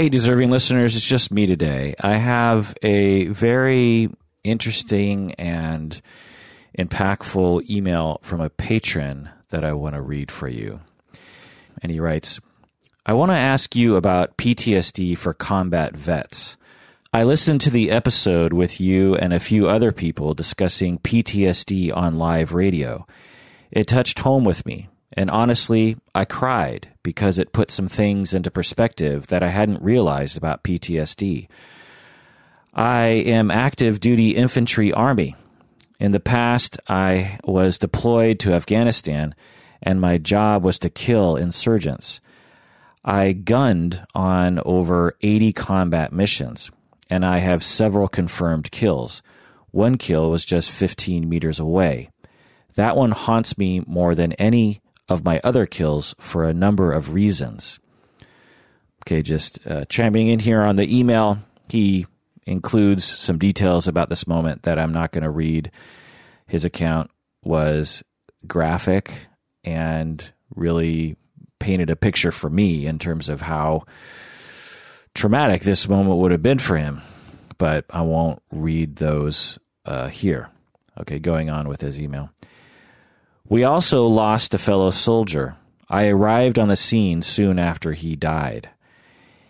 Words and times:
Hey, 0.00 0.08
deserving 0.08 0.48
listeners, 0.48 0.96
it's 0.96 1.04
just 1.04 1.30
me 1.30 1.44
today. 1.44 1.94
I 2.00 2.14
have 2.14 2.74
a 2.80 3.26
very 3.26 4.08
interesting 4.42 5.34
and 5.34 6.00
impactful 6.78 7.68
email 7.68 8.18
from 8.22 8.40
a 8.40 8.48
patron 8.48 9.28
that 9.50 9.62
I 9.62 9.74
want 9.74 9.96
to 9.96 10.00
read 10.00 10.30
for 10.30 10.48
you. 10.48 10.80
And 11.82 11.92
he 11.92 12.00
writes 12.00 12.40
I 13.04 13.12
want 13.12 13.30
to 13.30 13.36
ask 13.36 13.76
you 13.76 13.96
about 13.96 14.38
PTSD 14.38 15.18
for 15.18 15.34
combat 15.34 15.94
vets. 15.94 16.56
I 17.12 17.24
listened 17.24 17.60
to 17.60 17.70
the 17.70 17.90
episode 17.90 18.54
with 18.54 18.80
you 18.80 19.16
and 19.16 19.34
a 19.34 19.38
few 19.38 19.68
other 19.68 19.92
people 19.92 20.32
discussing 20.32 20.98
PTSD 21.00 21.94
on 21.94 22.16
live 22.16 22.54
radio. 22.54 23.06
It 23.70 23.86
touched 23.86 24.20
home 24.20 24.44
with 24.44 24.64
me. 24.64 24.88
And 25.16 25.30
honestly, 25.30 25.96
I 26.14 26.24
cried 26.24 26.88
because 27.02 27.38
it 27.38 27.52
put 27.52 27.70
some 27.70 27.88
things 27.88 28.32
into 28.32 28.50
perspective 28.50 29.26
that 29.28 29.42
I 29.42 29.48
hadn't 29.48 29.82
realized 29.82 30.36
about 30.36 30.62
PTSD. 30.62 31.48
I 32.72 33.04
am 33.06 33.50
active 33.50 33.98
duty 33.98 34.36
infantry 34.36 34.92
army. 34.92 35.34
In 35.98 36.12
the 36.12 36.20
past, 36.20 36.78
I 36.88 37.38
was 37.44 37.78
deployed 37.78 38.38
to 38.40 38.54
Afghanistan 38.54 39.34
and 39.82 40.00
my 40.00 40.18
job 40.18 40.62
was 40.62 40.78
to 40.80 40.90
kill 40.90 41.36
insurgents. 41.36 42.20
I 43.04 43.32
gunned 43.32 44.04
on 44.14 44.60
over 44.64 45.16
80 45.20 45.52
combat 45.52 46.12
missions 46.12 46.70
and 47.08 47.24
I 47.24 47.38
have 47.38 47.64
several 47.64 48.06
confirmed 48.06 48.70
kills. 48.70 49.22
One 49.72 49.98
kill 49.98 50.30
was 50.30 50.44
just 50.44 50.70
15 50.70 51.28
meters 51.28 51.58
away. 51.58 52.10
That 52.76 52.96
one 52.96 53.10
haunts 53.10 53.58
me 53.58 53.82
more 53.86 54.14
than 54.14 54.32
any 54.34 54.80
of 55.10 55.24
my 55.24 55.40
other 55.42 55.66
kills 55.66 56.14
for 56.18 56.44
a 56.44 56.54
number 56.54 56.92
of 56.92 57.12
reasons. 57.12 57.80
Okay, 59.02 59.22
just 59.22 59.58
uh, 59.66 59.84
chiming 59.86 60.28
in 60.28 60.38
here 60.38 60.62
on 60.62 60.76
the 60.76 60.98
email, 60.98 61.38
he 61.68 62.06
includes 62.46 63.04
some 63.04 63.36
details 63.36 63.88
about 63.88 64.08
this 64.08 64.26
moment 64.26 64.62
that 64.62 64.78
I'm 64.78 64.92
not 64.92 65.10
going 65.10 65.24
to 65.24 65.30
read. 65.30 65.70
His 66.46 66.64
account 66.64 67.10
was 67.42 68.02
graphic 68.46 69.12
and 69.64 70.32
really 70.54 71.16
painted 71.58 71.90
a 71.90 71.96
picture 71.96 72.32
for 72.32 72.48
me 72.48 72.86
in 72.86 72.98
terms 72.98 73.28
of 73.28 73.40
how 73.42 73.84
traumatic 75.14 75.62
this 75.62 75.88
moment 75.88 76.18
would 76.18 76.30
have 76.30 76.42
been 76.42 76.58
for 76.58 76.76
him. 76.76 77.02
But 77.58 77.84
I 77.90 78.02
won't 78.02 78.42
read 78.52 78.96
those 78.96 79.58
uh, 79.84 80.08
here. 80.08 80.50
Okay, 81.00 81.18
going 81.18 81.50
on 81.50 81.68
with 81.68 81.80
his 81.80 82.00
email. 82.00 82.30
We 83.50 83.64
also 83.64 84.06
lost 84.06 84.54
a 84.54 84.58
fellow 84.58 84.92
soldier. 84.92 85.56
I 85.88 86.06
arrived 86.06 86.56
on 86.56 86.68
the 86.68 86.76
scene 86.76 87.20
soon 87.20 87.58
after 87.58 87.94
he 87.94 88.14
died. 88.14 88.70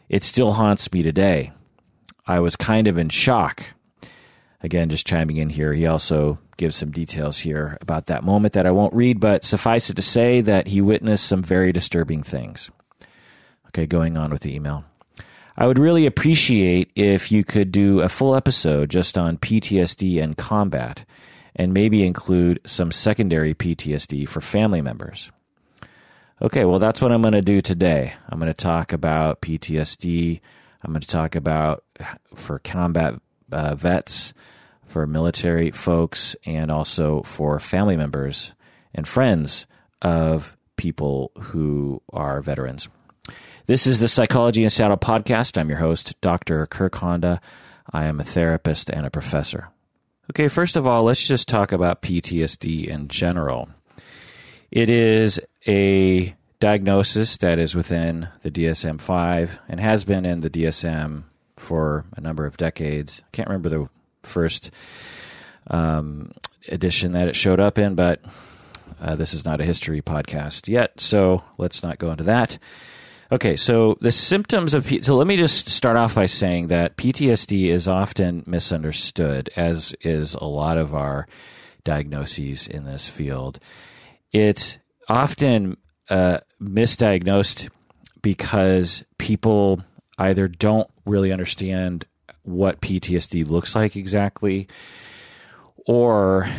It 0.08 0.24
still 0.24 0.52
haunts 0.52 0.90
me 0.90 1.02
today. 1.02 1.52
I 2.26 2.40
was 2.40 2.56
kind 2.56 2.88
of 2.88 2.96
in 2.96 3.10
shock. 3.10 3.62
Again, 4.62 4.88
just 4.88 5.06
chiming 5.06 5.36
in 5.36 5.50
here, 5.50 5.74
he 5.74 5.86
also 5.86 6.38
gives 6.56 6.76
some 6.76 6.90
details 6.90 7.40
here 7.40 7.76
about 7.82 8.06
that 8.06 8.24
moment 8.24 8.54
that 8.54 8.64
I 8.64 8.70
won't 8.70 8.94
read, 8.94 9.20
but 9.20 9.44
suffice 9.44 9.90
it 9.90 9.96
to 9.96 10.02
say 10.02 10.40
that 10.40 10.68
he 10.68 10.80
witnessed 10.80 11.26
some 11.26 11.42
very 11.42 11.70
disturbing 11.70 12.22
things. 12.22 12.70
Okay, 13.68 13.84
going 13.84 14.16
on 14.16 14.30
with 14.30 14.40
the 14.40 14.54
email. 14.54 14.82
I 15.58 15.66
would 15.66 15.78
really 15.78 16.06
appreciate 16.06 16.90
if 16.96 17.30
you 17.30 17.44
could 17.44 17.70
do 17.70 18.00
a 18.00 18.08
full 18.08 18.34
episode 18.34 18.88
just 18.88 19.18
on 19.18 19.36
PTSD 19.36 20.22
and 20.22 20.38
combat 20.38 21.04
and 21.56 21.72
maybe 21.72 22.06
include 22.06 22.60
some 22.64 22.92
secondary 22.92 23.54
PTSD 23.54 24.28
for 24.28 24.40
family 24.40 24.80
members. 24.80 25.30
Okay, 26.42 26.64
well, 26.64 26.78
that's 26.78 27.02
what 27.02 27.12
I'm 27.12 27.22
going 27.22 27.32
to 27.32 27.42
do 27.42 27.60
today. 27.60 28.14
I'm 28.28 28.38
going 28.38 28.50
to 28.50 28.54
talk 28.54 28.92
about 28.92 29.42
PTSD. 29.42 30.40
I'm 30.82 30.92
going 30.92 31.02
to 31.02 31.06
talk 31.06 31.34
about 31.34 31.84
for 32.34 32.58
combat 32.58 33.14
uh, 33.52 33.74
vets, 33.74 34.32
for 34.86 35.06
military 35.06 35.70
folks, 35.70 36.34
and 36.46 36.70
also 36.70 37.22
for 37.22 37.58
family 37.58 37.96
members 37.96 38.54
and 38.94 39.06
friends 39.06 39.66
of 40.00 40.56
people 40.76 41.30
who 41.38 42.00
are 42.12 42.40
veterans. 42.40 42.88
This 43.66 43.86
is 43.86 44.00
the 44.00 44.08
Psychology 44.08 44.64
in 44.64 44.70
Seattle 44.70 44.96
podcast. 44.96 45.58
I'm 45.58 45.68
your 45.68 45.78
host, 45.78 46.18
Dr. 46.20 46.66
Kirk 46.66 46.96
Honda. 46.96 47.40
I 47.92 48.06
am 48.06 48.18
a 48.18 48.24
therapist 48.24 48.88
and 48.88 49.04
a 49.04 49.10
professor. 49.10 49.68
Okay, 50.30 50.46
first 50.46 50.76
of 50.76 50.86
all, 50.86 51.02
let's 51.02 51.26
just 51.26 51.48
talk 51.48 51.72
about 51.72 52.02
PTSD 52.02 52.86
in 52.86 53.08
general. 53.08 53.68
It 54.70 54.88
is 54.88 55.40
a 55.66 56.36
diagnosis 56.60 57.36
that 57.38 57.58
is 57.58 57.74
within 57.74 58.28
the 58.42 58.50
DSM 58.52 59.00
5 59.00 59.58
and 59.68 59.80
has 59.80 60.04
been 60.04 60.24
in 60.24 60.40
the 60.40 60.48
DSM 60.48 61.24
for 61.56 62.04
a 62.16 62.20
number 62.20 62.46
of 62.46 62.56
decades. 62.56 63.22
I 63.24 63.28
can't 63.32 63.48
remember 63.48 63.70
the 63.70 63.88
first 64.22 64.70
um, 65.66 66.30
edition 66.68 67.10
that 67.10 67.26
it 67.26 67.34
showed 67.34 67.58
up 67.58 67.76
in, 67.76 67.96
but 67.96 68.20
uh, 69.00 69.16
this 69.16 69.34
is 69.34 69.44
not 69.44 69.60
a 69.60 69.64
history 69.64 70.00
podcast 70.00 70.68
yet, 70.68 71.00
so 71.00 71.42
let's 71.58 71.82
not 71.82 71.98
go 71.98 72.12
into 72.12 72.22
that. 72.22 72.56
Okay, 73.32 73.54
so 73.54 73.96
the 74.00 74.10
symptoms 74.10 74.74
of 74.74 74.90
so 75.02 75.14
let 75.14 75.28
me 75.28 75.36
just 75.36 75.68
start 75.68 75.96
off 75.96 76.16
by 76.16 76.26
saying 76.26 76.66
that 76.66 76.96
PTSD 76.96 77.68
is 77.68 77.86
often 77.86 78.42
misunderstood, 78.44 79.50
as 79.56 79.94
is 80.00 80.34
a 80.34 80.44
lot 80.44 80.78
of 80.78 80.96
our 80.96 81.28
diagnoses 81.84 82.66
in 82.66 82.84
this 82.84 83.08
field. 83.08 83.60
It's 84.32 84.78
often 85.08 85.76
uh, 86.08 86.38
misdiagnosed 86.60 87.70
because 88.20 89.04
people 89.16 89.84
either 90.18 90.48
don't 90.48 90.90
really 91.06 91.30
understand 91.30 92.06
what 92.42 92.80
PTSD 92.80 93.48
looks 93.48 93.76
like 93.76 93.94
exactly, 93.94 94.66
or 95.86 96.50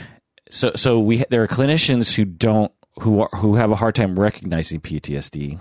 so 0.49 0.71
so 0.77 1.01
we 1.01 1.25
there 1.29 1.43
are 1.43 1.49
clinicians 1.49 2.15
who 2.15 2.23
don't 2.23 2.71
who 2.99 3.19
are, 3.19 3.29
who 3.35 3.55
have 3.55 3.71
a 3.71 3.75
hard 3.75 3.95
time 3.95 4.17
recognizing 4.17 4.79
PTSD 4.79 5.59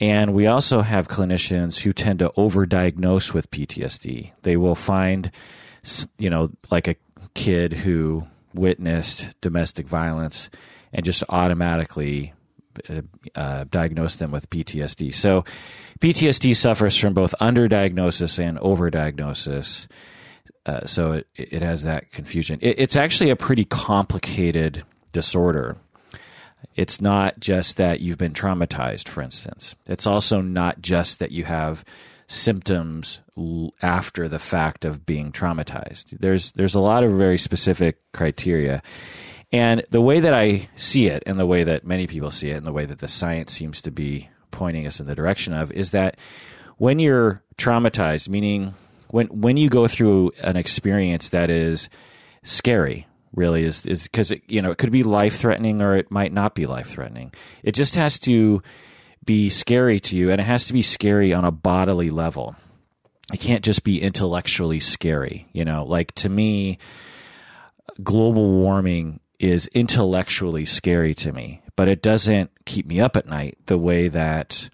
and 0.00 0.32
we 0.32 0.46
also 0.46 0.82
have 0.82 1.08
clinicians 1.08 1.80
who 1.80 1.92
tend 1.92 2.20
to 2.20 2.30
overdiagnose 2.30 3.34
with 3.34 3.50
PTSD. 3.50 4.30
They 4.42 4.56
will 4.56 4.76
find, 4.76 5.32
you 6.18 6.30
know, 6.30 6.50
like 6.70 6.86
a 6.86 6.96
kid 7.34 7.72
who 7.72 8.26
witnessed 8.54 9.28
domestic 9.40 9.86
violence 9.86 10.50
and 10.92 11.04
just 11.04 11.24
automatically 11.28 12.32
uh, 12.88 13.02
uh, 13.34 13.64
diagnose 13.70 14.16
them 14.16 14.30
with 14.30 14.48
PTSD. 14.50 15.12
So, 15.12 15.44
PTSD 16.00 16.54
suffers 16.54 16.96
from 16.96 17.12
both 17.12 17.34
underdiagnosis 17.40 18.38
and 18.38 18.56
overdiagnosis. 18.58 19.88
Uh, 20.64 20.84
so 20.86 21.12
it, 21.12 21.26
it 21.34 21.62
has 21.62 21.82
that 21.82 22.12
confusion. 22.12 22.58
It, 22.62 22.78
it's 22.78 22.94
actually 22.94 23.30
a 23.30 23.36
pretty 23.36 23.64
complicated 23.64 24.84
disorder 25.10 25.76
it's 26.74 27.00
not 27.00 27.40
just 27.40 27.76
that 27.76 28.00
you've 28.00 28.18
been 28.18 28.32
traumatized, 28.32 29.08
for 29.08 29.22
instance. 29.22 29.74
It's 29.86 30.06
also 30.06 30.40
not 30.40 30.80
just 30.80 31.18
that 31.18 31.32
you 31.32 31.44
have 31.44 31.84
symptoms 32.28 33.20
after 33.82 34.28
the 34.28 34.38
fact 34.38 34.84
of 34.84 35.04
being 35.04 35.32
traumatized. 35.32 36.18
There's 36.20 36.52
there's 36.52 36.74
a 36.74 36.80
lot 36.80 37.02
of 37.02 37.12
very 37.12 37.38
specific 37.38 37.98
criteria. 38.12 38.82
And 39.50 39.82
the 39.90 40.00
way 40.00 40.20
that 40.20 40.34
I 40.34 40.68
see 40.76 41.06
it, 41.06 41.22
and 41.26 41.38
the 41.38 41.46
way 41.46 41.64
that 41.64 41.84
many 41.84 42.06
people 42.06 42.30
see 42.30 42.50
it, 42.50 42.58
and 42.58 42.66
the 42.66 42.72
way 42.72 42.84
that 42.84 42.98
the 42.98 43.08
science 43.08 43.52
seems 43.52 43.80
to 43.82 43.90
be 43.90 44.28
pointing 44.50 44.86
us 44.86 45.00
in 45.00 45.06
the 45.06 45.14
direction 45.14 45.54
of, 45.54 45.72
is 45.72 45.92
that 45.92 46.18
when 46.76 46.98
you're 46.98 47.42
traumatized, 47.56 48.28
meaning 48.28 48.74
when 49.08 49.26
when 49.28 49.56
you 49.56 49.68
go 49.68 49.88
through 49.88 50.32
an 50.42 50.56
experience 50.56 51.30
that 51.30 51.50
is 51.50 51.88
scary, 52.44 53.07
really 53.34 53.64
is 53.64 53.84
is 53.86 54.04
because 54.04 54.30
it 54.30 54.42
you 54.48 54.62
know 54.62 54.70
it 54.70 54.78
could 54.78 54.92
be 54.92 55.02
life 55.02 55.38
threatening 55.38 55.82
or 55.82 55.96
it 55.96 56.10
might 56.10 56.32
not 56.32 56.54
be 56.54 56.66
life 56.66 56.90
threatening. 56.90 57.32
It 57.62 57.72
just 57.72 57.94
has 57.94 58.18
to 58.20 58.62
be 59.24 59.50
scary 59.50 60.00
to 60.00 60.16
you, 60.16 60.30
and 60.30 60.40
it 60.40 60.44
has 60.44 60.66
to 60.66 60.72
be 60.72 60.82
scary 60.82 61.32
on 61.32 61.44
a 61.44 61.52
bodily 61.52 62.10
level. 62.10 62.56
It 63.32 63.40
can't 63.40 63.64
just 63.64 63.84
be 63.84 64.00
intellectually 64.00 64.80
scary. 64.80 65.48
You 65.52 65.64
know, 65.64 65.84
like 65.84 66.12
to 66.16 66.28
me, 66.28 66.78
global 68.02 68.50
warming 68.50 69.20
is 69.38 69.66
intellectually 69.68 70.64
scary 70.64 71.14
to 71.14 71.32
me, 71.32 71.62
but 71.76 71.88
it 71.88 72.02
doesn't 72.02 72.50
keep 72.64 72.86
me 72.86 73.00
up 73.00 73.16
at 73.16 73.26
night 73.26 73.58
the 73.66 73.78
way 73.78 74.08
that 74.08 74.70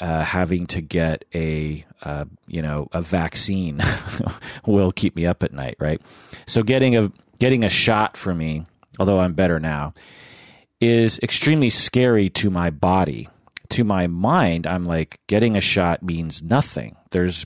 uh, 0.00 0.24
having 0.24 0.66
to 0.66 0.80
get 0.80 1.24
a 1.34 1.84
uh, 2.02 2.24
you 2.46 2.62
know 2.62 2.88
a 2.92 3.02
vaccine 3.02 3.80
will 4.66 4.92
keep 4.92 5.14
me 5.16 5.26
up 5.26 5.42
at 5.42 5.52
night, 5.52 5.76
right? 5.78 6.00
So 6.46 6.62
getting 6.62 6.96
a 6.96 7.12
getting 7.40 7.64
a 7.64 7.68
shot 7.68 8.16
for 8.16 8.32
me, 8.32 8.66
although 8.98 9.18
I'm 9.18 9.34
better 9.34 9.58
now, 9.58 9.94
is 10.80 11.18
extremely 11.22 11.70
scary 11.70 12.30
to 12.30 12.50
my 12.50 12.70
body. 12.70 13.28
To 13.70 13.84
my 13.84 14.06
mind, 14.06 14.66
I'm 14.66 14.84
like, 14.84 15.20
getting 15.26 15.56
a 15.56 15.60
shot 15.60 16.02
means 16.02 16.42
nothing. 16.42 16.96
There's 17.10 17.44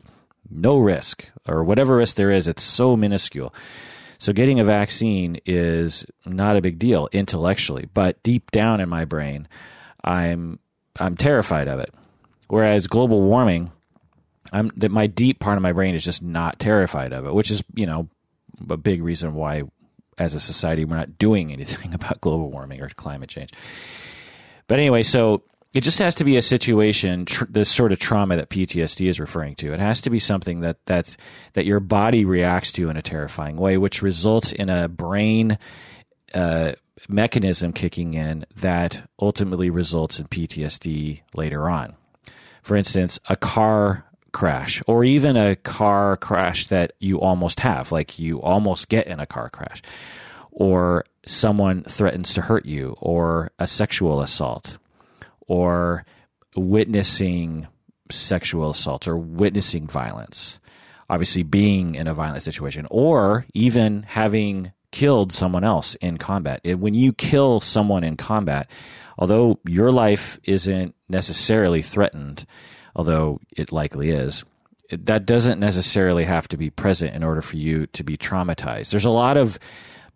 no 0.51 0.79
risk, 0.79 1.27
or 1.49 1.65
whatever 1.65 1.97
risk 1.97 2.17
there 2.17 2.31
is, 2.31 2.47
it's 2.47 2.63
so 2.63 2.97
minuscule. 2.97 3.55
So 4.19 4.33
getting 4.33 4.61
a 4.61 4.65
vaccine 4.65 5.41
is 5.45 6.07
not 6.25 6.57
a 6.57 6.63
big 6.63 6.79
deal 6.79 7.09
intellectually, 7.13 7.89
but 7.93 8.23
deep 8.23 8.51
down 8.51 8.81
in 8.81 8.89
my 8.89 9.05
brain, 9.05 9.49
I'm 10.03 10.59
I'm 10.99 11.17
terrified 11.17 11.69
of 11.69 11.81
it. 11.81 11.93
Whereas 12.49 12.87
global 12.87 13.21
warming 13.23 13.73
I'm 14.53 14.71
that 14.77 14.91
my 14.91 15.07
deep 15.07 15.41
part 15.41 15.57
of 15.57 15.63
my 15.63 15.73
brain 15.73 15.95
is 15.95 16.05
just 16.05 16.23
not 16.23 16.59
terrified 16.59 17.13
of 17.13 17.27
it, 17.27 17.35
which 17.35 17.51
is 17.51 17.63
you 17.75 17.87
know 17.87 18.09
a 18.71 18.77
big 18.77 19.03
reason 19.03 19.35
why, 19.35 19.65
as 20.19 20.35
a 20.35 20.41
society, 20.41 20.85
we're 20.85 20.97
not 20.97 21.19
doing 21.19 21.53
anything 21.53 21.95
about 21.95 22.21
global 22.21 22.51
warming 22.51 22.81
or 22.81 22.89
climate 22.91 23.29
change. 23.29 23.51
But 24.67 24.79
anyway, 24.79 25.03
so 25.03 25.43
it 25.75 25.83
just 25.83 25.99
has 25.99 26.15
to 26.17 26.25
be 26.25 26.37
a 26.37 26.43
situation, 26.43 27.27
tr- 27.27 27.45
this 27.49 27.69
sort 27.69 27.93
of 27.93 27.99
trauma 27.99 28.37
that 28.37 28.49
PTSD 28.49 29.09
is 29.09 29.19
referring 29.19 29.57
to. 29.57 29.73
It 29.73 29.81
has 29.81 30.01
to 30.03 30.11
be 30.11 30.21
something 30.21 30.61
that 30.61 30.79
that's 30.87 31.17
that 31.55 31.67
your 31.67 31.81
body 31.81 32.25
reacts 32.25 32.73
to 32.73 32.89
in 32.89 32.97
a 32.97 33.03
terrifying 33.03 33.57
way, 33.57 33.77
which 33.77 34.01
results 34.01 34.53
in 34.53 34.69
a 34.69 34.89
brain 34.89 35.59
uh, 36.33 36.73
mechanism 37.09 37.73
kicking 37.73 38.15
in 38.15 38.47
that 38.57 39.09
ultimately 39.21 39.69
results 39.69 40.19
in 40.19 40.27
PTSD 40.27 41.23
later 41.35 41.69
on. 41.69 41.97
For 42.63 42.77
instance, 42.77 43.19
a 43.29 43.37
car 43.37 44.07
crash 44.35 44.83
or 44.87 45.03
even 45.05 45.39
a 45.39 45.57
car 45.57 46.19
crash 46.19 46.67
that 46.67 46.93
you 47.01 47.19
almost 47.21 47.61
have, 47.61 47.91
like 47.91 48.19
you 48.19 48.43
almost 48.43 48.91
get 48.91 49.07
in 49.07 49.21
a 49.21 49.27
car 49.27 49.49
crash, 49.49 49.81
or 50.51 51.07
someone 51.25 51.83
threatens 51.85 52.35
to 52.35 52.43
hurt 52.43 52.67
you, 52.67 52.95
or 53.01 53.51
a 53.59 53.67
sexual 53.67 54.21
assault, 54.21 54.77
or 55.49 56.05
witnessing 56.55 57.67
sexual 58.11 58.71
assault 58.71 59.09
or 59.09 59.17
witnessing 59.17 59.87
violence. 59.87 60.59
Obviously, 61.09 61.43
being 61.43 61.95
in 61.95 62.07
a 62.07 62.15
violent 62.15 62.43
situation, 62.43 62.87
or 62.91 63.47
even 63.55 64.03
having 64.03 64.73
killed 64.91 65.33
someone 65.33 65.65
else 65.65 65.97
in 65.97 66.17
combat. 66.19 66.61
When 66.65 66.95
you 66.95 67.13
kill 67.13 67.61
someone 67.61 68.05
in 68.05 68.17
combat, 68.17 68.71
although 69.19 69.59
your 69.67 69.91
life 69.91 70.39
isn't 70.45 70.95
necessarily 71.09 71.83
threatened, 71.83 72.47
although 72.95 73.41
it 73.51 73.73
likely 73.73 74.11
is, 74.11 74.45
that 74.91 75.27
doesn't 75.27 75.61
necessarily 75.61 76.25
have 76.25 76.47
to 76.49 76.57
be 76.57 76.71
present 76.71 77.15
in 77.15 77.23
order 77.23 77.43
for 77.43 77.57
you 77.57 77.87
to 77.89 78.05
be 78.05 78.17
traumatized. 78.17 78.91
There's 78.91 79.05
a 79.05 79.11
lot 79.11 79.37
of 79.37 79.59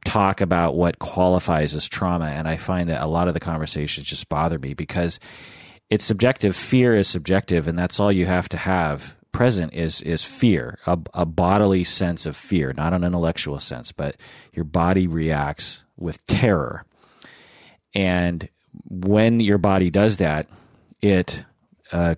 talk 0.04 0.40
about 0.40 0.76
what 0.76 0.98
qualifies 0.98 1.74
as 1.74 1.88
trauma, 1.88 2.26
and 2.26 2.46
I 2.46 2.56
find 2.56 2.88
that 2.88 3.02
a 3.02 3.06
lot 3.06 3.28
of 3.28 3.34
the 3.34 3.40
conversations 3.40 4.06
just 4.06 4.28
bother 4.28 4.58
me 4.58 4.74
because 4.74 5.18
it's 5.90 6.04
subjective. 6.04 6.54
Fear 6.54 6.96
is 6.96 7.08
subjective, 7.08 7.66
and 7.66 7.78
that's 7.78 7.98
all 7.98 8.12
you 8.12 8.26
have 8.26 8.48
to 8.50 8.56
have 8.56 9.14
present 9.32 9.72
is 9.74 10.00
is 10.02 10.22
fear, 10.24 10.78
a, 10.86 10.98
a 11.14 11.26
bodily 11.26 11.84
sense 11.84 12.26
of 12.26 12.36
fear, 12.36 12.72
not 12.72 12.92
an 12.92 13.04
intellectual 13.04 13.60
sense, 13.60 13.92
but 13.92 14.16
your 14.52 14.64
body 14.64 15.06
reacts 15.06 15.82
with 15.96 16.26
terror. 16.26 16.84
And 17.94 18.48
when 18.84 19.40
your 19.40 19.58
body 19.58 19.90
does 19.90 20.18
that, 20.18 20.48
it 21.00 21.44
uh, 21.92 22.14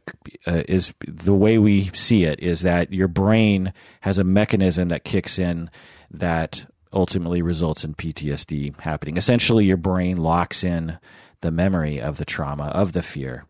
uh, 0.47 0.63
is 0.69 0.93
the 1.07 1.35
way 1.35 1.59
we 1.59 1.91
see 1.95 2.25
it 2.25 2.41
is 2.41 2.63
that 2.63 2.93
your 2.93 3.09
brain 3.09 3.73
has 4.01 4.19
a 4.19 4.25
mechanism 4.25 4.89
that 4.89 5.05
kicks 5.05 5.39
in 5.39 5.71
that 6.11 6.67
ultimately 6.93 7.41
results 7.41 7.85
in 7.85 7.95
PTSD 7.95 8.79
happening. 8.81 9.17
Essentially, 9.17 9.65
your 9.65 9.77
brain 9.77 10.17
locks 10.17 10.65
in 10.65 10.99
the 11.41 11.51
memory 11.51 12.01
of 12.01 12.19
the 12.19 12.25
trauma, 12.25 12.65
of 12.69 12.93
the 12.93 13.03
fear, 13.03 13.45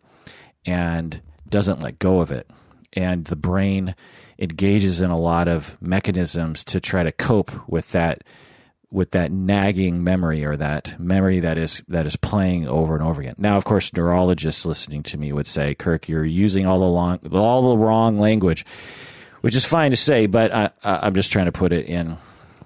and 0.66 1.22
doesn't 1.48 1.80
let 1.80 1.98
go 1.98 2.20
of 2.20 2.30
it 2.30 2.48
and 2.92 3.26
the 3.26 3.36
brain 3.36 3.94
engages 4.38 5.00
in 5.00 5.10
a 5.10 5.18
lot 5.18 5.48
of 5.48 5.76
mechanisms 5.80 6.64
to 6.64 6.80
try 6.80 7.02
to 7.02 7.12
cope 7.12 7.68
with 7.68 7.88
that 7.90 8.22
with 8.90 9.12
that 9.12 9.30
nagging 9.30 10.02
memory 10.02 10.44
or 10.44 10.56
that 10.56 10.98
memory 10.98 11.40
that 11.40 11.56
is 11.56 11.82
that 11.88 12.06
is 12.06 12.16
playing 12.16 12.66
over 12.66 12.94
and 12.94 13.04
over 13.04 13.20
again. 13.20 13.36
Now, 13.38 13.56
of 13.56 13.64
course, 13.64 13.92
neurologists 13.92 14.66
listening 14.66 15.02
to 15.04 15.18
me 15.18 15.32
would 15.32 15.46
say, 15.46 15.74
"Kirk, 15.74 16.08
you're 16.08 16.24
using 16.24 16.66
all 16.66 16.80
the 16.80 16.86
long, 16.86 17.18
all 17.32 17.70
the 17.70 17.76
wrong 17.76 18.18
language," 18.18 18.64
which 19.42 19.54
is 19.54 19.64
fine 19.64 19.90
to 19.90 19.96
say, 19.96 20.26
but 20.26 20.52
I, 20.52 20.70
I'm 20.82 21.14
just 21.14 21.30
trying 21.30 21.46
to 21.46 21.52
put 21.52 21.72
it 21.72 21.86
in 21.86 22.16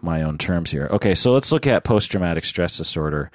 my 0.00 0.22
own 0.22 0.38
terms 0.38 0.70
here. 0.70 0.88
Okay, 0.90 1.14
so 1.14 1.32
let's 1.32 1.52
look 1.52 1.66
at 1.66 1.84
post 1.84 2.10
traumatic 2.10 2.44
stress 2.44 2.76
disorder 2.76 3.30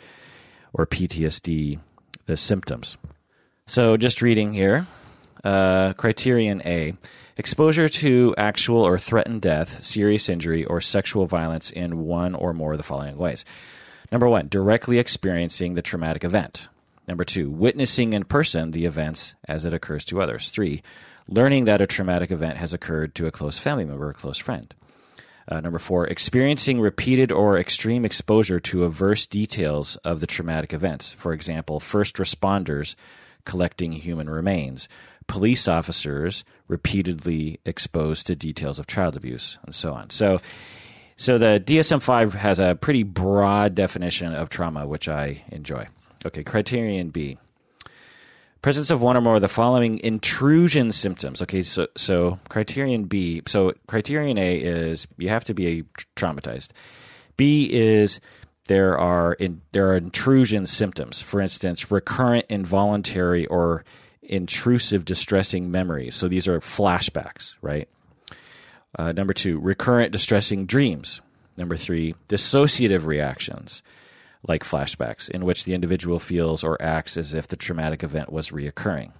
or 0.74 0.86
PTSD, 0.86 1.80
the 2.26 2.38
symptoms. 2.38 2.98
So, 3.68 3.98
just 3.98 4.22
reading 4.22 4.54
here. 4.54 4.88
Uh, 5.44 5.94
criterion 5.94 6.62
A 6.66 6.96
exposure 7.40 7.88
to 7.88 8.36
actual 8.38 8.82
or 8.82 9.00
threatened 9.00 9.42
death, 9.42 9.82
serious 9.82 10.28
injury, 10.28 10.66
or 10.66 10.82
sexual 10.82 11.26
violence 11.26 11.72
in 11.72 12.00
one 12.00 12.36
or 12.36 12.54
more 12.54 12.74
of 12.74 12.78
the 12.78 12.84
following 12.84 13.16
ways. 13.16 13.46
Number 14.12 14.28
one, 14.28 14.50
directly 14.50 15.00
experiencing 15.00 15.74
the 15.74 15.82
traumatic 15.82 16.26
event. 16.26 16.68
Number 17.08 17.24
two, 17.24 17.50
witnessing 17.50 18.12
in 18.12 18.26
person 18.26 18.72
the 18.72 18.86
events 18.86 19.36
as 19.48 19.64
it 19.64 19.74
occurs 19.74 20.04
to 20.06 20.22
others. 20.22 20.52
Three, 20.52 20.84
learning 21.30 21.64
that 21.66 21.80
a 21.80 21.88
traumatic 21.88 22.30
event 22.30 22.58
has 22.58 22.74
occurred 22.74 23.16
to 23.16 23.26
a 23.26 23.32
close 23.32 23.58
family 23.58 23.86
member 23.86 24.10
or 24.10 24.14
close 24.14 24.38
friend. 24.38 24.74
Uh, 25.48 25.62
number 25.62 25.80
four, 25.80 26.06
experiencing 26.08 26.82
repeated 26.82 27.32
or 27.32 27.58
extreme 27.58 28.04
exposure 28.04 28.60
to 28.60 28.84
adverse 28.84 29.26
details 29.26 29.96
of 30.04 30.20
the 30.20 30.28
traumatic 30.28 30.74
events. 30.74 31.14
For 31.14 31.32
example, 31.32 31.80
first 31.80 32.18
responders 32.18 32.96
collecting 33.46 33.94
human 33.94 34.30
remains, 34.30 34.90
police 35.28 35.70
officers 35.70 36.44
repeatedly 36.70 37.60
exposed 37.66 38.28
to 38.28 38.36
details 38.36 38.80
of 38.80 38.88
child 38.88 39.18
abuse 39.18 39.60
and 39.66 39.76
so 39.76 39.94
on. 39.94 40.10
So, 40.12 40.40
so 41.18 41.38
the 41.38 41.62
DSM 41.66 42.02
5 42.02 42.34
has 42.36 42.60
a 42.60 42.76
pretty 42.76 43.04
broad 43.04 43.76
definition 43.76 44.34
of 44.34 44.48
trauma, 44.48 44.88
which 44.88 45.10
I 45.10 45.44
enjoy. 45.52 45.88
Okay, 46.26 46.44
criterion 46.44 47.10
B. 47.10 47.38
Presence 48.62 48.90
of 48.90 49.02
one 49.02 49.16
or 49.18 49.22
more 49.22 49.36
of 49.36 49.42
the 49.42 49.48
following 49.48 50.00
intrusion 50.00 50.92
symptoms. 50.92 51.42
Okay, 51.42 51.62
so 51.62 51.88
so 51.96 52.40
criterion 52.50 53.06
B. 53.06 53.42
So 53.48 53.74
criterion 53.88 54.38
A 54.38 54.58
is 54.58 55.08
you 55.18 55.30
have 55.30 55.46
to 55.46 55.54
be 55.54 55.86
traumatized. 56.18 56.70
B 57.38 57.70
is 57.72 58.20
there 58.68 58.98
are 58.98 59.34
in, 59.34 59.62
there 59.72 59.90
are 59.90 59.96
intrusion 59.96 60.68
symptoms. 60.68 61.22
For 61.22 61.40
instance, 61.40 61.90
recurrent 61.90 62.48
involuntary 62.50 63.46
or 63.48 63.86
intrusive, 64.30 65.06
distressing 65.06 65.72
memories. 65.72 66.16
So 66.16 66.28
these 66.28 66.48
are 66.48 66.60
flashbacks, 66.60 67.56
right? 67.62 67.90
Uh, 68.98 69.12
number 69.12 69.34
two, 69.34 69.60
recurrent 69.60 70.12
distressing 70.12 70.66
dreams. 70.66 71.22
Number 71.58 71.76
three, 71.76 72.16
dissociative 72.30 73.06
reactions, 73.06 73.84
like 74.48 74.64
flashbacks, 74.64 75.30
in 75.30 75.44
which 75.44 75.66
the 75.66 75.74
individual 75.74 76.20
feels 76.20 76.64
or 76.64 76.82
acts 76.82 77.18
as 77.18 77.34
if 77.34 77.48
the 77.48 77.58
traumatic 77.58 78.04
event 78.04 78.32
was 78.32 78.52
reoccurring. 78.52 79.12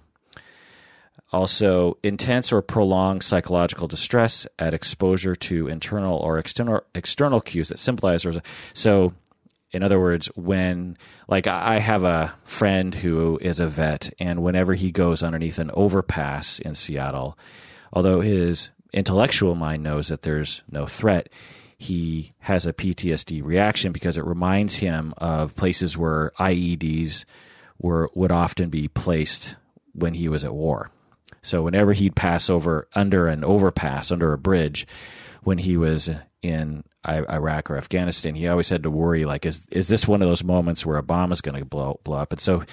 Also, 1.32 1.96
intense 2.02 2.52
or 2.52 2.62
prolonged 2.62 3.22
psychological 3.22 3.86
distress 3.86 4.46
at 4.58 4.74
exposure 4.74 5.36
to 5.36 5.68
internal 5.68 6.16
or 6.16 6.38
external 6.38 6.82
external 6.94 7.40
cues 7.40 7.68
that 7.68 7.78
symbolize. 7.78 8.26
Or 8.26 8.40
so, 8.72 9.14
in 9.72 9.82
other 9.82 10.00
words, 10.00 10.26
when 10.34 10.96
like 11.28 11.46
I 11.46 11.78
have 11.78 12.04
a 12.04 12.34
friend 12.44 12.94
who 12.94 13.38
is 13.40 13.60
a 13.60 13.66
vet, 13.66 14.12
and 14.18 14.42
whenever 14.42 14.74
he 14.74 14.90
goes 14.90 15.22
underneath 15.22 15.58
an 15.58 15.70
overpass 15.74 16.58
in 16.58 16.74
Seattle, 16.74 17.38
although 17.92 18.20
his 18.20 18.70
intellectual 18.92 19.54
mind 19.54 19.82
knows 19.82 20.08
that 20.08 20.22
there's 20.22 20.62
no 20.70 20.86
threat, 20.86 21.28
he 21.78 22.32
has 22.40 22.66
a 22.66 22.72
PTSD 22.72 23.42
reaction 23.42 23.92
because 23.92 24.16
it 24.16 24.24
reminds 24.24 24.76
him 24.76 25.14
of 25.18 25.54
places 25.54 25.96
where 25.96 26.32
IEDs 26.38 27.24
were 27.78 28.10
would 28.14 28.32
often 28.32 28.68
be 28.68 28.88
placed 28.88 29.56
when 29.92 30.14
he 30.14 30.28
was 30.28 30.44
at 30.44 30.54
war. 30.54 30.90
So 31.42 31.62
whenever 31.62 31.92
he'd 31.92 32.16
pass 32.16 32.50
over 32.50 32.86
under 32.94 33.26
an 33.26 33.44
overpass, 33.44 34.10
under 34.10 34.32
a 34.32 34.38
bridge, 34.38 34.86
when 35.42 35.58
he 35.58 35.76
was 35.76 36.10
in 36.42 36.84
Iraq 37.06 37.70
or 37.70 37.76
Afghanistan, 37.76 38.34
he 38.34 38.48
always 38.48 38.68
had 38.68 38.82
to 38.82 38.90
worry 38.90 39.24
like, 39.24 39.46
is 39.46 39.62
is 39.70 39.88
this 39.88 40.08
one 40.08 40.22
of 40.22 40.28
those 40.28 40.44
moments 40.44 40.84
where 40.84 40.96
a 40.96 41.02
bomb 41.02 41.32
is 41.32 41.40
going 41.40 41.58
to 41.58 41.64
blow 41.64 42.00
blow 42.04 42.18
up? 42.18 42.32
And 42.32 42.40
so, 42.40 42.64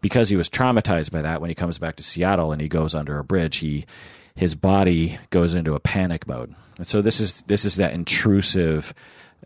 because 0.00 0.28
he 0.28 0.36
was 0.36 0.48
traumatized 0.48 1.10
by 1.10 1.22
that, 1.22 1.40
when 1.40 1.50
he 1.50 1.54
comes 1.54 1.78
back 1.78 1.96
to 1.96 2.02
Seattle 2.02 2.52
and 2.52 2.60
he 2.60 2.68
goes 2.68 2.94
under 2.94 3.18
a 3.18 3.24
bridge, 3.24 3.58
he 3.58 3.86
his 4.34 4.54
body 4.54 5.18
goes 5.30 5.54
into 5.54 5.74
a 5.74 5.80
panic 5.80 6.26
mode. 6.26 6.54
And 6.78 6.86
so 6.86 7.02
this 7.02 7.20
is 7.20 7.42
this 7.42 7.64
is 7.64 7.76
that 7.76 7.92
intrusive 7.92 8.94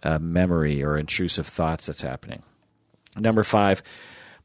uh, 0.03 0.19
memory 0.19 0.83
or 0.83 0.99
intrusive 0.99 1.47
thoughts 1.47 1.87
that's 1.87 2.03
happening. 2.03 2.43
Number 3.17 3.45
five, 3.45 3.83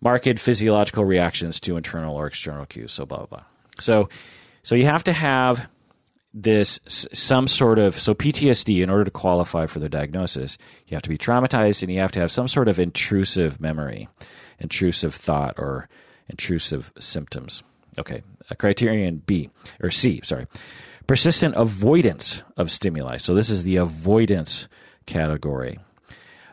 marked 0.02 0.40
physiological 0.40 1.06
reactions 1.06 1.60
to 1.62 1.78
internal 1.78 2.16
or 2.16 2.28
external 2.28 2.66
cues. 2.66 2.92
So 2.92 3.06
blah 3.06 3.20
blah 3.20 3.28
blah. 3.28 3.44
So 3.80 4.10
so 4.64 4.76
you 4.76 4.86
have 4.86 5.04
to 5.06 5.14
have 5.14 5.68
this 6.38 6.82
some 6.86 7.48
sort 7.48 7.80
of 7.80 7.98
so 7.98 8.14
PTSD 8.14 8.84
in 8.84 8.90
order 8.90 9.06
to 9.06 9.12
qualify 9.12 9.66
for 9.66 9.80
the 9.80 9.88
diagnosis, 9.88 10.58
you 10.86 10.96
have 10.96 11.02
to 11.04 11.10
be 11.10 11.18
traumatized 11.18 11.82
and 11.82 11.90
you 11.90 12.00
have 12.00 12.12
to 12.12 12.20
have 12.20 12.32
some 12.32 12.50
sort 12.50 12.68
of 12.68 12.78
intrusive 12.78 13.62
memory, 13.62 14.10
intrusive 14.60 15.16
thought 15.16 15.56
or 15.58 15.88
intrusive 16.28 16.92
symptoms. 17.00 17.64
Okay, 17.98 18.22
a 18.50 18.56
criterion 18.56 19.24
B 19.26 19.50
or 19.82 19.90
C, 19.90 20.20
sorry. 20.24 20.46
Persistent 21.08 21.56
avoidance 21.56 22.44
of 22.58 22.70
stimuli. 22.70 23.16
So 23.16 23.34
this 23.34 23.50
is 23.50 23.64
the 23.64 23.78
avoidance 23.78 24.68
category. 25.06 25.80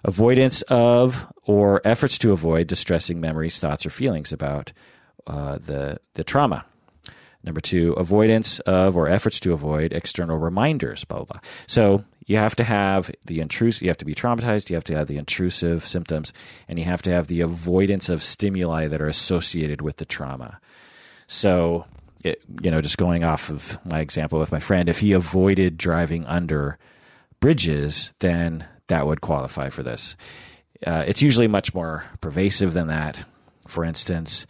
Avoidance 0.04 0.62
of 0.62 1.26
or 1.44 1.80
efforts 1.84 2.18
to 2.18 2.30
avoid 2.30 2.68
distressing 2.68 3.20
memories, 3.20 3.58
thoughts, 3.58 3.84
or 3.84 3.90
feelings 3.90 4.32
about 4.32 4.72
uh, 5.26 5.58
the 5.58 5.98
the 6.14 6.22
trauma. 6.22 6.64
Number 7.44 7.60
two, 7.60 7.92
avoidance 7.94 8.60
of 8.60 8.96
or 8.96 9.08
efforts 9.08 9.40
to 9.40 9.52
avoid 9.52 9.92
external 9.92 10.38
reminders, 10.38 11.04
blah, 11.04 11.18
blah, 11.18 11.24
blah. 11.24 11.40
So 11.66 12.04
you 12.26 12.36
have 12.36 12.54
to 12.56 12.64
have 12.64 13.10
the 13.26 13.40
intrusive, 13.40 13.82
you 13.82 13.88
have 13.88 13.98
to 13.98 14.04
be 14.04 14.14
traumatized, 14.14 14.70
you 14.70 14.76
have 14.76 14.84
to 14.84 14.94
have 14.94 15.08
the 15.08 15.18
intrusive 15.18 15.86
symptoms, 15.86 16.32
and 16.68 16.78
you 16.78 16.84
have 16.84 17.02
to 17.02 17.10
have 17.10 17.26
the 17.26 17.40
avoidance 17.40 18.08
of 18.08 18.22
stimuli 18.22 18.86
that 18.86 19.00
are 19.00 19.08
associated 19.08 19.82
with 19.82 19.96
the 19.96 20.04
trauma. 20.04 20.60
So, 21.26 21.86
it, 22.22 22.42
you 22.62 22.70
know, 22.70 22.80
just 22.80 22.98
going 22.98 23.24
off 23.24 23.50
of 23.50 23.78
my 23.84 23.98
example 23.98 24.38
with 24.38 24.52
my 24.52 24.60
friend, 24.60 24.88
if 24.88 25.00
he 25.00 25.12
avoided 25.12 25.76
driving 25.76 26.24
under 26.26 26.78
bridges, 27.40 28.14
then 28.20 28.66
that 28.86 29.06
would 29.06 29.20
qualify 29.20 29.68
for 29.68 29.82
this. 29.82 30.16
Uh, 30.86 31.04
it's 31.06 31.22
usually 31.22 31.48
much 31.48 31.74
more 31.74 32.04
pervasive 32.20 32.72
than 32.72 32.86
that. 32.88 33.24
For 33.66 33.84
instance, 33.84 34.46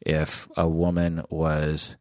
if 0.00 0.48
a 0.56 0.68
woman 0.68 1.24
was 1.28 1.96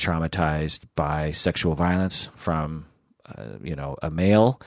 traumatized 0.00 0.80
by 0.96 1.30
sexual 1.30 1.74
violence 1.74 2.28
from, 2.34 2.86
uh, 3.26 3.58
you 3.62 3.76
know, 3.76 3.96
a 4.02 4.10
male 4.10 4.60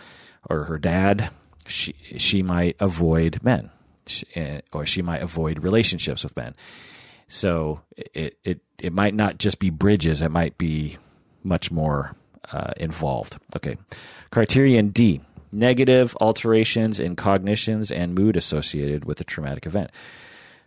or 0.50 0.66
her 0.66 0.78
dad, 0.78 1.30
she 1.68 1.96
she 2.18 2.44
might 2.44 2.76
avoid 2.80 3.40
men, 3.44 3.70
eh, 4.36 4.62
or 4.72 4.86
she 4.86 5.02
might 5.02 5.22
avoid 5.22 5.64
relationships 5.64 6.24
with 6.24 6.36
men. 6.36 6.54
So 7.28 7.82
it 7.96 8.38
it 8.44 8.60
it 8.78 8.94
might 8.94 9.14
not 9.14 9.38
just 9.38 9.60
be 9.60 9.70
bridges; 9.70 10.22
it 10.22 10.30
might 10.30 10.58
be 10.58 10.98
much 11.44 11.72
more 11.72 12.16
uh, 12.52 12.74
involved. 12.78 13.38
Okay, 13.56 13.78
criterion 14.32 14.90
D: 14.90 15.22
negative 15.52 16.16
alterations 16.20 17.00
in 17.00 17.16
cognitions 17.16 17.92
and 17.92 18.14
mood 18.14 18.36
associated 18.36 19.06
with 19.06 19.22
a 19.22 19.24
traumatic 19.24 19.66
event. 19.66 19.92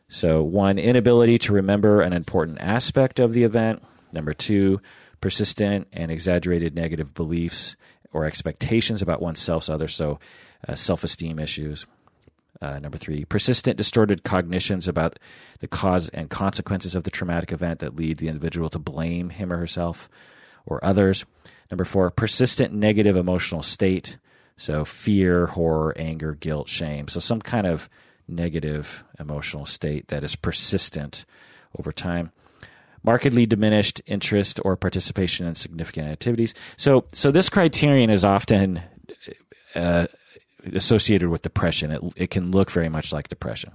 So, 0.09 0.43
one, 0.43 0.79
inability 0.79 1.39
to 1.41 1.53
remember 1.53 2.01
an 2.01 2.13
important 2.13 2.59
aspect 2.61 3.19
of 3.19 3.33
the 3.33 3.43
event. 3.43 3.83
Number 4.17 4.33
two, 4.33 4.81
persistent 5.21 5.87
and 5.93 6.11
exaggerated 6.11 6.75
negative 6.75 7.13
beliefs 7.13 7.77
or 8.13 8.25
expectations 8.25 9.03
about 9.03 9.21
oneself, 9.21 9.69
others. 9.69 9.95
So, 9.95 10.19
uh, 10.67 10.75
self 10.75 11.05
esteem 11.05 11.39
issues. 11.39 11.87
Uh, 12.63 12.79
number 12.79 12.97
three, 12.97 13.27
persistent 13.27 13.77
distorted 13.77 14.25
cognitions 14.25 14.89
about 14.89 15.19
the 15.61 15.69
cause 15.69 16.09
and 16.09 16.31
consequences 16.31 16.95
of 16.95 17.03
the 17.03 17.11
traumatic 17.11 17.53
event 17.53 17.81
that 17.81 17.95
lead 17.95 18.17
the 18.17 18.29
individual 18.29 18.71
to 18.71 18.79
blame 18.79 19.29
him 19.29 19.53
or 19.53 19.59
herself 19.59 20.09
or 20.65 20.83
others. 20.83 21.27
Number 21.71 21.85
four, 21.85 22.11
persistent 22.11 22.73
negative 22.73 23.17
emotional 23.17 23.63
state. 23.63 24.17
So, 24.57 24.87
fear, 24.87 25.47
horror, 25.47 25.93
anger, 25.99 26.33
guilt, 26.33 26.71
shame. 26.71 27.09
So, 27.09 27.21
some 27.21 27.43
kind 27.43 27.67
of 27.67 27.91
negative 28.27 29.05
emotional 29.21 29.67
state 29.67 30.09
that 30.09 30.25
is 30.25 30.37
persistent 30.37 31.27
over 31.79 31.93
time. 31.93 32.33
Markedly 33.07 33.47
diminished 33.47 34.03
interest 34.07 34.61
or 34.65 34.77
participation 34.77 35.47
in 35.47 35.55
significant 35.55 36.09
activities. 36.09 36.53
So, 36.77 37.07
so 37.13 37.31
this 37.31 37.49
criterion 37.49 38.11
is 38.11 38.25
often 38.25 38.83
uh, 39.77 40.09
associated 40.75 41.29
with 41.29 41.43
depression. 41.43 41.93
It, 41.93 42.03
it 42.17 42.31
can 42.31 42.51
look 42.51 42.71
very 42.71 42.89
much 42.89 43.13
like 43.13 43.29
depression. 43.29 43.71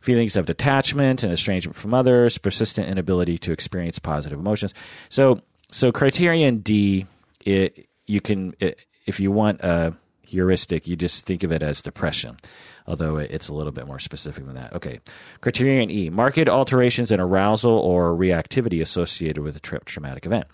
Feelings 0.00 0.34
of 0.34 0.46
detachment 0.46 1.22
and 1.22 1.32
estrangement 1.32 1.76
from 1.76 1.94
others, 1.94 2.38
persistent 2.38 2.88
inability 2.88 3.38
to 3.38 3.52
experience 3.52 3.98
positive 4.00 4.38
emotions. 4.38 4.74
So, 5.10 5.42
so 5.70 5.92
criterion 5.92 6.58
D, 6.58 7.06
it, 7.44 7.86
you 8.06 8.20
can, 8.20 8.54
it, 8.58 8.84
if 9.06 9.20
you 9.20 9.30
want 9.30 9.60
a 9.60 9.94
heuristic, 10.30 10.88
you 10.88 10.96
just 10.96 11.26
think 11.26 11.42
of 11.42 11.52
it 11.52 11.62
as 11.62 11.82
depression 11.82 12.36
although 12.90 13.18
it's 13.18 13.48
a 13.48 13.54
little 13.54 13.72
bit 13.72 13.86
more 13.86 14.00
specific 14.00 14.44
than 14.44 14.56
that. 14.56 14.72
Okay. 14.72 15.00
Criterion 15.40 15.90
E 15.90 16.10
marked 16.10 16.48
alterations 16.48 17.12
in 17.12 17.20
arousal 17.20 17.72
or 17.72 18.12
reactivity 18.12 18.82
associated 18.82 19.42
with 19.42 19.56
a 19.56 19.60
tra- 19.60 19.80
traumatic 19.84 20.26
event. 20.26 20.46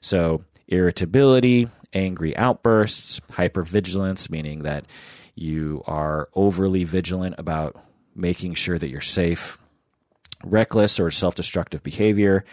So, 0.00 0.42
irritability, 0.68 1.68
angry 1.92 2.34
outbursts, 2.36 3.20
hypervigilance, 3.32 4.30
meaning 4.30 4.62
that 4.62 4.86
you 5.34 5.82
are 5.86 6.30
overly 6.34 6.84
vigilant 6.84 7.34
about 7.38 7.76
making 8.14 8.54
sure 8.54 8.78
that 8.78 8.88
you're 8.88 9.00
safe, 9.02 9.58
reckless 10.42 10.98
or 10.98 11.10
self 11.10 11.34
destructive 11.34 11.82
behavior, 11.82 12.44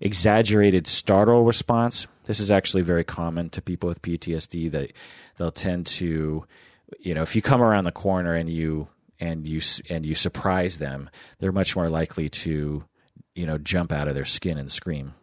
exaggerated 0.00 0.88
startle 0.88 1.44
response. 1.44 2.08
This 2.24 2.40
is 2.40 2.50
actually 2.50 2.82
very 2.82 3.04
common 3.04 3.50
to 3.50 3.62
people 3.62 3.88
with 3.88 4.02
PTSD 4.02 4.70
that 4.72 4.92
they'll 5.40 5.50
tend 5.50 5.86
to 5.86 6.44
you 6.98 7.14
know, 7.14 7.22
if 7.22 7.36
you 7.36 7.42
come 7.42 7.62
around 7.62 7.84
the 7.84 7.92
corner 7.92 8.34
and 8.34 8.48
you 8.48 8.88
and 9.18 9.46
you 9.46 9.60
and 9.88 10.04
you 10.04 10.14
surprise 10.14 10.78
them, 10.78 11.10
they're 11.38 11.52
much 11.52 11.76
more 11.76 11.88
likely 11.88 12.28
to, 12.28 12.84
you 13.34 13.46
know, 13.46 13.58
jump 13.58 13.92
out 13.92 14.08
of 14.08 14.14
their 14.14 14.24
skin 14.24 14.58
and 14.58 14.70
scream. 14.72 15.14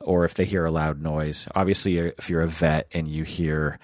Or 0.00 0.24
if 0.24 0.34
they 0.34 0.46
hear 0.46 0.64
a 0.64 0.70
loud 0.70 1.00
noise, 1.00 1.46
obviously, 1.54 2.00
uh, 2.00 2.12
if 2.18 2.30
you're 2.30 2.40
a 2.40 2.48
vet 2.48 2.88
and 2.92 3.06
you 3.06 3.24
hear 3.24 3.78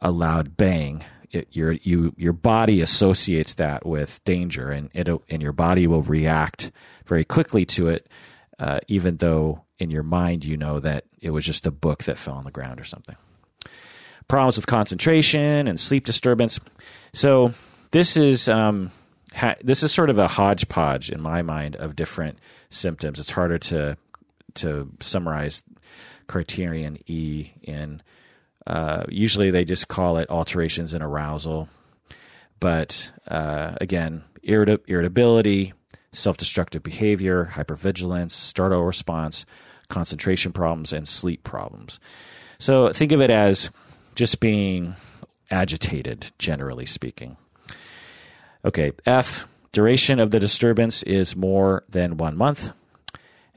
a 0.00 0.10
loud 0.10 0.56
bang, 0.56 1.04
it, 1.30 1.48
your 1.52 1.72
you 1.72 2.14
your 2.16 2.32
body 2.32 2.80
associates 2.80 3.54
that 3.54 3.86
with 3.86 4.22
danger, 4.24 4.70
and 4.70 4.90
it 4.94 5.08
and 5.28 5.42
your 5.42 5.52
body 5.52 5.86
will 5.86 6.02
react 6.02 6.72
very 7.06 7.24
quickly 7.24 7.64
to 7.66 7.88
it, 7.88 8.08
uh, 8.58 8.80
even 8.88 9.18
though 9.18 9.62
in 9.78 9.90
your 9.90 10.02
mind 10.02 10.44
you 10.44 10.56
know 10.56 10.80
that 10.80 11.04
it 11.20 11.30
was 11.30 11.44
just 11.44 11.66
a 11.66 11.70
book 11.70 12.04
that 12.04 12.18
fell 12.18 12.34
on 12.34 12.44
the 12.44 12.50
ground 12.50 12.80
or 12.80 12.84
something 12.84 13.16
problems 14.30 14.56
with 14.56 14.66
concentration 14.66 15.68
and 15.68 15.78
sleep 15.78 16.06
disturbance. 16.06 16.60
So 17.12 17.52
this 17.90 18.16
is 18.16 18.48
um, 18.48 18.90
ha- 19.34 19.56
this 19.62 19.82
is 19.82 19.92
sort 19.92 20.08
of 20.08 20.18
a 20.18 20.28
hodgepodge 20.28 21.10
in 21.10 21.20
my 21.20 21.42
mind 21.42 21.76
of 21.76 21.96
different 21.96 22.38
symptoms. 22.70 23.18
It's 23.18 23.30
harder 23.30 23.58
to 23.58 23.96
to 24.54 24.90
summarize 25.00 25.62
criterion 26.28 26.98
E 27.06 27.50
in. 27.62 28.02
Uh, 28.66 29.04
usually, 29.08 29.50
they 29.50 29.64
just 29.64 29.88
call 29.88 30.18
it 30.18 30.30
alterations 30.30 30.94
in 30.94 31.02
arousal, 31.02 31.68
but 32.60 33.10
uh, 33.26 33.74
again, 33.80 34.22
irrit- 34.46 34.84
irritability, 34.86 35.72
self-destructive 36.12 36.82
behavior, 36.82 37.50
hypervigilance, 37.54 38.30
startle 38.30 38.84
response, 38.84 39.46
concentration 39.88 40.52
problems, 40.52 40.92
and 40.92 41.08
sleep 41.08 41.42
problems. 41.42 41.98
So 42.58 42.92
think 42.92 43.12
of 43.12 43.20
it 43.20 43.30
as 43.30 43.70
just 44.14 44.40
being 44.40 44.94
agitated, 45.50 46.32
generally 46.38 46.86
speaking. 46.86 47.36
Okay, 48.64 48.92
F, 49.06 49.46
duration 49.72 50.18
of 50.18 50.30
the 50.30 50.40
disturbance 50.40 51.02
is 51.04 51.34
more 51.34 51.84
than 51.88 52.16
one 52.16 52.36
month. 52.36 52.72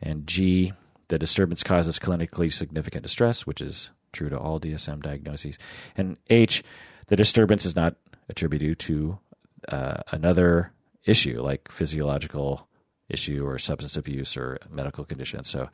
And 0.02 0.28
G, 0.28 0.74
the 1.08 1.20
disturbance 1.20 1.64
causes 1.64 2.00
clinically 2.00 2.52
significant 2.52 3.04
distress, 3.04 3.46
which 3.46 3.62
is 3.62 3.92
true 4.12 4.30
to 4.30 4.38
all 4.38 4.60
DSM 4.60 5.02
diagnoses. 5.02 5.58
And 5.98 6.18
H, 6.30 6.64
the 7.08 7.16
disturbance 7.16 7.66
is 7.66 7.76
not 7.76 7.96
attributed 8.30 8.80
to 8.80 9.20
uh, 9.68 9.98
another 10.12 10.72
issue 11.06 11.42
like 11.42 11.72
physiological 11.72 12.68
issue 13.10 13.46
or 13.46 13.60
substance 13.60 13.98
abuse 13.98 14.38
or 14.38 14.58
medical 14.70 15.04
condition. 15.04 15.44
So 15.44 15.70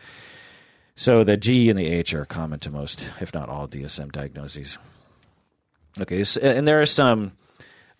so 0.99 1.23
the 1.23 1.37
G 1.37 1.69
and 1.69 1.79
the 1.79 1.87
H 1.87 2.13
are 2.13 2.25
common 2.25 2.59
to 2.59 2.71
most, 2.71 3.09
if 3.21 3.33
not 3.33 3.47
all, 3.47 3.69
DSM 3.69 4.11
diagnoses. 4.11 4.77
Okay, 5.97 6.25
so, 6.25 6.41
and 6.41 6.67
there 6.67 6.81
are 6.81 6.85
some 6.85 7.31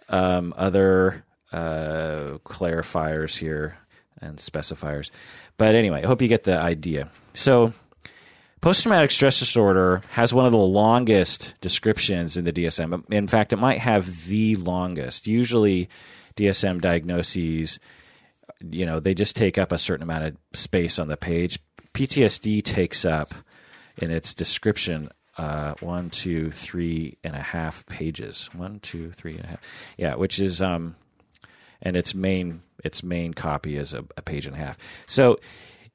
um, 0.09 0.53
other 0.57 1.23
uh, 1.53 2.39
clarifiers 2.43 3.37
here 3.37 3.77
and 4.19 4.37
specifiers. 4.37 5.11
But 5.57 5.75
anyway, 5.75 6.03
I 6.03 6.07
hope 6.07 6.21
you 6.21 6.27
get 6.27 6.43
the 6.43 6.59
idea. 6.59 7.09
So, 7.33 7.71
post 8.59 8.83
traumatic 8.83 9.11
stress 9.11 9.39
disorder 9.39 10.01
has 10.09 10.33
one 10.33 10.45
of 10.45 10.51
the 10.51 10.57
longest 10.57 11.55
descriptions 11.61 12.35
in 12.35 12.43
the 12.43 12.51
DSM. 12.51 13.09
In 13.13 13.27
fact, 13.27 13.53
it 13.53 13.59
might 13.59 13.79
have 13.79 14.27
the 14.27 14.57
longest. 14.57 15.25
Usually, 15.25 15.87
DSM 16.35 16.81
diagnoses, 16.81 17.79
you 18.59 18.85
know, 18.85 18.99
they 18.99 19.13
just 19.13 19.37
take 19.37 19.57
up 19.57 19.71
a 19.71 19.77
certain 19.77 20.03
amount 20.03 20.25
of 20.25 20.37
space 20.51 20.99
on 20.99 21.07
the 21.07 21.15
page. 21.15 21.59
PTSD 21.93 22.63
takes 22.63 23.05
up 23.05 23.33
in 23.97 24.11
its 24.11 24.33
description 24.33 25.09
uh, 25.37 25.73
one, 25.79 26.09
two, 26.09 26.51
three 26.51 27.17
and 27.23 27.33
a 27.35 27.41
half 27.41 27.85
pages. 27.85 28.49
One, 28.53 28.79
two, 28.79 29.11
three 29.11 29.37
and 29.37 29.45
a 29.45 29.47
half. 29.47 29.61
Yeah, 29.97 30.15
which 30.15 30.37
is 30.37 30.61
um, 30.61 30.95
and 31.81 31.95
its 31.95 32.13
main 32.13 32.61
its 32.83 33.03
main 33.03 33.33
copy 33.33 33.77
is 33.77 33.93
a, 33.93 34.03
a 34.17 34.21
page 34.21 34.45
and 34.45 34.55
a 34.55 34.59
half. 34.59 34.77
So 35.07 35.39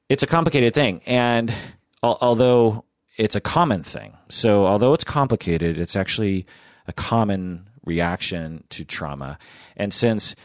it's 0.09 0.23
a 0.23 0.27
complicated 0.27 0.73
thing, 0.73 1.01
and 1.05 1.53
al- 2.01 2.17
although 2.21 2.85
it's 3.17 3.35
a 3.35 3.41
common 3.41 3.83
thing, 3.83 4.17
so 4.29 4.65
although 4.65 4.93
it's 4.93 5.03
complicated, 5.03 5.77
it's 5.77 5.95
actually 5.95 6.47
a 6.87 6.93
common 6.93 7.69
reaction 7.85 8.63
to 8.69 8.83
trauma. 8.83 9.37
And 9.77 9.93
since 9.93 10.35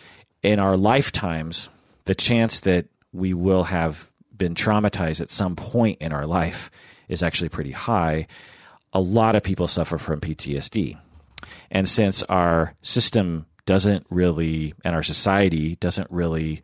in 0.42 0.58
our 0.58 0.76
lifetimes, 0.76 1.70
the 2.04 2.14
chance 2.14 2.60
that 2.60 2.86
we 3.12 3.32
will 3.32 3.64
have 3.64 4.09
been 4.40 4.56
traumatized 4.56 5.20
at 5.20 5.30
some 5.30 5.54
point 5.54 5.98
in 6.00 6.12
our 6.12 6.26
life 6.26 6.72
is 7.08 7.22
actually 7.22 7.50
pretty 7.50 7.70
high. 7.70 8.26
A 8.92 9.00
lot 9.00 9.36
of 9.36 9.44
people 9.44 9.68
suffer 9.68 9.98
from 9.98 10.20
PTSD. 10.20 10.98
And 11.70 11.88
since 11.88 12.24
our 12.24 12.74
system 12.82 13.46
doesn't 13.66 14.04
really, 14.10 14.74
and 14.84 14.96
our 14.96 15.02
society 15.04 15.76
doesn't 15.76 16.10
really 16.10 16.62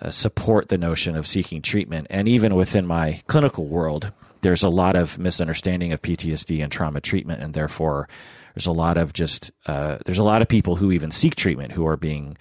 uh, 0.00 0.10
support 0.10 0.68
the 0.68 0.78
notion 0.78 1.16
of 1.16 1.26
seeking 1.26 1.62
treatment. 1.62 2.06
And 2.10 2.26
even 2.26 2.54
within 2.54 2.86
my 2.86 3.20
clinical 3.26 3.66
world, 3.66 4.10
there's 4.40 4.62
a 4.62 4.68
lot 4.68 4.96
of 4.96 5.18
misunderstanding 5.18 5.92
of 5.92 6.00
PTSD 6.00 6.62
and 6.62 6.72
trauma 6.72 7.00
treatment, 7.00 7.42
and 7.42 7.52
therefore 7.52 8.08
there's 8.54 8.66
a 8.66 8.72
lot 8.72 8.96
of 8.96 9.12
just 9.12 9.50
uh, 9.66 9.98
there's 10.06 10.18
a 10.18 10.24
lot 10.24 10.42
of 10.42 10.48
people 10.48 10.76
who 10.76 10.92
even 10.92 11.10
seek 11.10 11.34
treatment 11.34 11.72
who 11.72 11.86
are 11.86 11.96
being 11.96 12.36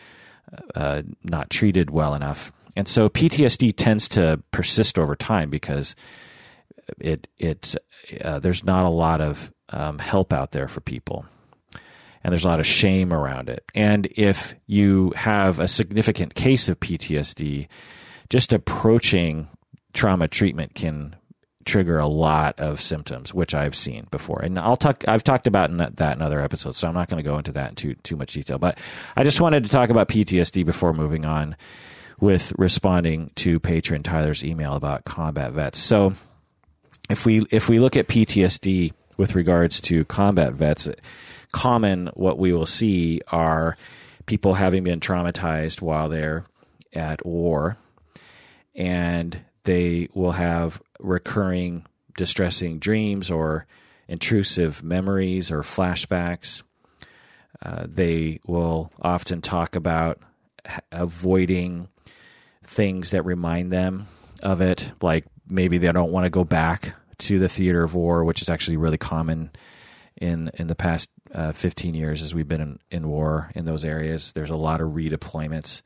uh, 0.76 1.02
not 1.24 1.50
treated 1.50 1.90
well 1.90 2.16
enough, 2.16 2.52
and 2.80 2.88
so 2.88 3.10
PTSD 3.10 3.74
tends 3.76 4.08
to 4.10 4.42
persist 4.52 4.98
over 4.98 5.16
time 5.16 5.50
because 5.50 5.96
it 6.98 7.28
it 7.38 7.76
uh, 8.24 8.40
there's 8.40 8.64
not 8.64 8.86
a 8.86 8.90
lot 8.90 9.20
of 9.20 9.52
um, 9.70 10.00
help 10.00 10.32
out 10.32 10.52
there 10.52 10.70
for 10.70 10.80
people 10.80 11.26
and 12.24 12.32
there's 12.32 12.46
a 12.46 12.48
lot 12.48 12.60
of 12.60 12.68
shame 12.68 13.14
around 13.14 13.50
it. 13.50 13.64
And 13.76 14.08
if 14.16 14.56
you 14.66 15.12
have 15.16 15.60
a 15.60 15.68
significant 15.68 16.36
case 16.36 16.70
of 16.70 16.80
PTSD, 16.80 17.68
just 18.30 18.54
approaching 18.54 19.50
trauma 19.94 20.28
treatment 20.28 20.74
can 20.74 21.16
trigger 21.66 22.00
a 22.00 22.08
lot 22.08 22.60
of 22.60 22.82
symptoms, 22.82 23.34
which 23.34 23.54
I've 23.54 23.76
seen 23.76 24.08
before. 24.10 24.42
And 24.42 24.58
I'll 24.58 24.78
talk. 24.78 25.04
I've 25.08 25.24
talked 25.24 25.48
about 25.48 25.70
that 25.98 26.16
in 26.16 26.22
other 26.22 26.42
episodes, 26.42 26.78
so 26.78 26.88
I'm 26.88 26.94
not 26.94 27.10
going 27.10 27.22
to 27.22 27.30
go 27.30 27.38
into 27.38 27.52
that 27.54 27.70
in 27.70 27.76
too 27.76 27.96
too 27.96 28.16
much 28.16 28.34
detail. 28.34 28.58
But 28.58 28.80
I 29.18 29.24
just 29.24 29.42
wanted 29.42 29.66
to 29.66 29.70
talk 29.70 29.90
about 29.90 30.08
PTSD 30.08 30.66
before 30.66 30.94
moving 30.94 31.26
on 31.26 31.58
with 32.20 32.54
responding 32.58 33.32
to 33.36 33.60
patron 33.60 34.04
Tyler's 34.04 34.44
email 34.44 34.74
about 34.74 35.06
combat 35.06 35.54
vets. 35.54 35.80
So 35.80 36.14
if 37.10 37.26
we 37.26 37.46
if 37.52 37.70
we 37.70 37.80
look 37.80 37.96
at 37.96 38.08
PTSD 38.08 38.94
with 39.18 39.36
regards 39.36 39.82
to 39.82 40.06
combat 40.06 40.54
vets 40.54 40.88
common 41.52 42.08
what 42.14 42.38
we 42.38 42.54
will 42.54 42.66
see 42.66 43.22
are 43.28 43.76
people 44.26 44.54
having 44.54 44.84
been 44.84 45.00
traumatized 45.00 45.82
while 45.82 46.10
they're 46.10 46.46
at 46.94 47.26
war, 47.26 47.78
and 48.76 49.40
they 49.64 50.08
will 50.14 50.32
have 50.32 50.82
recurring 51.00 51.86
distressing 52.18 52.80
dreams 52.80 53.32
or 53.32 53.66
intrusive 54.08 54.84
memories 54.84 55.52
or 55.52 55.62
flashbacks. 55.62 56.64
Uh, 57.62 57.86
they 57.88 58.40
will 58.46 58.92
often 59.02 59.42
talk 59.42 59.76
about 59.76 60.20
avoiding 60.92 61.88
things 62.64 63.12
that 63.12 63.24
remind 63.24 63.72
them 63.72 64.08
of 64.44 64.62
it, 64.62 64.92
like 65.02 65.26
maybe 65.48 65.78
they 65.78 65.92
don't 65.92 66.12
want 66.12 66.26
to 66.26 66.30
go 66.30 66.44
back 66.44 66.96
to 67.20 67.40
the 67.40 67.50
theater 67.50 67.84
of 67.84 67.96
war, 67.96 68.24
which 68.24 68.42
is 68.42 68.50
actually 68.50 68.78
really 68.78 68.98
common 68.98 69.52
in 70.16 70.52
in 70.56 70.68
the 70.68 70.76
past 70.76 71.10
uh, 71.34 71.52
15 71.52 71.94
years 71.94 72.22
as 72.22 72.34
we've 72.34 72.48
been 72.48 72.62
in, 72.62 72.80
in 72.92 73.08
war 73.08 73.52
in 73.56 73.66
those 73.66 73.86
areas. 73.86 74.32
There's 74.34 74.50
a 74.50 74.56
lot 74.56 74.82
of 74.82 74.92
redeployments, 74.92 75.82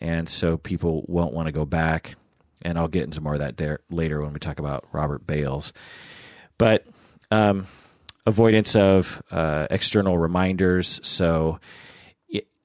and 0.00 0.28
so 0.28 0.56
people 0.56 1.04
won't 1.06 1.32
want 1.32 1.46
to 1.46 1.52
go 1.52 1.64
back. 1.64 2.16
And 2.62 2.78
I'll 2.78 2.88
get 2.88 3.04
into 3.04 3.22
more 3.22 3.34
of 3.34 3.38
that 3.38 3.56
there 3.56 3.80
later 3.88 4.20
when 4.20 4.34
we 4.34 4.38
talk 4.38 4.58
about 4.58 4.86
Robert 4.92 5.26
Bales. 5.26 5.72
But 6.58 6.86
um, 7.30 7.66
avoidance 8.26 8.76
of 8.76 9.22
uh, 9.30 9.66
external 9.70 10.18
reminders. 10.18 11.00
So 11.02 11.58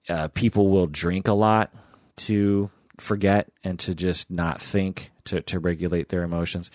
uh, 0.09 0.27
people 0.29 0.69
will 0.69 0.87
drink 0.87 1.27
a 1.27 1.33
lot 1.33 1.73
to 2.17 2.69
forget 2.97 3.51
and 3.63 3.79
to 3.79 3.95
just 3.95 4.31
not 4.31 4.61
think 4.61 5.11
to, 5.25 5.41
to 5.41 5.59
regulate 5.59 6.09
their 6.09 6.23
emotions. 6.23 6.71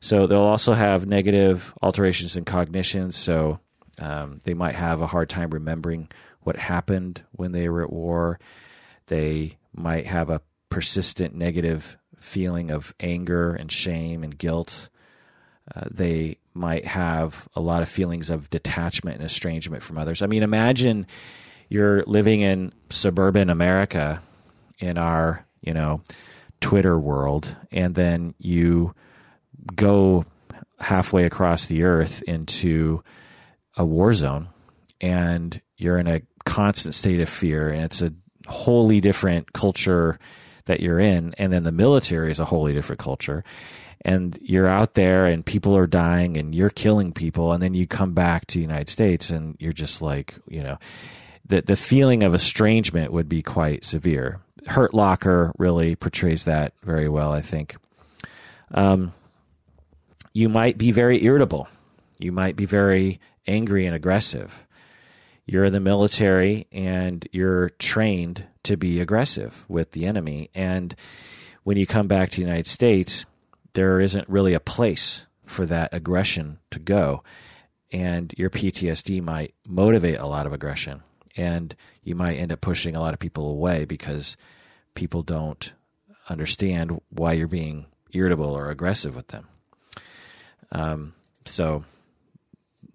So 0.00 0.26
they'll 0.26 0.40
also 0.40 0.74
have 0.74 1.06
negative 1.06 1.74
alterations 1.82 2.36
in 2.36 2.44
cognition. 2.44 3.10
So 3.12 3.58
um, 3.98 4.38
they 4.44 4.54
might 4.54 4.76
have 4.76 5.00
a 5.00 5.06
hard 5.06 5.28
time 5.28 5.50
remembering 5.50 6.08
what 6.42 6.56
happened 6.56 7.22
when 7.32 7.52
they 7.52 7.68
were 7.68 7.82
at 7.82 7.92
war. 7.92 8.38
They 9.06 9.58
might 9.74 10.06
have 10.06 10.30
a 10.30 10.40
persistent 10.70 11.34
negative 11.34 11.98
feeling 12.16 12.70
of 12.70 12.94
anger 13.00 13.54
and 13.54 13.70
shame 13.70 14.22
and 14.22 14.36
guilt. 14.36 14.88
Uh, 15.74 15.84
they 15.90 16.38
might 16.54 16.86
have 16.86 17.48
a 17.54 17.60
lot 17.60 17.82
of 17.82 17.88
feelings 17.88 18.30
of 18.30 18.50
detachment 18.50 19.16
and 19.16 19.26
estrangement 19.26 19.82
from 19.82 19.98
others. 19.98 20.22
I 20.22 20.26
mean, 20.26 20.42
imagine 20.42 21.06
you're 21.68 22.02
living 22.04 22.40
in 22.40 22.72
suburban 22.90 23.50
America 23.50 24.22
in 24.78 24.98
our, 24.98 25.46
you 25.60 25.74
know, 25.74 26.02
Twitter 26.60 26.98
world, 26.98 27.56
and 27.70 27.94
then 27.94 28.34
you 28.38 28.94
go 29.74 30.24
halfway 30.80 31.24
across 31.24 31.66
the 31.66 31.84
earth 31.84 32.22
into 32.22 33.02
a 33.76 33.84
war 33.84 34.12
zone 34.12 34.48
and 35.00 35.60
you're 35.76 35.98
in 35.98 36.06
a 36.06 36.22
constant 36.44 36.94
state 36.94 37.20
of 37.20 37.28
fear 37.28 37.68
and 37.68 37.82
it's 37.82 38.02
a 38.02 38.12
wholly 38.46 39.00
different 39.00 39.52
culture 39.52 40.18
that 40.66 40.80
you're 40.80 41.00
in 41.00 41.34
and 41.38 41.52
then 41.52 41.64
the 41.64 41.72
military 41.72 42.30
is 42.30 42.40
a 42.40 42.44
wholly 42.44 42.72
different 42.72 42.98
culture 42.98 43.44
and 44.02 44.38
you're 44.40 44.68
out 44.68 44.94
there 44.94 45.26
and 45.26 45.44
people 45.44 45.76
are 45.76 45.86
dying 45.86 46.36
and 46.36 46.54
you're 46.54 46.70
killing 46.70 47.12
people 47.12 47.52
and 47.52 47.62
then 47.62 47.74
you 47.74 47.86
come 47.86 48.14
back 48.14 48.46
to 48.46 48.58
the 48.58 48.62
United 48.62 48.88
States 48.88 49.30
and 49.30 49.56
you're 49.58 49.72
just 49.72 50.00
like, 50.00 50.36
you 50.46 50.62
know, 50.62 50.78
the 51.48 51.62
the 51.62 51.76
feeling 51.76 52.22
of 52.22 52.34
estrangement 52.34 53.12
would 53.12 53.28
be 53.28 53.42
quite 53.42 53.84
severe. 53.84 54.40
Hurt 54.66 54.94
Locker 54.94 55.52
really 55.58 55.96
portrays 55.96 56.44
that 56.44 56.72
very 56.82 57.08
well, 57.08 57.32
I 57.32 57.40
think. 57.40 57.76
Um, 58.70 59.12
you 60.32 60.48
might 60.48 60.78
be 60.78 60.92
very 60.92 61.24
irritable. 61.24 61.68
You 62.18 62.32
might 62.32 62.56
be 62.56 62.66
very 62.66 63.20
angry 63.46 63.86
and 63.86 63.94
aggressive. 63.94 64.66
You're 65.46 65.64
in 65.64 65.72
the 65.72 65.80
military 65.80 66.66
and 66.70 67.26
you're 67.32 67.70
trained 67.70 68.44
to 68.64 68.76
be 68.76 69.00
aggressive 69.00 69.64
with 69.68 69.92
the 69.92 70.04
enemy. 70.04 70.50
And 70.54 70.94
when 71.62 71.78
you 71.78 71.86
come 71.86 72.06
back 72.06 72.30
to 72.30 72.36
the 72.36 72.42
United 72.42 72.66
States, 72.66 73.24
there 73.72 74.00
isn't 74.00 74.28
really 74.28 74.52
a 74.52 74.60
place 74.60 75.24
for 75.46 75.64
that 75.66 75.88
aggression 75.92 76.58
to 76.70 76.78
go. 76.78 77.22
And 77.90 78.34
your 78.36 78.50
PTSD 78.50 79.22
might 79.22 79.54
motivate 79.66 80.18
a 80.18 80.26
lot 80.26 80.46
of 80.46 80.52
aggression. 80.52 81.02
And 81.38 81.74
you 82.02 82.14
might 82.14 82.34
end 82.34 82.52
up 82.52 82.60
pushing 82.60 82.94
a 82.94 83.00
lot 83.00 83.14
of 83.14 83.20
people 83.20 83.48
away 83.48 83.84
because 83.84 84.36
people 84.94 85.22
don't 85.22 85.72
understand 86.28 87.00
why 87.10 87.32
you're 87.32 87.46
being 87.46 87.86
irritable 88.12 88.52
or 88.52 88.70
aggressive 88.70 89.14
with 89.16 89.28
them. 89.28 89.46
Um, 90.72 91.14
so, 91.46 91.84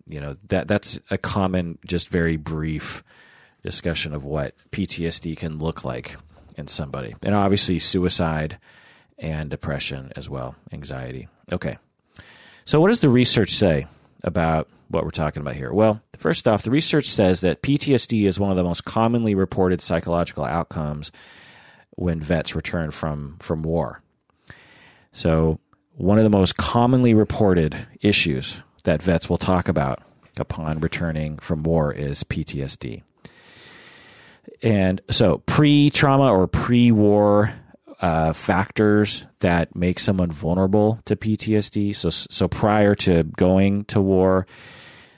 you 0.06 0.20
know 0.20 0.36
that 0.50 0.68
that's 0.68 1.00
a 1.10 1.18
common, 1.18 1.80
just 1.86 2.10
very 2.10 2.36
brief 2.36 3.04
discussion 3.64 4.14
of 4.14 4.26
what 4.26 4.54
PTSD 4.72 5.38
can 5.38 5.58
look 5.58 5.86
like 5.86 6.18
in 6.58 6.68
somebody, 6.68 7.16
and 7.24 7.34
obviously 7.34 7.80
suicide 7.80 8.60
and 9.18 9.50
depression 9.50 10.12
as 10.16 10.30
well, 10.30 10.56
anxiety. 10.72 11.30
Okay, 11.52 11.78
so 12.66 12.82
what 12.82 12.90
does 12.90 13.00
the 13.00 13.10
research 13.10 13.52
say 13.56 13.88
about 14.24 14.68
what 14.94 15.04
we're 15.04 15.12
talking 15.12 15.42
about 15.42 15.56
here? 15.56 15.74
Well, 15.74 16.02
first 16.18 16.48
off, 16.48 16.64
the 16.64 16.72
research 16.72 17.10
says 17.10 17.42
that 17.42 17.62
PTSD 17.62 18.26
is 18.26 18.40
one 18.40 18.52
of 18.52 18.58
the 18.58 18.64
most 18.64 18.86
commonly 18.86 19.36
reported 19.36 19.82
psychological 19.82 20.46
outcomes 20.46 21.12
when 21.92 22.20
vets 22.20 22.56
return 22.56 22.92
from 22.92 23.38
from 23.40 23.64
war. 23.64 24.02
So 25.12 25.60
one 25.96 26.18
of 26.18 26.24
the 26.24 26.30
most 26.30 26.58
commonly 26.58 27.14
reported 27.14 27.88
issues 28.02 28.62
that 28.84 29.02
vets 29.02 29.30
will 29.30 29.38
talk 29.38 29.68
about 29.68 30.02
upon 30.38 30.80
returning 30.80 31.38
from 31.38 31.64
war 31.64 31.94
is 31.94 32.24
PTSD. 32.24 33.04
And 34.62 35.02
so, 35.10 35.40
pre 35.40 35.90
trauma 35.90 36.32
or 36.32 36.48
pre 36.48 36.92
war 36.92 37.54
uh, 38.02 38.34
factors 38.34 39.26
that 39.40 39.76
make 39.76 40.00
someone 40.00 40.32
vulnerable 40.32 41.00
to 41.06 41.16
PTSD. 41.16 41.96
So, 41.96 42.10
so 42.10 42.48
prior 42.48 42.96
to 42.96 43.24
going 43.24 43.86
to 43.86 44.02
war, 44.02 44.46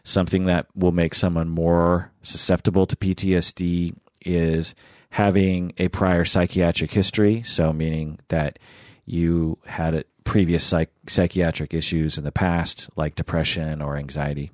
something 0.05 0.45
that 0.45 0.67
will 0.75 0.93
make 0.93 1.13
someone 1.13 1.49
more 1.49 2.11
susceptible 2.21 2.85
to 2.85 2.95
PTSD 2.95 3.93
is 4.21 4.73
having 5.09 5.73
a 5.77 5.89
prior 5.89 6.23
psychiatric 6.23 6.91
history. 6.91 7.43
So, 7.43 7.73
meaning 7.73 8.19
that 8.29 8.59
you 9.05 9.57
had 9.65 10.05
previous 10.23 10.63
psych- 10.63 10.91
psychiatric 11.07 11.73
issues 11.73 12.17
in 12.17 12.23
the 12.23 12.31
past, 12.31 12.89
like 12.95 13.15
depression 13.15 13.81
or 13.81 13.97
anxiety. 13.97 14.51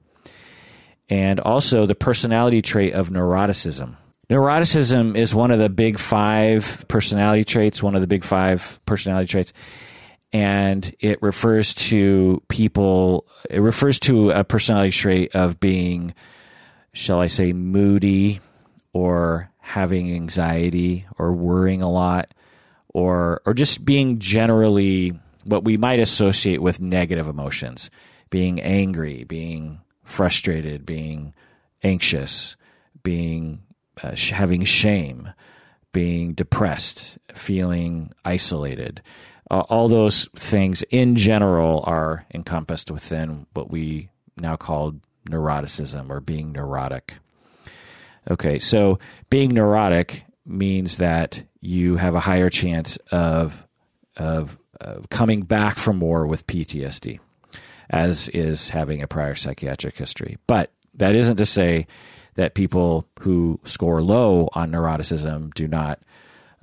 And 1.10 1.40
also 1.40 1.86
the 1.86 1.96
personality 1.96 2.62
trait 2.62 2.94
of 2.94 3.10
neuroticism. 3.10 3.98
Neuroticism 4.30 5.18
is 5.18 5.36
one 5.36 5.52
of 5.52 5.60
the 5.60 5.70
big 5.70 6.00
five 6.00 6.86
personality 6.88 7.44
traits, 7.44 7.84
one 7.84 7.96
of 7.96 8.02
the 8.02 8.08
big 8.08 8.24
five 8.24 8.80
personality 8.86 9.28
traits. 9.28 9.52
And 10.34 10.96
it 11.00 11.22
refers 11.22 11.74
to 11.74 12.42
people, 12.48 13.28
it 13.50 13.60
refers 13.60 14.00
to 14.02 14.32
a 14.32 14.44
personality 14.44 14.92
trait 14.92 15.36
of 15.36 15.60
being, 15.60 16.14
shall 16.94 17.20
I 17.20 17.28
say, 17.28 17.52
moody 17.52 18.40
or 18.94 19.52
having 19.60 20.14
anxiety 20.14 21.06
or 21.18 21.34
worrying 21.34 21.82
a 21.82 21.90
lot 21.90 22.34
or 22.90 23.42
or 23.46 23.54
just 23.54 23.86
being 23.86 24.20
generally 24.20 25.14
what 25.44 25.64
we 25.64 25.78
might 25.78 26.00
associate 26.00 26.62
with 26.62 26.82
negative 26.82 27.28
emotions, 27.28 27.90
being 28.30 28.62
angry, 28.62 29.24
being 29.24 29.82
frustrated, 30.04 30.86
being 30.86 31.34
anxious, 31.84 32.56
being 33.04 33.62
uh, 34.04 34.16
having 34.16 34.64
shame, 34.64 35.32
being 35.94 36.34
depressed, 36.34 37.18
feeling 37.34 38.12
isolated. 38.24 39.02
Uh, 39.52 39.66
all 39.68 39.90
those 39.90 40.30
things 40.34 40.82
in 40.92 41.18
general 41.18 41.84
are 41.86 42.26
encompassed 42.34 42.90
within 42.90 43.46
what 43.54 43.70
we 43.70 44.10
now 44.38 44.56
call 44.56 44.94
neuroticism 45.30 46.10
or 46.10 46.22
being 46.22 46.54
neurotic. 46.54 47.16
Okay, 48.30 48.60
so 48.60 48.98
being 49.30 49.54
neurotic 49.54 50.24
means 50.46 50.98
that 50.98 51.44
you 51.60 51.98
have 51.98 52.16
a 52.16 52.22
higher 52.22 52.50
chance 52.50 52.96
of 53.12 53.68
of, 54.16 54.58
of 54.80 55.10
coming 55.10 55.42
back 55.42 55.78
from 55.78 56.00
war 56.00 56.26
with 56.28 56.48
PTSD, 56.48 57.20
as 57.90 58.30
is 58.30 58.70
having 58.70 59.02
a 59.02 59.08
prior 59.08 59.36
psychiatric 59.36 59.98
history. 59.98 60.38
But 60.48 60.72
that 60.94 61.14
isn't 61.14 61.38
to 61.38 61.46
say 61.46 61.88
that 62.36 62.54
people 62.54 63.06
who 63.20 63.60
score 63.66 64.02
low 64.02 64.48
on 64.54 64.72
neuroticism 64.72 65.54
do 65.54 65.68
not 65.68 66.00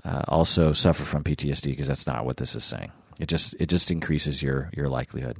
uh, 0.05 0.23
also 0.29 0.73
suffer 0.73 1.05
from 1.05 1.25
PTSD 1.25 1.65
because 1.65 1.89
that's 1.89 2.07
not 2.07 2.25
what 2.25 2.37
this 2.37 2.55
is 2.55 2.65
saying. 2.65 2.93
It 3.19 3.27
just 3.27 3.55
it 3.59 3.67
just 3.67 3.91
increases 3.91 4.43
your 4.43 4.71
your 4.75 4.89
likelihood. 4.89 5.39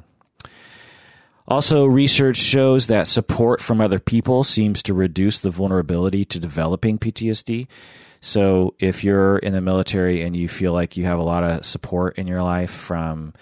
Also, 1.47 1.87
research 1.87 2.37
shows 2.37 2.88
that 2.88 3.07
support 3.07 3.62
from 3.62 3.81
other 3.81 3.99
people 3.99 4.44
seems 4.44 4.83
to 4.83 4.92
reduce 4.92 5.40
the 5.40 5.49
vulnerability 5.49 6.27
to 6.27 6.38
developing 6.38 6.99
PTSD. 6.99 7.66
So, 8.21 8.75
if 8.79 9.03
you're 9.03 9.38
in 9.38 9.55
the 9.55 9.62
military 9.62 10.23
and 10.23 10.37
you 10.37 10.47
feel 10.47 10.75
like 10.75 10.99
you 10.99 11.07
have 11.07 11.18
a 11.18 11.23
lot 11.23 11.44
of 11.44 11.64
support 11.64 12.18
in 12.18 12.27
your 12.27 12.42
life 12.42 12.71
from 12.71 13.33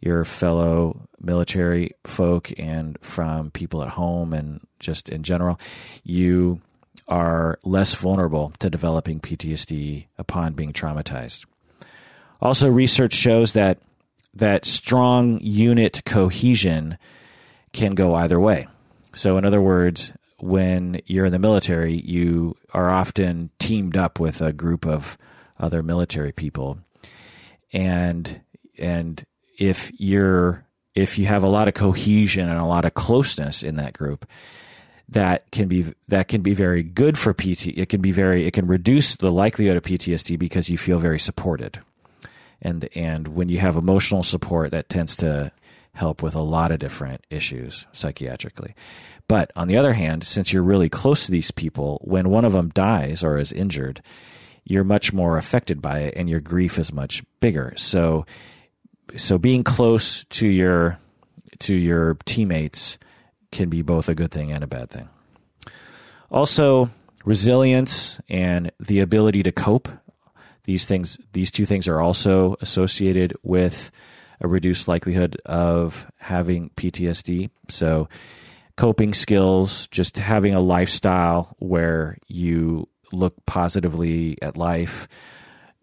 your 0.00 0.26
fellow 0.26 1.08
military 1.18 1.92
folk 2.04 2.52
and 2.58 2.98
from 3.00 3.50
people 3.50 3.82
at 3.82 3.88
home 3.88 4.34
and 4.34 4.60
just 4.78 5.08
in 5.08 5.22
general, 5.22 5.58
you 6.04 6.60
are 7.08 7.58
less 7.64 7.94
vulnerable 7.94 8.52
to 8.58 8.70
developing 8.70 9.20
PTSD 9.20 10.06
upon 10.18 10.54
being 10.54 10.72
traumatized. 10.72 11.44
Also, 12.40 12.68
research 12.68 13.14
shows 13.14 13.52
that 13.52 13.78
that 14.34 14.66
strong 14.66 15.38
unit 15.40 16.02
cohesion 16.04 16.98
can 17.72 17.94
go 17.94 18.14
either 18.14 18.38
way. 18.38 18.66
So, 19.14 19.38
in 19.38 19.44
other 19.44 19.60
words, 19.60 20.12
when 20.38 21.00
you're 21.06 21.26
in 21.26 21.32
the 21.32 21.38
military, 21.38 21.96
you 21.96 22.56
are 22.74 22.90
often 22.90 23.50
teamed 23.58 23.96
up 23.96 24.20
with 24.20 24.42
a 24.42 24.52
group 24.52 24.86
of 24.86 25.16
other 25.58 25.82
military 25.82 26.32
people, 26.32 26.78
and 27.72 28.40
and 28.78 29.24
if 29.58 29.90
you're 29.98 30.66
if 30.94 31.18
you 31.18 31.26
have 31.26 31.42
a 31.42 31.48
lot 31.48 31.68
of 31.68 31.74
cohesion 31.74 32.48
and 32.48 32.58
a 32.58 32.64
lot 32.64 32.84
of 32.84 32.94
closeness 32.94 33.62
in 33.62 33.76
that 33.76 33.92
group, 33.92 34.26
that 35.08 35.50
can 35.50 35.68
be 35.68 35.94
that 36.08 36.28
can 36.28 36.42
be 36.42 36.54
very 36.54 36.82
good 36.82 37.16
for 37.16 37.32
PT. 37.32 37.68
It 37.68 37.88
can 37.88 38.00
be 38.00 38.12
very 38.12 38.46
it 38.46 38.52
can 38.52 38.66
reduce 38.66 39.14
the 39.14 39.30
likelihood 39.30 39.76
of 39.76 39.84
PTSD 39.84 40.38
because 40.38 40.68
you 40.68 40.78
feel 40.78 40.98
very 40.98 41.20
supported, 41.20 41.80
and 42.60 42.88
and 42.94 43.28
when 43.28 43.48
you 43.48 43.58
have 43.58 43.76
emotional 43.76 44.22
support, 44.22 44.72
that 44.72 44.88
tends 44.88 45.16
to 45.16 45.52
help 45.94 46.22
with 46.22 46.34
a 46.34 46.42
lot 46.42 46.70
of 46.70 46.78
different 46.78 47.24
issues 47.30 47.86
psychiatrically. 47.92 48.74
But 49.28 49.50
on 49.56 49.66
the 49.66 49.78
other 49.78 49.94
hand, 49.94 50.24
since 50.24 50.52
you're 50.52 50.62
really 50.62 50.88
close 50.88 51.24
to 51.24 51.32
these 51.32 51.50
people, 51.50 52.00
when 52.04 52.28
one 52.28 52.44
of 52.44 52.52
them 52.52 52.68
dies 52.68 53.24
or 53.24 53.38
is 53.38 53.50
injured, 53.50 54.02
you're 54.64 54.84
much 54.84 55.12
more 55.12 55.38
affected 55.38 55.80
by 55.80 56.00
it 56.00 56.14
and 56.16 56.28
your 56.28 56.40
grief 56.40 56.78
is 56.78 56.92
much 56.92 57.24
bigger. 57.40 57.72
So 57.76 58.26
so 59.16 59.38
being 59.38 59.62
close 59.62 60.24
to 60.24 60.48
your 60.48 60.98
to 61.60 61.74
your 61.74 62.14
teammates 62.24 62.98
can 63.56 63.68
be 63.68 63.82
both 63.82 64.08
a 64.08 64.14
good 64.14 64.30
thing 64.30 64.52
and 64.52 64.62
a 64.62 64.66
bad 64.66 64.90
thing. 64.90 65.08
Also, 66.30 66.90
resilience 67.24 68.20
and 68.28 68.70
the 68.78 69.00
ability 69.00 69.42
to 69.42 69.50
cope. 69.50 69.88
These 70.64 70.84
things 70.84 71.18
these 71.32 71.50
two 71.50 71.64
things 71.64 71.88
are 71.88 72.00
also 72.00 72.56
associated 72.60 73.34
with 73.42 73.90
a 74.40 74.48
reduced 74.48 74.86
likelihood 74.86 75.40
of 75.46 76.06
having 76.18 76.70
PTSD. 76.76 77.50
So, 77.68 78.08
coping 78.76 79.14
skills, 79.14 79.88
just 79.88 80.18
having 80.18 80.54
a 80.54 80.60
lifestyle 80.60 81.56
where 81.58 82.18
you 82.26 82.88
look 83.12 83.34
positively 83.46 84.36
at 84.42 84.58
life, 84.58 85.08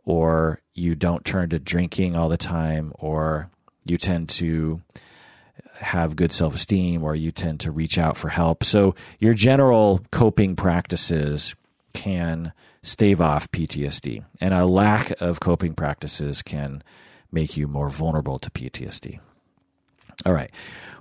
or 0.06 0.62
you 0.76 0.94
don't 0.94 1.26
turn 1.26 1.50
to 1.50 1.60
drinking 1.60 2.16
all 2.16 2.30
the 2.30 2.38
time, 2.38 2.94
or 3.00 3.50
you 3.86 3.98
tend 3.98 4.30
to 4.30 4.82
have 5.84 6.16
good 6.16 6.32
self 6.32 6.56
esteem, 6.56 7.04
or 7.04 7.16
you 7.16 7.32
tend 7.32 7.60
to 7.62 7.72
reach 7.72 7.98
out 7.98 8.18
for 8.18 8.30
help. 8.30 8.64
So, 8.64 8.96
your 9.20 9.34
general 9.34 10.02
coping 10.12 10.56
practices 10.56 11.56
can 11.94 12.54
stave 12.82 13.22
off 13.22 13.52
PTSD, 13.52 14.24
and 14.42 14.54
a 14.54 14.66
lack 14.66 15.12
of 15.22 15.40
coping 15.40 15.74
practices 15.74 16.42
can 16.42 16.84
make 17.32 17.58
you 17.58 17.68
more 17.68 17.90
vulnerable 17.90 18.40
to 18.40 18.50
PTSD. 18.50 19.20
All 20.26 20.34
right. 20.34 20.52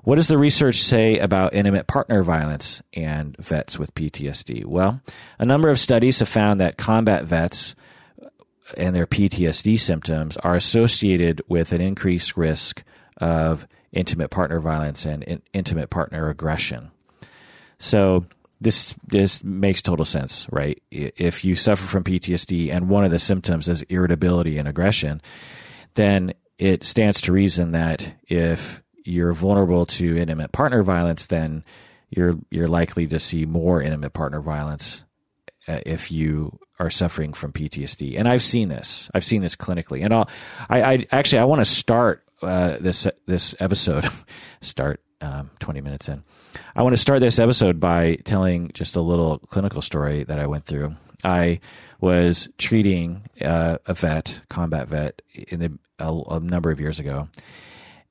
What 0.05 0.17
does 0.17 0.27
the 0.27 0.39
research 0.39 0.77
say 0.77 1.19
about 1.19 1.55
intimate 1.55 1.87
partner 1.87 2.23
violence 2.23 2.83
and 2.93 3.37
vets 3.37 3.79
with 3.79 3.95
PTSD? 3.95 4.65
Well, 4.65 5.01
a 5.39 5.45
number 5.45 5.69
of 5.69 5.79
studies 5.79 6.19
have 6.19 6.29
found 6.29 6.59
that 6.61 6.77
combat 6.77 7.25
vets 7.25 7.75
and 8.77 8.97
their 8.97 9.07
PTSD 9.07 9.79
symptoms 9.79 10.37
are 10.39 10.57
associated 10.57 11.43
with 11.47 11.73
an 11.73 11.81
increased 11.81 12.37
risk 12.37 12.83
of 13.19 13.67
intimate 13.93 14.29
partner 14.29 14.61
violence 14.61 15.05
and 15.05 15.23
in, 15.23 15.43
intimate 15.53 15.91
partner 15.91 16.29
aggression. 16.29 16.91
So 17.79 18.27
this 18.61 18.95
this 19.07 19.43
makes 19.43 19.83
total 19.83 20.05
sense, 20.05 20.47
right? 20.51 20.81
If 20.91 21.45
you 21.45 21.57
suffer 21.57 21.85
from 21.85 22.05
PTSD 22.05 22.73
and 22.73 22.89
one 22.89 23.05
of 23.05 23.11
the 23.11 23.19
symptoms 23.19 23.69
is 23.69 23.83
irritability 23.83 24.59
and 24.59 24.69
aggression, 24.69 25.21
then 25.95 26.33
it 26.59 26.85
stands 26.85 27.21
to 27.23 27.33
reason 27.33 27.73
that 27.73 28.15
if 28.29 28.83
you're 29.05 29.33
vulnerable 29.33 29.85
to 29.85 30.17
intimate 30.17 30.53
partner 30.53 30.83
violence, 30.83 31.27
then 31.27 31.65
you're 32.11 32.39
you're 32.51 32.69
likely 32.69 33.07
to 33.09 33.19
see 33.19 33.47
more 33.47 33.83
intimate 33.83 34.13
partner 34.13 34.41
violence 34.41 35.03
uh, 35.67 35.81
if 35.85 36.13
you 36.13 36.59
are 36.79 36.91
suffering 36.91 37.33
from 37.33 37.53
PTSD. 37.53 38.19
And 38.19 38.29
I've 38.29 38.43
seen 38.43 38.69
this. 38.69 39.11
I've 39.15 39.25
seen 39.25 39.43
this 39.43 39.57
clinically. 39.57 40.05
And 40.05 40.13
I'll, 40.13 40.29
I, 40.69 40.83
I 40.83 41.07
actually 41.11 41.39
I 41.41 41.45
want 41.45 41.61
to 41.61 41.65
start 41.65 42.25
uh, 42.43 42.77
this 42.81 43.07
this 43.27 43.55
episode. 43.61 44.09
start 44.61 45.01
um, 45.21 45.51
20 45.61 45.81
minutes 45.81 46.09
in. 46.09 46.23
I 46.75 46.83
want 46.83 46.95
to 46.95 47.01
start 47.01 47.21
this 47.21 47.39
episode 47.39 47.81
by 47.81 48.17
telling 48.25 48.71
just 48.75 48.97
a 48.97 49.01
little 49.01 49.39
clinical 49.39 49.81
story 49.81 50.25
that 50.25 50.39
I 50.39 50.47
went 50.47 50.67
through. 50.67 50.97
I 51.25 51.61
was 52.01 52.49
treating 52.59 53.27
uh, 53.41 53.79
a 53.87 53.95
vet, 53.95 54.43
combat 54.51 54.89
vet, 54.89 55.23
in 55.33 55.61
the, 55.61 55.79
a, 55.99 56.13
a 56.13 56.41
number 56.41 56.71
of 56.71 56.81
years 56.81 56.99
ago, 56.99 57.29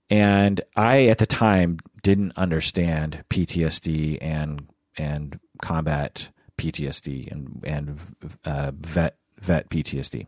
and 0.09 0.61
I 0.75 1.07
at 1.07 1.17
the 1.17 1.25
time 1.25 1.79
didn't 2.01 2.33
understand 2.37 3.23
PTSD 3.29 4.17
and 4.21 4.67
and 4.97 5.39
combat 5.61 6.29
PTSD 6.57 7.31
and 7.31 7.63
and 7.65 7.99
uh, 8.45 8.71
vet 8.73 9.17
vet 9.39 9.69
PTSD. 9.69 10.27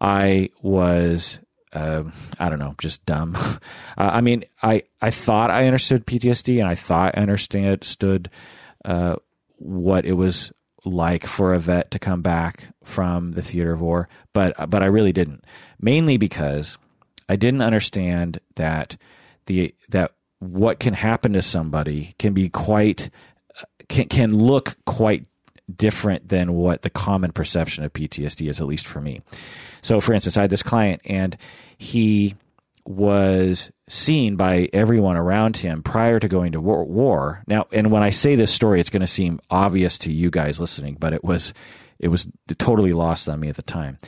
I 0.00 0.50
was 0.60 1.40
uh, 1.72 2.04
I 2.38 2.48
don't 2.48 2.58
know, 2.58 2.74
just 2.78 3.04
dumb. 3.06 3.34
uh, 3.36 3.58
I 3.96 4.20
mean, 4.20 4.44
I 4.62 4.84
I 5.00 5.10
thought 5.10 5.50
I 5.50 5.66
understood 5.66 6.06
PTSD 6.06 6.58
and 6.58 6.68
I 6.68 6.74
thought 6.74 7.16
I 7.16 7.22
understood 7.22 8.30
uh, 8.84 9.16
what 9.56 10.04
it 10.04 10.12
was 10.12 10.52
like 10.84 11.26
for 11.26 11.54
a 11.54 11.58
vet 11.58 11.90
to 11.92 11.98
come 11.98 12.22
back 12.22 12.74
from 12.82 13.32
the 13.32 13.42
theater 13.42 13.72
of 13.72 13.80
war, 13.80 14.08
but 14.32 14.54
but 14.70 14.82
I 14.82 14.86
really 14.86 15.12
didn't. 15.12 15.44
Mainly 15.80 16.16
because 16.16 16.78
I 17.28 17.36
didn't 17.36 17.62
understand 17.62 18.40
that 18.56 18.96
the 19.46 19.74
that 19.88 20.12
what 20.40 20.80
can 20.80 20.94
happen 20.94 21.32
to 21.32 21.42
somebody 21.42 22.14
can 22.18 22.34
be 22.34 22.48
quite 22.48 23.10
can 23.88 24.08
can 24.08 24.36
look 24.36 24.76
quite 24.84 25.26
different 25.74 26.28
than 26.28 26.54
what 26.54 26.82
the 26.82 26.90
common 26.90 27.32
perception 27.32 27.84
of 27.84 27.92
PTSD 27.92 28.50
is, 28.50 28.60
at 28.60 28.66
least 28.66 28.86
for 28.86 29.00
me. 29.00 29.22
So, 29.82 30.00
for 30.00 30.12
instance, 30.14 30.36
I 30.36 30.42
had 30.42 30.50
this 30.50 30.62
client, 30.62 31.02
and 31.04 31.36
he 31.76 32.36
was 32.84 33.70
seen 33.88 34.36
by 34.36 34.68
everyone 34.72 35.16
around 35.16 35.56
him 35.56 35.82
prior 35.82 36.18
to 36.18 36.28
going 36.28 36.52
to 36.52 36.60
war, 36.60 36.84
war. 36.84 37.42
Now, 37.46 37.66
and 37.72 37.90
when 37.90 38.02
I 38.02 38.10
say 38.10 38.34
this 38.34 38.52
story, 38.52 38.80
it's 38.80 38.90
going 38.90 39.02
to 39.02 39.06
seem 39.06 39.40
obvious 39.50 39.98
to 39.98 40.12
you 40.12 40.30
guys 40.30 40.58
listening, 40.58 40.96
but 40.98 41.12
it 41.12 41.22
was 41.22 41.52
it 41.98 42.08
was 42.08 42.26
totally 42.58 42.92
lost 42.92 43.28
on 43.28 43.38
me 43.38 43.48
at 43.48 43.56
the 43.56 43.62
time. 43.62 43.98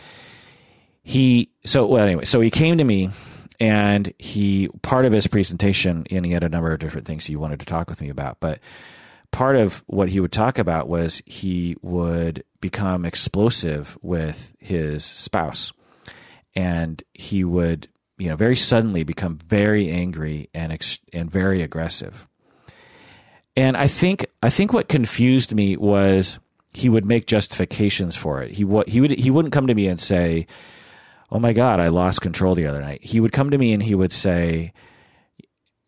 He 1.02 1.50
so 1.64 1.86
well 1.86 2.04
anyway, 2.04 2.24
so 2.24 2.40
he 2.40 2.50
came 2.50 2.78
to 2.78 2.84
me 2.84 3.10
and 3.60 4.12
he 4.18 4.68
part 4.82 5.04
of 5.04 5.12
his 5.12 5.26
presentation 5.26 6.04
and 6.10 6.26
he 6.26 6.32
had 6.32 6.42
a 6.42 6.48
number 6.48 6.72
of 6.72 6.80
different 6.80 7.06
things 7.06 7.26
he 7.26 7.36
wanted 7.36 7.60
to 7.60 7.66
talk 7.66 7.88
with 7.88 8.00
me 8.00 8.08
about, 8.08 8.38
but 8.40 8.58
part 9.34 9.56
of 9.56 9.82
what 9.86 10.08
he 10.08 10.20
would 10.20 10.30
talk 10.30 10.58
about 10.58 10.88
was 10.88 11.20
he 11.26 11.76
would 11.82 12.44
become 12.60 13.04
explosive 13.04 13.98
with 14.00 14.54
his 14.60 15.04
spouse 15.04 15.72
and 16.54 17.02
he 17.14 17.42
would 17.42 17.88
you 18.16 18.28
know 18.28 18.36
very 18.36 18.54
suddenly 18.54 19.02
become 19.02 19.36
very 19.38 19.90
angry 19.90 20.48
and 20.54 20.72
ex- 20.72 21.00
and 21.12 21.28
very 21.28 21.62
aggressive. 21.62 22.28
And 23.56 23.76
I 23.76 23.88
think 23.88 24.26
I 24.40 24.50
think 24.50 24.72
what 24.72 24.88
confused 24.88 25.52
me 25.52 25.76
was 25.76 26.38
he 26.72 26.88
would 26.88 27.04
make 27.04 27.26
justifications 27.26 28.14
for 28.14 28.40
it. 28.40 28.52
He 28.52 28.64
he 28.86 29.00
would 29.00 29.18
he 29.18 29.30
wouldn't 29.30 29.52
come 29.52 29.66
to 29.66 29.74
me 29.74 29.88
and 29.88 29.98
say, 29.98 30.46
"Oh 31.32 31.40
my 31.40 31.52
God, 31.52 31.80
I 31.80 31.88
lost 31.88 32.20
control 32.20 32.54
the 32.54 32.66
other 32.66 32.80
night." 32.80 33.02
He 33.02 33.18
would 33.18 33.32
come 33.32 33.50
to 33.50 33.58
me 33.58 33.72
and 33.72 33.82
he 33.82 33.96
would 33.96 34.12
say, 34.12 34.72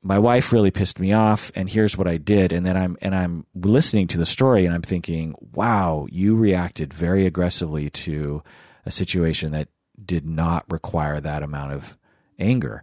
"My 0.06 0.18
wife 0.18 0.52
really 0.52 0.70
pissed 0.70 0.98
me 0.98 1.12
off, 1.12 1.52
and 1.54 1.68
here's 1.68 1.96
what 1.98 2.08
I 2.08 2.16
did." 2.16 2.52
And 2.52 2.64
then 2.64 2.76
I'm 2.76 2.96
and 3.02 3.14
I'm 3.14 3.46
listening 3.54 4.06
to 4.08 4.18
the 4.18 4.26
story 4.26 4.64
and 4.64 4.74
I'm 4.74 4.82
thinking, 4.82 5.34
"Wow, 5.52 6.06
you 6.10 6.36
reacted 6.36 6.94
very 6.94 7.26
aggressively 7.26 7.90
to 7.90 8.42
a 8.84 8.90
situation 8.90 9.52
that 9.52 9.68
did 10.04 10.26
not 10.26 10.64
require 10.70 11.20
that 11.20 11.42
amount 11.42 11.72
of 11.72 11.96
anger." 12.38 12.82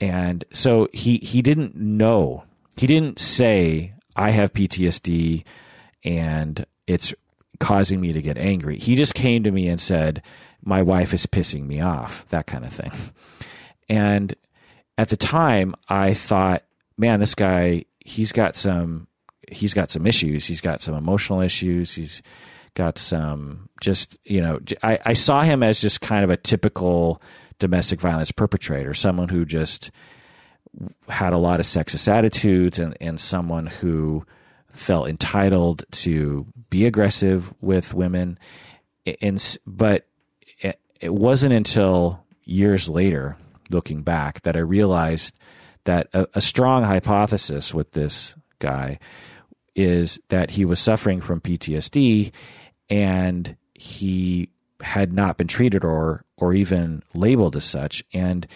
And 0.00 0.44
so 0.52 0.88
he 0.92 1.18
he 1.18 1.42
didn't 1.42 1.76
know. 1.76 2.44
He 2.76 2.86
didn't 2.86 3.18
say, 3.18 3.94
"I 4.16 4.30
have 4.30 4.52
PTSD." 4.52 5.44
and 6.04 6.64
it's 6.86 7.12
causing 7.60 8.00
me 8.00 8.12
to 8.12 8.22
get 8.22 8.38
angry. 8.38 8.78
He 8.78 8.94
just 8.94 9.14
came 9.14 9.42
to 9.42 9.50
me 9.50 9.68
and 9.68 9.80
said, 9.80 10.22
My 10.64 10.82
wife 10.82 11.12
is 11.12 11.26
pissing 11.26 11.66
me 11.66 11.80
off, 11.80 12.26
that 12.28 12.46
kind 12.46 12.64
of 12.64 12.72
thing. 12.72 12.92
And 13.88 14.34
at 14.98 15.08
the 15.08 15.16
time, 15.16 15.74
I 15.88 16.12
thought, 16.12 16.64
man, 16.98 17.20
this 17.20 17.34
guy, 17.34 17.84
he's 18.00 18.32
got 18.32 18.56
some. 18.56 19.06
He's 19.50 19.72
got 19.72 19.90
some 19.90 20.06
issues. 20.06 20.44
He's 20.44 20.60
got 20.60 20.82
some 20.82 20.94
emotional 20.94 21.40
issues. 21.40 21.94
He's 21.94 22.20
got 22.74 22.98
some 22.98 23.70
just, 23.80 24.18
you 24.24 24.42
know, 24.42 24.60
I, 24.82 24.98
I 25.06 25.12
saw 25.14 25.40
him 25.40 25.62
as 25.62 25.80
just 25.80 26.02
kind 26.02 26.22
of 26.22 26.28
a 26.28 26.36
typical 26.36 27.22
domestic 27.58 27.98
violence 27.98 28.30
perpetrator, 28.30 28.92
someone 28.92 29.30
who 29.30 29.46
just 29.46 29.90
had 31.08 31.32
a 31.32 31.38
lot 31.38 31.60
of 31.60 31.66
sexist 31.66 32.08
attitudes 32.08 32.78
and, 32.78 32.94
and 33.00 33.18
someone 33.18 33.66
who 33.66 34.26
felt 34.70 35.08
entitled 35.08 35.84
to 35.92 36.46
be 36.68 36.84
aggressive 36.84 37.52
with 37.62 37.94
women. 37.94 38.38
And, 39.22 39.58
but 39.66 40.06
it, 40.60 40.78
it 41.00 41.14
wasn't 41.14 41.54
until 41.54 42.22
years 42.44 42.86
later, 42.88 43.38
looking 43.70 44.02
back, 44.02 44.42
that 44.42 44.56
I 44.56 44.60
realized 44.60 45.34
that 45.84 46.08
a, 46.12 46.26
a 46.34 46.40
strong 46.40 46.84
hypothesis 46.84 47.72
with 47.72 47.92
this 47.92 48.34
guy 48.58 48.98
is 49.74 50.18
that 50.28 50.50
he 50.52 50.64
was 50.64 50.80
suffering 50.80 51.20
from 51.20 51.40
PTSD 51.40 52.32
and 52.90 53.56
he 53.74 54.48
had 54.80 55.12
not 55.12 55.36
been 55.36 55.46
treated 55.46 55.84
or 55.84 56.24
or 56.36 56.54
even 56.54 57.02
labeled 57.14 57.56
as 57.56 57.64
such. 57.64 58.04
And 58.12 58.46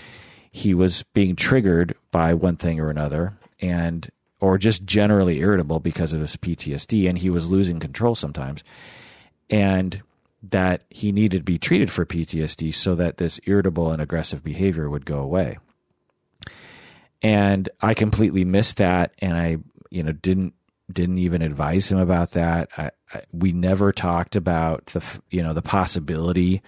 he 0.50 0.74
was 0.74 1.02
being 1.14 1.34
triggered 1.36 1.94
by 2.10 2.34
one 2.34 2.56
thing 2.56 2.78
or 2.78 2.90
another 2.90 3.38
and 3.60 4.10
or 4.40 4.58
just 4.58 4.84
generally 4.84 5.38
irritable 5.38 5.78
because 5.78 6.12
of 6.12 6.20
his 6.20 6.36
PTSD, 6.36 7.08
and 7.08 7.16
he 7.16 7.30
was 7.30 7.48
losing 7.48 7.78
control 7.78 8.16
sometimes, 8.16 8.64
and 9.48 10.02
that 10.42 10.82
he 10.90 11.12
needed 11.12 11.38
to 11.38 11.44
be 11.44 11.58
treated 11.58 11.90
for 11.90 12.04
PTSD 12.04 12.74
so 12.74 12.94
that 12.96 13.16
this 13.16 13.40
irritable 13.44 13.90
and 13.90 14.02
aggressive 14.02 14.42
behavior 14.42 14.90
would 14.90 15.06
go 15.06 15.18
away. 15.18 15.58
And 17.22 17.68
I 17.80 17.94
completely 17.94 18.44
missed 18.44 18.78
that, 18.78 19.12
and 19.20 19.36
I, 19.36 19.58
you 19.90 20.02
know, 20.02 20.12
didn't 20.12 20.54
didn't 20.92 21.18
even 21.18 21.42
advise 21.42 21.90
him 21.90 21.98
about 21.98 22.32
that. 22.32 22.68
I, 22.76 22.90
I, 23.14 23.22
we 23.32 23.52
never 23.52 23.92
talked 23.92 24.36
about 24.36 24.86
the, 24.86 25.20
you 25.30 25.42
know, 25.42 25.54
the 25.54 25.62
possibility 25.62 26.60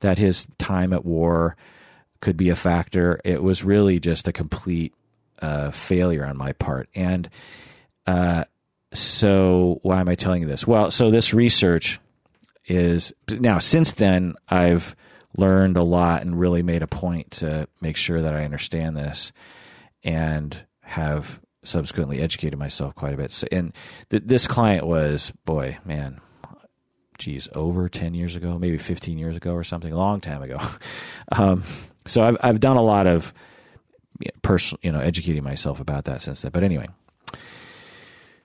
that 0.00 0.18
his 0.18 0.46
time 0.58 0.92
at 0.92 1.04
war 1.04 1.56
could 2.20 2.36
be 2.36 2.50
a 2.50 2.56
factor. 2.56 3.20
It 3.24 3.42
was 3.42 3.64
really 3.64 4.00
just 4.00 4.28
a 4.28 4.32
complete 4.32 4.92
uh, 5.40 5.70
failure 5.70 6.26
on 6.26 6.36
my 6.36 6.52
part. 6.52 6.88
And 6.94 7.30
uh, 8.06 8.44
so, 8.92 9.78
why 9.82 10.00
am 10.00 10.08
I 10.08 10.14
telling 10.14 10.42
you 10.42 10.48
this? 10.48 10.66
Well, 10.66 10.90
so 10.90 11.10
this 11.10 11.32
research 11.32 12.00
is 12.66 13.12
now 13.28 13.58
since 13.58 13.92
then 13.92 14.34
I've 14.48 14.94
learned 15.36 15.76
a 15.76 15.82
lot 15.82 16.22
and 16.22 16.38
really 16.38 16.62
made 16.62 16.82
a 16.82 16.86
point 16.86 17.30
to 17.30 17.68
make 17.80 17.96
sure 17.96 18.22
that 18.22 18.34
I 18.34 18.44
understand 18.44 18.96
this 18.96 19.32
and 20.02 20.56
have 20.82 21.40
subsequently 21.62 22.20
educated 22.20 22.58
myself 22.58 22.94
quite 22.94 23.14
a 23.14 23.16
bit. 23.16 23.30
So, 23.30 23.46
and 23.52 23.72
th- 24.10 24.24
this 24.26 24.46
client 24.46 24.86
was, 24.86 25.32
boy, 25.44 25.78
man, 25.84 26.20
geez, 27.18 27.48
over 27.54 27.88
10 27.88 28.14
years 28.14 28.34
ago, 28.34 28.58
maybe 28.58 28.78
15 28.78 29.18
years 29.18 29.36
ago 29.36 29.52
or 29.52 29.62
something, 29.62 29.92
a 29.92 29.96
long 29.96 30.20
time 30.20 30.42
ago. 30.42 30.58
um, 31.32 31.62
so 32.06 32.22
I've, 32.22 32.36
I've 32.42 32.60
done 32.60 32.76
a 32.76 32.82
lot 32.82 33.06
of 33.06 33.32
personal, 34.42 34.80
you 34.82 34.92
know, 34.92 35.00
educating 35.00 35.44
myself 35.44 35.80
about 35.80 36.06
that 36.06 36.22
since 36.22 36.42
then. 36.42 36.50
But 36.50 36.64
anyway, 36.64 36.88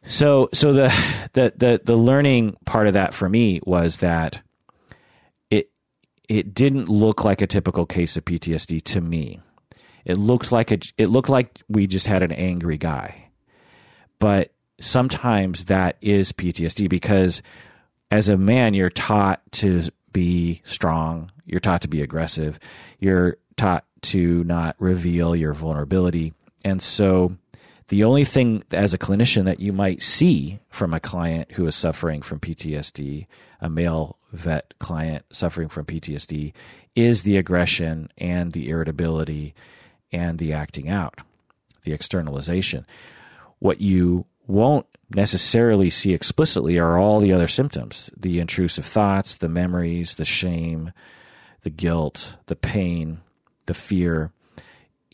so 0.06 0.50
so 0.54 0.72
the 0.72 0.88
the 1.34 1.54
the 1.58 1.82
the 1.84 1.96
learning 1.96 2.56
part 2.66 2.88
of 2.88 2.94
that 2.94 3.14
for 3.14 3.28
me 3.28 3.60
was 3.66 3.98
that 3.98 4.42
it 5.50 5.72
it 6.30 6.54
didn't 6.54 6.90
look 6.90 7.24
like 7.24 7.42
a 7.42 7.48
typical 7.48 7.86
case 7.86 8.16
of 8.16 8.26
PTSD 8.26 8.84
to 8.84 9.02
me. 9.02 9.42
It 10.06 10.18
looked 10.18 10.52
like 10.52 10.72
a 10.72 10.78
it 10.98 11.10
looked 11.10 11.30
like 11.30 11.62
we 11.68 11.88
just 11.88 12.08
had 12.08 12.24
an 12.24 12.32
angry 12.32 12.78
guy. 12.78 13.30
But 14.20 14.54
sometimes 14.80 15.66
that 15.66 15.98
is 16.02 16.32
PTSD 16.32 16.88
because 16.90 17.42
as 18.12 18.30
a 18.30 18.38
man 18.38 18.74
you're 18.74 18.90
taught 18.90 19.42
to 19.54 19.90
be 20.14 20.62
strong, 20.64 21.32
you're 21.46 21.60
taught 21.60 21.82
to 21.82 21.88
be 21.88 22.02
aggressive, 22.02 22.60
you're 23.00 23.38
taught 23.58 23.86
to 24.02 24.44
not 24.44 24.76
reveal 24.80 25.36
your 25.36 25.54
vulnerability. 25.54 26.34
And 26.64 26.82
so 26.82 27.38
the 27.88 28.04
only 28.04 28.24
thing 28.24 28.64
as 28.72 28.94
a 28.94 28.98
clinician 28.98 29.46
that 29.46 29.60
you 29.60 29.72
might 29.72 30.02
see 30.02 30.60
from 30.70 30.94
a 30.94 31.00
client 31.00 31.52
who 31.54 31.68
is 31.68 31.76
suffering 31.76 32.22
from 32.22 32.40
PTSD, 32.40 33.28
a 33.62 33.70
male 33.70 34.18
vet 34.32 34.74
client 34.80 35.26
suffering 35.32 35.70
from 35.70 35.86
PTSD, 35.86 36.54
is 36.96 37.24
the 37.24 37.38
aggression 37.38 38.10
and 38.18 38.52
the 38.52 38.70
irritability 38.70 39.54
and 40.12 40.40
the 40.40 40.54
acting 40.54 40.90
out, 40.90 41.22
the 41.84 41.94
externalization. 41.94 42.86
What 43.60 43.82
you 43.82 44.26
won't 44.48 44.88
necessarily 45.14 45.90
see 45.90 46.14
explicitly 46.14 46.80
are 46.80 46.98
all 46.98 47.20
the 47.20 47.34
other 47.34 47.48
symptoms 47.48 48.10
the 48.18 48.40
intrusive 48.40 48.86
thoughts, 48.86 49.38
the 49.38 49.50
memories, 49.50 50.16
the 50.16 50.26
shame, 50.26 50.92
the 51.62 51.70
guilt, 51.70 52.38
the 52.48 52.56
pain, 52.56 53.22
the 53.66 53.74
fear. 53.74 54.32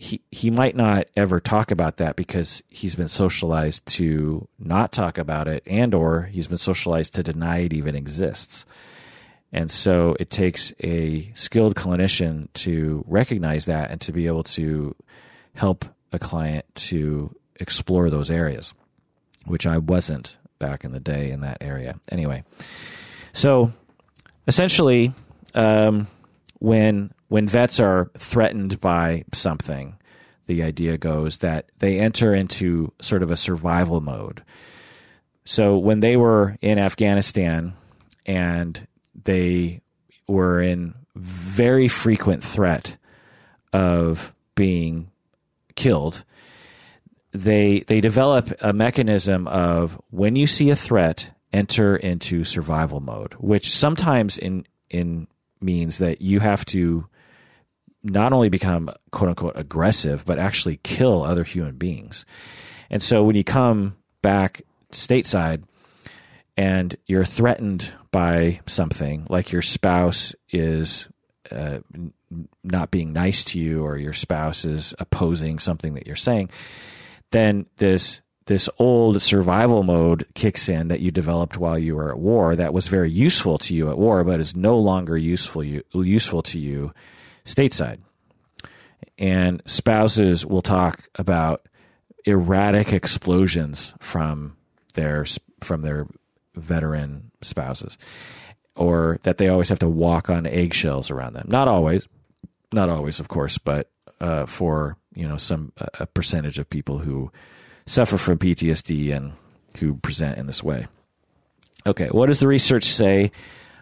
He 0.01 0.19
he 0.31 0.49
might 0.49 0.75
not 0.75 1.05
ever 1.15 1.39
talk 1.39 1.69
about 1.69 1.97
that 1.97 2.15
because 2.15 2.63
he's 2.69 2.95
been 2.95 3.07
socialized 3.07 3.85
to 3.97 4.47
not 4.57 4.91
talk 4.91 5.19
about 5.19 5.47
it 5.47 5.61
and 5.67 5.93
or 5.93 6.23
he's 6.23 6.47
been 6.47 6.57
socialized 6.57 7.13
to 7.13 7.23
deny 7.23 7.59
it 7.59 7.73
even 7.73 7.95
exists. 7.95 8.65
And 9.53 9.69
so 9.69 10.15
it 10.19 10.31
takes 10.31 10.73
a 10.79 11.31
skilled 11.35 11.75
clinician 11.75 12.47
to 12.53 13.05
recognize 13.07 13.65
that 13.65 13.91
and 13.91 14.01
to 14.01 14.11
be 14.11 14.25
able 14.25 14.41
to 14.43 14.95
help 15.53 15.85
a 16.11 16.17
client 16.17 16.65
to 16.73 17.35
explore 17.59 18.09
those 18.09 18.31
areas, 18.31 18.73
which 19.45 19.67
I 19.67 19.77
wasn't 19.77 20.35
back 20.57 20.83
in 20.83 20.93
the 20.93 20.99
day 20.99 21.29
in 21.29 21.41
that 21.41 21.59
area. 21.61 21.99
Anyway, 22.09 22.43
so 23.33 23.71
essentially, 24.47 25.13
um, 25.53 26.07
when 26.57 27.13
when 27.31 27.47
vets 27.47 27.79
are 27.79 28.11
threatened 28.17 28.81
by 28.81 29.23
something, 29.33 29.95
the 30.47 30.63
idea 30.63 30.97
goes 30.97 31.37
that 31.37 31.69
they 31.79 31.97
enter 31.97 32.35
into 32.35 32.91
sort 32.99 33.23
of 33.23 33.31
a 33.31 33.37
survival 33.37 34.01
mode. 34.01 34.43
So 35.45 35.77
when 35.77 36.01
they 36.01 36.17
were 36.17 36.57
in 36.59 36.77
Afghanistan 36.77 37.71
and 38.25 38.85
they 39.23 39.79
were 40.27 40.61
in 40.61 40.93
very 41.15 41.87
frequent 41.87 42.43
threat 42.43 42.97
of 43.71 44.35
being 44.55 45.09
killed, 45.75 46.25
they 47.31 47.85
they 47.87 48.01
develop 48.01 48.51
a 48.61 48.73
mechanism 48.73 49.47
of 49.47 49.97
when 50.09 50.35
you 50.35 50.47
see 50.47 50.69
a 50.69 50.75
threat, 50.75 51.31
enter 51.53 51.95
into 51.95 52.43
survival 52.43 52.99
mode, 52.99 53.35
which 53.35 53.73
sometimes 53.73 54.37
in 54.37 54.65
in 54.89 55.27
means 55.61 55.99
that 55.99 56.21
you 56.21 56.41
have 56.41 56.65
to 56.65 57.07
not 58.03 58.33
only 58.33 58.49
become 58.49 58.89
quote 59.11 59.29
unquote 59.29 59.53
aggressive, 59.55 60.25
but 60.25 60.39
actually 60.39 60.79
kill 60.83 61.23
other 61.23 61.43
human 61.43 61.75
beings. 61.75 62.25
And 62.89 63.01
so 63.01 63.23
when 63.23 63.35
you 63.35 63.43
come 63.43 63.95
back 64.21 64.61
stateside 64.91 65.63
and 66.57 66.95
you're 67.05 67.25
threatened 67.25 67.93
by 68.11 68.59
something, 68.67 69.25
like 69.29 69.51
your 69.51 69.61
spouse 69.61 70.35
is 70.49 71.07
uh, 71.51 71.79
not 72.63 72.91
being 72.91 73.13
nice 73.13 73.43
to 73.43 73.59
you 73.59 73.83
or 73.83 73.97
your 73.97 74.13
spouse 74.13 74.65
is 74.65 74.93
opposing 74.99 75.59
something 75.59 75.93
that 75.93 76.07
you're 76.07 76.15
saying, 76.15 76.49
then 77.31 77.65
this 77.77 78.21
this 78.47 78.67
old 78.79 79.21
survival 79.21 79.83
mode 79.83 80.25
kicks 80.33 80.67
in 80.67 80.87
that 80.89 80.99
you 80.99 81.11
developed 81.11 81.57
while 81.57 81.77
you 81.77 81.95
were 81.95 82.11
at 82.11 82.17
war 82.17 82.55
that 82.55 82.73
was 82.73 82.87
very 82.87 83.09
useful 83.09 83.57
to 83.59 83.75
you 83.75 83.89
at 83.89 83.97
war, 83.97 84.23
but 84.23 84.39
is 84.39 84.55
no 84.55 84.77
longer 84.77 85.15
useful 85.15 85.63
you, 85.63 85.83
useful 85.93 86.41
to 86.41 86.59
you 86.59 86.91
stateside. 87.45 87.99
And 89.17 89.61
spouses 89.65 90.45
will 90.45 90.61
talk 90.61 91.07
about 91.15 91.67
erratic 92.25 92.93
explosions 92.93 93.93
from 93.99 94.57
their 94.93 95.25
from 95.61 95.81
their 95.81 96.07
veteran 96.55 97.31
spouses, 97.41 97.97
or 98.75 99.19
that 99.23 99.37
they 99.37 99.47
always 99.47 99.69
have 99.69 99.79
to 99.79 99.89
walk 99.89 100.29
on 100.29 100.45
eggshells 100.45 101.11
around 101.11 101.33
them. 101.33 101.47
Not 101.49 101.67
always, 101.67 102.07
not 102.71 102.89
always, 102.89 103.19
of 103.19 103.27
course, 103.27 103.57
but 103.57 103.89
uh, 104.19 104.45
for 104.45 104.97
you 105.13 105.27
know 105.27 105.37
some 105.37 105.71
a 105.77 106.05
percentage 106.05 106.59
of 106.59 106.69
people 106.69 106.99
who 106.99 107.31
suffer 107.85 108.17
from 108.17 108.37
PTSD 108.37 109.15
and 109.15 109.33
who 109.77 109.95
present 109.95 110.37
in 110.37 110.47
this 110.47 110.63
way. 110.63 110.87
Okay, 111.85 112.07
what 112.07 112.27
does 112.27 112.39
the 112.39 112.47
research 112.47 112.85
say 112.85 113.31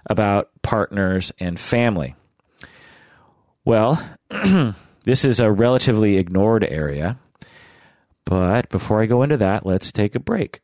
about 0.06 0.50
partners 0.62 1.32
and 1.40 1.60
family? 1.60 2.16
Well, 3.70 4.04
this 5.06 5.24
is 5.24 5.40
a 5.40 5.52
relatively 5.52 6.18
ignored 6.18 6.64
area, 6.68 7.20
but 8.26 8.68
before 8.70 9.04
I 9.04 9.06
go 9.06 9.22
into 9.22 9.38
that, 9.38 9.64
let's 9.64 9.92
take 9.92 10.16
a 10.16 10.20
break. 10.20 10.62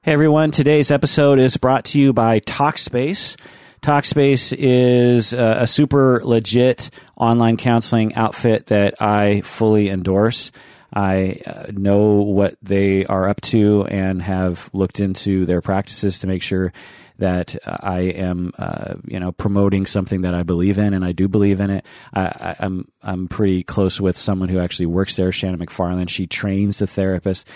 Hey 0.00 0.14
everyone, 0.14 0.50
today's 0.50 0.90
episode 0.90 1.38
is 1.38 1.58
brought 1.58 1.84
to 1.84 2.00
you 2.00 2.14
by 2.14 2.40
Talkspace. 2.40 3.38
Talkspace 3.82 4.56
is 4.58 5.34
a, 5.34 5.58
a 5.60 5.66
super 5.66 6.22
legit 6.24 6.88
online 7.18 7.58
counseling 7.58 8.14
outfit 8.14 8.68
that 8.68 8.94
I 8.98 9.42
fully 9.42 9.90
endorse. 9.90 10.50
I 10.90 11.42
uh, 11.46 11.66
know 11.72 12.22
what 12.22 12.56
they 12.62 13.04
are 13.04 13.28
up 13.28 13.42
to 13.42 13.84
and 13.84 14.22
have 14.22 14.70
looked 14.72 15.00
into 15.00 15.44
their 15.44 15.60
practices 15.60 16.20
to 16.20 16.26
make 16.26 16.40
sure 16.40 16.72
that 17.18 17.56
I 17.66 18.00
am, 18.00 18.52
uh, 18.58 18.94
you 19.06 19.18
know, 19.20 19.32
promoting 19.32 19.86
something 19.86 20.22
that 20.22 20.34
I 20.34 20.42
believe 20.42 20.78
in, 20.78 20.94
and 20.94 21.04
I 21.04 21.12
do 21.12 21.28
believe 21.28 21.60
in 21.60 21.70
it. 21.70 21.86
I, 22.14 22.56
am 22.60 22.88
I'm, 23.02 23.10
I'm 23.20 23.28
pretty 23.28 23.62
close 23.64 24.00
with 24.00 24.16
someone 24.16 24.48
who 24.48 24.60
actually 24.60 24.86
works 24.86 25.16
there, 25.16 25.32
Shannon 25.32 25.58
McFarland. 25.58 26.08
She 26.08 26.26
trains 26.26 26.78
the 26.78 26.86
therapist. 26.86 27.48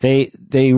They 0.00 0.30
they 0.38 0.72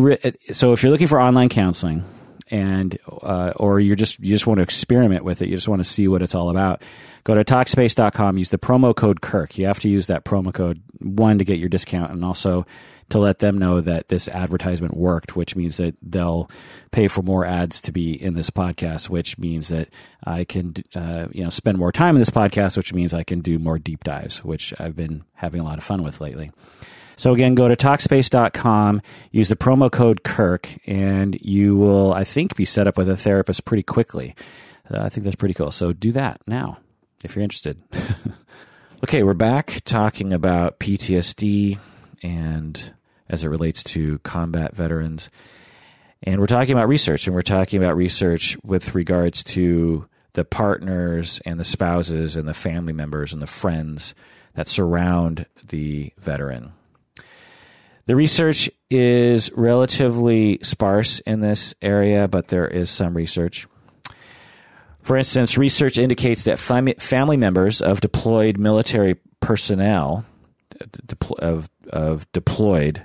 so 0.52 0.72
if 0.72 0.82
you're 0.82 0.92
looking 0.92 1.08
for 1.08 1.20
online 1.20 1.48
counseling, 1.48 2.04
and 2.50 2.96
uh, 3.22 3.52
or 3.56 3.80
you're 3.80 3.96
just 3.96 4.18
you 4.20 4.34
just 4.34 4.46
want 4.46 4.58
to 4.58 4.62
experiment 4.62 5.24
with 5.24 5.42
it, 5.42 5.48
you 5.48 5.56
just 5.56 5.68
want 5.68 5.80
to 5.80 5.84
see 5.84 6.08
what 6.08 6.22
it's 6.22 6.34
all 6.34 6.50
about. 6.50 6.82
Go 7.24 7.34
to 7.34 7.44
Talkspace.com. 7.44 8.38
Use 8.38 8.50
the 8.50 8.58
promo 8.58 8.94
code 8.94 9.20
Kirk. 9.20 9.58
You 9.58 9.66
have 9.66 9.80
to 9.80 9.88
use 9.88 10.06
that 10.06 10.24
promo 10.24 10.54
code 10.54 10.80
one 11.00 11.38
to 11.38 11.44
get 11.44 11.58
your 11.58 11.68
discount, 11.68 12.12
and 12.12 12.24
also 12.24 12.64
to 13.10 13.18
let 13.18 13.38
them 13.38 13.56
know 13.58 13.80
that 13.80 14.08
this 14.08 14.28
advertisement 14.28 14.96
worked, 14.96 15.34
which 15.34 15.56
means 15.56 15.78
that 15.78 15.96
they'll 16.02 16.50
pay 16.90 17.08
for 17.08 17.22
more 17.22 17.44
ads 17.44 17.80
to 17.82 17.92
be 17.92 18.12
in 18.12 18.34
this 18.34 18.50
podcast, 18.50 19.08
which 19.08 19.38
means 19.38 19.68
that 19.68 19.88
I 20.24 20.44
can 20.44 20.74
uh, 20.94 21.28
you 21.32 21.44
know 21.44 21.50
spend 21.50 21.78
more 21.78 21.92
time 21.92 22.16
in 22.16 22.20
this 22.20 22.30
podcast, 22.30 22.76
which 22.76 22.92
means 22.92 23.14
I 23.14 23.24
can 23.24 23.40
do 23.40 23.58
more 23.58 23.78
deep 23.78 24.04
dives, 24.04 24.44
which 24.44 24.74
I've 24.78 24.96
been 24.96 25.24
having 25.34 25.60
a 25.60 25.64
lot 25.64 25.78
of 25.78 25.84
fun 25.84 26.02
with 26.02 26.20
lately. 26.20 26.50
So 27.16 27.32
again, 27.32 27.56
go 27.56 27.66
to 27.66 27.74
Talkspace.com, 27.74 29.02
use 29.32 29.48
the 29.48 29.56
promo 29.56 29.90
code 29.90 30.22
Kirk, 30.22 30.68
and 30.86 31.36
you 31.40 31.76
will, 31.76 32.12
I 32.12 32.22
think, 32.22 32.54
be 32.54 32.64
set 32.64 32.86
up 32.86 32.96
with 32.96 33.08
a 33.08 33.16
therapist 33.16 33.64
pretty 33.64 33.82
quickly. 33.82 34.36
Uh, 34.88 35.00
I 35.00 35.08
think 35.08 35.24
that's 35.24 35.34
pretty 35.34 35.54
cool. 35.54 35.72
So 35.72 35.92
do 35.92 36.12
that 36.12 36.40
now 36.46 36.78
if 37.24 37.34
you're 37.34 37.42
interested. 37.42 37.82
okay, 39.04 39.24
we're 39.24 39.34
back 39.34 39.80
talking 39.84 40.32
about 40.32 40.78
PTSD 40.78 41.80
and 42.22 42.92
as 43.28 43.44
it 43.44 43.48
relates 43.48 43.82
to 43.84 44.18
combat 44.20 44.74
veterans. 44.74 45.30
And 46.22 46.40
we're 46.40 46.46
talking 46.46 46.72
about 46.72 46.88
research, 46.88 47.26
and 47.26 47.34
we're 47.34 47.42
talking 47.42 47.82
about 47.82 47.96
research 47.96 48.56
with 48.64 48.94
regards 48.94 49.44
to 49.44 50.08
the 50.32 50.44
partners 50.44 51.40
and 51.44 51.58
the 51.58 51.64
spouses 51.64 52.36
and 52.36 52.48
the 52.48 52.54
family 52.54 52.92
members 52.92 53.32
and 53.32 53.40
the 53.40 53.46
friends 53.46 54.14
that 54.54 54.68
surround 54.68 55.46
the 55.68 56.12
veteran. 56.18 56.72
The 58.06 58.16
research 58.16 58.70
is 58.90 59.52
relatively 59.52 60.58
sparse 60.62 61.20
in 61.20 61.40
this 61.40 61.74
area, 61.82 62.26
but 62.26 62.48
there 62.48 62.66
is 62.66 62.88
some 62.88 63.14
research. 63.14 63.66
For 65.02 65.16
instance, 65.16 65.58
research 65.58 65.98
indicates 65.98 66.44
that 66.44 66.58
family 66.58 67.36
members 67.36 67.80
of 67.80 68.00
deployed 68.00 68.58
military 68.58 69.16
personnel, 69.40 70.24
of, 71.38 71.68
of 71.90 72.30
deployed 72.32 73.04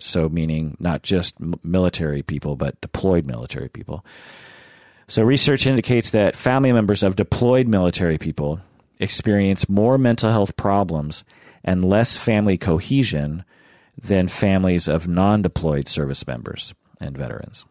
so 0.00 0.28
meaning 0.28 0.76
not 0.78 1.02
just 1.02 1.36
military 1.64 2.22
people, 2.22 2.56
but 2.56 2.80
deployed 2.80 3.26
military 3.26 3.68
people. 3.68 4.04
So, 5.08 5.22
research 5.22 5.66
indicates 5.66 6.10
that 6.10 6.36
family 6.36 6.72
members 6.72 7.02
of 7.02 7.16
deployed 7.16 7.66
military 7.66 8.18
people 8.18 8.60
experience 9.00 9.68
more 9.68 9.98
mental 9.98 10.30
health 10.30 10.56
problems 10.56 11.24
and 11.64 11.84
less 11.84 12.16
family 12.16 12.56
cohesion 12.56 13.44
than 14.00 14.28
families 14.28 14.88
of 14.88 15.08
non 15.08 15.42
deployed 15.42 15.88
service 15.88 16.26
members 16.26 16.74
and 17.00 17.16
veterans. 17.16 17.64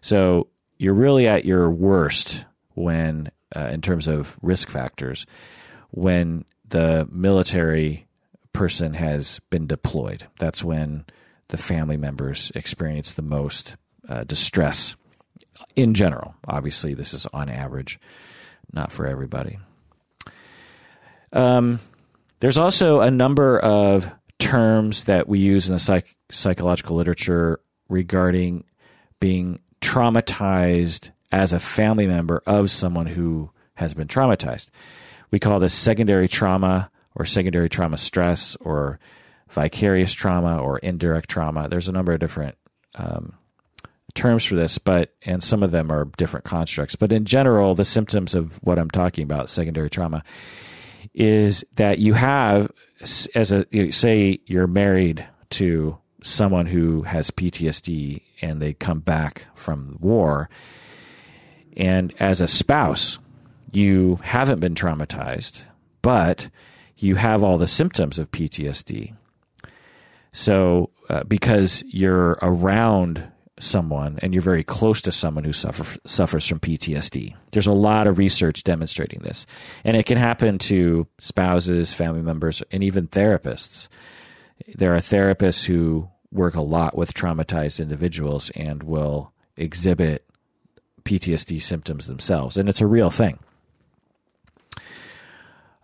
So 0.00 0.48
you're 0.78 0.94
really 0.94 1.26
at 1.26 1.44
your 1.44 1.70
worst 1.70 2.44
when, 2.74 3.30
uh, 3.54 3.68
in 3.72 3.80
terms 3.80 4.08
of 4.08 4.36
risk 4.42 4.70
factors, 4.70 5.26
when 5.90 6.44
the 6.68 7.08
military 7.10 8.06
person 8.52 8.94
has 8.94 9.40
been 9.50 9.66
deployed. 9.66 10.26
That's 10.38 10.64
when 10.64 11.04
the 11.48 11.56
family 11.56 11.96
members 11.96 12.50
experience 12.54 13.12
the 13.12 13.22
most 13.22 13.76
uh, 14.08 14.24
distress 14.24 14.96
in 15.76 15.94
general. 15.94 16.34
Obviously, 16.46 16.94
this 16.94 17.14
is 17.14 17.26
on 17.32 17.48
average, 17.48 17.98
not 18.72 18.90
for 18.90 19.06
everybody. 19.06 19.58
Um, 21.32 21.80
there's 22.40 22.58
also 22.58 23.00
a 23.00 23.10
number 23.10 23.58
of 23.58 24.10
terms 24.38 25.04
that 25.04 25.28
we 25.28 25.38
use 25.38 25.68
in 25.68 25.74
the 25.74 25.78
psych- 25.78 26.16
psychological 26.30 26.96
literature 26.96 27.60
regarding 27.88 28.64
being 29.20 29.60
traumatized 29.80 31.10
as 31.32 31.52
a 31.52 31.60
family 31.60 32.06
member 32.06 32.42
of 32.46 32.70
someone 32.70 33.06
who 33.06 33.50
has 33.74 33.94
been 33.94 34.08
traumatized. 34.08 34.68
We 35.30 35.38
call 35.38 35.58
this 35.58 35.74
secondary 35.74 36.28
trauma 36.28 36.90
or 37.14 37.24
secondary 37.24 37.68
trauma 37.68 37.96
stress 37.96 38.56
or 38.60 38.98
vicarious 39.54 40.12
trauma 40.12 40.58
or 40.58 40.78
indirect 40.78 41.30
trauma. 41.30 41.68
There's 41.68 41.88
a 41.88 41.92
number 41.92 42.12
of 42.12 42.20
different 42.20 42.56
um, 42.96 43.34
terms 44.14 44.44
for 44.44 44.56
this, 44.56 44.78
but 44.78 45.14
and 45.22 45.42
some 45.42 45.62
of 45.62 45.70
them 45.70 45.90
are 45.90 46.06
different 46.16 46.44
constructs. 46.44 46.96
But 46.96 47.12
in 47.12 47.24
general, 47.24 47.74
the 47.74 47.84
symptoms 47.84 48.34
of 48.34 48.52
what 48.62 48.78
I'm 48.78 48.90
talking 48.90 49.24
about, 49.24 49.48
secondary 49.48 49.90
trauma, 49.90 50.22
is 51.14 51.64
that 51.76 51.98
you 51.98 52.14
have 52.14 52.70
as 53.34 53.52
a 53.52 53.66
you 53.70 53.92
say 53.92 54.40
you're 54.46 54.66
married 54.66 55.26
to 55.50 55.98
someone 56.22 56.66
who 56.66 57.02
has 57.02 57.30
PTSD 57.30 58.22
and 58.42 58.60
they 58.60 58.72
come 58.72 59.00
back 59.00 59.46
from 59.54 59.90
the 59.90 59.98
war 59.98 60.48
and 61.76 62.14
as 62.18 62.40
a 62.40 62.48
spouse 62.48 63.18
you 63.72 64.18
haven't 64.22 64.60
been 64.60 64.74
traumatized 64.74 65.64
but 66.00 66.48
you 66.96 67.16
have 67.16 67.42
all 67.42 67.58
the 67.58 67.66
symptoms 67.66 68.18
of 68.18 68.30
PTSD 68.30 69.14
so 70.34 70.90
uh, 71.08 71.22
because 71.22 71.84
you're 71.86 72.36
around 72.42 73.22
someone 73.60 74.18
and 74.20 74.34
you're 74.34 74.42
very 74.42 74.64
close 74.64 75.00
to 75.02 75.12
someone 75.12 75.44
who 75.44 75.52
suffer, 75.52 75.96
suffers 76.04 76.44
from 76.44 76.58
PTSD. 76.58 77.36
There's 77.52 77.68
a 77.68 77.72
lot 77.72 78.08
of 78.08 78.18
research 78.18 78.64
demonstrating 78.64 79.20
this. 79.20 79.46
And 79.84 79.96
it 79.96 80.06
can 80.06 80.18
happen 80.18 80.58
to 80.58 81.06
spouses, 81.20 81.94
family 81.94 82.20
members, 82.20 82.64
and 82.72 82.82
even 82.82 83.06
therapists. 83.06 83.86
There 84.74 84.96
are 84.96 85.00
therapists 85.00 85.64
who 85.64 86.08
work 86.32 86.56
a 86.56 86.60
lot 86.60 86.96
with 86.96 87.14
traumatized 87.14 87.80
individuals 87.80 88.50
and 88.56 88.82
will 88.82 89.32
exhibit 89.56 90.26
PTSD 91.04 91.62
symptoms 91.62 92.08
themselves. 92.08 92.56
And 92.56 92.68
it's 92.68 92.80
a 92.80 92.88
real 92.88 93.10
thing. 93.10 93.38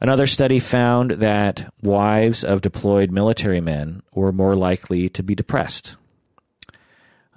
Another 0.01 0.27
study 0.27 0.59
found 0.59 1.13
that 1.13 1.73
wives 1.83 2.43
of 2.43 2.63
deployed 2.63 3.11
military 3.11 3.61
men 3.61 4.03
were 4.13 4.33
more 4.33 4.57
likely 4.57 5.09
to 5.11 5.23
be 5.23 5.35
depressed 5.35 5.97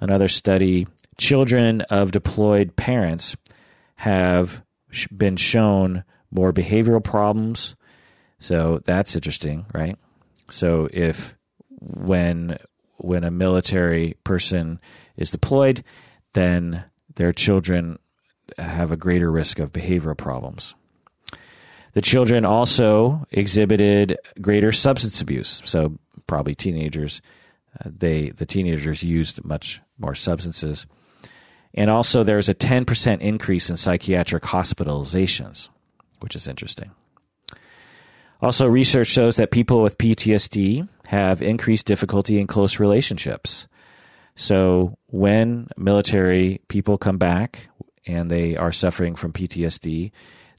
another 0.04 0.28
study, 0.28 0.86
children 1.16 1.80
of 1.82 2.12
deployed 2.12 2.76
parents 2.76 3.36
have 3.96 4.62
been 5.16 5.36
shown 5.36 6.04
more 6.30 6.52
behavioral 6.52 7.02
problems. 7.02 7.74
So 8.38 8.80
that's 8.84 9.14
interesting, 9.14 9.66
right? 9.72 9.96
So 10.50 10.88
if 10.92 11.34
when 11.80 12.58
when 12.98 13.24
a 13.24 13.30
military 13.30 14.16
person 14.24 14.80
is 15.16 15.30
deployed, 15.30 15.84
then 16.32 16.84
their 17.16 17.32
children 17.32 17.98
have 18.58 18.92
a 18.92 18.96
greater 18.96 19.30
risk 19.30 19.58
of 19.58 19.72
behavioral 19.72 20.16
problems. 20.16 20.74
The 21.94 22.02
children 22.02 22.44
also 22.44 23.26
exhibited 23.30 24.18
greater 24.40 24.72
substance 24.72 25.20
abuse. 25.20 25.62
So 25.64 25.98
probably 26.26 26.54
teenagers, 26.54 27.22
uh, 27.80 27.90
they 27.96 28.30
the 28.30 28.46
teenagers 28.46 29.02
used 29.02 29.44
much 29.44 29.80
more 29.98 30.14
substances. 30.14 30.86
And 31.76 31.90
also, 31.90 32.22
there's 32.22 32.48
a 32.48 32.54
10% 32.54 33.20
increase 33.20 33.68
in 33.68 33.76
psychiatric 33.76 34.44
hospitalizations, 34.44 35.70
which 36.20 36.36
is 36.36 36.46
interesting. 36.46 36.92
Also, 38.40 38.66
research 38.66 39.08
shows 39.08 39.36
that 39.36 39.50
people 39.50 39.82
with 39.82 39.98
PTSD 39.98 40.88
have 41.06 41.42
increased 41.42 41.86
difficulty 41.86 42.38
in 42.38 42.46
close 42.46 42.78
relationships. 42.78 43.66
So 44.36 44.98
when 45.06 45.68
military 45.76 46.60
people 46.68 46.98
come 46.98 47.18
back 47.18 47.68
and 48.06 48.30
they 48.30 48.56
are 48.56 48.72
suffering 48.72 49.14
from 49.14 49.32
PTSD, 49.32 50.12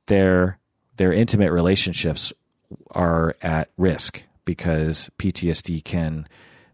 their 0.08 0.60
their 0.98 1.14
intimate 1.14 1.52
relationships 1.52 2.34
are 2.92 3.36
at 3.42 3.70
risk 3.78 4.24
because 4.46 5.10
PTSD 5.18 5.84
can 5.84 6.28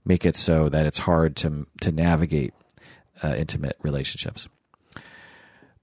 make 0.06 0.26
it 0.26 0.36
so 0.36 0.70
that 0.70 0.86
it's 0.86 1.00
hard 1.00 1.36
to 1.38 1.68
to 1.82 1.92
navigate 1.92 2.54
uh, 3.24 3.36
intimate 3.36 3.78
relationships. 3.82 4.48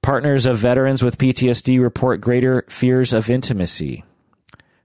Partners 0.03 0.47
of 0.47 0.59
veterans 0.59 1.03
with 1.03 1.19
PTSD 1.19 1.81
report 1.81 2.21
greater 2.21 2.65
fears 2.69 3.13
of 3.13 3.29
intimacy. 3.29 4.05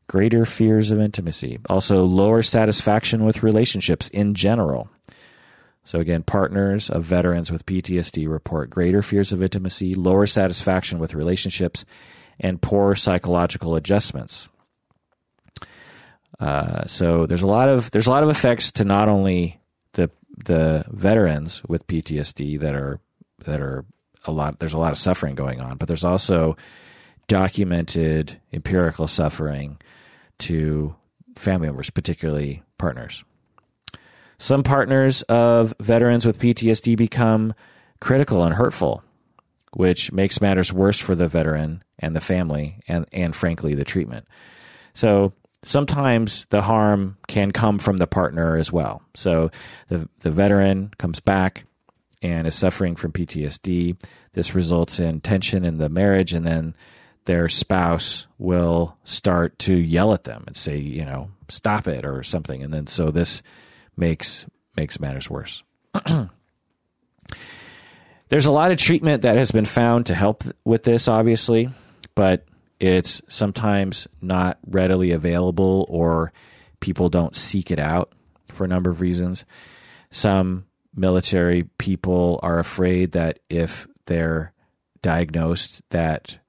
Greater 0.07 0.45
fears 0.45 0.91
of 0.91 0.99
intimacy. 0.99 1.59
Also, 1.69 2.03
lower 2.03 2.41
satisfaction 2.41 3.23
with 3.23 3.43
relationships 3.43 4.09
in 4.09 4.33
general. 4.33 4.89
So, 5.85 5.99
again, 5.99 6.23
partners 6.23 6.89
of 6.89 7.03
veterans 7.03 7.51
with 7.51 7.65
PTSD 7.65 8.27
report 8.27 8.69
greater 8.69 9.01
fears 9.01 9.31
of 9.31 9.41
intimacy, 9.41 9.93
lower 9.93 10.27
satisfaction 10.27 10.99
with 10.99 11.13
relationships, 11.13 11.85
and 12.43 12.61
poor 12.61 12.93
psychological 12.93 13.75
adjustments. 13.75 14.49
Uh, 16.39 16.85
so 16.85 17.25
there's 17.25 17.41
a 17.41 17.47
lot 17.47 17.69
of 17.69 17.89
there's 17.91 18.07
a 18.07 18.11
lot 18.11 18.23
of 18.23 18.29
effects 18.29 18.71
to 18.73 18.83
not 18.83 19.07
only 19.07 19.59
the 19.93 20.11
the 20.45 20.83
veterans 20.89 21.63
with 21.67 21.87
PTSD 21.87 22.59
that 22.59 22.75
are 22.75 22.99
that 23.45 23.61
are 23.61 23.85
a 24.25 24.31
lot 24.31 24.59
there's 24.59 24.73
a 24.73 24.77
lot 24.77 24.91
of 24.91 24.97
suffering 24.97 25.35
going 25.35 25.61
on, 25.61 25.77
but 25.77 25.87
there's 25.87 26.03
also 26.03 26.57
documented 27.27 28.41
empirical 28.51 29.07
suffering 29.07 29.79
to 30.39 30.93
family 31.37 31.67
members, 31.67 31.89
particularly 31.89 32.61
partners. 32.77 33.23
Some 34.37 34.63
partners 34.63 35.21
of 35.23 35.73
veterans 35.79 36.25
with 36.25 36.39
PTSD 36.39 36.97
become 36.97 37.53
critical 38.01 38.43
and 38.43 38.55
hurtful, 38.55 39.01
which 39.71 40.11
makes 40.11 40.41
matters 40.41 40.73
worse 40.73 40.99
for 40.99 41.15
the 41.15 41.29
veteran 41.29 41.83
and 42.03 42.15
the 42.15 42.21
family 42.21 42.79
and, 42.87 43.05
and 43.11 43.35
frankly 43.35 43.73
the 43.73 43.85
treatment. 43.85 44.27
So 44.93 45.33
sometimes 45.63 46.45
the 46.49 46.61
harm 46.61 47.17
can 47.27 47.51
come 47.51 47.79
from 47.79 47.97
the 47.97 48.07
partner 48.07 48.57
as 48.57 48.71
well. 48.71 49.01
So 49.15 49.49
the 49.87 50.07
the 50.19 50.31
veteran 50.31 50.91
comes 50.97 51.19
back 51.19 51.65
and 52.21 52.47
is 52.47 52.55
suffering 52.55 52.95
from 52.95 53.11
PTSD. 53.11 53.99
This 54.33 54.55
results 54.55 54.99
in 54.99 55.21
tension 55.21 55.65
in 55.65 55.77
the 55.77 55.89
marriage, 55.89 56.33
and 56.33 56.45
then 56.45 56.75
their 57.25 57.47
spouse 57.49 58.27
will 58.37 58.97
start 59.03 59.57
to 59.59 59.73
yell 59.73 60.13
at 60.13 60.25
them 60.25 60.43
and 60.47 60.55
say, 60.55 60.77
you 60.77 61.05
know, 61.05 61.29
stop 61.47 61.87
it 61.87 62.05
or 62.05 62.23
something. 62.23 62.61
And 62.61 62.73
then 62.73 62.87
so 62.87 63.11
this 63.11 63.41
makes 63.95 64.45
makes 64.75 64.99
matters 64.99 65.29
worse. 65.29 65.63
There's 68.29 68.45
a 68.47 68.51
lot 68.51 68.71
of 68.71 68.77
treatment 68.79 69.21
that 69.21 69.37
has 69.37 69.51
been 69.51 69.65
found 69.65 70.07
to 70.07 70.15
help 70.15 70.43
with 70.65 70.81
this, 70.83 71.07
obviously, 71.07 71.69
but 72.15 72.45
it's 72.79 73.21
sometimes 73.27 74.07
not 74.21 74.57
readily 74.67 75.11
available 75.11 75.85
or 75.89 76.33
people 76.79 77.09
don't 77.09 77.35
seek 77.35 77.71
it 77.71 77.79
out 77.79 78.11
for 78.49 78.65
a 78.65 78.67
number 78.67 78.89
of 78.89 79.01
reasons. 79.01 79.45
Some 80.11 80.65
military 80.95 81.63
people 81.77 82.39
are 82.43 82.59
afraid 82.59 83.13
that 83.13 83.39
if 83.49 83.87
they're 84.05 84.53
diagnosed 85.01 85.81
that 85.89 86.39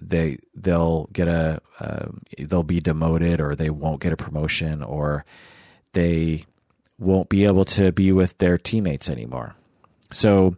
they 0.00 0.38
they'll 0.54 1.08
get 1.12 1.28
a 1.28 1.60
uh, 1.78 2.06
they'll 2.38 2.62
be 2.62 2.80
demoted 2.80 3.40
or 3.40 3.54
they 3.54 3.70
won't 3.70 4.00
get 4.00 4.12
a 4.12 4.16
promotion 4.16 4.82
or 4.82 5.24
they 5.92 6.44
won't 6.98 7.28
be 7.28 7.44
able 7.44 7.64
to 7.64 7.92
be 7.92 8.12
with 8.12 8.38
their 8.38 8.58
teammates 8.58 9.08
anymore. 9.08 9.54
So 10.10 10.56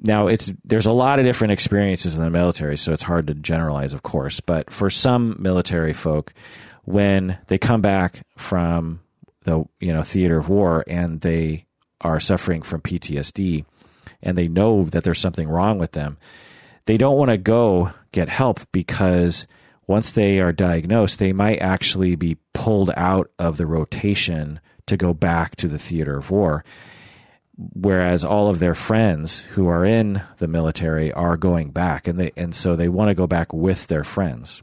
now 0.00 0.28
it's 0.28 0.52
there's 0.64 0.86
a 0.86 0.92
lot 0.92 1.18
of 1.18 1.24
different 1.24 1.52
experiences 1.52 2.16
in 2.16 2.22
the 2.22 2.30
military, 2.30 2.76
so 2.76 2.92
it's 2.92 3.02
hard 3.02 3.26
to 3.26 3.34
generalize, 3.34 3.92
of 3.92 4.02
course. 4.02 4.40
But 4.40 4.70
for 4.70 4.90
some 4.90 5.36
military 5.38 5.92
folk, 5.92 6.32
when 6.84 7.38
they 7.48 7.58
come 7.58 7.80
back 7.80 8.22
from 8.36 9.00
the 9.42 9.64
you 9.80 9.92
know 9.92 10.02
theater 10.02 10.38
of 10.38 10.48
war 10.48 10.84
and 10.86 11.20
they 11.20 11.66
are 12.00 12.20
suffering 12.20 12.62
from 12.62 12.80
PTSD, 12.80 13.64
and 14.22 14.38
they 14.38 14.48
know 14.48 14.84
that 14.84 15.04
there's 15.04 15.18
something 15.18 15.48
wrong 15.48 15.78
with 15.78 15.92
them, 15.92 16.16
they 16.86 16.96
don't 16.96 17.18
want 17.18 17.30
to 17.30 17.38
go 17.38 17.92
get 18.12 18.28
help 18.28 18.60
because 18.72 19.46
once 19.86 20.12
they 20.12 20.38
are 20.38 20.52
diagnosed, 20.52 21.18
they 21.18 21.32
might 21.32 21.60
actually 21.60 22.14
be 22.14 22.36
pulled 22.52 22.90
out 22.96 23.30
of 23.38 23.56
the 23.56 23.66
rotation 23.66 24.60
to 24.86 24.96
go 24.96 25.12
back 25.12 25.56
to 25.56 25.66
the 25.66 25.78
theater 25.78 26.16
of 26.16 26.30
war 26.30 26.64
whereas 27.58 28.24
all 28.24 28.48
of 28.48 28.60
their 28.60 28.74
friends 28.74 29.40
who 29.40 29.68
are 29.68 29.84
in 29.84 30.22
the 30.38 30.46
military 30.46 31.12
are 31.12 31.36
going 31.36 31.70
back 31.70 32.06
and 32.06 32.18
they 32.18 32.32
and 32.36 32.54
so 32.54 32.76
they 32.76 32.88
want 32.88 33.08
to 33.08 33.14
go 33.14 33.26
back 33.26 33.52
with 33.52 33.88
their 33.88 34.04
friends. 34.04 34.62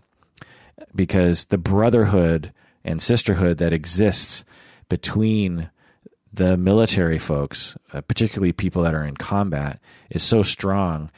Because 0.95 1.45
the 1.45 1.57
brotherhood 1.57 2.53
and 2.85 3.01
sisterhood 3.01 3.57
that 3.57 3.73
exists 3.73 4.45
between 4.87 5.69
the 6.31 6.55
military 6.55 7.17
folks 7.17 7.75
uh, 7.93 8.01
particularly 8.01 8.53
people 8.53 8.83
that 8.83 8.93
are 8.93 9.03
in 9.03 9.17
combat 9.17 9.79
is 10.09 10.23
so 10.23 10.41
strong 10.41 11.11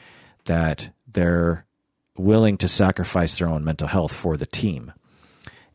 that 0.44 0.90
they're 1.06 1.64
willing 2.16 2.56
to 2.58 2.68
sacrifice 2.68 3.38
their 3.38 3.48
own 3.48 3.64
mental 3.64 3.86
health 3.86 4.12
for 4.12 4.36
the 4.36 4.46
team. 4.46 4.92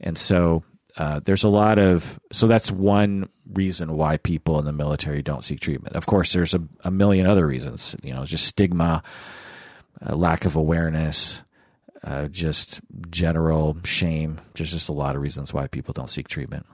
And 0.01 0.17
so 0.17 0.63
uh, 0.97 1.19
there's 1.23 1.43
a 1.43 1.49
lot 1.49 1.79
of 1.79 2.19
so 2.31 2.45
that's 2.45 2.71
one 2.71 3.29
reason 3.51 3.97
why 3.97 4.17
people 4.17 4.59
in 4.59 4.65
the 4.65 4.71
military 4.71 5.21
don't 5.21 5.43
seek 5.43 5.59
treatment. 5.59 5.95
Of 5.95 6.05
course, 6.05 6.33
there's 6.33 6.53
a, 6.53 6.61
a 6.83 6.91
million 6.91 7.25
other 7.25 7.47
reasons. 7.47 7.95
You 8.03 8.13
know, 8.13 8.25
just 8.25 8.45
stigma, 8.45 9.01
uh, 10.05 10.15
lack 10.15 10.45
of 10.45 10.55
awareness, 10.55 11.41
uh, 12.03 12.27
just 12.27 12.79
general 13.09 13.77
shame. 13.83 14.39
There's 14.53 14.71
just 14.71 14.89
a 14.89 14.93
lot 14.93 15.15
of 15.15 15.21
reasons 15.21 15.51
why 15.51 15.65
people 15.65 15.93
don't 15.93 16.11
seek 16.11 16.27
treatment, 16.27 16.67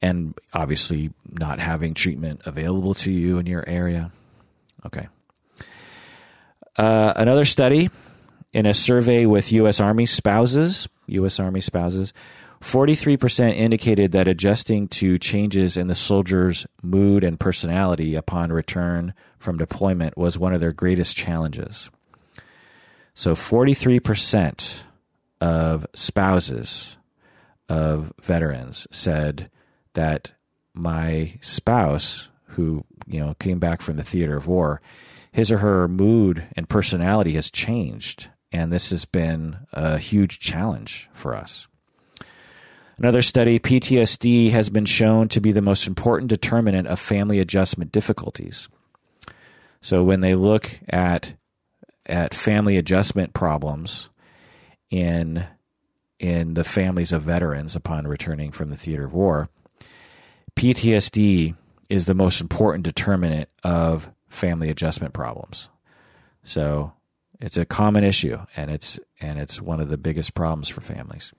and 0.00 0.34
obviously 0.52 1.12
not 1.28 1.58
having 1.58 1.94
treatment 1.94 2.42
available 2.44 2.94
to 2.94 3.10
you 3.10 3.38
in 3.38 3.46
your 3.46 3.68
area. 3.68 4.12
Okay. 4.86 5.08
Uh, 6.76 7.12
another 7.16 7.44
study 7.44 7.90
in 8.52 8.66
a 8.66 8.74
survey 8.74 9.26
with 9.26 9.50
U.S. 9.52 9.80
Army 9.80 10.06
spouses, 10.06 10.88
U.S. 11.06 11.40
Army 11.40 11.60
spouses 11.60 12.12
43% 12.62 13.56
indicated 13.56 14.12
that 14.12 14.28
adjusting 14.28 14.86
to 14.86 15.18
changes 15.18 15.76
in 15.76 15.88
the 15.88 15.96
soldier's 15.96 16.64
mood 16.80 17.24
and 17.24 17.38
personality 17.38 18.14
upon 18.14 18.52
return 18.52 19.14
from 19.38 19.58
deployment 19.58 20.16
was 20.16 20.38
one 20.38 20.54
of 20.54 20.60
their 20.60 20.72
greatest 20.72 21.16
challenges. 21.16 21.90
So 23.14 23.34
43% 23.34 24.82
of 25.40 25.86
spouses 25.92 26.96
of 27.68 28.12
veterans 28.22 28.86
said 28.92 29.50
that 29.94 30.32
my 30.72 31.38
spouse 31.40 32.28
who, 32.46 32.84
you 33.06 33.18
know, 33.20 33.34
came 33.34 33.58
back 33.58 33.82
from 33.82 33.96
the 33.96 34.04
theater 34.04 34.36
of 34.36 34.46
war, 34.46 34.80
his 35.32 35.50
or 35.50 35.58
her 35.58 35.88
mood 35.88 36.46
and 36.56 36.68
personality 36.68 37.34
has 37.34 37.50
changed 37.50 38.28
and 38.52 38.72
this 38.72 38.90
has 38.90 39.04
been 39.04 39.56
a 39.72 39.98
huge 39.98 40.38
challenge 40.38 41.08
for 41.12 41.34
us. 41.34 41.66
Another 43.02 43.20
study, 43.20 43.58
PTSD 43.58 44.52
has 44.52 44.70
been 44.70 44.84
shown 44.84 45.26
to 45.30 45.40
be 45.40 45.50
the 45.50 45.60
most 45.60 45.88
important 45.88 46.28
determinant 46.28 46.86
of 46.86 47.00
family 47.00 47.40
adjustment 47.40 47.90
difficulties. 47.90 48.68
So 49.80 50.04
when 50.04 50.20
they 50.20 50.36
look 50.36 50.78
at 50.88 51.34
at 52.06 52.32
family 52.32 52.76
adjustment 52.76 53.34
problems 53.34 54.08
in 54.88 55.44
in 56.20 56.54
the 56.54 56.62
families 56.62 57.12
of 57.12 57.22
veterans 57.22 57.74
upon 57.74 58.06
returning 58.06 58.52
from 58.52 58.70
the 58.70 58.76
theater 58.76 59.06
of 59.06 59.12
war, 59.12 59.48
PTSD 60.54 61.56
is 61.88 62.06
the 62.06 62.14
most 62.14 62.40
important 62.40 62.84
determinant 62.84 63.48
of 63.64 64.12
family 64.28 64.70
adjustment 64.70 65.12
problems. 65.12 65.68
So 66.44 66.92
it's 67.40 67.56
a 67.56 67.64
common 67.64 68.04
issue 68.04 68.38
and 68.56 68.70
it's 68.70 69.00
and 69.20 69.40
it's 69.40 69.60
one 69.60 69.80
of 69.80 69.88
the 69.88 69.98
biggest 69.98 70.34
problems 70.34 70.68
for 70.68 70.82
families. 70.82 71.32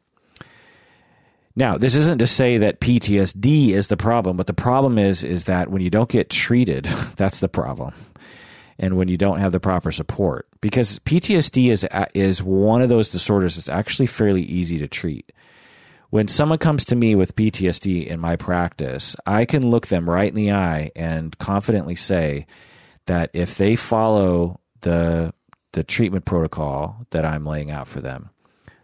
Now, 1.56 1.78
this 1.78 1.96
isn't 1.96 2.18
to 2.18 2.28
say 2.28 2.58
that 2.58 2.80
PTSD 2.80 3.70
is 3.70 3.88
the 3.88 3.98
problem, 3.98 4.38
but 4.38 4.48
the 4.48 4.54
problem 4.54 4.98
is 4.98 5.24
is 5.24 5.44
that 5.44 5.70
when 5.70 5.82
you 5.82 5.90
don't 5.90 6.10
get 6.10 6.30
treated, 6.30 6.86
that's 7.16 7.40
the 7.40 7.50
problem. 7.50 7.94
And 8.80 8.98
when 8.98 9.08
you 9.08 9.18
don't 9.18 9.40
have 9.40 9.52
the 9.52 9.60
proper 9.60 9.92
support, 9.92 10.48
because 10.62 11.00
PTSD 11.00 11.72
is 11.72 11.88
is 12.16 12.42
one 12.42 12.82
of 12.82 12.90
those 12.90 13.12
disorders 13.12 13.56
that's 13.56 13.70
actually 13.70 14.08
fairly 14.08 14.44
easy 14.44 14.80
to 14.80 14.88
treat. 14.88 15.32
When 16.10 16.28
someone 16.28 16.60
comes 16.60 16.86
to 16.86 16.96
me 16.96 17.16
with 17.16 17.36
PTSD 17.36 18.06
in 18.06 18.20
my 18.20 18.36
practice, 18.36 19.16
I 19.26 19.46
can 19.46 19.68
look 19.68 19.88
them 19.88 20.10
right 20.10 20.30
in 20.30 20.36
the 20.36 20.52
eye 20.52 20.92
and 20.96 21.38
confidently 21.38 21.96
say 21.96 22.46
that 23.06 23.30
if 23.34 23.58
they 23.58 23.76
follow 23.76 24.60
the 24.82 25.34
the 25.74 25.84
treatment 25.84 26.26
protocol 26.26 27.06
that 27.12 27.26
I'm 27.26 27.46
laying 27.46 27.72
out 27.72 27.88
for 27.88 28.00
them, 28.00 28.30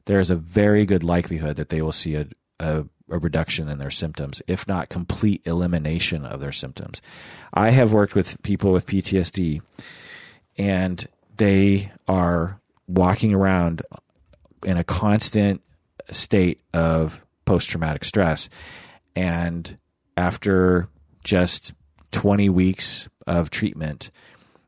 there 0.06 0.20
is 0.20 0.30
a 0.30 0.36
very 0.36 0.86
good 0.86 1.04
likelihood 1.04 1.56
that 1.58 1.70
they 1.70 1.84
will 1.84 1.92
see 1.92 2.16
a, 2.16 2.26
a 2.60 2.86
a 3.12 3.18
reduction 3.18 3.70
in 3.70 3.78
their 3.78 3.92
symptoms, 3.92 4.42
if 4.48 4.68
not 4.68 4.90
complete 4.90 5.42
elimination 5.46 6.26
of 6.26 6.40
their 6.40 6.52
symptoms. 6.52 7.02
I 7.54 7.72
have 7.72 7.92
worked 7.92 8.16
with 8.16 8.42
people 8.44 8.72
with 8.72 8.86
PTSD, 8.86 9.62
and 10.58 11.08
they 11.38 11.92
are 12.08 12.60
walking 12.88 13.34
around 13.34 13.82
in 14.64 14.78
a 14.78 14.84
constant 14.84 15.62
state 16.12 16.62
of 16.74 17.22
post 17.46 17.70
traumatic 17.70 18.04
stress. 18.04 18.50
And 19.16 19.78
after 20.18 20.90
just 21.24 21.74
20 22.12 22.50
weeks 22.50 23.08
of 23.28 23.50
treatment, 23.50 24.12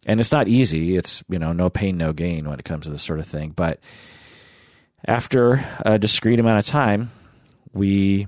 and 0.06 0.20
it's 0.20 0.32
not 0.32 0.48
easy, 0.48 0.96
it's, 0.96 1.24
you 1.30 1.38
know, 1.40 1.54
no 1.54 1.70
pain, 1.70 1.98
no 1.98 2.14
gain 2.14 2.50
when 2.50 2.60
it 2.60 2.66
comes 2.66 2.86
to 2.86 2.92
this 2.92 3.04
sort 3.04 3.20
of 3.20 3.28
thing. 3.28 3.52
But 3.56 3.80
after 5.06 5.66
a 5.86 6.00
discrete 6.00 6.40
amount 6.40 6.60
of 6.60 6.66
time, 6.66 7.12
we 7.74 8.28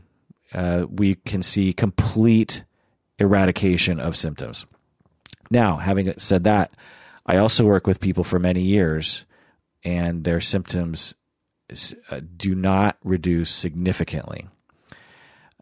uh, 0.54 0.86
we 0.90 1.16
can 1.16 1.44
see 1.44 1.74
complete 1.74 2.64
eradication 3.20 4.00
of 4.00 4.16
symptoms. 4.16 4.66
Now, 5.50 5.78
having 5.78 6.14
said 6.18 6.44
that, 6.46 6.74
I 7.26 7.38
also 7.38 7.66
work 7.66 7.88
with 7.88 8.00
people 8.00 8.24
for 8.24 8.40
many 8.40 8.62
years, 8.62 9.26
and 9.84 10.24
their 10.24 10.42
symptoms 10.42 11.14
uh, 12.12 12.22
do 12.36 12.56
not 12.56 12.98
reduce 13.04 13.50
significantly. 13.50 14.48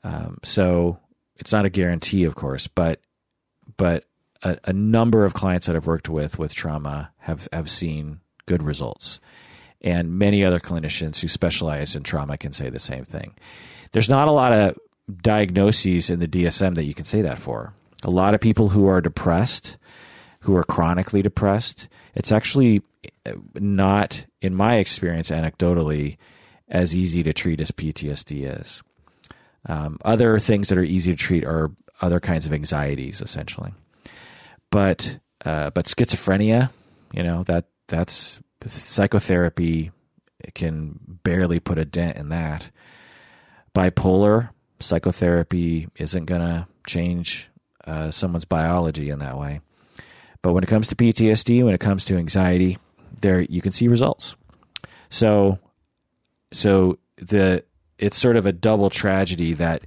Um, 0.03 0.39
so 0.43 0.99
it's 1.37 1.51
not 1.51 1.65
a 1.65 1.69
guarantee, 1.69 2.23
of 2.23 2.35
course, 2.35 2.67
but 2.67 3.01
but 3.77 4.05
a, 4.43 4.57
a, 4.65 4.73
number 4.73 5.25
of 5.25 5.33
clients 5.33 5.67
that 5.67 5.75
I've 5.75 5.87
worked 5.87 6.09
with 6.09 6.39
with 6.39 6.53
trauma 6.53 7.11
have 7.19 7.47
have 7.53 7.69
seen 7.69 8.19
good 8.47 8.63
results, 8.63 9.19
and 9.81 10.17
many 10.17 10.43
other 10.43 10.59
clinicians 10.59 11.19
who 11.19 11.27
specialize 11.27 11.95
in 11.95 12.03
trauma 12.03 12.37
can 12.37 12.51
say 12.51 12.69
the 12.69 12.79
same 12.79 13.05
thing. 13.05 13.35
There's 13.91 14.09
not 14.09 14.27
a 14.27 14.31
lot 14.31 14.53
of 14.53 14.77
diagnoses 15.21 16.09
in 16.09 16.19
the 16.19 16.27
DSM 16.27 16.75
that 16.75 16.85
you 16.85 16.93
can 16.93 17.05
say 17.05 17.21
that 17.21 17.37
for. 17.37 17.73
A 18.03 18.09
lot 18.09 18.33
of 18.33 18.41
people 18.41 18.69
who 18.69 18.87
are 18.87 19.01
depressed, 19.01 19.77
who 20.41 20.55
are 20.55 20.63
chronically 20.63 21.21
depressed, 21.21 21.87
it's 22.15 22.31
actually 22.31 22.81
not, 23.53 24.25
in 24.41 24.55
my 24.55 24.77
experience, 24.77 25.29
anecdotally, 25.29 26.17
as 26.67 26.95
easy 26.95 27.21
to 27.23 27.33
treat 27.33 27.61
as 27.61 27.71
PTSD 27.71 28.59
is. 28.61 28.81
Um, 29.67 29.99
other 30.03 30.39
things 30.39 30.69
that 30.69 30.77
are 30.77 30.83
easy 30.83 31.11
to 31.11 31.17
treat 31.17 31.43
are 31.43 31.71
other 32.01 32.19
kinds 32.19 32.45
of 32.45 32.53
anxieties, 32.53 33.21
essentially. 33.21 33.73
But 34.71 35.19
uh, 35.45 35.69
but 35.71 35.85
schizophrenia, 35.85 36.71
you 37.13 37.23
know 37.23 37.43
that 37.43 37.65
that's 37.87 38.39
psychotherapy 38.65 39.91
can 40.55 40.99
barely 41.23 41.59
put 41.59 41.77
a 41.77 41.85
dent 41.85 42.17
in 42.17 42.29
that. 42.29 42.71
Bipolar 43.75 44.49
psychotherapy 44.79 45.87
isn't 45.95 46.25
going 46.25 46.41
to 46.41 46.67
change 46.87 47.49
uh, 47.85 48.11
someone's 48.11 48.45
biology 48.45 49.09
in 49.09 49.19
that 49.19 49.37
way. 49.37 49.61
But 50.41 50.53
when 50.53 50.63
it 50.63 50.67
comes 50.67 50.87
to 50.87 50.95
PTSD, 50.95 51.63
when 51.63 51.73
it 51.73 51.79
comes 51.79 52.05
to 52.05 52.17
anxiety, 52.17 52.77
there 53.21 53.41
you 53.41 53.61
can 53.61 53.71
see 53.71 53.87
results. 53.87 54.35
So, 55.09 55.59
so 56.51 56.97
the 57.17 57.63
it's 57.97 58.17
sort 58.17 58.35
of 58.35 58.45
a 58.45 58.51
double 58.51 58.89
tragedy 58.89 59.53
that 59.53 59.85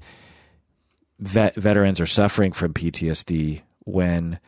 vet, 1.19 1.57
veterans 1.57 2.01
are 2.01 2.07
suffering 2.07 2.53
from 2.53 2.73
PTSD 2.73 3.63
when 3.81 4.39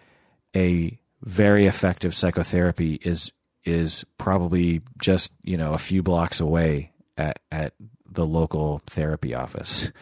a 0.55 1.01
very 1.23 1.67
effective 1.67 2.15
psychotherapy 2.15 2.95
is 3.03 3.33
is 3.65 4.05
probably 4.17 4.81
just 4.99 5.33
you 5.43 5.57
know 5.57 5.73
a 5.73 5.79
few 5.79 6.03
blocks 6.03 6.39
away 6.39 6.93
at 7.19 7.41
at 7.51 7.73
the 8.17 8.27
local 8.27 8.83
therapy 8.87 9.35
office, 9.35 9.93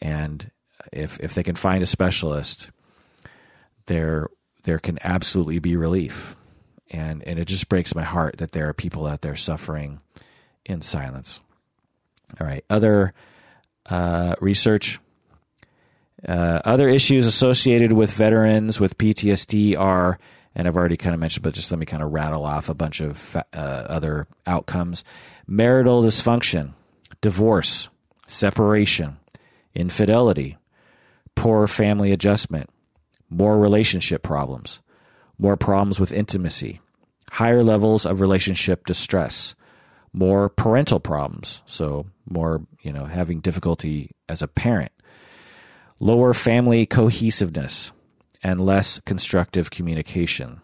and 0.00 0.50
if 0.92 1.18
if 1.20 1.34
they 1.34 1.42
can 1.42 1.54
find 1.54 1.82
a 1.82 1.86
specialist, 1.86 2.70
there 3.86 4.28
there 4.64 4.78
can 4.78 4.98
absolutely 5.02 5.58
be 5.58 5.76
relief. 5.76 6.36
And 6.90 7.22
and 7.26 7.38
it 7.38 7.46
just 7.46 7.68
breaks 7.68 7.94
my 7.94 8.02
heart 8.02 8.38
that 8.38 8.52
there 8.52 8.68
are 8.68 8.74
people 8.74 9.06
out 9.06 9.22
there 9.22 9.36
suffering 9.36 10.00
in 10.66 10.82
silence. 10.82 11.40
All 12.40 12.46
right, 12.46 12.64
other 12.68 13.14
uh, 13.86 14.34
research. 14.40 14.98
Uh, 16.26 16.60
other 16.64 16.88
issues 16.88 17.26
associated 17.26 17.92
with 17.92 18.12
veterans 18.12 18.78
with 18.78 18.96
PTSD 18.96 19.76
are, 19.76 20.20
and 20.54 20.68
I've 20.68 20.76
already 20.76 20.96
kind 20.96 21.14
of 21.14 21.20
mentioned, 21.20 21.42
but 21.42 21.54
just 21.54 21.70
let 21.72 21.80
me 21.80 21.86
kind 21.86 22.02
of 22.02 22.12
rattle 22.12 22.44
off 22.44 22.68
a 22.68 22.74
bunch 22.74 23.00
of 23.00 23.36
uh, 23.36 23.56
other 23.56 24.28
outcomes. 24.46 25.02
Marital 25.48 26.02
dysfunction, 26.02 26.74
divorce, 27.22 27.88
separation, 28.26 29.16
infidelity, 29.74 30.58
poor 31.34 31.66
family 31.66 32.12
adjustment, 32.12 32.68
more 33.30 33.58
relationship 33.58 34.22
problems, 34.22 34.80
more 35.38 35.56
problems 35.56 35.98
with 35.98 36.12
intimacy, 36.12 36.80
higher 37.30 37.62
levels 37.62 38.04
of 38.04 38.20
relationship 38.20 38.84
distress, 38.84 39.54
more 40.12 40.50
parental 40.50 41.00
problems, 41.00 41.62
so 41.64 42.04
more, 42.28 42.60
you 42.82 42.92
know, 42.92 43.06
having 43.06 43.40
difficulty 43.40 44.10
as 44.28 44.42
a 44.42 44.48
parent, 44.48 44.92
lower 45.98 46.34
family 46.34 46.84
cohesiveness, 46.84 47.92
and 48.42 48.60
less 48.60 49.00
constructive 49.06 49.70
communication. 49.70 50.60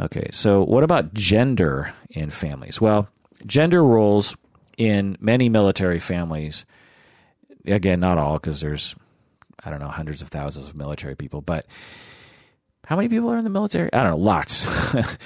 Okay, 0.00 0.28
so 0.32 0.62
what 0.62 0.84
about 0.84 1.12
gender 1.12 1.92
in 2.10 2.30
families? 2.30 2.80
Well, 2.80 3.08
gender 3.44 3.84
roles 3.84 4.36
in 4.82 5.16
many 5.20 5.48
military 5.48 6.00
families, 6.00 6.66
again, 7.64 8.00
not 8.00 8.18
all, 8.18 8.34
because 8.34 8.60
there's, 8.60 8.96
I 9.64 9.70
don't 9.70 9.78
know, 9.78 9.88
hundreds 9.88 10.22
of 10.22 10.28
thousands 10.28 10.68
of 10.68 10.74
military 10.74 11.14
people, 11.14 11.40
but 11.40 11.66
how 12.84 12.96
many 12.96 13.08
people 13.08 13.30
are 13.30 13.38
in 13.38 13.44
the 13.44 13.50
military? 13.50 13.92
I 13.92 14.02
don't 14.02 14.10
know, 14.10 14.16
lots. 14.16 14.66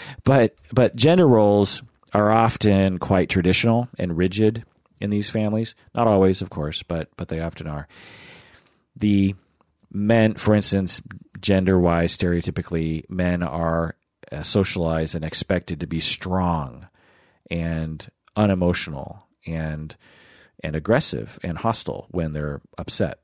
but 0.24 0.54
but 0.72 0.94
gender 0.94 1.26
roles 1.26 1.82
are 2.12 2.30
often 2.30 2.98
quite 2.98 3.30
traditional 3.30 3.88
and 3.98 4.16
rigid 4.16 4.64
in 5.00 5.08
these 5.08 5.30
families. 5.30 5.74
Not 5.94 6.06
always, 6.06 6.42
of 6.42 6.50
course, 6.50 6.82
but 6.82 7.08
but 7.16 7.28
they 7.28 7.40
often 7.40 7.66
are. 7.66 7.88
The 8.94 9.34
men, 9.90 10.34
for 10.34 10.54
instance, 10.54 11.00
gender 11.40 11.78
wise, 11.78 12.16
stereotypically, 12.16 13.08
men 13.08 13.42
are 13.42 13.96
uh, 14.30 14.42
socialized 14.42 15.14
and 15.14 15.24
expected 15.24 15.80
to 15.80 15.86
be 15.86 16.00
strong 16.00 16.88
and 17.50 18.06
unemotional 18.36 19.25
and 19.46 19.96
and 20.62 20.74
aggressive 20.74 21.38
and 21.42 21.58
hostile 21.58 22.06
when 22.10 22.32
they're 22.32 22.62
upset. 22.78 23.20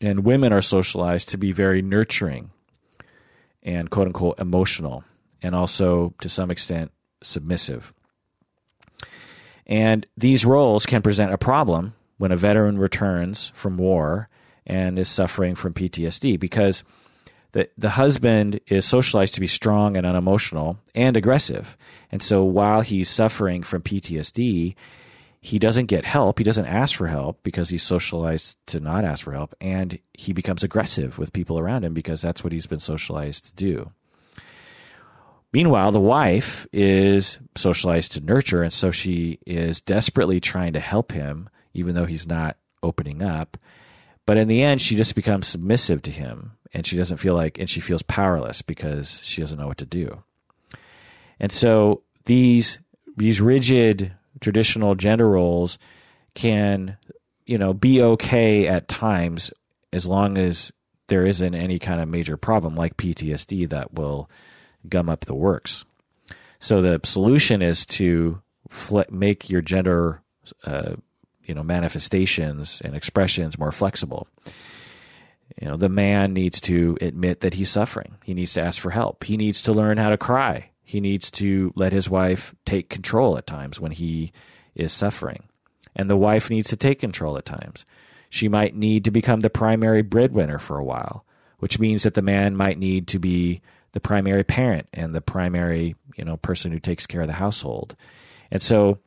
And 0.00 0.24
women 0.24 0.52
are 0.52 0.62
socialized 0.62 1.28
to 1.30 1.38
be 1.38 1.52
very 1.52 1.82
nurturing 1.82 2.50
and 3.62 3.90
quote 3.90 4.06
unquote 4.06 4.40
emotional 4.40 5.04
and 5.42 5.54
also 5.54 6.14
to 6.20 6.28
some 6.28 6.50
extent 6.50 6.92
submissive. 7.22 7.92
And 9.66 10.06
these 10.16 10.44
roles 10.44 10.86
can 10.86 11.02
present 11.02 11.32
a 11.32 11.38
problem 11.38 11.94
when 12.18 12.32
a 12.32 12.36
veteran 12.36 12.78
returns 12.78 13.52
from 13.54 13.76
war 13.76 14.28
and 14.66 14.98
is 14.98 15.08
suffering 15.08 15.54
from 15.54 15.74
PTSD 15.74 16.38
because 16.38 16.82
the, 17.52 17.68
the 17.76 17.90
husband 17.90 18.60
is 18.66 18.84
socialized 18.84 19.34
to 19.34 19.40
be 19.40 19.46
strong 19.46 19.96
and 19.96 20.06
unemotional 20.06 20.78
and 20.94 21.16
aggressive. 21.16 21.76
And 22.10 22.22
so 22.22 22.44
while 22.44 22.80
he's 22.80 23.08
suffering 23.08 23.62
from 23.62 23.82
PTSD, 23.82 24.74
he 25.40 25.58
doesn't 25.58 25.86
get 25.86 26.04
help. 26.04 26.38
He 26.38 26.44
doesn't 26.44 26.66
ask 26.66 26.96
for 26.96 27.06
help 27.06 27.42
because 27.42 27.70
he's 27.70 27.82
socialized 27.82 28.58
to 28.66 28.78
not 28.78 29.04
ask 29.04 29.24
for 29.24 29.32
help. 29.32 29.54
And 29.60 29.98
he 30.12 30.32
becomes 30.34 30.62
aggressive 30.62 31.18
with 31.18 31.32
people 31.32 31.58
around 31.58 31.84
him 31.84 31.94
because 31.94 32.20
that's 32.20 32.44
what 32.44 32.52
he's 32.52 32.66
been 32.66 32.78
socialized 32.78 33.46
to 33.46 33.52
do. 33.54 33.90
Meanwhile, 35.52 35.92
the 35.92 36.00
wife 36.00 36.66
is 36.72 37.40
socialized 37.56 38.12
to 38.12 38.20
nurture, 38.20 38.62
and 38.62 38.72
so 38.72 38.90
she 38.90 39.40
is 39.46 39.80
desperately 39.80 40.38
trying 40.38 40.74
to 40.74 40.80
help 40.80 41.10
him, 41.10 41.48
even 41.74 41.94
though 41.94 42.04
he's 42.04 42.26
not 42.26 42.56
opening 42.82 43.20
up. 43.20 43.56
But 44.26 44.36
in 44.36 44.46
the 44.46 44.62
end, 44.62 44.80
she 44.80 44.94
just 44.94 45.16
becomes 45.16 45.48
submissive 45.48 46.02
to 46.02 46.10
him, 46.12 46.52
and 46.72 46.86
she 46.86 46.96
doesn't 46.96 47.16
feel 47.16 47.34
like, 47.34 47.58
and 47.58 47.68
she 47.68 47.80
feels 47.80 48.02
powerless 48.02 48.62
because 48.62 49.20
she 49.24 49.40
doesn't 49.40 49.58
know 49.58 49.66
what 49.66 49.78
to 49.78 49.86
do. 49.86 50.22
And 51.40 51.50
so 51.50 52.02
these 52.26 52.78
these 53.16 53.40
rigid 53.40 54.12
traditional 54.40 54.94
gender 54.94 55.28
roles 55.28 55.78
can, 56.34 56.96
you 57.46 57.58
know, 57.58 57.72
be 57.72 58.02
okay 58.02 58.66
at 58.66 58.88
times 58.88 59.52
as 59.92 60.06
long 60.06 60.38
as 60.38 60.72
there 61.08 61.26
isn't 61.26 61.54
any 61.54 61.78
kind 61.78 62.00
of 62.00 62.08
major 62.08 62.36
problem 62.36 62.74
like 62.76 62.96
PTSD 62.96 63.68
that 63.70 63.94
will 63.94 64.30
gum 64.88 65.08
up 65.08 65.24
the 65.24 65.34
works. 65.34 65.84
So 66.60 66.80
the 66.80 67.00
solution 67.04 67.62
is 67.62 67.84
to 67.86 68.40
make 69.10 69.50
your 69.50 69.60
gender, 69.60 70.22
uh, 70.64 70.94
you 71.44 71.54
know, 71.54 71.62
manifestations 71.62 72.80
and 72.84 72.94
expressions 72.94 73.58
more 73.58 73.72
flexible. 73.72 74.28
You 75.60 75.68
know, 75.68 75.76
the 75.76 75.88
man 75.88 76.32
needs 76.32 76.60
to 76.62 76.96
admit 77.00 77.40
that 77.40 77.54
he's 77.54 77.70
suffering. 77.70 78.16
He 78.24 78.34
needs 78.34 78.54
to 78.54 78.62
ask 78.62 78.80
for 78.80 78.90
help. 78.90 79.24
He 79.24 79.36
needs 79.36 79.62
to 79.64 79.72
learn 79.72 79.98
how 79.98 80.10
to 80.10 80.18
cry. 80.18 80.69
He 80.90 81.00
needs 81.00 81.30
to 81.32 81.72
let 81.76 81.92
his 81.92 82.10
wife 82.10 82.52
take 82.66 82.88
control 82.90 83.38
at 83.38 83.46
times 83.46 83.78
when 83.78 83.92
he 83.92 84.32
is 84.74 84.92
suffering. 84.92 85.44
and 85.94 86.10
the 86.10 86.16
wife 86.16 86.50
needs 86.50 86.68
to 86.70 86.76
take 86.76 86.98
control 86.98 87.38
at 87.38 87.44
times. 87.44 87.84
She 88.28 88.48
might 88.48 88.74
need 88.74 89.04
to 89.04 89.12
become 89.12 89.38
the 89.38 89.50
primary 89.50 90.02
breadwinner 90.02 90.58
for 90.58 90.78
a 90.78 90.84
while, 90.84 91.24
which 91.60 91.78
means 91.78 92.02
that 92.02 92.14
the 92.14 92.22
man 92.22 92.56
might 92.56 92.76
need 92.76 93.06
to 93.08 93.20
be 93.20 93.60
the 93.92 94.00
primary 94.00 94.42
parent 94.42 94.88
and 94.92 95.14
the 95.14 95.20
primary, 95.20 95.94
you 96.16 96.24
know, 96.24 96.36
person 96.36 96.72
who 96.72 96.80
takes 96.80 97.06
care 97.06 97.20
of 97.20 97.28
the 97.28 97.34
household. 97.34 97.94
And 98.50 98.60
so 98.60 98.98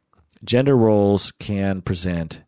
gender 0.41 0.77
roles 0.77 1.33
can 1.37 1.81
present 1.81 2.43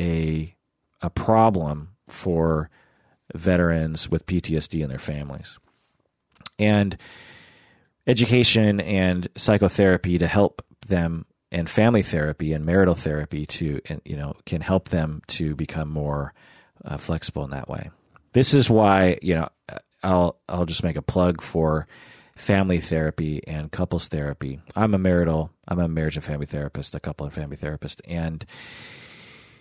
a 0.00 0.56
a 1.00 1.10
problem 1.10 1.90
for 2.08 2.70
veterans 3.36 4.08
with 4.10 4.26
PTSD 4.26 4.82
and 4.82 4.90
their 4.90 4.98
families. 4.98 5.58
And 6.58 6.96
education 8.10 8.80
and 8.80 9.28
psychotherapy 9.36 10.18
to 10.18 10.26
help 10.26 10.62
them 10.88 11.24
and 11.52 11.68
family 11.68 12.02
therapy 12.02 12.52
and 12.52 12.64
marital 12.64 12.94
therapy 12.94 13.46
to 13.46 13.80
you 14.04 14.16
know 14.16 14.34
can 14.46 14.60
help 14.60 14.88
them 14.88 15.22
to 15.28 15.54
become 15.54 15.88
more 15.88 16.34
uh, 16.84 16.96
flexible 16.96 17.44
in 17.44 17.50
that 17.50 17.68
way. 17.68 17.90
This 18.32 18.54
is 18.54 18.68
why 18.68 19.18
you 19.22 19.34
know 19.34 19.48
I'll 20.02 20.38
I'll 20.48 20.66
just 20.66 20.84
make 20.84 20.96
a 20.96 21.02
plug 21.02 21.42
for 21.42 21.86
family 22.36 22.80
therapy 22.80 23.42
and 23.46 23.70
couples 23.70 24.08
therapy. 24.08 24.60
I'm 24.74 24.94
a 24.94 24.98
marital 24.98 25.50
I'm 25.68 25.78
a 25.78 25.88
marriage 25.88 26.16
and 26.16 26.24
family 26.24 26.46
therapist, 26.46 26.94
a 26.94 27.00
couple 27.00 27.26
and 27.26 27.34
family 27.34 27.56
therapist, 27.56 28.02
and 28.06 28.44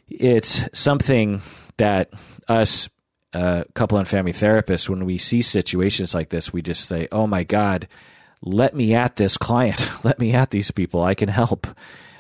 it's 0.08 0.68
something 0.74 1.42
that 1.78 2.12
us 2.48 2.90
uh, 3.32 3.64
couple 3.76 4.00
and 4.00 4.08
family 4.08 4.34
therapists 4.34 4.90
when 4.90 5.06
we 5.06 5.20
see 5.20 5.44
situations 5.44 6.16
like 6.16 6.30
this, 6.30 6.52
we 6.52 6.64
just 6.64 6.88
say, 6.88 7.08
"Oh 7.12 7.28
my 7.28 7.44
God." 7.44 7.88
Let 8.42 8.76
me 8.76 8.94
at 8.94 9.16
this 9.16 9.38
client, 9.38 9.88
let 10.04 10.20
me 10.20 10.34
at 10.34 10.52
these 10.52 10.72
people. 10.72 11.04
I 11.04 11.16
can 11.16 11.30
help. 11.30 11.68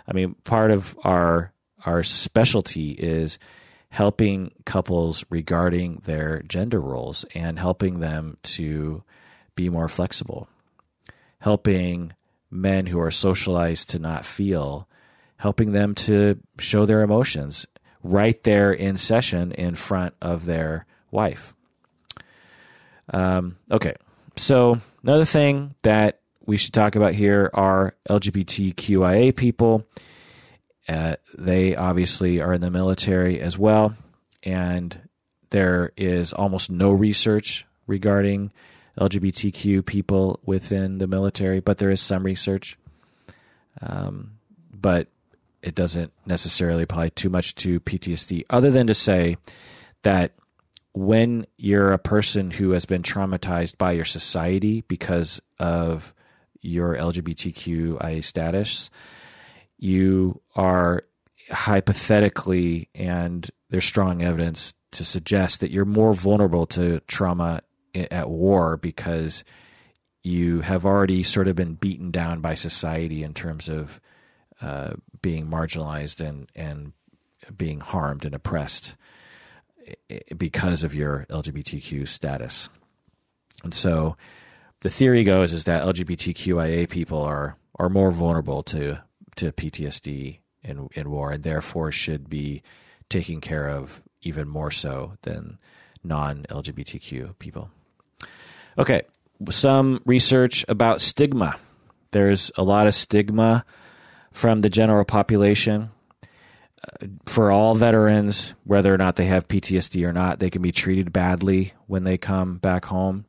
I 0.07 0.13
mean, 0.13 0.35
part 0.43 0.71
of 0.71 0.97
our 1.03 1.53
our 1.85 2.03
specialty 2.03 2.91
is 2.91 3.39
helping 3.89 4.51
couples 4.65 5.23
regarding 5.29 6.01
their 6.05 6.41
gender 6.43 6.79
roles 6.79 7.25
and 7.33 7.57
helping 7.57 7.99
them 7.99 8.37
to 8.43 9.03
be 9.55 9.69
more 9.69 9.87
flexible. 9.87 10.47
Helping 11.39 12.13
men 12.51 12.85
who 12.85 12.99
are 12.99 13.11
socialized 13.11 13.89
to 13.89 13.99
not 13.99 14.25
feel, 14.25 14.87
helping 15.37 15.71
them 15.71 15.95
to 15.95 16.39
show 16.59 16.85
their 16.85 17.01
emotions 17.01 17.65
right 18.03 18.43
there 18.43 18.71
in 18.71 18.97
session 18.97 19.51
in 19.53 19.75
front 19.75 20.13
of 20.21 20.45
their 20.45 20.85
wife. 21.11 21.53
Um, 23.11 23.57
okay, 23.71 23.95
so 24.35 24.79
another 25.03 25.25
thing 25.25 25.75
that 25.83 26.21
we 26.45 26.57
should 26.57 26.73
talk 26.73 26.95
about 26.95 27.13
here 27.13 27.49
are 27.53 27.95
LGBTQIA 28.09 29.35
people. 29.35 29.85
Uh, 30.87 31.15
they 31.37 31.75
obviously 31.75 32.41
are 32.41 32.53
in 32.53 32.61
the 32.61 32.71
military 32.71 33.39
as 33.39 33.57
well, 33.57 33.95
and 34.43 35.09
there 35.51 35.91
is 35.95 36.33
almost 36.33 36.71
no 36.71 36.91
research 36.91 37.65
regarding 37.85 38.51
LGBTQ 38.99 39.85
people 39.85 40.39
within 40.45 40.97
the 40.97 41.07
military, 41.07 41.59
but 41.59 41.77
there 41.77 41.91
is 41.91 42.01
some 42.01 42.23
research. 42.23 42.77
Um, 43.81 44.39
but 44.73 45.07
it 45.61 45.75
doesn't 45.75 46.11
necessarily 46.25 46.83
apply 46.83 47.09
too 47.09 47.29
much 47.29 47.55
to 47.55 47.79
PTSD, 47.79 48.45
other 48.49 48.71
than 48.71 48.87
to 48.87 48.93
say 48.93 49.37
that 50.03 50.33
when 50.93 51.45
you're 51.57 51.93
a 51.93 51.99
person 51.99 52.51
who 52.51 52.71
has 52.71 52.85
been 52.85 53.03
traumatized 53.03 53.77
by 53.77 53.91
your 53.91 54.05
society 54.05 54.81
because 54.81 55.41
of 55.59 56.13
your 56.61 56.95
LGBTQIA 56.95 58.23
status, 58.23 58.89
you 59.77 60.41
are 60.55 61.03
hypothetically, 61.51 62.89
and 62.93 63.49
there's 63.69 63.85
strong 63.85 64.21
evidence 64.21 64.73
to 64.91 65.05
suggest 65.05 65.59
that 65.61 65.71
you're 65.71 65.85
more 65.85 66.13
vulnerable 66.13 66.65
to 66.65 66.99
trauma 67.01 67.61
at 67.93 68.29
war 68.29 68.77
because 68.77 69.43
you 70.23 70.61
have 70.61 70.85
already 70.85 71.23
sort 71.23 71.47
of 71.47 71.55
been 71.55 71.75
beaten 71.75 72.11
down 72.11 72.41
by 72.41 72.55
society 72.55 73.23
in 73.23 73.33
terms 73.33 73.69
of 73.69 74.01
uh, 74.61 74.93
being 75.21 75.47
marginalized 75.47 76.19
and, 76.19 76.51
and 76.55 76.93
being 77.55 77.79
harmed 77.79 78.25
and 78.25 78.35
oppressed 78.35 78.95
because 80.37 80.83
of 80.83 80.95
your 80.95 81.25
LGBTQ 81.29 82.07
status. 82.07 82.69
And 83.63 83.73
so 83.73 84.15
the 84.81 84.89
theory 84.89 85.23
goes 85.23 85.53
is 85.53 85.65
that 85.65 85.83
LGBTQIA 85.83 86.89
people 86.89 87.21
are 87.21 87.57
are 87.77 87.89
more 87.89 88.11
vulnerable 88.11 88.63
to 88.63 88.99
to 89.35 89.51
PTSD 89.51 90.39
in 90.63 90.89
in 90.93 91.11
war 91.11 91.31
and 91.31 91.43
therefore 91.43 91.91
should 91.91 92.29
be 92.29 92.61
taken 93.09 93.41
care 93.41 93.67
of 93.67 94.01
even 94.21 94.47
more 94.47 94.71
so 94.71 95.13
than 95.23 95.57
non 96.03 96.45
LGBTQ 96.49 97.37
people. 97.39 97.69
Okay, 98.77 99.01
some 99.49 100.01
research 100.05 100.65
about 100.67 101.01
stigma. 101.01 101.57
There's 102.11 102.51
a 102.55 102.63
lot 102.63 102.87
of 102.87 102.95
stigma 102.95 103.65
from 104.31 104.61
the 104.61 104.69
general 104.69 105.05
population 105.05 105.91
for 107.25 107.51
all 107.51 107.75
veterans, 107.75 108.53
whether 108.63 108.93
or 108.93 108.97
not 108.97 109.15
they 109.15 109.25
have 109.25 109.47
PTSD 109.47 110.05
or 110.05 110.13
not, 110.13 110.39
they 110.39 110.49
can 110.49 110.61
be 110.61 110.71
treated 110.71 111.11
badly 111.13 111.73
when 111.87 112.03
they 112.03 112.17
come 112.17 112.57
back 112.57 112.85
home. 112.85 113.25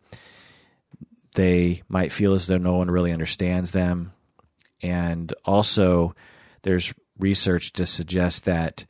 They 1.35 1.83
might 1.89 2.13
feel 2.13 2.35
as 2.35 2.47
though 2.47 2.59
no 2.59 2.77
one 2.77 2.91
really 2.91 3.13
understands 3.13 3.71
them. 3.71 4.13
And 4.83 5.33
also, 5.45 6.15
there's 6.63 6.93
research 7.19 7.73
to 7.75 7.87
suggest 7.87 8.45
that 8.45 8.87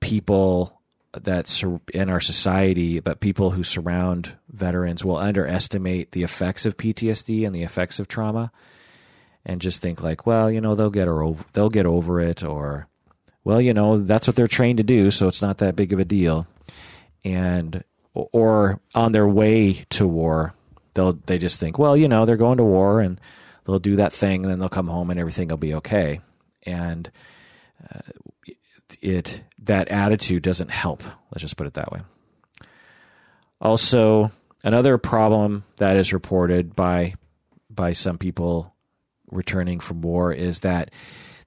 people 0.00 0.80
that's 1.12 1.64
in 1.92 2.08
our 2.08 2.20
society, 2.20 3.00
but 3.00 3.20
people 3.20 3.50
who 3.50 3.64
surround 3.64 4.36
veterans 4.48 5.04
will 5.04 5.16
underestimate 5.16 6.12
the 6.12 6.22
effects 6.22 6.64
of 6.64 6.76
PTSD 6.76 7.44
and 7.44 7.54
the 7.54 7.64
effects 7.64 7.98
of 7.98 8.06
trauma, 8.06 8.52
and 9.44 9.60
just 9.60 9.82
think 9.82 10.02
like, 10.02 10.26
well, 10.26 10.50
you 10.50 10.60
know, 10.60 10.74
they'll 10.76 10.90
get 10.90 11.08
over, 11.08 11.44
they'll 11.52 11.68
get 11.68 11.86
over 11.86 12.20
it, 12.20 12.44
or 12.44 12.86
well, 13.44 13.60
you 13.60 13.72
know, 13.72 13.98
that's 13.98 14.26
what 14.26 14.36
they're 14.36 14.48
trained 14.48 14.78
to 14.78 14.84
do, 14.84 15.10
so 15.10 15.26
it's 15.26 15.42
not 15.42 15.58
that 15.58 15.76
big 15.76 15.92
of 15.92 15.98
a 15.98 16.04
deal. 16.04 16.46
And 17.24 17.84
or 18.14 18.80
on 18.94 19.12
their 19.12 19.28
way 19.28 19.84
to 19.90 20.06
war, 20.06 20.54
they'll 20.94 21.14
they 21.26 21.38
just 21.38 21.60
think, 21.60 21.78
well, 21.78 21.96
you 21.96 22.08
know, 22.08 22.26
they're 22.26 22.36
going 22.36 22.58
to 22.58 22.64
war 22.64 23.00
and 23.00 23.20
they'll 23.64 23.78
do 23.78 23.96
that 23.96 24.12
thing, 24.12 24.42
and 24.42 24.50
then 24.50 24.58
they'll 24.58 24.68
come 24.68 24.88
home 24.88 25.10
and 25.10 25.20
everything 25.20 25.48
will 25.48 25.56
be 25.56 25.74
okay. 25.74 26.20
And 26.64 27.10
uh, 27.92 28.00
it 29.00 29.42
that 29.62 29.88
attitude 29.88 30.42
doesn't 30.42 30.70
help. 30.70 31.02
Let's 31.30 31.42
just 31.42 31.56
put 31.56 31.66
it 31.66 31.74
that 31.74 31.92
way. 31.92 32.00
Also, 33.60 34.32
another 34.62 34.98
problem 34.98 35.64
that 35.76 35.96
is 35.96 36.12
reported 36.12 36.74
by 36.74 37.14
by 37.68 37.92
some 37.92 38.18
people 38.18 38.74
returning 39.30 39.80
from 39.80 40.02
war 40.02 40.32
is 40.32 40.60
that 40.60 40.90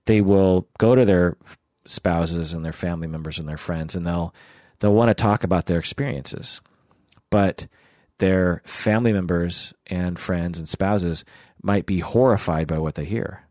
they 0.05 0.21
will 0.21 0.67
go 0.77 0.95
to 0.95 1.05
their 1.05 1.37
spouses 1.85 2.53
and 2.53 2.63
their 2.63 2.73
family 2.73 3.07
members 3.07 3.39
and 3.39 3.47
their 3.47 3.57
friends, 3.57 3.95
and 3.95 4.05
they'll 4.05 4.33
they'll 4.79 4.93
want 4.93 5.09
to 5.09 5.21
talk 5.21 5.43
about 5.43 5.65
their 5.65 5.79
experiences, 5.79 6.61
but 7.29 7.67
their 8.19 8.61
family 8.65 9.13
members 9.13 9.73
and 9.87 10.17
friends 10.19 10.57
and 10.57 10.69
spouses 10.69 11.25
might 11.61 11.85
be 11.85 11.99
horrified 11.99 12.67
by 12.67 12.77
what 12.77 12.95
they 12.95 13.05
hear. 13.05 13.43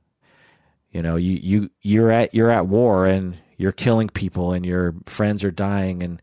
You 0.91 1.03
know, 1.03 1.17
you 1.17 1.39
you 1.43 1.71
you're 1.81 2.11
at 2.11 2.35
you're 2.35 2.51
at 2.51 2.67
war 2.67 3.07
and 3.07 3.37
you're 3.57 3.73
killing 3.73 4.09
people 4.09 4.53
and 4.53 4.67
your 4.67 4.95
friends 5.07 5.45
are 5.45 5.51
dying 5.51 6.03
and 6.03 6.21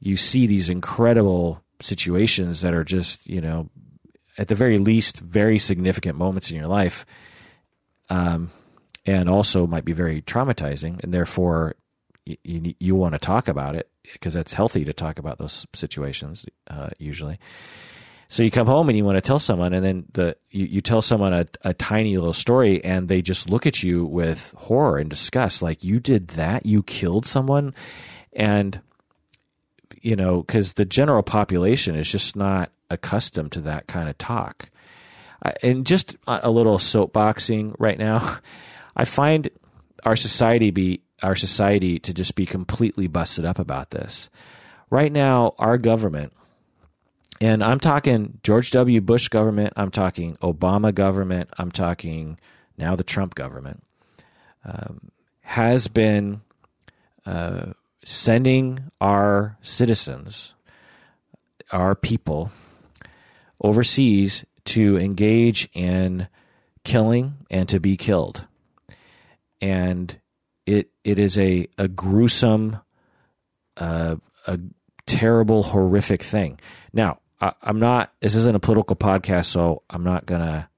you 0.00 0.16
see 0.16 0.46
these 0.46 0.68
incredible 0.68 1.62
situations 1.80 2.62
that 2.62 2.74
are 2.74 2.84
just 2.84 3.26
you 3.26 3.40
know 3.40 3.68
at 4.36 4.48
the 4.48 4.54
very 4.54 4.78
least 4.78 5.20
very 5.20 5.58
significant 5.58 6.16
moments 6.16 6.50
in 6.50 6.56
your 6.56 6.66
life 6.66 7.06
um, 8.10 8.50
and 9.08 9.30
also 9.30 9.66
might 9.66 9.86
be 9.86 9.94
very 9.94 10.20
traumatizing, 10.20 11.02
and 11.02 11.14
therefore 11.14 11.76
you, 12.26 12.36
you, 12.44 12.74
you 12.78 12.94
want 12.94 13.14
to 13.14 13.18
talk 13.18 13.48
about 13.48 13.74
it 13.74 13.88
because 14.12 14.34
that's 14.34 14.52
healthy 14.52 14.84
to 14.84 14.92
talk 14.92 15.18
about 15.18 15.38
those 15.38 15.66
situations 15.74 16.44
uh, 16.68 16.90
usually. 16.98 17.38
So 18.28 18.42
you 18.42 18.50
come 18.50 18.66
home 18.66 18.90
and 18.90 18.98
you 18.98 19.06
want 19.06 19.16
to 19.16 19.22
tell 19.22 19.38
someone, 19.38 19.72
and 19.72 19.82
then 19.82 20.04
the 20.12 20.36
you, 20.50 20.66
you 20.66 20.80
tell 20.82 21.00
someone 21.00 21.32
a, 21.32 21.46
a 21.62 21.72
tiny 21.72 22.18
little 22.18 22.34
story, 22.34 22.84
and 22.84 23.08
they 23.08 23.22
just 23.22 23.48
look 23.48 23.66
at 23.66 23.82
you 23.82 24.04
with 24.04 24.52
horror 24.58 24.98
and 24.98 25.08
disgust, 25.08 25.62
like 25.62 25.82
you 25.82 26.00
did 26.00 26.28
that, 26.28 26.66
you 26.66 26.82
killed 26.82 27.24
someone, 27.24 27.74
and 28.34 28.78
you 30.02 30.16
know 30.16 30.42
because 30.42 30.74
the 30.74 30.84
general 30.84 31.22
population 31.22 31.96
is 31.96 32.12
just 32.12 32.36
not 32.36 32.70
accustomed 32.90 33.52
to 33.52 33.62
that 33.62 33.86
kind 33.86 34.10
of 34.10 34.18
talk. 34.18 34.68
and 35.62 35.86
just 35.86 36.14
a 36.26 36.50
little 36.50 36.76
soapboxing 36.76 37.74
right 37.78 37.98
now. 37.98 38.38
I 38.98 39.04
find 39.04 39.48
our 40.04 40.16
society 40.16 40.70
be 40.70 41.02
our 41.22 41.36
society 41.36 41.98
to 41.98 42.14
just 42.14 42.34
be 42.34 42.46
completely 42.46 43.06
busted 43.06 43.44
up 43.44 43.58
about 43.58 43.90
this. 43.90 44.30
Right 44.90 45.12
now, 45.12 45.54
our 45.58 45.78
government, 45.78 46.32
and 47.40 47.62
I'm 47.62 47.80
talking 47.80 48.38
George 48.42 48.70
W. 48.72 49.00
Bush 49.00 49.28
government, 49.28 49.72
I'm 49.76 49.90
talking 49.90 50.36
Obama 50.36 50.94
government, 50.94 51.50
I'm 51.58 51.70
talking 51.70 52.38
now 52.76 52.96
the 52.96 53.04
Trump 53.04 53.34
government, 53.34 53.82
um, 54.64 55.10
has 55.40 55.88
been 55.88 56.40
uh, 57.26 57.72
sending 58.04 58.90
our 59.00 59.58
citizens, 59.60 60.54
our 61.72 61.94
people, 61.94 62.50
overseas 63.60 64.44
to 64.64 64.96
engage 64.98 65.68
in 65.72 66.28
killing 66.84 67.34
and 67.50 67.68
to 67.68 67.80
be 67.80 67.96
killed. 67.96 68.46
And 69.60 70.18
it 70.66 70.90
it 71.04 71.18
is 71.18 71.38
a, 71.38 71.66
a 71.78 71.88
gruesome, 71.88 72.78
uh, 73.76 74.16
a 74.46 74.58
terrible, 75.06 75.62
horrific 75.62 76.22
thing. 76.22 76.60
Now, 76.92 77.18
I, 77.40 77.52
I'm 77.62 77.80
not, 77.80 78.12
this 78.20 78.34
isn't 78.34 78.54
a 78.54 78.60
political 78.60 78.96
podcast, 78.96 79.46
so 79.46 79.82
I'm 79.88 80.04
not 80.04 80.26
to 80.40 80.68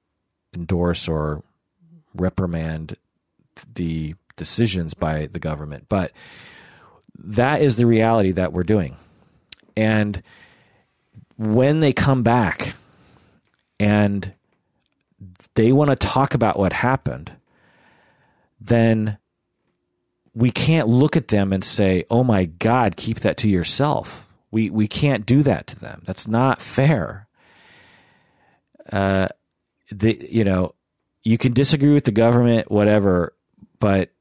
endorse 0.53 1.07
or 1.07 1.43
reprimand 2.13 2.95
the 3.75 4.15
decisions 4.37 4.93
by 4.93 5.27
the 5.27 5.39
government, 5.39 5.85
but 5.89 6.11
that 7.15 7.61
is 7.61 7.75
the 7.75 7.85
reality 7.85 8.31
that 8.31 8.53
we're 8.53 8.63
doing. 8.63 8.95
And 9.75 10.21
when 11.37 11.79
they 11.79 11.93
come 11.93 12.23
back 12.23 12.73
and 13.79 14.33
they 15.55 15.71
want 15.71 15.89
to 15.89 15.95
talk 15.95 16.33
about 16.33 16.57
what 16.57 16.73
happened, 16.73 17.31
then 18.61 19.17
we 20.33 20.51
can't 20.51 20.87
look 20.87 21.17
at 21.17 21.29
them 21.29 21.51
and 21.51 21.63
say, 21.63 22.05
"Oh 22.09 22.23
my 22.23 22.45
God, 22.45 22.95
keep 22.95 23.21
that 23.21 23.37
to 23.37 23.49
yourself." 23.49 24.27
We 24.51 24.69
we 24.69 24.87
can't 24.87 25.25
do 25.25 25.43
that 25.43 25.67
to 25.67 25.79
them. 25.79 26.03
That's 26.05 26.27
not 26.27 26.61
fair. 26.61 27.27
Uh, 28.91 29.27
the 29.91 30.27
you 30.29 30.43
know, 30.43 30.75
you 31.23 31.37
can 31.37 31.53
disagree 31.53 31.93
with 31.93 32.05
the 32.05 32.11
government, 32.11 32.71
whatever, 32.71 33.33
but 33.79 34.11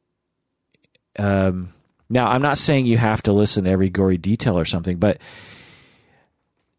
um, 1.18 1.72
now 2.09 2.28
I'm 2.28 2.43
not 2.43 2.59
saying 2.59 2.86
you 2.86 2.99
have 2.99 3.22
to 3.24 3.32
listen 3.32 3.64
to 3.64 3.70
every 3.70 3.91
gory 3.91 4.18
detail 4.18 4.59
or 4.59 4.64
something, 4.64 4.99
but 4.99 5.18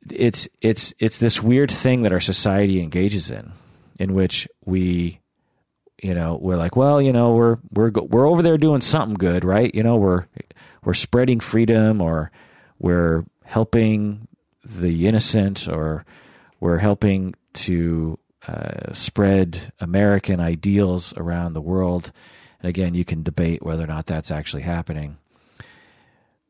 it's 0.09 0.47
it's 0.61 0.93
it's 0.99 1.19
this 1.19 1.41
weird 1.41 1.71
thing 1.71 2.01
that 2.01 2.11
our 2.11 2.19
society 2.19 2.81
engages 2.81 3.31
in, 3.31 3.53
in 3.99 4.13
which 4.13 4.47
we 4.65 5.20
you 6.01 6.13
know 6.13 6.37
we're 6.41 6.57
like 6.57 6.75
well 6.75 7.01
you 7.01 7.13
know 7.13 7.33
we're 7.33 7.57
we're 7.71 7.91
we're 7.91 8.27
over 8.27 8.41
there 8.41 8.57
doing 8.57 8.81
something 8.81 9.15
good 9.15 9.45
right 9.45 9.73
you 9.75 9.83
know 9.83 9.95
we're 9.95 10.25
we're 10.83 10.93
spreading 10.93 11.39
freedom 11.39 12.01
or 12.01 12.31
we're 12.79 13.23
helping 13.43 14.27
the 14.63 15.07
innocent 15.07 15.67
or 15.67 16.05
we're 16.59 16.77
helping 16.77 17.35
to 17.53 18.17
uh, 18.47 18.93
spread 18.93 19.73
American 19.79 20.39
ideals 20.39 21.13
around 21.17 21.53
the 21.53 21.61
world. 21.61 22.11
And 22.61 22.69
again, 22.69 22.93
you 22.93 23.05
can 23.05 23.23
debate 23.23 23.63
whether 23.63 23.83
or 23.83 23.87
not 23.87 24.05
that's 24.07 24.31
actually 24.31 24.63
happening. 24.63 25.17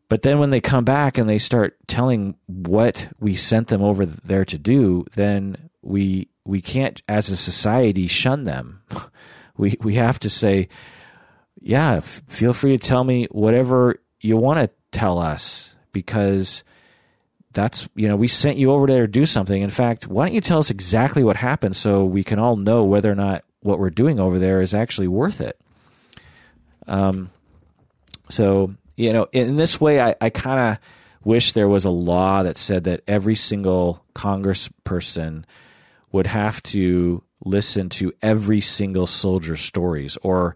But 0.10 0.24
then 0.24 0.40
when 0.40 0.50
they 0.50 0.62
come 0.62 0.84
back 0.84 1.18
and 1.18 1.28
they 1.30 1.38
start 1.38 1.78
telling 1.88 2.36
what 2.46 3.10
we 3.20 3.36
sent 3.36 3.68
them 3.68 3.82
over 3.82 4.06
there 4.06 4.46
to 4.46 4.58
do, 4.58 5.06
then 5.14 5.70
we 5.82 6.28
we 6.44 6.60
can't 6.60 7.02
as 7.08 7.30
a 7.30 7.38
society 7.38 8.08
shun 8.08 8.44
them. 8.44 8.82
we 9.58 9.78
we 9.82 9.96
have 9.96 10.20
to 10.20 10.30
say, 10.30 10.70
yeah, 11.60 11.98
f- 11.98 12.24
feel 12.28 12.54
free 12.54 12.78
to 12.78 12.88
tell 12.88 13.04
me 13.04 13.28
whatever 13.32 14.02
you 14.20 14.38
want 14.38 14.60
to 14.60 14.70
tell 14.92 15.20
us 15.20 15.76
because 15.92 16.64
that's 17.54 17.88
you 17.96 18.08
know 18.08 18.16
we 18.16 18.28
sent 18.28 18.58
you 18.58 18.72
over 18.72 18.88
there 18.88 19.06
to 19.06 19.12
do 19.12 19.26
something. 19.26 19.62
In 19.62 19.70
fact, 19.70 20.08
why 20.08 20.26
don't 20.26 20.36
you 20.36 20.42
tell 20.42 20.60
us 20.60 20.70
exactly 20.70 21.24
what 21.24 21.36
happened 21.36 21.76
so 21.76 22.06
we 22.06 22.24
can 22.24 22.40
all 22.40 22.56
know 22.56 22.84
whether 22.84 23.12
or 23.12 23.16
not 23.16 23.44
what 23.62 23.80
we're 23.80 23.90
doing 23.90 24.20
over 24.20 24.40
there 24.40 24.62
is 24.62 24.74
actually 24.74 25.08
worth 25.08 25.42
it. 25.42 25.60
Um, 26.88 27.30
so 28.30 28.74
you 28.96 29.14
know, 29.14 29.28
in 29.32 29.56
this 29.56 29.82
way, 29.82 30.00
I, 30.00 30.16
I 30.22 30.30
kind 30.30 30.60
of 30.60 30.80
wish 31.24 31.54
there 31.54 31.68
was 31.68 31.86
a 31.86 31.90
law 31.90 32.44
that 32.44 32.58
said 32.58 32.86
that 32.86 33.02
every 33.08 33.36
single 33.36 34.04
congressperson 34.16 35.44
would 36.12 36.28
have 36.28 36.62
to 36.64 37.24
listen 37.44 37.90
to 37.90 38.14
every 38.22 38.62
single 38.62 39.08
soldier's 39.08 39.62
stories, 39.62 40.18
or 40.22 40.56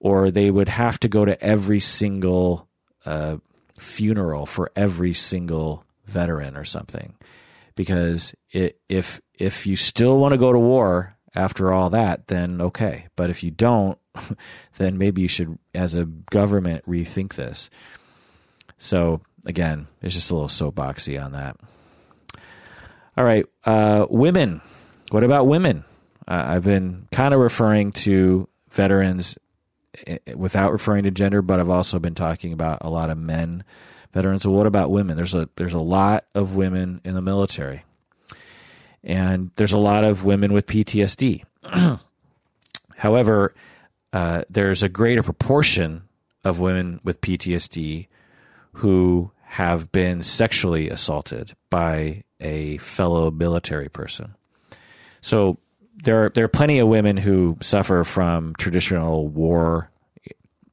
or 0.00 0.30
they 0.30 0.50
would 0.50 0.68
have 0.68 0.98
to 1.00 1.08
go 1.08 1.24
to 1.24 1.40
every 1.42 1.80
single 1.80 2.68
uh, 3.04 3.36
funeral 3.78 4.46
for 4.46 4.70
every 4.76 5.14
single 5.14 5.84
veteran 6.06 6.56
or 6.56 6.64
something. 6.64 7.14
Because 7.74 8.34
it, 8.50 8.80
if 8.88 9.20
if 9.34 9.66
you 9.66 9.76
still 9.76 10.18
want 10.18 10.32
to 10.32 10.38
go 10.38 10.52
to 10.52 10.58
war 10.58 11.16
after 11.34 11.72
all 11.72 11.90
that, 11.90 12.26
then 12.26 12.60
okay. 12.60 13.06
But 13.16 13.30
if 13.30 13.42
you 13.42 13.50
don't, 13.50 13.98
then 14.78 14.98
maybe 14.98 15.22
you 15.22 15.28
should, 15.28 15.58
as 15.74 15.94
a 15.94 16.04
government, 16.04 16.84
rethink 16.86 17.34
this. 17.34 17.70
So 18.78 19.20
again, 19.44 19.86
it's 20.02 20.14
just 20.14 20.30
a 20.30 20.34
little 20.34 20.48
soapboxy 20.48 21.22
on 21.22 21.32
that. 21.32 21.56
All 23.16 23.24
right, 23.24 23.46
uh, 23.64 24.06
women. 24.08 24.60
What 25.10 25.24
about 25.24 25.46
women? 25.46 25.84
Uh, 26.28 26.44
I've 26.46 26.64
been 26.64 27.08
kind 27.10 27.32
of 27.32 27.40
referring 27.40 27.92
to 27.92 28.48
veterans 28.70 29.38
eh, 30.06 30.18
without 30.36 30.72
referring 30.72 31.04
to 31.04 31.10
gender, 31.10 31.40
but 31.40 31.58
I've 31.58 31.70
also 31.70 31.98
been 31.98 32.14
talking 32.14 32.52
about 32.52 32.80
a 32.82 32.90
lot 32.90 33.08
of 33.08 33.16
men 33.16 33.64
veterans. 34.12 34.46
What 34.46 34.66
about 34.66 34.90
women? 34.90 35.16
There's 35.16 35.34
a 35.34 35.48
there's 35.56 35.72
a 35.72 35.80
lot 35.80 36.24
of 36.34 36.54
women 36.54 37.00
in 37.02 37.14
the 37.14 37.22
military, 37.22 37.84
and 39.02 39.50
there's 39.56 39.72
a 39.72 39.78
lot 39.78 40.04
of 40.04 40.22
women 40.22 40.52
with 40.52 40.66
PTSD. 40.66 41.44
However, 42.96 43.54
uh, 44.12 44.42
there's 44.50 44.82
a 44.82 44.88
greater 44.88 45.22
proportion 45.22 46.02
of 46.44 46.60
women 46.60 47.00
with 47.02 47.22
PTSD 47.22 48.08
who 48.74 49.30
have 49.42 49.90
been 49.90 50.22
sexually 50.22 50.90
assaulted 50.90 51.54
by 51.70 52.22
a 52.38 52.76
fellow 52.78 53.30
military 53.30 53.88
person. 53.88 54.34
So 55.20 55.58
there 56.02 56.24
are, 56.24 56.28
there 56.30 56.44
are 56.44 56.48
plenty 56.48 56.78
of 56.78 56.88
women 56.88 57.16
who 57.16 57.56
suffer 57.60 58.04
from 58.04 58.54
traditional 58.58 59.28
war 59.28 59.90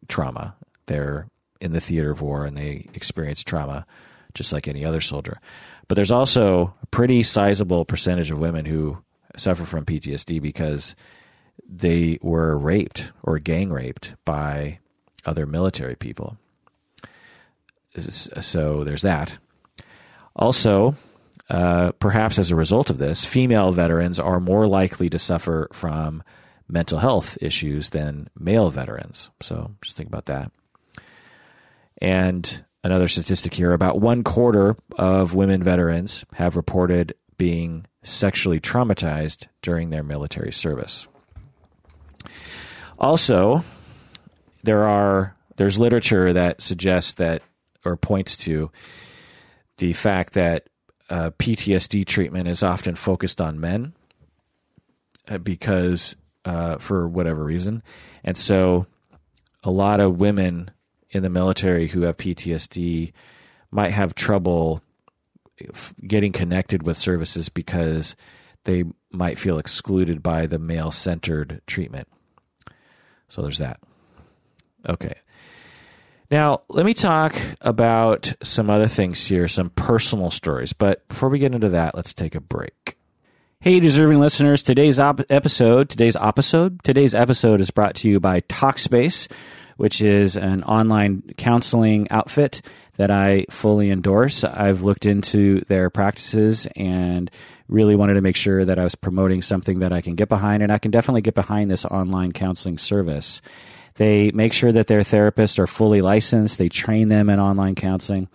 trauma. 0.07 0.55
They're 0.86 1.28
in 1.59 1.73
the 1.73 1.82
theater 1.82 2.11
of 2.11 2.21
war 2.21 2.45
and 2.45 2.57
they 2.57 2.88
experience 2.93 3.43
trauma 3.43 3.86
just 4.34 4.53
like 4.53 4.67
any 4.67 4.86
other 4.86 5.01
soldier. 5.01 5.39
But 5.88 5.95
there's 5.95 6.11
also 6.11 6.76
a 6.82 6.86
pretty 6.88 7.23
sizable 7.23 7.86
percentage 7.86 8.32
of 8.32 8.38
women 8.38 8.65
who 8.65 8.99
suffer 9.38 9.65
from 9.65 9.86
PTSD 9.86 10.41
because 10.41 10.95
they 11.67 12.19
were 12.21 12.57
raped 12.57 13.11
or 13.23 13.39
gang 13.39 13.71
raped 13.71 14.15
by 14.26 14.80
other 15.26 15.45
military 15.45 15.95
people. 15.95 16.38
So 17.97 18.84
there's 18.84 19.03
that. 19.03 19.38
Also, 20.36 20.95
uh, 21.50 21.91
perhaps 22.00 22.39
as 22.39 22.52
a 22.52 22.56
result 22.56 22.89
of 22.89 22.98
this, 22.98 23.26
female 23.26 23.72
veterans 23.72 24.20
are 24.20 24.39
more 24.39 24.68
likely 24.68 25.10
to 25.10 25.20
suffer 25.20 25.68
from 25.72 26.24
mental 26.68 27.00
health 27.00 27.38
issues 27.41 27.91
than 27.91 28.30
male 28.38 28.70
veterans. 28.70 29.30
So 29.41 29.72
just 29.82 29.96
think 29.96 30.10
about 30.10 30.26
that. 30.26 30.52
And 32.02 32.66
another 32.84 33.08
statistic 33.08 33.54
here 33.54 33.74
about 33.74 34.00
one 34.00 34.24
quarter 34.24 34.76
of 34.98 35.36
women 35.36 35.62
veterans 35.62 36.26
have 36.34 36.56
reported 36.56 37.14
being 37.38 37.86
sexually 38.02 38.60
traumatized 38.60 39.48
during 39.62 39.89
their 39.89 40.04
military 40.04 40.52
service. 40.52 41.08
Also, 42.98 43.64
there 44.64 44.84
are 44.86 45.36
there's 45.58 45.78
literature 45.78 46.34
that 46.34 46.62
suggests 46.62 47.14
that 47.14 47.41
or 47.86 47.96
points 47.96 48.36
to 48.36 48.72
the 49.78 49.93
fact 49.93 50.34
that 50.34 50.68
uh, 51.10 51.32
PTSD 51.32 52.06
treatment 52.06 52.47
is 52.47 52.64
often 52.64 52.95
focused 52.95 53.39
on 53.39 53.60
men 53.60 53.93
uh, 55.28 55.38
because 55.38 56.16
uh, 56.45 56.78
for 56.78 57.08
whatever 57.08 57.43
reason, 57.43 57.84
and 58.24 58.38
so 58.38 58.86
a 59.64 59.72
lot 59.72 59.99
of 59.99 60.20
women 60.20 60.72
in 61.10 61.24
the 61.24 61.30
military 61.30 61.88
who 61.88 62.01
have 62.01 62.18
PTSD 62.18 63.14
might 63.72 63.91
have 63.91 64.16
trouble 64.16 64.82
getting 66.06 66.32
connected 66.32 66.84
with 66.84 66.97
services 66.97 67.49
because 67.49 68.16
they 68.66 68.84
might 69.12 69.39
feel 69.39 69.58
excluded 69.58 70.22
by 70.22 70.45
the 70.45 70.60
male 70.60 70.91
centered 70.91 71.62
treatment. 71.68 72.08
So 73.30 73.41
there's 73.41 73.60
that. 73.60 73.80
Okay. 74.88 75.16
Now, 76.32 76.61
let 76.69 76.86
me 76.86 76.93
talk 76.93 77.36
about 77.61 78.34
some 78.41 78.69
other 78.69 78.88
things 78.88 79.26
here, 79.26 79.47
some 79.47 79.69
personal 79.69 80.32
stories. 80.32 80.73
But 80.73 81.07
before 81.07 81.30
we 81.30 81.39
get 81.39 81.53
into 81.53 81.69
that, 81.69 81.95
let's 81.95 82.13
take 82.13 82.36
a 82.36 82.41
break. 82.41 82.97
Hey, 83.59 83.80
deserving 83.80 84.19
listeners, 84.19 84.63
today's 84.63 84.99
op- 84.99 85.21
episode, 85.30 85.89
today's 85.89 86.15
episode, 86.15 86.84
today's 86.84 87.15
episode 87.15 87.61
is 87.61 87.71
brought 87.71 87.95
to 87.95 88.09
you 88.09 88.19
by 88.19 88.41
Talkspace 88.41 89.28
which 89.78 90.01
is 90.01 90.38
an 90.38 90.63
online 90.63 91.21
counseling 91.38 92.09
outfit 92.09 92.61
that 92.97 93.11
I 93.11 93.45
fully 93.49 93.91
endorse. 93.91 94.43
I've 94.43 94.82
looked 94.82 95.05
into 95.05 95.61
their 95.61 95.89
practices 95.89 96.67
and 96.76 97.30
really 97.67 97.95
wanted 97.95 98.13
to 98.13 98.21
make 98.21 98.36
sure 98.36 98.63
that 98.63 98.80
I 98.80 98.84
was 98.84 98.95
promoting 98.95 99.41
something 99.41 99.80
that 99.80 99.91
I 99.91 100.01
can 100.01 100.15
get 100.15 100.30
behind, 100.30 100.63
and 100.63 100.71
I 100.71 100.78
can 100.78 100.91
definitely 100.91 101.21
get 101.21 101.36
behind 101.36 101.69
this 101.69 101.84
online 101.86 102.32
counseling 102.32 102.78
service. 102.78 103.41
They 103.96 104.32
make 104.32 104.54
sure 104.54 104.72
that 104.72 104.88
their 104.88 105.02
therapists 105.02 105.58
are 105.58 105.68
fully 105.68 106.02
licensed. 106.02 106.58
They 106.58 106.70
train 106.70 107.08
them 107.08 107.30
in 107.30 107.39
online 107.39 107.76
counseling. 107.76 108.28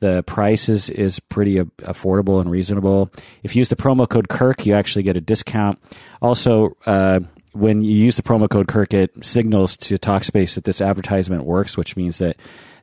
The 0.00 0.24
price 0.24 0.68
is, 0.68 0.90
is 0.90 1.20
pretty 1.20 1.56
affordable 1.56 2.40
and 2.40 2.50
reasonable. 2.50 3.10
If 3.42 3.54
you 3.54 3.60
use 3.60 3.68
the 3.68 3.76
promo 3.76 4.08
code 4.08 4.28
Kirk, 4.28 4.66
you 4.66 4.74
actually 4.74 5.04
get 5.04 5.16
a 5.16 5.20
discount. 5.20 5.78
Also, 6.20 6.76
uh, 6.86 7.20
when 7.52 7.82
you 7.82 7.94
use 7.94 8.16
the 8.16 8.22
promo 8.22 8.48
code 8.48 8.66
Kirk, 8.66 8.92
it 8.94 9.12
signals 9.24 9.76
to 9.76 9.98
Talkspace 9.98 10.54
that 10.54 10.64
this 10.64 10.80
advertisement 10.80 11.44
works, 11.44 11.76
which 11.76 11.96
means 11.96 12.18
that 12.18 12.36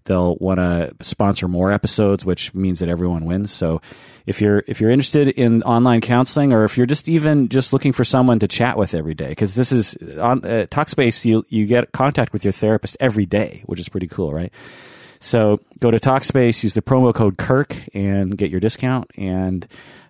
they'll 0.09 0.35
want 0.37 0.57
to 0.57 0.91
sponsor 1.01 1.47
more 1.47 1.71
episodes, 1.71 2.25
which 2.25 2.53
means 2.55 2.79
that 2.79 2.89
everyone 2.89 3.25
wins. 3.25 3.51
So 3.51 3.79
if 4.25 4.41
you're 4.41 4.63
if 4.67 4.81
you're 4.81 4.89
interested 4.89 5.29
in 5.29 5.61
online 5.63 6.01
counseling, 6.01 6.51
or 6.51 6.65
if 6.65 6.77
you're 6.77 6.87
just 6.87 7.07
even 7.07 7.47
just 7.47 7.71
looking 7.71 7.93
for 7.93 8.03
someone 8.03 8.39
to 8.39 8.47
chat 8.47 8.75
with 8.75 8.95
every 8.95 9.13
day, 9.13 9.29
because 9.29 9.53
this 9.53 9.71
is 9.71 9.95
on 10.19 10.43
uh, 10.43 10.65
Talkspace, 10.69 11.23
you 11.25 11.45
you 11.47 11.67
get 11.67 11.91
contact 11.91 12.33
with 12.33 12.43
your 12.43 12.51
therapist 12.51 12.97
every 12.99 13.27
day, 13.27 13.61
which 13.67 13.79
is 13.79 13.87
pretty 13.87 14.07
cool, 14.07 14.33
right? 14.33 14.51
So 15.19 15.59
go 15.79 15.91
to 15.91 15.99
Talkspace, 15.99 16.63
use 16.63 16.73
the 16.73 16.81
promo 16.81 17.13
code 17.13 17.37
Kirk, 17.37 17.75
and 17.93 18.35
get 18.35 18.49
your 18.49 18.59
discount 18.59 19.11
and 19.15 19.67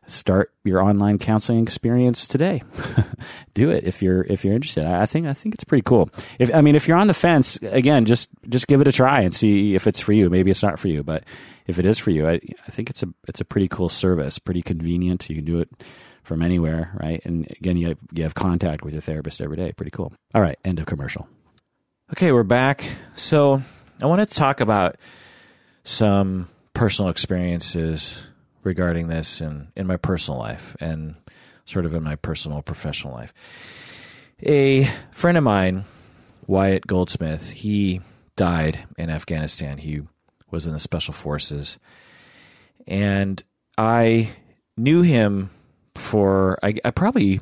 start 0.10 0.52
your 0.64 0.82
online 0.82 1.18
counseling 1.18 1.62
experience 1.62 2.28
today. 2.28 2.64
Do 3.54 3.70
it 3.70 3.84
if 3.86 4.02
you're 4.02 4.24
if 4.24 4.44
you're 4.44 4.54
interested. 4.54 4.86
I 4.86 5.06
think 5.06 5.28
I 5.28 5.34
think 5.34 5.56
it's 5.56 5.64
pretty 5.64 5.84
cool. 5.84 6.10
If 6.38 6.54
I 6.54 6.62
mean 6.62 6.76
if 6.76 6.88
you're 6.88 6.98
on 6.98 7.08
the 7.08 7.14
fence, 7.14 7.58
again, 7.62 8.06
just 8.06 8.30
just 8.48 8.68
give 8.68 8.82
it 8.82 8.88
a 8.88 8.92
try 8.92 9.22
and 9.22 9.34
see 9.34 9.76
if 9.76 9.88
it's 9.88 10.00
for 10.00 10.14
you. 10.14 10.30
Maybe 10.30 10.52
it's 10.52 10.64
not 10.64 10.80
for 10.80 10.88
you, 10.88 11.04
but 11.04 11.24
if 11.68 11.80
it 11.80 11.86
is 11.86 11.98
for 11.98 12.12
you, 12.12 12.28
I, 12.28 12.40
I 12.68 12.72
think 12.72 12.90
it's 12.90 13.04
a 13.04 13.08
it's 13.28 13.42
a 13.42 13.46
pretty 13.46 13.68
cool 13.68 13.90
service, 13.90 14.40
pretty 14.40 14.62
convenient. 14.62 15.30
You 15.30 15.36
can 15.36 15.46
do 15.46 15.60
it 15.60 15.70
from 16.24 16.42
anywhere, 16.42 16.92
right? 17.02 17.22
And 17.26 17.48
again, 17.60 17.78
you 17.78 17.88
have, 17.90 17.98
you 18.14 18.24
have 18.24 18.36
contact 18.36 18.84
with 18.84 18.94
your 18.94 19.02
therapist 19.02 19.42
every 19.42 19.58
day. 19.58 19.72
Pretty 19.72 19.92
cool. 19.92 20.14
All 20.36 20.42
right, 20.42 20.60
end 20.64 20.80
of 20.80 20.86
commercial. 20.86 21.28
Okay, 22.12 22.32
we're 22.32 22.44
back. 22.44 22.84
So 23.16 23.62
I 24.02 24.06
want 24.06 24.28
to 24.28 24.36
talk 24.36 24.62
about 24.62 24.98
some 25.84 26.48
personal 26.74 27.10
experiences 27.10 28.24
regarding 28.70 29.08
this 29.08 29.42
in, 29.42 29.72
in 29.76 29.88
my 29.88 29.98
personal 29.98 30.40
life 30.40 30.78
and 30.80 31.16
sort 31.66 31.86
of 31.86 31.96
in 31.96 32.04
my 32.04 32.16
personal 32.16 32.62
professional 32.62 33.16
life. 33.16 33.34
A 34.44 34.88
friend 35.12 35.40
of 35.40 35.44
mine, 35.44 35.86
Wyatt 36.46 36.86
Goldsmith, 36.86 37.50
he 37.50 38.02
died 38.36 38.86
in 38.96 39.10
Afghanistan. 39.10 39.80
He 39.80 40.04
was 40.52 40.68
in 40.68 40.74
the 40.74 40.80
special 40.80 41.16
forces. 41.16 41.80
And 42.86 43.42
I 43.76 44.30
knew 44.78 45.02
him 45.02 45.50
for, 45.96 46.60
I, 46.62 46.76
I 46.86 46.92
probably 46.92 47.42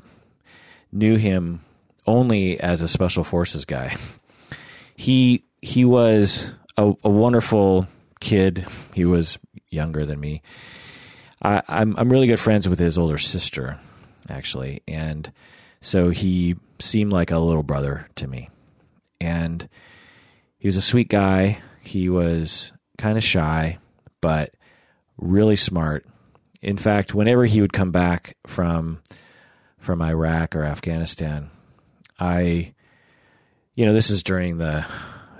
knew 0.93 1.17
him 1.17 1.61
only 2.05 2.57
as 2.57 2.82
a 2.82 2.88
special 2.88 3.23
forces 3.23 3.65
guy. 3.65 3.97
He, 4.99 5.43
he 5.61 5.86
was 5.86 6.49
a, 6.75 6.91
a 7.03 7.09
wonderful 7.09 7.86
kid. 8.19 8.65
He 8.95 9.05
was 9.05 9.38
younger 9.69 10.07
than 10.07 10.19
me 10.19 10.41
I, 11.41 11.61
I'm 11.67 11.95
I'm 11.97 12.09
really 12.09 12.27
good 12.27 12.39
friends 12.39 12.67
with 12.67 12.79
his 12.79 12.97
older 12.97 13.17
sister, 13.17 13.79
actually, 14.29 14.81
and 14.88 15.31
so 15.81 16.09
he 16.09 16.55
seemed 16.79 17.13
like 17.13 17.31
a 17.31 17.39
little 17.39 17.63
brother 17.63 18.07
to 18.15 18.27
me. 18.27 18.49
And 19.19 19.67
he 20.57 20.67
was 20.67 20.77
a 20.77 20.81
sweet 20.81 21.09
guy. 21.09 21.59
He 21.81 22.09
was 22.09 22.71
kind 22.97 23.17
of 23.17 23.23
shy, 23.23 23.77
but 24.21 24.53
really 25.17 25.55
smart. 25.55 26.05
In 26.61 26.77
fact, 26.77 27.13
whenever 27.13 27.45
he 27.45 27.61
would 27.61 27.73
come 27.73 27.91
back 27.91 28.35
from 28.45 28.99
from 29.77 30.01
Iraq 30.01 30.55
or 30.55 30.63
Afghanistan, 30.63 31.49
I, 32.19 32.73
you 33.75 33.85
know, 33.85 33.93
this 33.93 34.09
is 34.09 34.23
during 34.23 34.57
the 34.57 34.85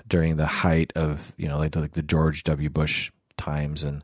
during 0.08 0.38
the 0.38 0.46
height 0.46 0.94
of 0.96 1.34
you 1.38 1.48
know 1.48 1.58
like 1.58 1.72
the, 1.72 1.82
like 1.82 1.94
the 1.94 2.04
George 2.04 2.44
W. 2.44 2.70
Bush 2.70 3.12
times, 3.38 3.84
and 3.84 4.04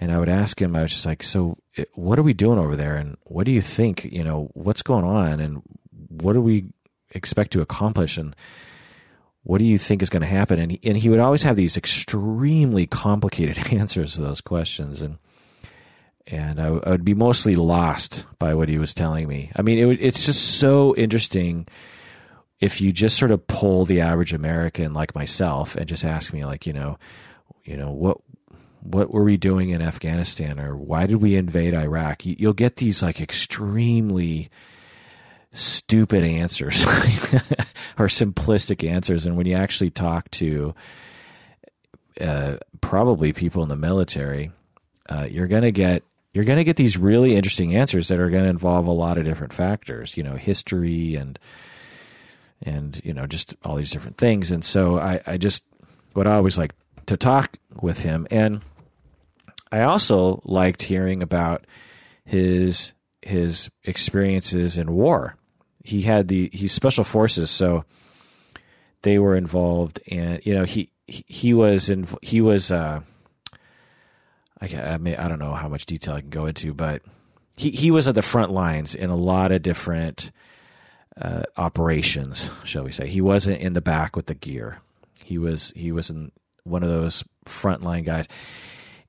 and 0.00 0.10
I 0.10 0.18
would 0.18 0.28
ask 0.28 0.60
him, 0.60 0.74
I 0.74 0.82
was 0.82 0.92
just 0.92 1.06
like, 1.06 1.22
so 1.22 1.56
eh, 1.76 1.84
what 1.94 2.18
are 2.18 2.22
we 2.22 2.34
doing 2.34 2.58
over 2.58 2.76
there? 2.76 2.96
And 2.96 3.16
what 3.22 3.44
do 3.44 3.52
you 3.52 3.62
think, 3.62 4.04
you 4.04 4.24
know, 4.24 4.50
what's 4.54 4.82
going 4.82 5.04
on? 5.04 5.40
And 5.40 5.62
what 6.08 6.32
do 6.32 6.40
we 6.40 6.66
expect 7.10 7.52
to 7.52 7.60
accomplish? 7.60 8.18
And 8.18 8.34
what 9.42 9.58
do 9.58 9.64
you 9.64 9.78
think 9.78 10.02
is 10.02 10.10
going 10.10 10.22
to 10.22 10.26
happen? 10.26 10.58
And 10.58 10.72
he, 10.72 10.80
and 10.82 10.96
he 10.96 11.08
would 11.08 11.20
always 11.20 11.44
have 11.44 11.56
these 11.56 11.76
extremely 11.76 12.86
complicated 12.86 13.58
answers 13.72 14.14
to 14.14 14.22
those 14.22 14.40
questions. 14.40 15.00
And, 15.00 15.18
and 16.26 16.60
I, 16.60 16.66
I 16.66 16.90
would 16.90 17.04
be 17.04 17.14
mostly 17.14 17.54
lost 17.54 18.24
by 18.38 18.54
what 18.54 18.68
he 18.68 18.78
was 18.78 18.94
telling 18.94 19.28
me. 19.28 19.52
I 19.54 19.62
mean, 19.62 19.78
it, 19.78 19.98
it's 20.00 20.26
just 20.26 20.58
so 20.58 20.94
interesting 20.96 21.68
if 22.60 22.80
you 22.80 22.92
just 22.92 23.18
sort 23.18 23.30
of 23.30 23.46
pull 23.46 23.84
the 23.84 24.00
average 24.00 24.32
American 24.32 24.92
like 24.92 25.14
myself 25.14 25.76
and 25.76 25.86
just 25.86 26.04
ask 26.04 26.32
me, 26.32 26.44
like, 26.44 26.66
you 26.66 26.72
know, 26.72 26.98
you 27.64 27.76
know 27.76 27.90
what 27.90 28.18
what 28.84 29.10
were 29.10 29.24
we 29.24 29.38
doing 29.38 29.70
in 29.70 29.80
Afghanistan 29.80 30.60
or 30.60 30.76
why 30.76 31.06
did 31.06 31.16
we 31.16 31.36
invade 31.36 31.72
Iraq? 31.72 32.26
You'll 32.26 32.52
get 32.52 32.76
these 32.76 33.02
like 33.02 33.18
extremely 33.18 34.50
stupid 35.52 36.22
answers 36.22 36.82
or 37.98 38.08
simplistic 38.08 38.86
answers. 38.86 39.24
And 39.24 39.38
when 39.38 39.46
you 39.46 39.54
actually 39.54 39.90
talk 39.90 40.30
to 40.32 40.74
uh, 42.20 42.56
probably 42.82 43.32
people 43.32 43.62
in 43.62 43.70
the 43.70 43.76
military, 43.76 44.52
uh, 45.08 45.26
you're 45.30 45.48
going 45.48 45.62
to 45.62 45.72
get 45.72 46.02
you're 46.34 46.44
going 46.44 46.58
to 46.58 46.64
get 46.64 46.76
these 46.76 46.98
really 46.98 47.36
interesting 47.36 47.74
answers 47.76 48.08
that 48.08 48.18
are 48.18 48.28
going 48.28 48.44
to 48.44 48.50
involve 48.50 48.86
a 48.86 48.92
lot 48.92 49.16
of 49.16 49.24
different 49.24 49.52
factors, 49.52 50.16
you 50.16 50.22
know, 50.22 50.34
history 50.34 51.14
and 51.14 51.38
and 52.60 53.00
you 53.04 53.14
know 53.14 53.26
just 53.26 53.54
all 53.64 53.76
these 53.76 53.90
different 53.90 54.18
things. 54.18 54.50
And 54.50 54.62
so 54.64 54.98
I, 54.98 55.20
I 55.26 55.36
just 55.38 55.64
what 56.12 56.26
I 56.26 56.34
always 56.34 56.58
like 56.58 56.74
to 57.06 57.16
talk 57.16 57.56
with 57.80 58.00
him 58.00 58.26
and 58.30 58.62
I 59.72 59.82
also 59.82 60.40
liked 60.44 60.82
hearing 60.82 61.22
about 61.22 61.66
his 62.24 62.92
his 63.22 63.70
experiences 63.82 64.78
in 64.78 64.92
war. 64.92 65.36
He 65.82 66.02
had 66.02 66.28
the 66.28 66.50
he's 66.52 66.72
special 66.72 67.04
forces, 67.04 67.50
so 67.50 67.84
they 69.02 69.18
were 69.18 69.36
involved, 69.36 70.00
and 70.10 70.44
you 70.44 70.54
know 70.54 70.64
he 70.64 70.90
he, 71.06 71.52
was 71.52 71.90
in 71.90 72.06
he 72.22 72.40
was 72.40 72.70
uh, 72.70 73.00
I 74.60 74.66
I, 74.66 74.96
may, 74.98 75.16
I 75.16 75.28
don't 75.28 75.38
know 75.38 75.54
how 75.54 75.68
much 75.68 75.86
detail 75.86 76.14
I 76.14 76.20
can 76.20 76.30
go 76.30 76.46
into, 76.46 76.72
but 76.72 77.02
he 77.56 77.70
he 77.70 77.90
was 77.90 78.08
at 78.08 78.14
the 78.14 78.22
front 78.22 78.50
lines 78.50 78.94
in 78.94 79.10
a 79.10 79.16
lot 79.16 79.52
of 79.52 79.62
different 79.62 80.32
uh, 81.20 81.42
operations, 81.56 82.50
shall 82.64 82.84
we 82.84 82.92
say? 82.92 83.08
He 83.08 83.20
wasn't 83.20 83.60
in 83.60 83.74
the 83.74 83.82
back 83.82 84.16
with 84.16 84.26
the 84.26 84.34
gear. 84.34 84.80
He 85.22 85.38
was 85.38 85.72
he 85.76 85.92
was 85.92 86.10
in 86.10 86.32
one 86.64 86.82
of 86.82 86.88
those 86.88 87.22
frontline 87.44 88.04
guys 88.06 88.26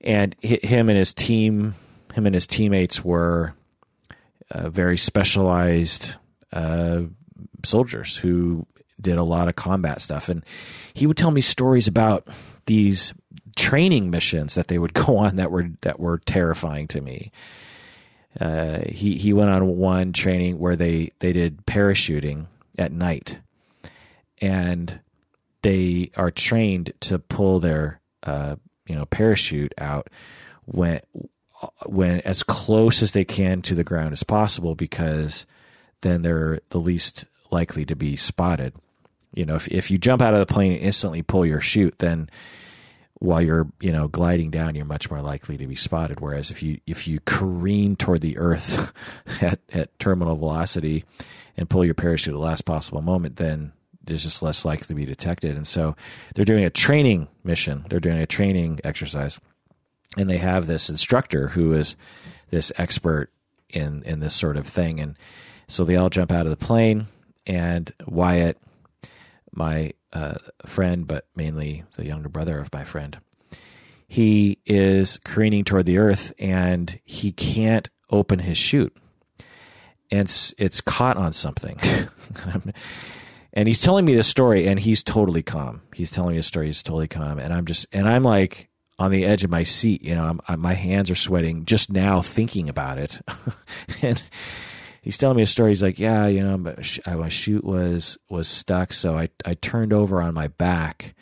and 0.06 0.36
him 0.42 0.90
and 0.90 0.98
his 0.98 1.14
team, 1.14 1.76
him 2.14 2.26
and 2.26 2.36
his 2.36 2.48
teammates 2.48 3.04
were 3.04 3.54
uh, 4.52 4.70
very 4.70 4.98
specialized 4.98 6.16
uh, 6.54 7.02
soldiers 7.64 8.16
who 8.16 8.66
did 9.02 9.18
a 9.18 9.24
lot 9.24 9.48
of 9.48 9.56
combat 9.56 10.00
stuff, 10.00 10.30
and 10.30 10.46
he 10.94 11.08
would 11.08 11.18
tell 11.18 11.32
me 11.32 11.42
stories 11.42 11.88
about 11.88 12.28
these 12.68 13.14
training 13.56 14.10
missions 14.10 14.56
that 14.56 14.68
they 14.68 14.78
would 14.78 14.94
go 15.06 15.18
on 15.18 15.36
that 15.38 15.52
were 15.52 15.70
that 15.82 16.00
were 16.00 16.20
terrifying 16.20 16.88
to 16.88 17.02
me. 17.02 17.32
Uh, 18.40 18.80
he 18.88 19.18
he 19.18 19.34
went 19.34 19.50
on 19.50 19.78
one 19.78 20.14
training 20.14 20.60
where 20.60 20.76
they 20.76 21.10
they 21.20 21.34
did 21.34 21.66
parachuting 21.66 22.46
at 22.78 22.92
night, 22.92 23.40
and 24.42 25.00
they 25.62 26.12
are 26.16 26.32
trained 26.32 26.94
to 27.00 27.18
pull 27.18 27.60
their 27.60 28.00
uh, 28.24 28.56
you 28.88 28.96
know 28.96 29.06
parachute 29.06 29.74
out 29.78 30.10
when 30.66 31.02
when 31.86 32.22
as 32.22 32.44
close 32.44 33.02
as 33.02 33.12
they 33.12 33.26
can 33.26 33.62
to 33.64 33.76
the 33.76 33.84
ground 33.84 34.14
as 34.14 34.24
possible 34.24 34.76
because 34.76 35.46
then 36.02 36.22
they're 36.22 36.60
the 36.70 36.80
least 36.80 37.26
likely 37.52 37.86
to 37.86 37.96
be 37.96 38.16
spotted. 38.16 38.74
You 39.34 39.46
know, 39.46 39.56
if 39.56 39.68
if 39.68 39.92
you 39.92 39.98
jump 39.98 40.22
out 40.22 40.34
of 40.34 40.40
the 40.40 40.54
plane 40.54 40.74
and 40.74 40.82
instantly 40.82 41.22
pull 41.22 41.46
your 41.46 41.62
chute, 41.62 42.00
then 42.00 42.30
while 43.16 43.42
you're 43.42 43.68
you 43.80 43.92
know 43.92 44.08
gliding 44.08 44.52
down, 44.52 44.76
you're 44.76 44.86
much 44.86 45.10
more 45.10 45.22
likely 45.22 45.58
to 45.58 45.68
be 45.68 45.76
spotted. 45.76 46.20
Whereas 46.20 46.52
if 46.52 46.62
you 46.62 46.80
if 46.86 47.08
you 47.08 47.20
careen 47.22 47.96
toward 47.96 48.22
the 48.22 48.38
earth 48.38 48.94
at 49.42 49.60
at 49.72 49.98
terminal 50.00 50.36
velocity 50.36 51.06
and 51.58 51.70
pull 51.70 51.86
your 51.86 51.94
parachute 51.94 52.34
at 52.34 52.38
the 52.38 52.44
last 52.44 52.66
possible 52.66 53.02
moment, 53.02 53.38
then 53.38 53.72
is 54.10 54.24
just 54.24 54.42
less 54.42 54.66
likely 54.66 54.88
to 54.88 54.94
be 54.96 55.06
detected. 55.06 55.56
And 55.56 55.68
so 55.68 55.96
they're 56.34 56.46
doing 56.46 56.66
a 56.66 56.70
training 56.70 57.28
mission. 57.44 57.86
They're 57.90 58.00
doing 58.00 58.20
a 58.20 58.26
training 58.26 58.80
exercise, 58.84 59.40
and 60.18 60.30
they 60.30 60.38
have 60.38 60.68
this 60.68 60.90
instructor 60.90 61.50
who 61.50 61.74
is 61.74 61.96
this 62.50 62.72
expert 62.78 63.32
in 63.70 64.04
in 64.04 64.20
this 64.20 64.34
sort 64.34 64.58
of 64.58 64.68
thing. 64.68 65.00
And 65.00 65.18
so 65.68 65.84
they 65.84 65.96
all 65.96 66.10
jump 66.10 66.32
out 66.32 66.46
of 66.46 66.52
the 66.52 66.66
plane, 66.66 67.08
and 67.46 67.92
Wyatt, 68.06 68.58
my 69.52 69.94
uh, 70.14 70.36
friend, 70.66 71.08
but 71.08 71.28
mainly 71.36 71.84
the 71.96 72.06
younger 72.06 72.30
brother 72.30 72.60
of 72.60 72.72
my 72.74 72.84
friend, 72.84 73.18
he 74.08 74.60
is 74.66 75.20
careening 75.26 75.64
toward 75.64 75.86
the 75.86 75.98
earth, 75.98 76.34
and 76.40 77.00
he 77.04 77.32
can't 77.32 77.90
open 78.10 78.40
his 78.40 78.58
chute, 78.58 78.96
and 80.12 80.22
it's, 80.22 80.54
it's 80.58 80.82
caught 80.82 81.18
on 81.18 81.34
something. 81.34 81.80
and 83.56 83.68
he's 83.68 83.82
telling 83.82 84.06
me 84.06 84.14
this 84.14 84.28
story, 84.28 84.68
and 84.68 84.80
he's 84.80 85.04
totally 85.04 85.42
calm. 85.42 85.82
He's 85.94 86.12
telling 86.12 86.34
me 86.34 86.40
a 86.40 86.44
story. 86.44 86.68
He's 86.68 86.84
totally 86.84 87.08
calm, 87.08 87.40
and 87.40 87.54
I'm 87.54 87.66
just 87.66 87.88
and 87.94 88.08
I'm 88.08 88.24
like 88.24 88.70
on 89.00 89.12
the 89.12 89.26
edge 89.26 89.44
of 89.44 89.50
my 89.50 89.64
seat. 89.64 90.02
You 90.04 90.16
know, 90.16 90.40
I'm, 90.48 90.60
my 90.60 90.74
hands 90.74 91.10
are 91.10 91.16
sweating 91.16 91.66
just 91.66 91.92
now 91.92 92.22
thinking 92.22 92.68
about 92.68 92.98
it, 92.98 93.20
and 94.02 94.22
he's 95.02 95.18
telling 95.18 95.38
me 95.38 95.44
a 95.44 95.48
story. 95.48 95.72
He's 95.72 95.84
like, 95.84 95.98
"Yeah, 95.98 96.28
you 96.28 96.44
know, 96.44 96.58
my 96.58 97.30
chute 97.30 97.64
was 97.64 98.18
was 98.30 98.48
stuck, 98.48 98.94
so 98.94 99.18
I 99.18 99.30
I 99.46 99.54
turned 99.54 99.94
over 99.94 100.22
on 100.22 100.34
my 100.34 100.48
back 100.48 101.16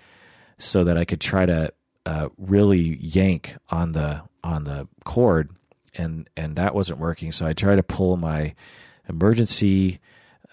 so 0.58 0.84
that 0.86 0.98
I 0.98 1.06
could 1.06 1.22
try 1.22 1.46
to 1.46 1.72
uh, 2.06 2.30
really 2.38 2.98
yank 3.00 3.58
on 3.70 3.92
the 3.92 4.24
on 4.44 4.64
the 4.64 4.88
cord, 5.06 5.52
and 5.96 6.28
and 6.36 6.56
that 6.56 6.74
wasn't 6.74 7.00
working. 7.00 7.32
So 7.32 7.46
I 7.46 7.54
tried 7.54 7.76
to 7.76 7.84
pull 7.84 8.18
my 8.18 8.56
emergency 9.08 10.00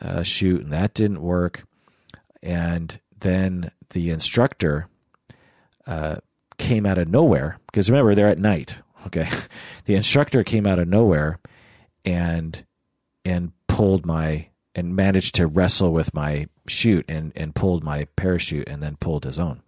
uh, 0.01 0.22
chute, 0.22 0.61
and 0.62 0.72
that 0.72 0.95
didn't 0.95 1.22
work. 1.22 1.64
And 2.43 2.99
then 3.18 3.70
the 3.91 4.11
instructor 4.11 4.88
uh, 5.86 6.16
came 6.59 6.86
out 6.86 6.99
of 6.99 7.09
nowhere 7.09 7.59
because 7.66 7.91
remember 7.91 8.14
they're 8.14 8.28
at 8.28 8.38
night. 8.38 8.76
Okay, 9.07 9.30
the 9.86 9.95
instructor 9.95 10.45
came 10.45 10.66
out 10.66 10.78
of 10.78 10.86
nowhere 10.86 11.41
and 12.05 12.66
and 13.24 13.53
pulled 13.66 14.05
my 14.05 14.49
and 14.74 14.95
managed 14.95 15.36
to 15.36 15.47
wrestle 15.47 15.91
with 15.91 16.12
my 16.12 16.49
chute 16.68 17.07
and 17.09 17.32
and 17.34 17.55
pulled 17.55 17.82
my 17.82 18.05
parachute 18.16 18.68
and 18.68 18.82
then 18.82 18.97
pulled 18.97 19.24
his 19.24 19.38
own. 19.38 19.62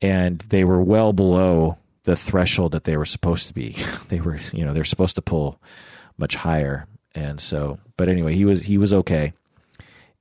And 0.00 0.38
they 0.38 0.64
were 0.64 0.80
well 0.80 1.12
below 1.12 1.76
the 2.04 2.16
threshold 2.16 2.72
that 2.72 2.84
they 2.84 2.96
were 2.96 3.04
supposed 3.04 3.46
to 3.48 3.54
be. 3.54 3.76
They 4.08 4.20
were, 4.20 4.38
you 4.52 4.64
know, 4.64 4.72
they're 4.72 4.84
supposed 4.84 5.16
to 5.16 5.22
pull 5.22 5.60
much 6.18 6.34
higher. 6.34 6.86
And 7.14 7.40
so, 7.40 7.78
but 7.96 8.08
anyway, 8.08 8.34
he 8.34 8.44
was 8.44 8.62
he 8.62 8.78
was 8.78 8.92
okay. 8.92 9.32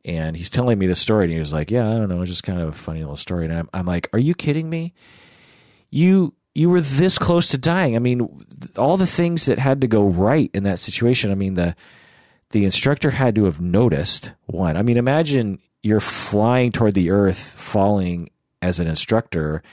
And 0.04 0.36
he's 0.36 0.50
telling 0.50 0.80
me 0.80 0.88
the 0.88 0.96
story, 0.96 1.26
and 1.26 1.34
he 1.34 1.40
was 1.40 1.54
like, 1.54 1.70
"Yeah, 1.70 1.88
I 1.88 1.94
don't 1.94 2.10
know, 2.10 2.22
it's 2.22 2.30
just 2.32 2.44
kind 2.44 2.60
of 2.60 2.70
a 2.70 2.74
funny 2.74 3.02
little 3.02 3.16
story." 3.16 3.46
And 3.46 3.54
I'm, 3.54 3.70
I'm 3.74 3.86
like, 3.86 4.10
"Are 4.14 4.20
you 4.20 4.34
kidding 4.34 4.70
me? 4.70 4.94
You 5.90 6.34
you 6.54 6.70
were 6.70 6.82
this 6.82 7.18
close 7.18 7.50
to 7.50 7.58
dying. 7.58 7.96
I 7.96 8.00
mean, 8.00 8.46
all 8.78 8.98
the 8.98 9.08
things 9.08 9.46
that 9.46 9.60
had 9.60 9.82
to 9.82 9.88
go 9.88 10.04
right 10.04 10.50
in 10.54 10.64
that 10.64 10.80
situation. 10.80 11.32
I 11.32 11.36
mean, 11.36 11.56
the 11.56 11.76
the 12.50 12.66
instructor 12.66 13.12
had 13.12 13.36
to 13.36 13.46
have 13.46 13.62
noticed 13.62 14.34
one. 14.46 14.76
I 14.76 14.82
mean, 14.82 14.98
imagine 14.98 15.60
you're 15.84 16.00
flying 16.02 16.72
toward 16.72 16.94
the 16.94 17.10
earth, 17.10 17.40
falling 17.40 18.30
as 18.62 18.80
an 18.80 18.88
instructor, 18.88 19.64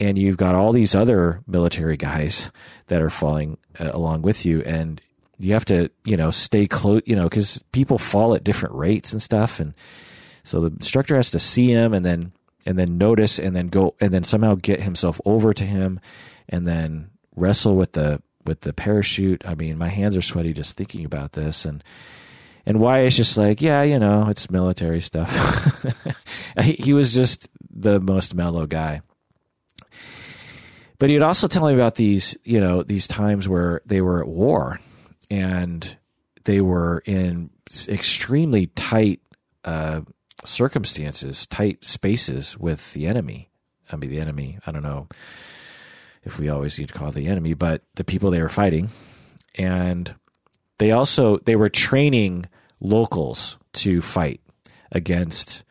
and 0.00 0.18
you've 0.18 0.36
got 0.36 0.54
all 0.54 0.72
these 0.72 0.94
other 0.94 1.42
military 1.46 1.96
guys 1.96 2.50
that 2.88 3.00
are 3.00 3.10
falling 3.10 3.58
uh, 3.78 3.90
along 3.92 4.22
with 4.22 4.44
you, 4.44 4.62
and 4.62 5.00
you 5.38 5.52
have 5.52 5.64
to, 5.66 5.90
you 6.04 6.16
know, 6.16 6.30
stay 6.30 6.66
close, 6.66 7.02
you 7.06 7.16
know, 7.16 7.24
because 7.24 7.62
people 7.72 7.98
fall 7.98 8.34
at 8.34 8.44
different 8.44 8.74
rates 8.74 9.12
and 9.12 9.22
stuff, 9.22 9.60
and 9.60 9.74
so 10.42 10.60
the 10.60 10.68
instructor 10.68 11.16
has 11.16 11.30
to 11.30 11.38
see 11.38 11.70
him 11.70 11.94
and 11.94 12.04
then 12.04 12.32
and 12.66 12.78
then 12.78 12.98
notice 12.98 13.38
and 13.38 13.54
then 13.54 13.68
go 13.68 13.94
and 14.00 14.12
then 14.12 14.24
somehow 14.24 14.54
get 14.54 14.80
himself 14.80 15.20
over 15.24 15.54
to 15.54 15.64
him, 15.64 16.00
and 16.48 16.66
then 16.66 17.10
wrestle 17.36 17.76
with 17.76 17.92
the 17.92 18.20
with 18.44 18.62
the 18.62 18.72
parachute. 18.72 19.42
I 19.46 19.54
mean, 19.54 19.78
my 19.78 19.88
hands 19.88 20.16
are 20.16 20.22
sweaty 20.22 20.52
just 20.52 20.76
thinking 20.76 21.04
about 21.04 21.32
this, 21.32 21.64
and 21.64 21.84
and 22.66 22.80
Wyatt's 22.80 23.16
just 23.16 23.36
like, 23.38 23.62
yeah, 23.62 23.82
you 23.82 23.98
know, 23.98 24.28
it's 24.28 24.50
military 24.50 25.00
stuff. 25.00 25.86
he, 26.62 26.72
he 26.72 26.92
was 26.92 27.14
just 27.14 27.48
the 27.70 28.00
most 28.00 28.34
mellow 28.34 28.66
guy. 28.66 29.02
But 30.98 31.10
he'd 31.10 31.22
also 31.22 31.46
tell 31.46 31.66
me 31.66 31.74
about 31.74 31.94
these, 31.94 32.36
you 32.44 32.60
know, 32.60 32.82
these 32.82 33.06
times 33.06 33.48
where 33.48 33.82
they 33.86 34.00
were 34.00 34.20
at 34.20 34.28
war 34.28 34.80
and 35.30 35.96
they 36.44 36.60
were 36.60 37.02
in 37.04 37.50
extremely 37.88 38.68
tight 38.68 39.20
uh, 39.64 40.00
circumstances, 40.44 41.46
tight 41.46 41.84
spaces 41.84 42.58
with 42.58 42.92
the 42.92 43.06
enemy. 43.06 43.50
I 43.90 43.96
mean, 43.96 44.10
the 44.10 44.20
enemy, 44.20 44.58
I 44.66 44.70
don't 44.70 44.82
know 44.82 45.08
if 46.24 46.38
we 46.38 46.48
always 46.48 46.78
need 46.78 46.88
to 46.88 46.94
call 46.94 47.10
the 47.10 47.26
enemy, 47.26 47.54
but 47.54 47.82
the 47.94 48.04
people 48.04 48.30
they 48.30 48.42
were 48.42 48.48
fighting. 48.48 48.90
And 49.56 50.14
they 50.78 50.92
also, 50.92 51.38
they 51.38 51.56
were 51.56 51.68
training 51.68 52.46
locals 52.80 53.56
to 53.74 54.00
fight 54.00 54.40
against, 54.92 55.64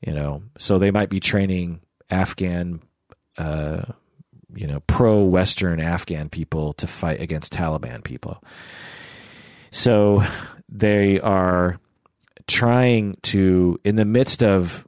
you 0.00 0.12
know, 0.12 0.42
so 0.58 0.78
they 0.78 0.90
might 0.90 1.10
be 1.10 1.20
training 1.20 1.80
Afghan 2.10 2.80
uh, 3.36 3.82
you 4.54 4.66
know, 4.66 4.80
pro 4.80 5.22
Western 5.22 5.80
Afghan 5.80 6.28
people 6.28 6.72
to 6.74 6.86
fight 6.86 7.20
against 7.20 7.52
Taliban 7.52 8.02
people. 8.02 8.42
So 9.70 10.24
they 10.68 11.20
are 11.20 11.78
trying 12.46 13.18
to, 13.22 13.78
in 13.84 13.96
the 13.96 14.04
midst 14.04 14.42
of, 14.42 14.86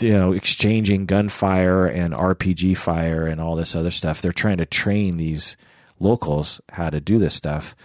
you 0.00 0.12
know, 0.12 0.32
exchanging 0.32 1.06
gunfire 1.06 1.86
and 1.86 2.14
RPG 2.14 2.76
fire 2.76 3.26
and 3.26 3.40
all 3.40 3.56
this 3.56 3.76
other 3.76 3.90
stuff, 3.90 4.22
they're 4.22 4.32
trying 4.32 4.56
to 4.58 4.66
train 4.66 5.18
these 5.18 5.56
locals 5.98 6.60
how 6.70 6.88
to 6.88 7.00
do 7.00 7.18
this 7.18 7.34
stuff. 7.34 7.76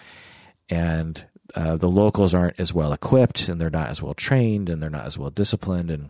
And 0.70 1.26
uh, 1.54 1.76
the 1.76 1.90
locals 1.90 2.34
aren't 2.34 2.60
as 2.60 2.74
well 2.74 2.94
equipped 2.94 3.48
and 3.50 3.60
they're 3.60 3.70
not 3.70 3.90
as 3.90 4.02
well 4.02 4.14
trained 4.14 4.70
and 4.70 4.82
they're 4.82 4.90
not 4.90 5.06
as 5.06 5.18
well 5.18 5.30
disciplined. 5.30 5.92
And 5.92 6.10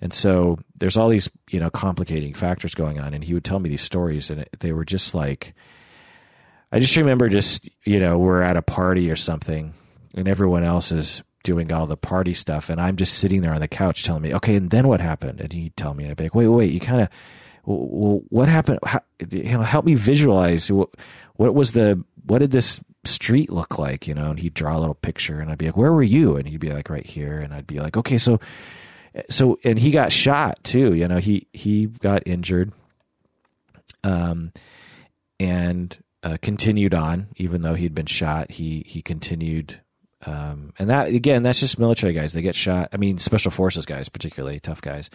and 0.00 0.12
so 0.12 0.58
there's 0.76 0.96
all 0.96 1.08
these, 1.08 1.30
you 1.50 1.60
know, 1.60 1.70
complicating 1.70 2.34
factors 2.34 2.74
going 2.74 3.00
on. 3.00 3.14
And 3.14 3.24
he 3.24 3.34
would 3.34 3.44
tell 3.44 3.58
me 3.58 3.68
these 3.68 3.82
stories, 3.82 4.30
and 4.30 4.46
they 4.60 4.72
were 4.72 4.84
just 4.84 5.14
like, 5.14 5.54
I 6.70 6.80
just 6.80 6.96
remember 6.96 7.28
just, 7.28 7.68
you 7.84 8.00
know, 8.00 8.18
we're 8.18 8.42
at 8.42 8.56
a 8.56 8.62
party 8.62 9.10
or 9.10 9.16
something, 9.16 9.74
and 10.14 10.28
everyone 10.28 10.64
else 10.64 10.92
is 10.92 11.22
doing 11.44 11.72
all 11.72 11.86
the 11.86 11.96
party 11.96 12.34
stuff, 12.34 12.68
and 12.68 12.80
I'm 12.80 12.96
just 12.96 13.14
sitting 13.14 13.40
there 13.40 13.54
on 13.54 13.60
the 13.60 13.68
couch 13.68 14.02
telling 14.02 14.22
me, 14.22 14.34
okay, 14.34 14.56
and 14.56 14.70
then 14.70 14.88
what 14.88 15.00
happened? 15.00 15.40
And 15.40 15.52
he'd 15.52 15.76
tell 15.76 15.94
me, 15.94 16.04
and 16.04 16.10
I'd 16.10 16.16
be 16.16 16.24
like, 16.24 16.34
wait, 16.34 16.48
wait, 16.48 16.72
you 16.72 16.80
kind 16.80 17.02
of, 17.02 17.08
well, 17.64 18.20
what 18.30 18.48
happened? 18.48 18.80
How, 18.84 19.00
you 19.30 19.44
know, 19.44 19.62
help 19.62 19.84
me 19.84 19.94
visualize 19.94 20.70
what, 20.70 20.90
what 21.36 21.54
was 21.54 21.70
the, 21.72 22.02
what 22.24 22.40
did 22.40 22.50
this 22.50 22.80
street 23.04 23.50
look 23.50 23.78
like? 23.78 24.08
You 24.08 24.14
know, 24.14 24.30
and 24.30 24.40
he'd 24.40 24.54
draw 24.54 24.76
a 24.76 24.80
little 24.80 24.94
picture, 24.94 25.38
and 25.40 25.50
I'd 25.50 25.58
be 25.58 25.66
like, 25.66 25.76
where 25.76 25.92
were 25.92 26.02
you? 26.02 26.36
And 26.36 26.48
he'd 26.48 26.58
be 26.58 26.70
like, 26.70 26.90
right 26.90 27.06
here, 27.06 27.38
and 27.38 27.54
I'd 27.54 27.66
be 27.66 27.78
like, 27.78 27.96
okay, 27.96 28.18
so 28.18 28.40
so 29.30 29.58
and 29.64 29.78
he 29.78 29.90
got 29.90 30.12
shot 30.12 30.62
too. 30.64 30.94
You 30.94 31.08
know, 31.08 31.18
he 31.18 31.46
he 31.52 31.86
got 31.86 32.22
injured, 32.26 32.72
um, 34.04 34.52
and 35.38 35.96
uh, 36.22 36.36
continued 36.42 36.94
on 36.94 37.28
even 37.36 37.62
though 37.62 37.74
he'd 37.74 37.94
been 37.94 38.06
shot. 38.06 38.50
He 38.50 38.84
he 38.86 39.02
continued, 39.02 39.80
um, 40.24 40.72
and 40.78 40.90
that 40.90 41.08
again, 41.08 41.42
that's 41.42 41.60
just 41.60 41.78
military 41.78 42.12
guys. 42.12 42.32
They 42.32 42.42
get 42.42 42.54
shot. 42.54 42.90
I 42.92 42.96
mean, 42.96 43.18
special 43.18 43.50
forces 43.50 43.86
guys, 43.86 44.08
particularly 44.08 44.60
tough 44.60 44.82
guys. 44.82 45.10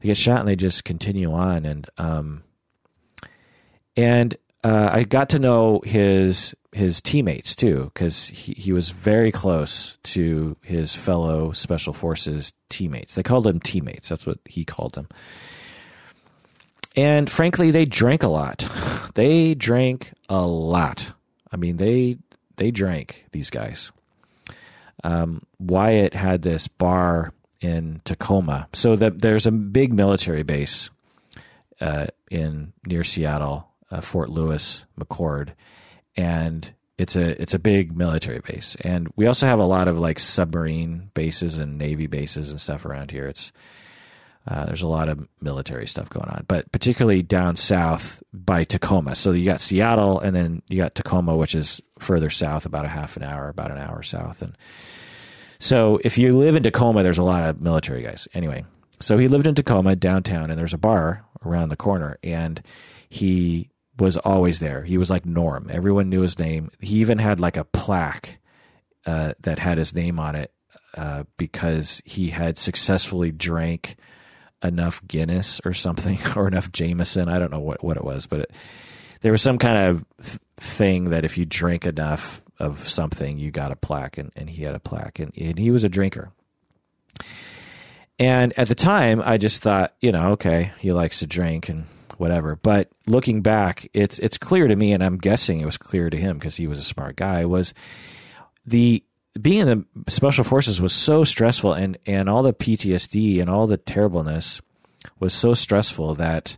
They 0.00 0.08
get 0.08 0.16
shot 0.16 0.40
and 0.40 0.48
they 0.48 0.56
just 0.56 0.84
continue 0.84 1.32
on, 1.32 1.64
and 1.64 1.88
um, 1.98 2.42
and 3.96 4.36
uh, 4.62 4.90
I 4.92 5.04
got 5.04 5.30
to 5.30 5.38
know 5.38 5.80
his 5.84 6.54
his 6.74 7.00
teammates 7.00 7.54
too, 7.54 7.90
because 7.94 8.26
he, 8.26 8.52
he 8.54 8.72
was 8.72 8.90
very 8.90 9.30
close 9.30 9.96
to 10.02 10.56
his 10.62 10.94
fellow 10.94 11.52
special 11.52 11.92
forces 11.92 12.52
teammates. 12.68 13.14
They 13.14 13.22
called 13.22 13.44
them 13.44 13.60
teammates. 13.60 14.08
That's 14.08 14.26
what 14.26 14.38
he 14.44 14.64
called 14.64 14.94
them. 14.94 15.08
And 16.96 17.28
frankly, 17.30 17.70
they 17.70 17.84
drank 17.84 18.22
a 18.22 18.28
lot. 18.28 18.68
They 19.14 19.54
drank 19.54 20.12
a 20.28 20.44
lot. 20.44 21.12
I 21.52 21.56
mean, 21.56 21.76
they 21.76 22.16
they 22.56 22.72
drank 22.72 23.26
these 23.30 23.48
guys. 23.48 23.92
Um, 25.04 25.42
Wyatt 25.60 26.14
had 26.14 26.42
this 26.42 26.66
bar 26.66 27.32
in 27.60 28.00
Tacoma, 28.04 28.66
so 28.72 28.96
that 28.96 29.22
there's 29.22 29.46
a 29.46 29.52
big 29.52 29.92
military 29.92 30.42
base 30.42 30.90
uh, 31.80 32.06
in 32.28 32.72
near 32.84 33.04
Seattle, 33.04 33.68
uh, 33.92 34.00
Fort 34.00 34.30
Lewis 34.30 34.84
McChord, 34.98 35.50
and 36.16 36.72
it's 36.96 37.16
a 37.16 37.40
it's 37.40 37.54
a 37.54 37.58
big 37.58 37.96
military 37.96 38.40
base, 38.40 38.76
and 38.80 39.08
we 39.16 39.26
also 39.26 39.46
have 39.46 39.58
a 39.58 39.64
lot 39.64 39.88
of 39.88 39.98
like 39.98 40.18
submarine 40.18 41.10
bases 41.14 41.58
and 41.58 41.76
navy 41.78 42.06
bases 42.06 42.50
and 42.50 42.60
stuff 42.60 42.84
around 42.84 43.10
here. 43.10 43.26
It's 43.26 43.52
uh, 44.46 44.66
there's 44.66 44.82
a 44.82 44.86
lot 44.86 45.08
of 45.08 45.26
military 45.40 45.86
stuff 45.86 46.10
going 46.10 46.28
on, 46.28 46.44
but 46.46 46.70
particularly 46.70 47.22
down 47.22 47.56
south 47.56 48.22
by 48.32 48.62
Tacoma. 48.62 49.14
So 49.14 49.32
you 49.32 49.46
got 49.46 49.60
Seattle, 49.60 50.20
and 50.20 50.36
then 50.36 50.62
you 50.68 50.76
got 50.76 50.94
Tacoma, 50.94 51.36
which 51.36 51.54
is 51.54 51.80
further 51.98 52.30
south, 52.30 52.66
about 52.66 52.84
a 52.84 52.88
half 52.88 53.16
an 53.16 53.22
hour, 53.22 53.48
about 53.48 53.70
an 53.70 53.78
hour 53.78 54.02
south. 54.02 54.42
And 54.42 54.56
so 55.58 55.98
if 56.04 56.18
you 56.18 56.32
live 56.32 56.56
in 56.56 56.62
Tacoma, 56.62 57.02
there's 57.02 57.18
a 57.18 57.22
lot 57.24 57.48
of 57.48 57.60
military 57.60 58.02
guys. 58.02 58.28
Anyway, 58.34 58.64
so 59.00 59.16
he 59.16 59.28
lived 59.28 59.46
in 59.46 59.54
Tacoma 59.54 59.96
downtown, 59.96 60.50
and 60.50 60.58
there's 60.58 60.74
a 60.74 60.78
bar 60.78 61.24
around 61.44 61.70
the 61.70 61.76
corner, 61.76 62.18
and 62.22 62.62
he 63.08 63.70
was 63.98 64.16
always 64.16 64.60
there. 64.60 64.82
He 64.82 64.98
was 64.98 65.10
like 65.10 65.24
Norm. 65.24 65.68
Everyone 65.70 66.08
knew 66.08 66.22
his 66.22 66.38
name. 66.38 66.70
He 66.80 66.96
even 66.96 67.18
had 67.18 67.40
like 67.40 67.56
a 67.56 67.64
plaque 67.64 68.38
uh, 69.06 69.34
that 69.40 69.58
had 69.58 69.78
his 69.78 69.94
name 69.94 70.18
on 70.18 70.34
it 70.34 70.52
uh, 70.96 71.24
because 71.36 72.02
he 72.04 72.30
had 72.30 72.58
successfully 72.58 73.30
drank 73.30 73.96
enough 74.62 75.06
Guinness 75.06 75.60
or 75.64 75.74
something, 75.74 76.18
or 76.36 76.48
enough 76.48 76.72
Jameson. 76.72 77.28
I 77.28 77.38
don't 77.38 77.50
know 77.50 77.60
what, 77.60 77.84
what 77.84 77.96
it 77.96 78.04
was, 78.04 78.26
but 78.26 78.40
it, 78.40 78.52
there 79.20 79.32
was 79.32 79.42
some 79.42 79.58
kind 79.58 79.88
of 79.88 80.04
th- 80.24 80.38
thing 80.56 81.10
that 81.10 81.24
if 81.24 81.38
you 81.38 81.44
drink 81.44 81.86
enough 81.86 82.42
of 82.58 82.88
something, 82.88 83.38
you 83.38 83.50
got 83.50 83.72
a 83.72 83.76
plaque, 83.76 84.18
and, 84.18 84.32
and 84.36 84.48
he 84.48 84.62
had 84.62 84.74
a 84.74 84.80
plaque, 84.80 85.18
and, 85.18 85.32
and 85.36 85.58
he 85.58 85.70
was 85.70 85.84
a 85.84 85.88
drinker. 85.88 86.32
And 88.18 88.56
at 88.56 88.68
the 88.68 88.74
time, 88.74 89.20
I 89.24 89.38
just 89.38 89.60
thought, 89.62 89.94
you 90.00 90.12
know, 90.12 90.32
okay, 90.32 90.72
he 90.78 90.92
likes 90.92 91.18
to 91.18 91.26
drink 91.26 91.68
and 91.68 91.86
whatever. 92.18 92.56
But 92.56 92.90
looking 93.06 93.42
back, 93.42 93.88
it's 93.92 94.18
it's 94.18 94.38
clear 94.38 94.68
to 94.68 94.76
me, 94.76 94.92
and 94.92 95.02
I'm 95.02 95.18
guessing 95.18 95.60
it 95.60 95.66
was 95.66 95.78
clear 95.78 96.10
to 96.10 96.16
him 96.16 96.38
because 96.38 96.56
he 96.56 96.66
was 96.66 96.78
a 96.78 96.82
smart 96.84 97.16
guy. 97.16 97.44
Was 97.44 97.74
the 98.66 99.02
being 99.40 99.68
in 99.68 99.86
the 99.94 100.10
special 100.10 100.44
forces 100.44 100.80
was 100.80 100.92
so 100.92 101.24
stressful, 101.24 101.72
and 101.72 101.98
and 102.06 102.28
all 102.28 102.42
the 102.42 102.52
PTSD 102.52 103.40
and 103.40 103.50
all 103.50 103.66
the 103.66 103.76
terribleness 103.76 104.60
was 105.18 105.34
so 105.34 105.54
stressful 105.54 106.14
that 106.14 106.56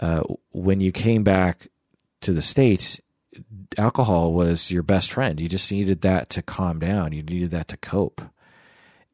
uh, 0.00 0.22
when 0.52 0.80
you 0.80 0.92
came 0.92 1.22
back 1.22 1.68
to 2.20 2.32
the 2.32 2.42
states, 2.42 3.00
alcohol 3.76 4.32
was 4.32 4.70
your 4.70 4.82
best 4.82 5.12
friend. 5.12 5.40
You 5.40 5.48
just 5.48 5.70
needed 5.70 6.02
that 6.02 6.30
to 6.30 6.42
calm 6.42 6.78
down. 6.78 7.12
You 7.12 7.22
needed 7.22 7.50
that 7.50 7.68
to 7.68 7.76
cope, 7.76 8.22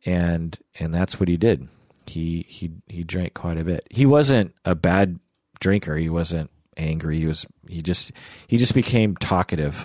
and 0.04 0.58
and 0.78 0.94
that's 0.94 1.20
what 1.20 1.28
he 1.28 1.36
did. 1.36 1.68
He 2.06 2.44
he 2.48 2.70
he 2.86 3.04
drank 3.04 3.34
quite 3.34 3.58
a 3.58 3.64
bit. 3.64 3.86
He 3.90 4.06
wasn't 4.06 4.54
a 4.64 4.74
bad 4.74 5.18
drinker. 5.60 5.96
He 5.96 6.08
wasn't 6.08 6.50
angry. 6.76 7.18
He 7.18 7.26
was 7.26 7.46
he 7.68 7.82
just 7.82 8.12
he 8.48 8.56
just 8.56 8.74
became 8.74 9.16
talkative, 9.16 9.84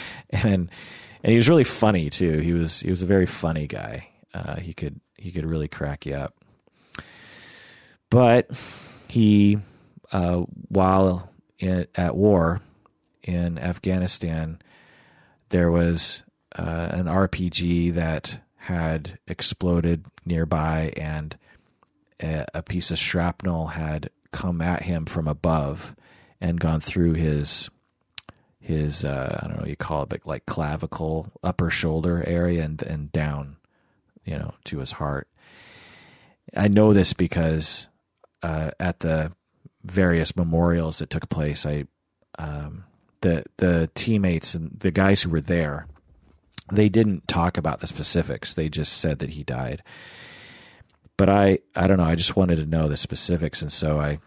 and 0.30 0.70
and 1.22 1.30
he 1.30 1.36
was 1.36 1.48
really 1.48 1.64
funny 1.64 2.10
too. 2.10 2.38
He 2.38 2.52
was 2.52 2.80
he 2.80 2.90
was 2.90 3.02
a 3.02 3.06
very 3.06 3.26
funny 3.26 3.66
guy. 3.66 4.08
Uh, 4.34 4.56
he 4.56 4.74
could 4.74 5.00
he 5.16 5.32
could 5.32 5.46
really 5.46 5.68
crack 5.68 6.06
you 6.06 6.14
up. 6.14 6.34
But 8.10 8.50
he, 9.08 9.58
uh, 10.12 10.44
while 10.68 11.30
in, 11.58 11.86
at 11.94 12.14
war 12.14 12.60
in 13.22 13.58
Afghanistan, 13.58 14.60
there 15.48 15.70
was 15.70 16.22
uh, 16.56 16.88
an 16.92 17.06
RPG 17.06 17.94
that 17.94 18.40
had 18.56 19.18
exploded 19.26 20.04
nearby, 20.24 20.92
and 20.96 21.36
a, 22.22 22.46
a 22.54 22.62
piece 22.62 22.90
of 22.90 22.98
shrapnel 22.98 23.68
had 23.68 24.10
come 24.36 24.60
at 24.60 24.82
him 24.82 25.06
from 25.06 25.26
above 25.26 25.96
and 26.42 26.60
gone 26.60 26.80
through 26.80 27.14
his 27.14 27.70
his 28.60 29.04
uh, 29.04 29.38
I 29.40 29.46
don't 29.46 29.56
know 29.56 29.60
what 29.62 29.70
you 29.70 29.76
call 29.76 30.02
it, 30.02 30.10
but 30.10 30.26
like 30.26 30.44
clavicle, 30.44 31.32
upper 31.42 31.70
shoulder 31.70 32.22
area, 32.26 32.64
and 32.64 32.82
and 32.82 33.10
down, 33.12 33.56
you 34.24 34.36
know, 34.36 34.54
to 34.64 34.80
his 34.80 34.92
heart. 34.92 35.28
I 36.54 36.68
know 36.68 36.92
this 36.92 37.12
because 37.12 37.88
uh, 38.42 38.72
at 38.78 39.00
the 39.00 39.32
various 39.84 40.36
memorials 40.36 40.98
that 40.98 41.10
took 41.10 41.28
place, 41.30 41.64
I 41.64 41.86
um, 42.38 42.84
the 43.22 43.44
the 43.56 43.88
teammates 43.94 44.54
and 44.54 44.78
the 44.78 44.90
guys 44.90 45.22
who 45.22 45.30
were 45.30 45.40
there, 45.40 45.86
they 46.70 46.90
didn't 46.90 47.26
talk 47.26 47.56
about 47.56 47.80
the 47.80 47.86
specifics. 47.86 48.52
They 48.52 48.68
just 48.68 48.92
said 48.92 49.20
that 49.20 49.30
he 49.30 49.44
died. 49.44 49.82
But 51.16 51.30
I 51.30 51.58
I 51.74 51.86
don't 51.86 51.98
know. 51.98 52.04
I 52.04 52.14
just 52.14 52.36
wanted 52.36 52.56
to 52.56 52.66
know 52.66 52.88
the 52.88 52.96
specifics, 52.96 53.62
and 53.62 53.72
so 53.72 53.98
I 53.98 54.18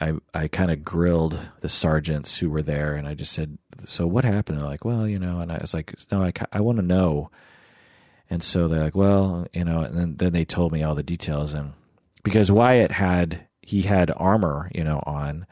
I 0.00 0.12
I 0.32 0.48
kind 0.48 0.70
of 0.70 0.84
grilled 0.84 1.38
the 1.60 1.68
sergeants 1.68 2.38
who 2.38 2.50
were 2.50 2.62
there, 2.62 2.94
and 2.94 3.08
I 3.08 3.14
just 3.14 3.32
said, 3.32 3.58
"So 3.84 4.06
what 4.06 4.24
happened?" 4.24 4.58
They're 4.58 4.66
like, 4.66 4.84
"Well, 4.84 5.08
you 5.08 5.18
know," 5.18 5.40
and 5.40 5.50
I 5.50 5.58
was 5.60 5.74
like, 5.74 5.94
"No, 6.12 6.22
I 6.22 6.32
I 6.52 6.60
want 6.60 6.76
to 6.76 6.84
know." 6.84 7.30
And 8.28 8.42
so 8.44 8.68
they're 8.68 8.84
like, 8.84 8.94
"Well, 8.94 9.46
you 9.52 9.64
know," 9.64 9.80
and 9.80 9.98
then 9.98 10.16
then 10.16 10.32
they 10.32 10.44
told 10.44 10.72
me 10.72 10.82
all 10.82 10.94
the 10.94 11.02
details, 11.02 11.52
and 11.52 11.72
because 12.22 12.52
Wyatt 12.52 12.92
had 12.92 13.46
he 13.62 13.82
had 13.82 14.12
armor, 14.16 14.70
you 14.74 14.84
know, 14.84 15.02
on, 15.06 15.46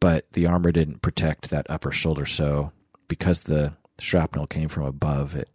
but 0.00 0.32
the 0.32 0.46
armor 0.46 0.72
didn't 0.72 1.02
protect 1.02 1.50
that 1.50 1.66
upper 1.70 1.92
shoulder, 1.92 2.26
so 2.26 2.72
because 3.06 3.40
the 3.40 3.74
shrapnel 3.98 4.46
came 4.46 4.68
from 4.68 4.84
above, 4.84 5.34
it 5.34 5.48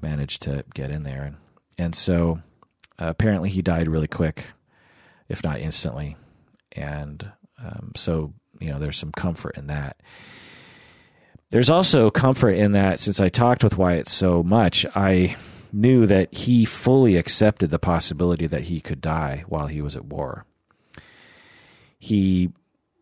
managed 0.00 0.42
to 0.42 0.64
get 0.74 0.90
in 0.90 1.02
there, 1.02 1.24
and 1.24 1.36
and 1.76 1.94
so 1.96 2.40
uh, 3.00 3.08
apparently 3.08 3.48
he 3.50 3.62
died 3.62 3.88
really 3.88 4.08
quick, 4.08 4.46
if 5.28 5.42
not 5.42 5.60
instantly, 5.60 6.16
and 6.72 7.32
um, 7.62 7.92
so, 7.96 8.32
you 8.58 8.70
know, 8.70 8.78
there's 8.78 8.96
some 8.98 9.12
comfort 9.12 9.56
in 9.56 9.66
that. 9.68 9.96
There's 11.50 11.70
also 11.70 12.10
comfort 12.10 12.52
in 12.52 12.72
that 12.72 13.00
since 13.00 13.20
I 13.20 13.28
talked 13.28 13.64
with 13.64 13.76
Wyatt 13.76 14.08
so 14.08 14.42
much, 14.42 14.86
I 14.94 15.36
knew 15.72 16.06
that 16.06 16.32
he 16.34 16.64
fully 16.64 17.16
accepted 17.16 17.70
the 17.70 17.78
possibility 17.78 18.46
that 18.46 18.64
he 18.64 18.80
could 18.80 19.00
die 19.00 19.44
while 19.48 19.66
he 19.66 19.82
was 19.82 19.96
at 19.96 20.04
war. 20.04 20.44
He 21.98 22.50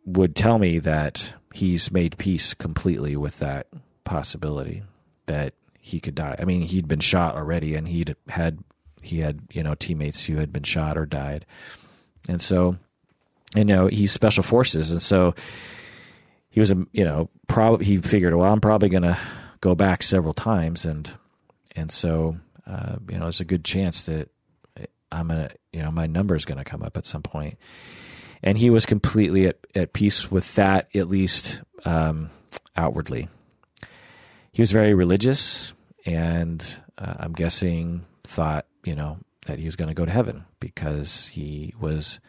would 0.05 0.35
tell 0.35 0.59
me 0.59 0.79
that 0.79 1.35
he's 1.53 1.91
made 1.93 2.19
peace 2.19 2.55
completely 2.55 3.17
with 3.17 3.39
that 3.39 3.69
possibility 4.05 4.83
that 5.27 5.55
he 5.79 6.01
could 6.01 6.15
die. 6.15 6.37
I 6.39 6.45
mean, 6.45 6.63
he'd 6.63 6.89
been 6.89 7.01
shot 7.01 7.37
already 7.37 7.75
and 7.75 7.87
he'd 7.87 8.17
had 8.29 8.59
he 9.03 9.21
had, 9.21 9.41
you 9.53 9.63
know, 9.63 9.75
teammates 9.75 10.25
who 10.25 10.37
had 10.37 10.53
been 10.53 10.63
shot 10.63 10.97
or 10.97 11.07
died. 11.07 11.47
And 12.29 12.41
so 12.43 12.77
you 13.55 13.65
know 13.65 13.87
he's 13.87 14.13
special 14.13 14.43
forces, 14.43 14.91
and 14.91 15.03
so 15.03 15.35
he 16.51 16.61
was 16.61 16.71
a 16.71 16.87
you 16.93 17.05
know 17.05 17.31
probably 17.47 17.87
he 17.87 17.99
figured 17.99 18.35
well 18.35 18.53
I'm 18.53 18.61
probably 18.61 18.89
going 18.89 19.03
to 19.03 19.19
go 19.61 19.75
back 19.75 20.03
several 20.03 20.35
times, 20.35 20.85
and 20.85 21.11
and 21.75 21.91
so 21.91 22.37
uh, 22.67 22.97
you 23.09 23.17
know 23.17 23.25
there's 23.25 23.41
a 23.41 23.47
good 23.47 23.65
chance 23.65 24.03
that 24.03 24.29
I'm 25.11 25.29
gonna 25.29 25.51
you 25.73 25.81
know 25.81 25.91
my 25.91 26.07
number 26.07 26.37
is 26.37 26.45
going 26.45 26.59
to 26.59 26.65
come 26.65 26.83
up 26.83 26.97
at 26.97 27.07
some 27.07 27.23
point. 27.23 27.29
point, 27.29 27.59
and 28.43 28.59
he 28.59 28.71
was 28.71 28.85
completely 28.85 29.47
at 29.47 29.59
at 29.75 29.93
peace 29.93 30.31
with 30.31 30.55
that 30.57 30.95
at 30.95 31.09
least 31.09 31.63
um, 31.85 32.31
outwardly. 32.77 33.29
He 34.53 34.63
was 34.63 34.73
very 34.73 34.93
religious, 34.93 35.73
and 36.05 36.65
uh, 36.99 37.15
I'm 37.21 37.33
guessing 37.33 38.05
thought 38.25 38.67
you 38.85 38.95
know 38.95 39.19
that 39.47 39.59
he 39.59 39.65
was 39.65 39.77
going 39.77 39.89
to 39.89 39.95
go 39.95 40.05
to 40.05 40.13
heaven 40.13 40.45
because 40.61 41.29
he 41.29 41.75
was 41.81 42.21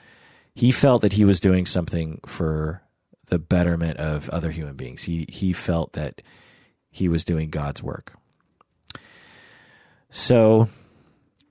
he 0.56 0.72
felt 0.72 1.02
that 1.02 1.14
he 1.14 1.26
was 1.26 1.40
doing 1.40 1.66
something 1.66 2.20
for 2.26 2.82
the 3.28 3.40
betterment 3.40 3.98
of 3.98 4.30
other 4.30 4.52
human 4.52 4.76
beings. 4.76 5.04
He 5.04 5.26
he 5.30 5.54
felt 5.54 5.94
that 5.94 6.22
he 6.90 7.08
was 7.08 7.24
doing 7.24 7.50
God's 7.50 7.84
work. 7.84 8.18
So 10.10 10.70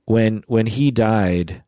when 0.05 0.45
when 0.47 0.67
he 0.67 0.91
died, 0.91 1.63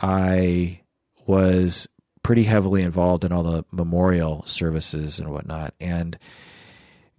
I 0.00 0.80
was 1.26 1.88
pretty 2.22 2.44
heavily 2.44 2.82
involved 2.82 3.24
in 3.24 3.32
all 3.32 3.42
the 3.42 3.64
memorial 3.70 4.44
services 4.46 5.18
and 5.18 5.30
whatnot, 5.30 5.74
and 5.80 6.18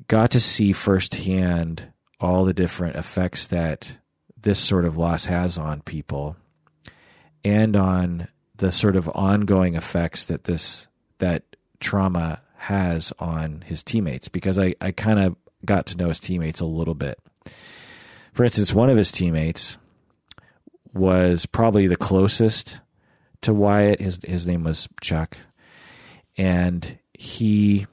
got 0.08 0.32
to 0.32 0.40
see 0.40 0.74
firsthand 0.74 1.94
all 2.20 2.46
the 2.46 2.54
different 2.54 2.96
effects 2.96 3.48
that 3.48 3.98
this 4.44 4.60
sort 4.60 4.86
of 4.86 4.98
loss 4.98 5.26
has 5.26 5.58
on 5.58 5.82
people 5.82 6.36
and 7.44 7.76
on 7.76 8.28
the 8.56 8.72
sort 8.72 8.96
of 8.96 9.10
ongoing 9.10 9.76
effects 9.76 10.26
that 10.26 10.44
this 10.44 10.88
that 11.18 11.44
trauma 11.80 12.42
has 12.56 13.12
on 13.20 13.62
his 13.66 13.84
teammates 13.84 14.28
because 14.30 14.58
I, 14.58 14.76
I 14.80 14.92
kind 14.92 15.20
of 15.20 15.36
got 15.66 15.86
to 15.88 15.98
know 15.98 16.10
his 16.10 16.20
teammates 16.20 16.60
a 16.60 16.66
little 16.66 16.94
bit. 16.94 17.20
For 18.34 18.44
instance, 18.44 18.74
one 18.74 18.90
of 18.90 18.98
his 18.98 19.12
teammates 19.12 19.78
was 20.94 21.46
probably 21.46 21.88
the 21.88 21.96
closest 21.96 22.80
to 23.42 23.54
Wyatt. 23.54 24.00
His 24.00 24.20
his 24.24 24.46
name 24.48 24.64
was 24.64 24.88
Chuck, 25.02 25.38
and 26.38 26.98
he 27.14 27.88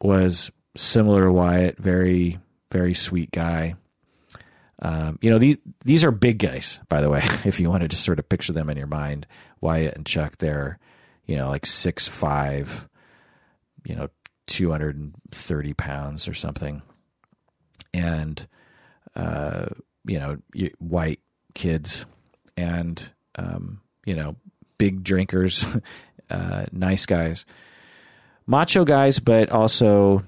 was 0.00 0.50
similar 0.76 1.24
to 1.24 1.32
Wyatt, 1.32 1.78
very 1.78 2.38
very 2.70 2.94
sweet 2.94 3.30
guy. 3.30 3.74
Um, 4.80 5.18
you 5.20 5.30
know 5.30 5.38
these 5.38 5.58
these 5.84 6.04
are 6.04 6.10
big 6.10 6.38
guys, 6.38 6.80
by 6.88 7.00
the 7.00 7.10
way. 7.10 7.22
If 7.44 7.58
you 7.60 7.68
want 7.68 7.82
to 7.82 7.88
just 7.88 8.04
sort 8.04 8.18
of 8.18 8.28
picture 8.28 8.52
them 8.52 8.70
in 8.70 8.76
your 8.76 8.86
mind, 8.86 9.26
Wyatt 9.60 9.94
and 9.94 10.06
Chuck, 10.06 10.38
they're 10.38 10.78
you 11.26 11.36
know 11.36 11.48
like 11.48 11.66
six 11.66 12.06
five, 12.08 12.88
you 13.84 13.96
know 13.96 14.08
two 14.46 14.70
hundred 14.70 14.96
and 14.96 15.14
thirty 15.30 15.74
pounds 15.74 16.28
or 16.28 16.34
something, 16.34 16.82
and 17.92 18.46
uh, 19.16 19.66
you 20.04 20.18
know 20.18 20.38
white 20.78 21.20
kids, 21.54 22.06
and 22.56 23.12
um, 23.36 23.80
you 24.04 24.14
know 24.14 24.36
big 24.78 25.02
drinkers, 25.02 25.66
uh, 26.30 26.66
nice 26.70 27.04
guys, 27.04 27.44
macho 28.46 28.84
guys, 28.84 29.18
but 29.18 29.50
also 29.50 30.22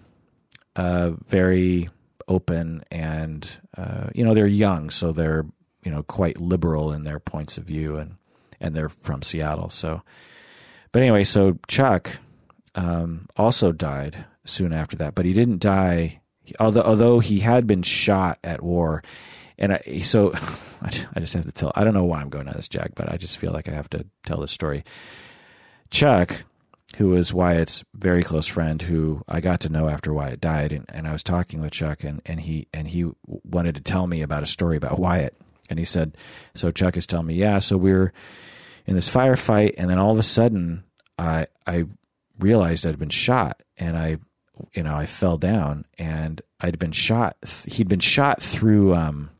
uh, 0.74 1.10
very 1.28 1.89
open 2.27 2.82
and 2.90 3.59
uh, 3.81 4.11
you 4.15 4.24
know 4.24 4.35
they're 4.35 4.47
young, 4.47 4.90
so 4.90 5.12
they're 5.12 5.47
you 5.82 5.90
know 5.90 6.02
quite 6.02 6.40
liberal 6.40 6.93
in 6.93 7.05
their 7.05 7.19
points 7.19 7.57
of 7.57 7.65
view, 7.65 7.97
and 7.97 8.16
and 8.61 8.74
they're 8.74 8.90
from 8.90 9.23
Seattle. 9.23 9.70
So, 9.70 10.02
but 10.93 11.02
anyway, 11.02 11.24
so 11.24 11.59
Chuck 11.66 12.19
um, 12.74 13.28
also 13.36 13.73
died 13.73 14.24
soon 14.44 14.73
after 14.73 14.97
that, 14.97 15.15
but 15.15 15.24
he 15.24 15.32
didn't 15.32 15.61
die. 15.61 16.20
Although 16.59 16.82
although 16.82 17.20
he 17.20 17.40
had 17.40 17.66
been 17.66 17.82
shot 17.82 18.39
at 18.44 18.62
war, 18.62 19.02
and 19.59 19.73
I, 19.74 20.01
so 20.01 20.32
I 20.82 21.20
just 21.20 21.35
have 21.35 21.47
to 21.47 21.52
tell. 21.52 21.73
I 21.74 21.85
don't 21.85 21.94
know 21.94 22.05
why 22.05 22.20
I'm 22.20 22.31
going 22.31 22.48
on 22.48 22.55
this, 22.55 22.69
Jack, 22.69 22.93
but 22.94 23.11
I 23.11 23.16
just 23.16 23.39
feel 23.39 23.52
like 23.52 23.69
I 23.69 23.73
have 23.73 23.90
to 23.90 24.05
tell 24.24 24.40
this 24.40 24.51
story. 24.51 24.85
Chuck 25.90 26.44
who 26.96 27.08
was 27.10 27.32
Wyatt's 27.32 27.84
very 27.94 28.22
close 28.22 28.46
friend, 28.46 28.82
who 28.82 29.22
I 29.28 29.40
got 29.40 29.60
to 29.60 29.68
know 29.68 29.88
after 29.88 30.12
Wyatt 30.12 30.40
died, 30.40 30.72
and, 30.72 30.84
and 30.88 31.06
I 31.06 31.12
was 31.12 31.22
talking 31.22 31.60
with 31.60 31.72
Chuck, 31.72 32.02
and, 32.04 32.20
and 32.26 32.40
he 32.40 32.66
and 32.74 32.88
he 32.88 33.06
wanted 33.26 33.76
to 33.76 33.80
tell 33.80 34.06
me 34.06 34.22
about 34.22 34.42
a 34.42 34.46
story 34.46 34.76
about 34.76 34.98
Wyatt, 34.98 35.34
And 35.70 35.78
he 35.78 35.84
said, 35.84 36.16
so 36.54 36.70
Chuck 36.72 36.96
is 36.96 37.06
telling 37.06 37.28
me, 37.28 37.34
yeah, 37.34 37.60
so 37.60 37.76
we 37.76 37.92
are 37.92 38.12
in 38.86 38.96
this 38.96 39.08
firefight, 39.08 39.74
and 39.78 39.88
then 39.88 39.98
all 39.98 40.10
of 40.12 40.18
a 40.18 40.24
sudden, 40.24 40.82
I 41.16 41.46
I 41.66 41.84
realized 42.38 42.86
I'd 42.86 42.98
been 42.98 43.08
shot, 43.08 43.62
and 43.78 43.96
I, 43.96 44.18
you 44.74 44.82
know, 44.82 44.96
I 44.96 45.06
fell 45.06 45.38
down, 45.38 45.84
and 45.96 46.42
I'd 46.60 46.78
been 46.78 46.92
shot. 46.92 47.36
He'd 47.66 47.88
been 47.88 48.00
shot 48.00 48.42
through, 48.42 48.94
um, 48.94 49.30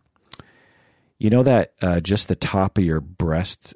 you 1.18 1.31
know, 1.31 1.43
that 1.43 1.72
uh, 1.82 2.01
just 2.01 2.28
the 2.28 2.36
top 2.36 2.78
of 2.78 2.85
your 2.85 3.01
breast 3.01 3.74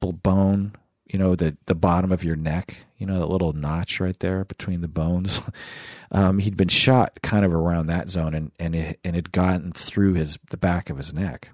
bone, 0.00 0.74
you 1.06 1.18
know, 1.18 1.36
the 1.36 1.56
the 1.66 1.76
bottom 1.76 2.10
of 2.10 2.24
your 2.24 2.36
neck, 2.36 2.78
you 3.02 3.06
know, 3.06 3.18
that 3.18 3.30
little 3.30 3.52
notch 3.52 3.98
right 3.98 4.16
there 4.20 4.44
between 4.44 4.80
the 4.80 4.86
bones. 4.86 5.40
um, 6.12 6.38
he'd 6.38 6.56
been 6.56 6.68
shot 6.68 7.18
kind 7.20 7.44
of 7.44 7.52
around 7.52 7.86
that 7.86 8.08
zone, 8.08 8.32
and 8.32 8.52
and 8.60 8.76
it 8.76 9.00
and 9.02 9.16
it 9.16 9.32
gotten 9.32 9.72
through 9.72 10.14
his 10.14 10.38
the 10.50 10.56
back 10.56 10.88
of 10.88 10.98
his 10.98 11.12
neck. 11.12 11.50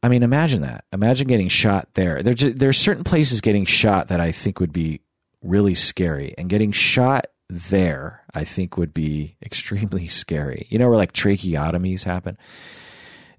I 0.00 0.08
mean, 0.08 0.22
imagine 0.22 0.62
that. 0.62 0.84
Imagine 0.92 1.26
getting 1.26 1.48
shot 1.48 1.88
there. 1.94 2.22
There's 2.22 2.54
there's 2.54 2.78
certain 2.78 3.02
places 3.02 3.40
getting 3.40 3.64
shot 3.64 4.06
that 4.08 4.20
I 4.20 4.30
think 4.30 4.60
would 4.60 4.72
be 4.72 5.00
really 5.42 5.74
scary, 5.74 6.36
and 6.38 6.48
getting 6.48 6.70
shot 6.70 7.26
there, 7.48 8.22
I 8.32 8.44
think, 8.44 8.76
would 8.76 8.94
be 8.94 9.34
extremely 9.42 10.06
scary. 10.06 10.68
You 10.70 10.78
know 10.78 10.88
where 10.88 10.98
like 10.98 11.12
tracheotomies 11.12 12.04
happen? 12.04 12.38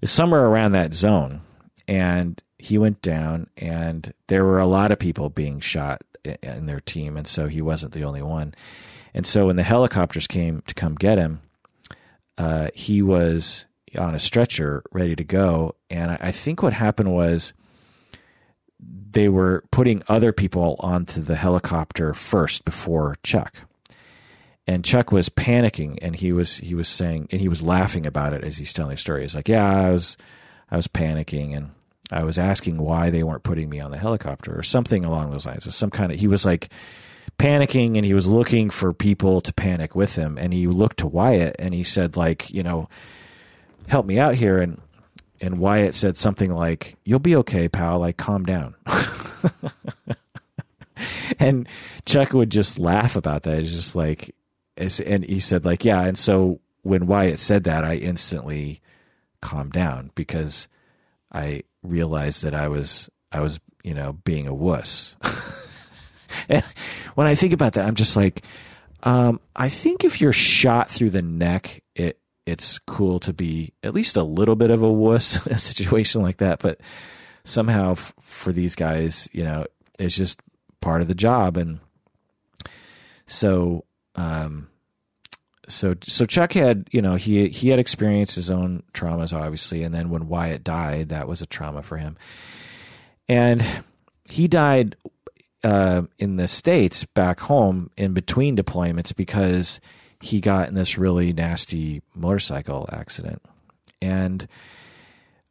It's 0.02 0.12
somewhere 0.12 0.44
around 0.44 0.72
that 0.72 0.92
zone, 0.92 1.40
and 1.88 2.42
he 2.58 2.76
went 2.76 3.00
down, 3.00 3.46
and 3.56 4.12
there 4.26 4.44
were 4.44 4.58
a 4.58 4.66
lot 4.66 4.92
of 4.92 4.98
people 4.98 5.30
being 5.30 5.60
shot 5.60 6.02
in 6.24 6.66
their 6.66 6.80
team, 6.80 7.16
and 7.16 7.26
so 7.26 7.48
he 7.48 7.60
wasn't 7.60 7.92
the 7.92 8.04
only 8.04 8.22
one. 8.22 8.54
And 9.14 9.26
so 9.26 9.46
when 9.46 9.56
the 9.56 9.62
helicopters 9.62 10.26
came 10.26 10.62
to 10.66 10.74
come 10.74 10.94
get 10.94 11.18
him, 11.18 11.40
uh, 12.38 12.68
he 12.74 13.02
was 13.02 13.66
on 13.98 14.14
a 14.14 14.20
stretcher 14.20 14.82
ready 14.92 15.16
to 15.16 15.24
go. 15.24 15.74
And 15.88 16.12
I 16.20 16.30
think 16.30 16.62
what 16.62 16.72
happened 16.72 17.12
was 17.12 17.52
they 18.78 19.28
were 19.28 19.64
putting 19.70 20.02
other 20.08 20.32
people 20.32 20.76
onto 20.80 21.20
the 21.20 21.36
helicopter 21.36 22.14
first 22.14 22.64
before 22.64 23.16
Chuck. 23.22 23.56
And 24.66 24.84
Chuck 24.84 25.10
was 25.10 25.28
panicking 25.28 25.98
and 26.00 26.14
he 26.14 26.32
was 26.32 26.58
he 26.58 26.74
was 26.74 26.86
saying 26.86 27.28
and 27.32 27.40
he 27.40 27.48
was 27.48 27.60
laughing 27.60 28.06
about 28.06 28.32
it 28.32 28.44
as 28.44 28.56
he's 28.58 28.72
telling 28.72 28.92
the 28.92 28.96
story. 28.96 29.22
He's 29.22 29.34
like, 29.34 29.48
Yeah, 29.48 29.66
I 29.66 29.90
was 29.90 30.16
I 30.70 30.76
was 30.76 30.86
panicking 30.86 31.56
and 31.56 31.72
I 32.12 32.24
was 32.24 32.38
asking 32.38 32.78
why 32.78 33.10
they 33.10 33.22
weren't 33.22 33.42
putting 33.42 33.68
me 33.68 33.80
on 33.80 33.90
the 33.90 33.98
helicopter 33.98 34.58
or 34.58 34.62
something 34.62 35.04
along 35.04 35.30
those 35.30 35.46
lines. 35.46 35.66
Or 35.66 35.70
some 35.70 35.90
kind 35.90 36.12
of 36.12 36.18
he 36.18 36.26
was 36.26 36.44
like 36.44 36.70
panicking 37.38 37.96
and 37.96 38.04
he 38.04 38.14
was 38.14 38.26
looking 38.26 38.70
for 38.70 38.92
people 38.92 39.40
to 39.40 39.52
panic 39.52 39.94
with 39.94 40.16
him 40.16 40.36
and 40.36 40.52
he 40.52 40.66
looked 40.66 40.98
to 40.98 41.06
Wyatt 41.06 41.56
and 41.58 41.72
he 41.72 41.84
said 41.84 42.16
like, 42.16 42.50
you 42.50 42.62
know, 42.62 42.88
help 43.88 44.06
me 44.06 44.18
out 44.18 44.34
here 44.34 44.58
and 44.58 44.80
and 45.40 45.58
Wyatt 45.58 45.94
said 45.94 46.16
something 46.16 46.52
like, 46.52 46.96
"You'll 47.04 47.18
be 47.18 47.36
okay, 47.36 47.68
pal. 47.68 48.00
Like, 48.00 48.18
calm 48.18 48.44
down." 48.44 48.74
and 51.38 51.66
Chuck 52.04 52.32
would 52.32 52.50
just 52.50 52.78
laugh 52.78 53.16
about 53.16 53.44
that. 53.44 53.64
Just 53.64 53.96
like, 53.96 54.34
and 54.76 55.24
he 55.24 55.40
said, 55.40 55.64
like, 55.64 55.84
yeah. 55.84 56.02
And 56.02 56.18
so 56.18 56.60
when 56.82 57.06
Wyatt 57.06 57.38
said 57.38 57.64
that, 57.64 57.84
I 57.84 57.94
instantly 57.94 58.80
calmed 59.40 59.72
down 59.72 60.10
because 60.14 60.68
I 61.32 61.62
realized 61.82 62.42
that 62.42 62.54
I 62.54 62.68
was, 62.68 63.08
I 63.32 63.40
was, 63.40 63.60
you 63.82 63.94
know, 63.94 64.12
being 64.12 64.46
a 64.46 64.54
wuss. 64.54 65.16
and 66.48 66.64
when 67.14 67.26
I 67.26 67.34
think 67.34 67.52
about 67.52 67.74
that, 67.74 67.86
I'm 67.86 67.94
just 67.94 68.16
like, 68.16 68.44
um, 69.02 69.40
I 69.56 69.68
think 69.68 70.04
if 70.04 70.20
you're 70.20 70.32
shot 70.32 70.90
through 70.90 71.10
the 71.10 71.22
neck, 71.22 71.82
it 71.94 72.18
it's 72.46 72.78
cool 72.80 73.20
to 73.20 73.32
be 73.32 73.72
at 73.82 73.94
least 73.94 74.16
a 74.16 74.24
little 74.24 74.56
bit 74.56 74.70
of 74.70 74.82
a 74.82 74.92
wuss 74.92 75.44
in 75.46 75.52
a 75.52 75.58
situation 75.58 76.22
like 76.22 76.38
that. 76.38 76.60
But 76.60 76.80
somehow 77.44 77.92
f- 77.92 78.14
for 78.20 78.52
these 78.52 78.74
guys, 78.74 79.28
you 79.32 79.44
know, 79.44 79.66
it's 79.98 80.16
just 80.16 80.40
part 80.80 81.00
of 81.02 81.08
the 81.08 81.14
job. 81.14 81.56
And 81.56 81.80
so, 83.26 83.84
um, 84.16 84.68
so, 85.70 85.94
so 86.02 86.24
Chuck 86.24 86.52
had, 86.52 86.88
you 86.90 87.00
know, 87.00 87.14
he, 87.14 87.48
he 87.48 87.68
had 87.68 87.78
experienced 87.78 88.34
his 88.34 88.50
own 88.50 88.82
traumas, 88.92 89.32
obviously. 89.32 89.82
And 89.82 89.94
then 89.94 90.10
when 90.10 90.28
Wyatt 90.28 90.64
died, 90.64 91.08
that 91.08 91.28
was 91.28 91.40
a 91.42 91.46
trauma 91.46 91.82
for 91.82 91.96
him. 91.96 92.16
And 93.28 93.64
he 94.28 94.48
died, 94.48 94.96
uh, 95.62 96.02
in 96.18 96.36
the 96.36 96.48
States 96.48 97.04
back 97.04 97.40
home 97.40 97.90
in 97.96 98.12
between 98.12 98.56
deployments 98.56 99.14
because 99.14 99.80
he 100.20 100.40
got 100.40 100.68
in 100.68 100.74
this 100.74 100.98
really 100.98 101.32
nasty 101.32 102.02
motorcycle 102.14 102.88
accident. 102.92 103.42
And 104.02 104.46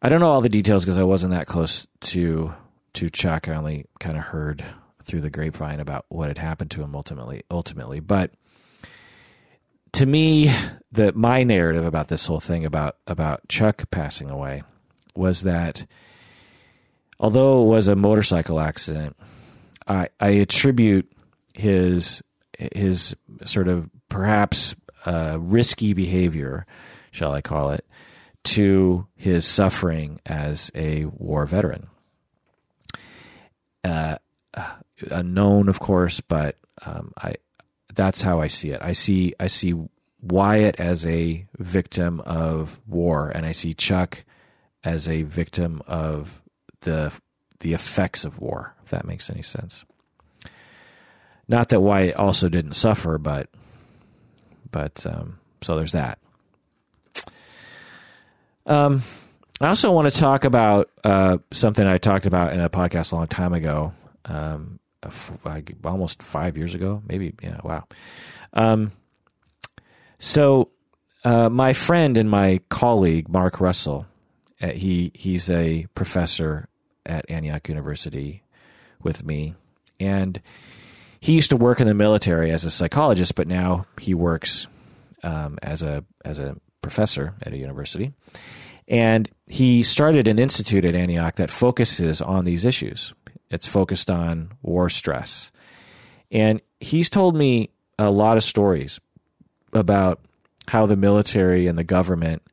I 0.01 0.09
don't 0.09 0.19
know 0.19 0.29
all 0.29 0.41
the 0.41 0.49
details 0.49 0.83
because 0.83 0.97
I 0.97 1.03
wasn't 1.03 1.31
that 1.31 1.47
close 1.47 1.87
to 2.01 2.53
to 2.93 3.09
Chuck. 3.09 3.47
I 3.47 3.55
only 3.55 3.85
kind 3.99 4.17
of 4.17 4.23
heard 4.23 4.65
through 5.03 5.21
the 5.21 5.29
grapevine 5.29 5.79
about 5.79 6.05
what 6.09 6.27
had 6.27 6.37
happened 6.37 6.71
to 6.71 6.81
him 6.81 6.95
ultimately 6.95 7.43
ultimately. 7.51 7.99
But 7.99 8.31
to 9.93 10.05
me, 10.05 10.53
the 10.91 11.13
my 11.13 11.43
narrative 11.43 11.85
about 11.85 12.07
this 12.07 12.25
whole 12.25 12.39
thing 12.39 12.65
about 12.65 12.97
about 13.07 13.47
Chuck 13.47 13.89
passing 13.91 14.29
away 14.29 14.63
was 15.15 15.41
that 15.41 15.85
although 17.19 17.63
it 17.63 17.67
was 17.67 17.87
a 17.87 17.95
motorcycle 17.95 18.59
accident, 18.59 19.15
I 19.87 20.09
I 20.19 20.29
attribute 20.29 21.11
his 21.53 22.21
his 22.57 23.15
sort 23.43 23.67
of 23.67 23.89
perhaps 24.09 24.75
uh, 25.05 25.37
risky 25.39 25.93
behavior, 25.93 26.65
shall 27.11 27.31
I 27.31 27.41
call 27.41 27.71
it, 27.71 27.85
to 28.45 29.07
his 29.15 29.45
suffering 29.45 30.19
as 30.25 30.71
a 30.75 31.05
war 31.05 31.45
veteran. 31.45 31.87
Uh, 33.83 34.17
unknown, 35.09 35.69
of 35.69 35.79
course, 35.79 36.19
but 36.19 36.57
um, 36.85 37.13
I 37.17 37.35
that's 37.93 38.21
how 38.21 38.41
I 38.41 38.47
see 38.47 38.69
it. 38.69 38.81
I 38.81 38.93
see 38.93 39.33
I 39.39 39.47
see 39.47 39.73
Wyatt 40.21 40.79
as 40.79 41.05
a 41.05 41.45
victim 41.57 42.21
of 42.21 42.79
war, 42.87 43.29
and 43.29 43.45
I 43.45 43.51
see 43.51 43.73
Chuck 43.73 44.23
as 44.83 45.07
a 45.07 45.23
victim 45.23 45.81
of 45.87 46.41
the 46.81 47.11
the 47.59 47.73
effects 47.73 48.25
of 48.25 48.39
war. 48.39 48.75
If 48.83 48.89
that 48.89 49.05
makes 49.05 49.29
any 49.29 49.41
sense. 49.41 49.85
Not 51.47 51.69
that 51.69 51.81
Wyatt 51.81 52.15
also 52.15 52.47
didn't 52.47 52.73
suffer, 52.73 53.17
but 53.17 53.49
but 54.71 55.05
um, 55.05 55.39
so 55.61 55.75
there's 55.75 55.93
that. 55.93 56.19
Um, 58.65 59.01
I 59.59 59.67
also 59.67 59.91
want 59.91 60.11
to 60.11 60.17
talk 60.17 60.45
about 60.45 60.89
uh, 61.03 61.39
something 61.51 61.85
I 61.85 61.97
talked 61.97 62.25
about 62.25 62.53
in 62.53 62.59
a 62.59 62.69
podcast 62.69 63.11
a 63.11 63.15
long 63.15 63.27
time 63.27 63.53
ago, 63.53 63.93
um, 64.25 64.78
almost 65.83 66.21
five 66.21 66.57
years 66.57 66.75
ago, 66.75 67.01
maybe. 67.07 67.33
Yeah, 67.41 67.59
wow. 67.63 67.85
Um, 68.53 68.91
so 70.17 70.69
uh, 71.23 71.49
my 71.49 71.73
friend 71.73 72.17
and 72.17 72.29
my 72.29 72.59
colleague 72.69 73.29
Mark 73.29 73.59
Russell, 73.59 74.05
uh, 74.61 74.67
he 74.67 75.11
he's 75.13 75.49
a 75.49 75.87
professor 75.95 76.67
at 77.05 77.29
Antioch 77.29 77.67
University 77.69 78.43
with 79.01 79.23
me, 79.23 79.55
and 79.99 80.41
he 81.19 81.33
used 81.33 81.49
to 81.49 81.57
work 81.57 81.79
in 81.79 81.87
the 81.87 81.93
military 81.93 82.51
as 82.51 82.65
a 82.65 82.71
psychologist, 82.71 83.35
but 83.35 83.47
now 83.47 83.85
he 83.99 84.13
works 84.13 84.67
um, 85.23 85.57
as 85.61 85.81
a 85.81 86.03
as 86.23 86.39
a 86.39 86.55
professor 86.81 87.35
at 87.43 87.53
a 87.53 87.57
university. 87.57 88.13
And 88.87 89.29
he 89.45 89.83
started 89.83 90.27
an 90.27 90.39
institute 90.39 90.83
at 90.83 90.95
Antioch 90.95 91.35
that 91.35 91.51
focuses 91.51 92.21
on 92.21 92.43
these 92.43 92.65
issues. 92.65 93.13
It's 93.49 93.67
focused 93.67 94.09
on 94.09 94.51
war 94.61 94.89
stress. 94.89 95.51
And 96.31 96.61
he's 96.79 97.09
told 97.09 97.35
me 97.35 97.71
a 97.97 98.09
lot 98.09 98.37
of 98.37 98.43
stories 98.43 98.99
about 99.73 100.19
how 100.67 100.85
the 100.85 100.95
military 100.95 101.67
and 101.67 101.77
the 101.77 101.83
government 101.83 102.43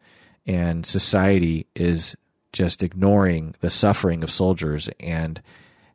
and 0.47 0.87
society 0.87 1.67
is 1.75 2.17
just 2.53 2.83
ignoring 2.83 3.55
the 3.61 3.71
suffering 3.71 4.23
of 4.23 4.31
soldiers 4.31 4.89
and 4.99 5.43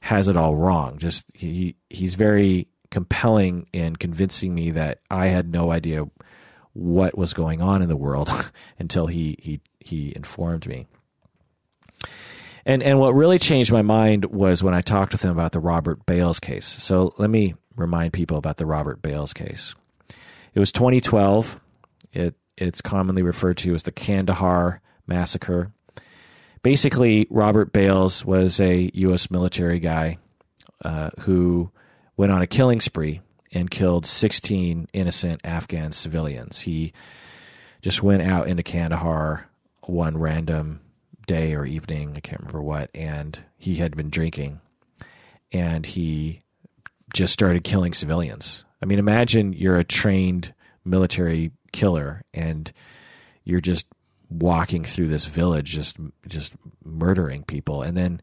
has 0.01 0.27
it 0.27 0.37
all 0.37 0.55
wrong. 0.55 0.97
Just 0.97 1.25
he 1.33 1.75
he's 1.89 2.15
very 2.15 2.67
compelling 2.91 3.67
in 3.73 3.95
convincing 3.95 4.53
me 4.53 4.71
that 4.71 4.99
I 5.09 5.27
had 5.27 5.49
no 5.49 5.71
idea 5.71 6.05
what 6.73 7.17
was 7.17 7.33
going 7.33 7.61
on 7.61 7.81
in 7.81 7.89
the 7.89 7.97
world 7.97 8.31
until 8.79 9.07
he 9.07 9.37
he 9.39 9.61
he 9.79 10.13
informed 10.15 10.67
me. 10.67 10.87
And 12.65 12.83
and 12.83 12.99
what 12.99 13.15
really 13.15 13.39
changed 13.39 13.71
my 13.71 13.81
mind 13.81 14.25
was 14.25 14.63
when 14.63 14.73
I 14.73 14.81
talked 14.81 15.13
with 15.13 15.23
him 15.23 15.31
about 15.31 15.51
the 15.51 15.59
Robert 15.59 16.05
Bales 16.05 16.39
case. 16.39 16.65
So 16.65 17.13
let 17.17 17.29
me 17.29 17.55
remind 17.75 18.13
people 18.13 18.37
about 18.37 18.57
the 18.57 18.65
Robert 18.65 19.01
Bales 19.01 19.33
case. 19.33 19.75
It 20.53 20.59
was 20.59 20.71
2012. 20.71 21.59
It 22.13 22.35
it's 22.57 22.81
commonly 22.81 23.23
referred 23.23 23.57
to 23.57 23.73
as 23.73 23.83
the 23.83 23.91
Kandahar 23.91 24.81
massacre. 25.07 25.71
Basically, 26.63 27.25
Robert 27.31 27.73
Bales 27.73 28.23
was 28.23 28.59
a 28.59 28.91
U.S. 28.93 29.31
military 29.31 29.79
guy 29.79 30.19
uh, 30.85 31.09
who 31.21 31.71
went 32.17 32.31
on 32.31 32.41
a 32.41 32.47
killing 32.47 32.79
spree 32.79 33.21
and 33.51 33.71
killed 33.71 34.05
16 34.05 34.87
innocent 34.93 35.41
Afghan 35.43 35.91
civilians. 35.91 36.61
He 36.61 36.93
just 37.81 38.03
went 38.03 38.21
out 38.21 38.47
into 38.47 38.61
Kandahar 38.61 39.49
one 39.81 40.17
random 40.17 40.81
day 41.31 41.53
or 41.53 41.65
evening. 41.65 42.13
I 42.17 42.19
can't 42.19 42.41
remember 42.41 42.61
what. 42.61 42.89
And 42.93 43.39
he 43.57 43.75
had 43.75 43.95
been 43.95 44.09
drinking 44.09 44.59
and 45.53 45.85
he 45.85 46.41
just 47.13 47.31
started 47.31 47.63
killing 47.63 47.93
civilians. 47.93 48.65
I 48.81 48.85
mean, 48.85 48.99
imagine 48.99 49.53
you're 49.53 49.77
a 49.77 49.85
trained 49.85 50.53
military 50.83 51.51
killer 51.71 52.23
and 52.33 52.71
you're 53.45 53.61
just 53.61 53.87
walking 54.29 54.83
through 54.83 55.07
this 55.07 55.25
village 55.25 55.71
just 55.71 55.97
just 56.25 56.53
murdering 56.85 57.43
people 57.43 57.81
and 57.81 57.97
then 57.97 58.21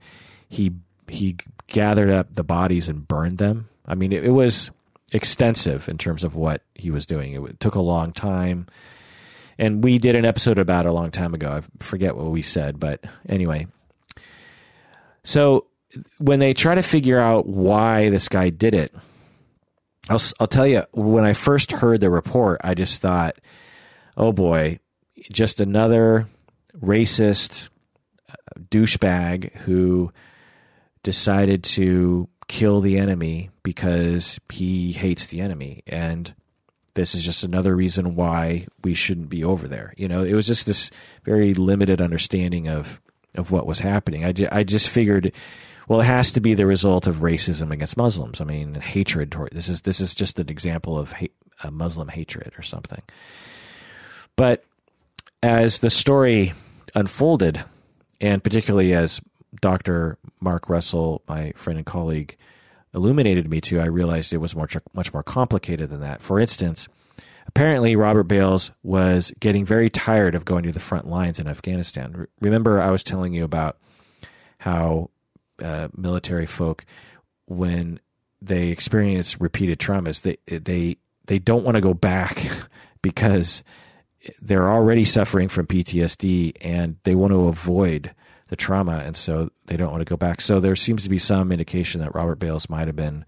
he 0.49 0.73
he 1.07 1.37
gathered 1.67 2.09
up 2.09 2.33
the 2.33 2.43
bodies 2.43 2.89
and 2.89 3.07
burned 3.07 3.37
them 3.37 3.69
i 3.85 3.95
mean 3.95 4.11
it, 4.11 4.25
it 4.25 4.31
was 4.31 4.71
extensive 5.13 5.87
in 5.87 5.99
terms 5.99 6.25
of 6.25 6.35
what 6.35 6.63
he 6.75 6.91
was 6.91 7.05
doing 7.05 7.35
it 7.35 7.61
took 7.61 7.75
a 7.75 7.81
long 7.81 8.11
time 8.11 8.67
and 9.59 9.83
we 9.83 9.99
did 9.99 10.15
an 10.15 10.25
episode 10.25 10.59
about 10.59 10.87
it 10.87 10.89
a 10.89 10.93
long 10.93 11.11
time 11.11 11.35
ago. 11.35 11.51
I 11.51 11.85
forget 11.85 12.17
what 12.17 12.31
we 12.31 12.43
said 12.43 12.79
but 12.79 13.05
anyway. 13.29 13.67
So 15.25 15.67
when 16.19 16.39
they 16.39 16.55
try 16.55 16.75
to 16.75 16.83
figure 16.83 17.19
out 17.19 17.47
why 17.47 18.11
this 18.11 18.29
guy 18.29 18.51
did 18.51 18.75
it 18.75 18.95
I'll, 20.11 20.21
I'll 20.39 20.47
tell 20.47 20.67
you 20.67 20.85
when 20.93 21.25
i 21.25 21.33
first 21.33 21.73
heard 21.73 22.01
the 22.01 22.11
report 22.11 22.61
i 22.63 22.75
just 22.75 23.01
thought 23.01 23.39
oh 24.19 24.33
boy 24.33 24.81
just 25.33 25.61
another 25.61 26.29
racist 26.81 27.69
uh, 28.31 28.35
douchebag 28.71 29.55
who 29.57 30.13
decided 31.03 31.65
to 31.65 32.29
kill 32.49 32.81
the 32.81 32.99
enemy 32.99 33.51
because 33.63 34.41
he 34.51 34.93
hates 34.93 35.27
the 35.27 35.41
enemy. 35.41 35.83
And 35.87 36.35
this 36.99 37.15
is 37.15 37.25
just 37.25 37.45
another 37.45 37.77
reason 37.77 38.17
why 38.17 38.67
we 38.83 38.93
shouldn't 38.93 39.29
be 39.29 39.45
over 39.45 39.69
there. 39.69 39.95
You 39.97 40.09
know 40.09 40.23
it 40.23 40.35
was 40.35 40.47
just 40.47 40.67
this 40.67 40.91
very 41.25 41.55
limited 41.55 42.01
understanding 42.01 42.69
of 42.69 43.01
of 43.35 43.51
what 43.51 43.67
was 43.67 43.79
happening. 43.81 44.25
I, 44.25 44.35
I 44.51 44.65
just 44.65 44.89
figured 44.89 45.33
well 45.87 46.01
it 46.01 46.05
has 46.05 46.33
to 46.33 46.41
be 46.41 46.55
the 46.55 46.67
result 46.67 47.07
of 47.07 47.17
racism 47.17 47.73
against 47.73 47.97
muslims. 47.97 48.41
I 48.41 48.45
mean 48.45 48.75
hatred 48.75 49.31
toward 49.31 49.53
this 49.53 49.69
is 49.69 49.83
this 49.83 50.01
is 50.01 50.15
just 50.15 50.39
an 50.39 50.49
example 50.51 50.99
of 50.99 51.15
muslim 51.71 52.09
hatred 52.09 52.53
or 52.59 52.63
something. 52.63 53.03
But 54.35 54.65
as 55.43 55.79
the 55.79 55.91
story 55.91 56.53
unfolded, 56.95 57.65
and 58.21 58.43
particularly 58.43 58.93
as 58.93 59.21
Dr. 59.61 60.19
Mark 60.41 60.69
Russell, 60.69 61.23
my 61.29 61.53
friend 61.53 61.79
and 61.79 61.87
colleague, 61.87 62.37
illuminated 62.99 63.49
me 63.49 63.61
to, 63.63 63.81
I 63.81 63.87
realized 63.87 64.33
it 64.33 64.39
was 64.39 64.55
much, 64.55 64.77
much 64.93 65.13
more 65.13 65.23
complicated 65.23 65.89
than 65.89 66.01
that. 66.01 66.21
For 66.21 66.39
instance, 66.39 66.89
apparently 67.47 67.97
Robert 67.97 68.25
Bales 68.25 68.73
was 68.83 69.33
getting 69.41 69.65
very 69.65 69.89
tired 69.89 70.35
of 70.35 70.45
going 70.45 70.65
to 70.65 70.73
the 70.73 70.81
front 70.81 71.09
lines 71.09 71.39
in 71.39 71.47
Afghanistan. 71.47 72.27
Remember, 72.41 72.83
I 72.83 72.91
was 72.91 73.05
telling 73.05 73.33
you 73.33 73.45
about 73.45 73.79
how 74.59 75.11
uh, 75.63 75.89
military 75.97 76.47
folk, 76.47 76.85
when 77.47 78.01
they 78.43 78.69
experience 78.69 79.41
repeated 79.41 79.79
traumas, 79.79 80.23
they 80.23 80.37
they 80.47 80.97
they 81.27 81.39
don't 81.39 81.65
want 81.65 81.77
to 81.77 81.81
go 81.81 81.95
back 81.95 82.47
because 83.03 83.63
they're 84.43 84.69
already 84.69 85.05
suffering 85.05 85.49
from 85.49 85.67
PTSD 85.67 86.53
and 86.61 86.97
they 87.05 87.15
want 87.15 87.33
to 87.33 87.47
avoid 87.47 88.13
the 88.49 88.57
trauma, 88.57 88.99
and 88.99 89.17
so 89.17 89.51
they 89.67 89.77
don't 89.77 89.91
want 89.91 90.01
to 90.01 90.09
go 90.09 90.17
back. 90.17 90.41
So 90.41 90.61
there 90.61 90.77
seems 90.77 91.03
to 91.05 91.09
be 91.09 91.19
some 91.19 91.53
indication 91.53 92.01
that 92.01 92.15
Robert 92.15 92.39
Bales 92.39 92.69
might 92.69 92.87
have 92.87 92.97
been 92.97 93.25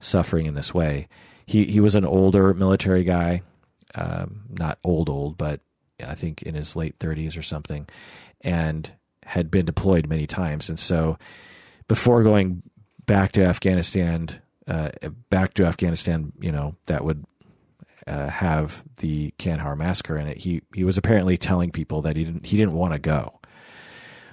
suffering 0.00 0.46
in 0.46 0.54
this 0.54 0.74
way. 0.74 1.08
He 1.46 1.64
he 1.64 1.80
was 1.80 1.94
an 1.94 2.04
older 2.04 2.54
military 2.54 3.04
guy, 3.04 3.42
um, 3.94 4.42
not 4.50 4.78
old 4.82 5.08
old, 5.08 5.38
but 5.38 5.60
I 6.04 6.14
think 6.14 6.42
in 6.42 6.54
his 6.54 6.76
late 6.76 6.96
thirties 6.98 7.36
or 7.36 7.42
something, 7.42 7.88
and 8.40 8.90
had 9.24 9.50
been 9.50 9.66
deployed 9.66 10.08
many 10.08 10.26
times. 10.26 10.68
And 10.68 10.78
so 10.78 11.18
before 11.88 12.22
going 12.22 12.62
back 13.06 13.32
to 13.32 13.44
Afghanistan, 13.44 14.28
uh, 14.68 14.90
back 15.30 15.54
to 15.54 15.64
Afghanistan, 15.64 16.32
you 16.40 16.52
know, 16.52 16.76
that 16.86 17.04
would 17.04 17.24
uh, 18.06 18.28
have 18.28 18.84
the 18.98 19.32
Kandahar 19.38 19.76
massacre 19.76 20.16
in 20.16 20.28
it, 20.28 20.38
he 20.38 20.62
he 20.74 20.84
was 20.84 20.96
apparently 20.96 21.36
telling 21.36 21.70
people 21.70 22.02
that 22.02 22.16
he 22.16 22.24
didn't 22.24 22.46
he 22.46 22.56
didn't 22.56 22.74
want 22.74 22.92
to 22.92 22.98
go, 22.98 23.40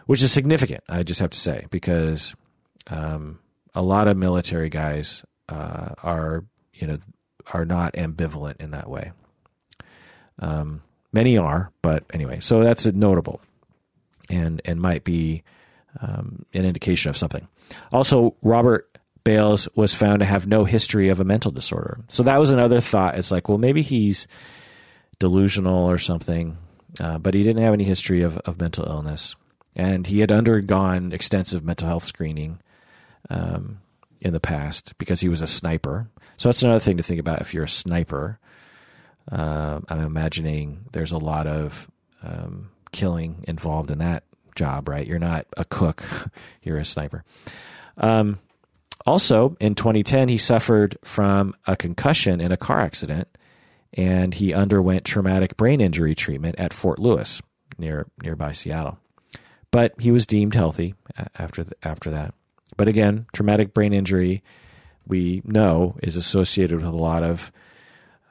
which 0.05 0.21
is 0.21 0.31
significant. 0.31 0.83
I 0.87 1.03
just 1.03 1.19
have 1.19 1.31
to 1.31 1.39
say 1.39 1.65
because 1.69 2.35
um, 2.87 3.39
a 3.73 3.81
lot 3.81 4.07
of 4.07 4.17
military 4.17 4.69
guys 4.69 5.23
uh, 5.49 5.89
are 6.01 6.45
you 6.73 6.87
know 6.87 6.95
are 7.53 7.65
not 7.65 7.93
ambivalent 7.93 8.61
in 8.61 8.71
that 8.71 8.89
way. 8.89 9.11
Um, 10.39 10.81
many 11.11 11.37
are, 11.37 11.71
but 11.81 12.03
anyway, 12.13 12.39
so 12.39 12.63
that's 12.63 12.85
notable, 12.85 13.41
and 14.29 14.61
and 14.65 14.81
might 14.81 15.03
be 15.03 15.43
um, 16.01 16.45
an 16.53 16.65
indication 16.65 17.09
of 17.09 17.17
something. 17.17 17.47
Also, 17.91 18.35
Robert 18.41 18.89
Bales 19.23 19.67
was 19.75 19.93
found 19.93 20.19
to 20.19 20.25
have 20.25 20.47
no 20.47 20.65
history 20.65 21.09
of 21.09 21.19
a 21.19 21.23
mental 21.23 21.51
disorder. 21.51 21.99
So 22.09 22.23
that 22.23 22.39
was 22.39 22.49
another 22.49 22.81
thought. 22.81 23.15
It's 23.15 23.31
like, 23.31 23.47
well, 23.47 23.57
maybe 23.57 23.81
he's 23.81 24.27
delusional 25.19 25.89
or 25.89 25.97
something, 25.97 26.57
uh, 26.99 27.19
but 27.19 27.33
he 27.33 27.43
didn't 27.43 27.63
have 27.63 27.73
any 27.73 27.85
history 27.85 28.21
of, 28.21 28.37
of 28.39 28.59
mental 28.59 28.85
illness. 28.85 29.35
And 29.75 30.05
he 30.07 30.19
had 30.19 30.31
undergone 30.31 31.11
extensive 31.11 31.63
mental 31.63 31.87
health 31.87 32.03
screening 32.03 32.59
um, 33.29 33.79
in 34.21 34.33
the 34.33 34.39
past 34.39 34.97
because 34.97 35.21
he 35.21 35.29
was 35.29 35.41
a 35.41 35.47
sniper. 35.47 36.07
So 36.37 36.49
that's 36.49 36.63
another 36.63 36.79
thing 36.79 36.97
to 36.97 37.03
think 37.03 37.19
about 37.19 37.41
if 37.41 37.53
you're 37.53 37.63
a 37.63 37.69
sniper. 37.69 38.39
Uh, 39.31 39.79
I'm 39.89 40.01
imagining 40.01 40.85
there's 40.91 41.11
a 41.11 41.17
lot 41.17 41.47
of 41.47 41.89
um, 42.21 42.69
killing 42.91 43.43
involved 43.47 43.91
in 43.91 43.99
that 43.99 44.23
job, 44.55 44.87
right? 44.87 45.05
You're 45.05 45.19
not 45.19 45.47
a 45.57 45.65
cook, 45.65 46.03
you're 46.63 46.77
a 46.77 46.85
sniper. 46.85 47.23
Um, 47.97 48.39
also, 49.05 49.57
in 49.59 49.75
2010, 49.75 50.29
he 50.29 50.37
suffered 50.37 50.97
from 51.03 51.53
a 51.67 51.75
concussion 51.75 52.39
in 52.39 52.51
a 52.51 52.57
car 52.57 52.79
accident, 52.79 53.27
and 53.93 54.33
he 54.33 54.53
underwent 54.53 55.03
traumatic 55.03 55.57
brain 55.57 55.81
injury 55.81 56.15
treatment 56.15 56.55
at 56.57 56.73
Fort 56.73 56.99
Lewis, 56.99 57.41
near 57.77 58.07
nearby 58.21 58.53
Seattle. 58.53 58.97
But 59.73 59.99
he 59.99 60.11
was 60.11 60.27
deemed 60.27 60.53
healthy 60.53 60.93
after 61.35 61.63
the, 61.63 61.75
after 61.81 62.11
that. 62.11 62.35
But 62.77 62.87
again, 62.87 63.25
traumatic 63.33 63.73
brain 63.73 63.91
injury, 63.91 64.43
we 65.07 65.41
know, 65.45 65.97
is 66.03 66.15
associated 66.15 66.77
with 66.77 66.85
a 66.85 66.91
lot 66.91 67.23
of 67.23 67.51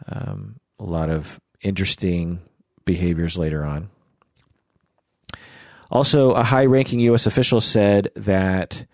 um, 0.07 0.61
a 0.79 0.85
lot 0.85 1.11
of 1.11 1.41
interesting 1.61 2.43
behaviors 2.85 3.37
later 3.37 3.65
on. 3.65 3.91
Also, 5.91 6.31
a 6.31 6.45
high-ranking 6.45 7.01
U.S. 7.01 7.27
official 7.27 7.61
said 7.61 8.09
that 8.15 8.87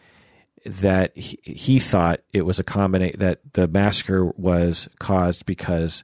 that 0.65 1.15
he, 1.19 1.39
he 1.43 1.79
thought 1.79 2.21
it 2.33 2.47
was 2.47 2.59
a 2.59 2.65
combination 2.65 3.21
that 3.21 3.41
the 3.53 3.69
massacre 3.69 4.25
was 4.39 4.89
caused 4.99 5.45
because 5.45 6.03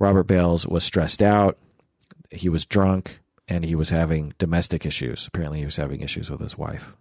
Robert 0.00 0.24
Bales 0.24 0.66
was 0.66 0.82
stressed 0.82 1.22
out, 1.22 1.56
he 2.32 2.48
was 2.48 2.66
drunk, 2.66 3.20
and 3.48 3.64
he 3.64 3.74
was 3.74 3.90
having 3.90 4.34
domestic 4.38 4.86
issues. 4.86 5.26
Apparently, 5.26 5.58
he 5.58 5.64
was 5.64 5.76
having 5.76 6.00
issues 6.00 6.30
with 6.30 6.40
his 6.40 6.56
wife. 6.56 6.94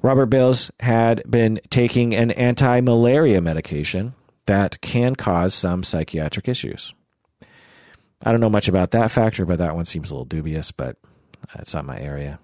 Robert 0.00 0.26
Bales 0.26 0.70
had 0.80 1.22
been 1.28 1.60
taking 1.70 2.14
an 2.14 2.30
anti 2.32 2.80
malaria 2.80 3.40
medication 3.40 4.14
that 4.46 4.80
can 4.80 5.16
cause 5.16 5.54
some 5.54 5.82
psychiatric 5.82 6.48
issues. 6.48 6.94
I 8.22 8.30
don't 8.30 8.40
know 8.40 8.50
much 8.50 8.68
about 8.68 8.92
that 8.92 9.10
factor, 9.10 9.44
but 9.44 9.58
that 9.58 9.76
one 9.76 9.84
seems 9.84 10.10
a 10.10 10.14
little 10.14 10.24
dubious, 10.24 10.72
but 10.72 10.96
it's 11.56 11.74
not 11.74 11.84
my 11.84 11.98
area. 11.98 12.38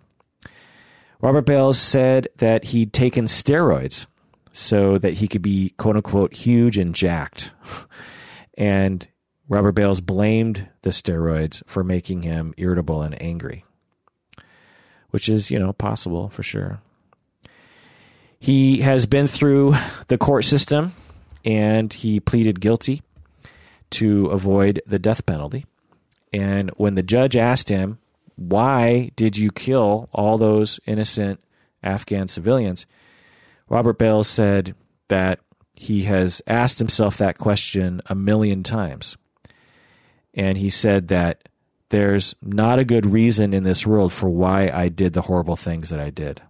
Robert 1.21 1.47
Bales 1.47 1.79
said 1.79 2.29
that 2.37 2.65
he'd 2.65 2.93
taken 2.93 3.27
steroids 3.27 4.07
so 4.53 4.99
that 4.99 5.15
he 5.15 5.27
could 5.27 5.43
be 5.43 5.71
quote 5.79 5.97
unquote 5.97 6.35
huge 6.35 6.79
and 6.79 6.95
jacked. 6.95 7.51
and 8.59 9.09
Robert 9.49 9.73
Bales 9.73 10.01
blamed 10.01 10.69
the 10.83 10.91
steroids 10.91 11.63
for 11.67 11.85
making 11.85 12.23
him 12.23 12.55
irritable 12.57 13.03
and 13.03 13.21
angry, 13.21 13.65
which 15.11 15.29
is, 15.29 15.51
you 15.51 15.59
know, 15.59 15.73
possible 15.73 16.29
for 16.31 16.43
sure. 16.43 16.81
He 18.39 18.81
has 18.81 19.07
been 19.07 19.27
through 19.27 19.75
the 20.09 20.19
court 20.19 20.45
system 20.45 20.93
and 21.45 21.93
he 21.93 22.21
pleaded 22.21 22.61
guilty 22.61 23.03
to 23.91 24.27
avoid 24.27 24.81
the 24.87 24.99
death 24.99 25.25
penalty. 25.27 25.67
And 26.33 26.71
when 26.77 26.95
the 26.95 27.03
judge 27.03 27.37
asked 27.37 27.69
him 27.69 27.99
why 28.37 29.11
did 29.17 29.37
you 29.37 29.51
kill 29.53 30.09
all 30.13 30.39
those 30.39 30.81
innocent 30.87 31.41
Afghan 31.83 32.29
civilians? 32.29 32.87
Robert 33.69 33.99
Bales 33.99 34.29
said 34.29 34.75
that 35.09 35.41
he 35.75 36.05
has 36.05 36.43
asked 36.47 36.79
himself 36.79 37.19
that 37.19 37.39
question 37.39 38.01
a 38.07 38.15
million 38.15 38.63
times. 38.63 39.17
And 40.35 40.59
he 40.59 40.71
said 40.71 41.09
that 41.09 41.49
there's 41.91 42.35
not 42.43 42.79
a 42.79 42.85
good 42.85 43.07
reason 43.07 43.55
in 43.55 43.63
this 43.63 43.87
world 43.87 44.13
for 44.13 44.29
why 44.29 44.69
I 44.69 44.89
did 44.89 45.13
the 45.13 45.23
horrible 45.23 45.57
things 45.57 45.91
that 45.91 46.01
I 46.01 46.11
did. 46.11 46.43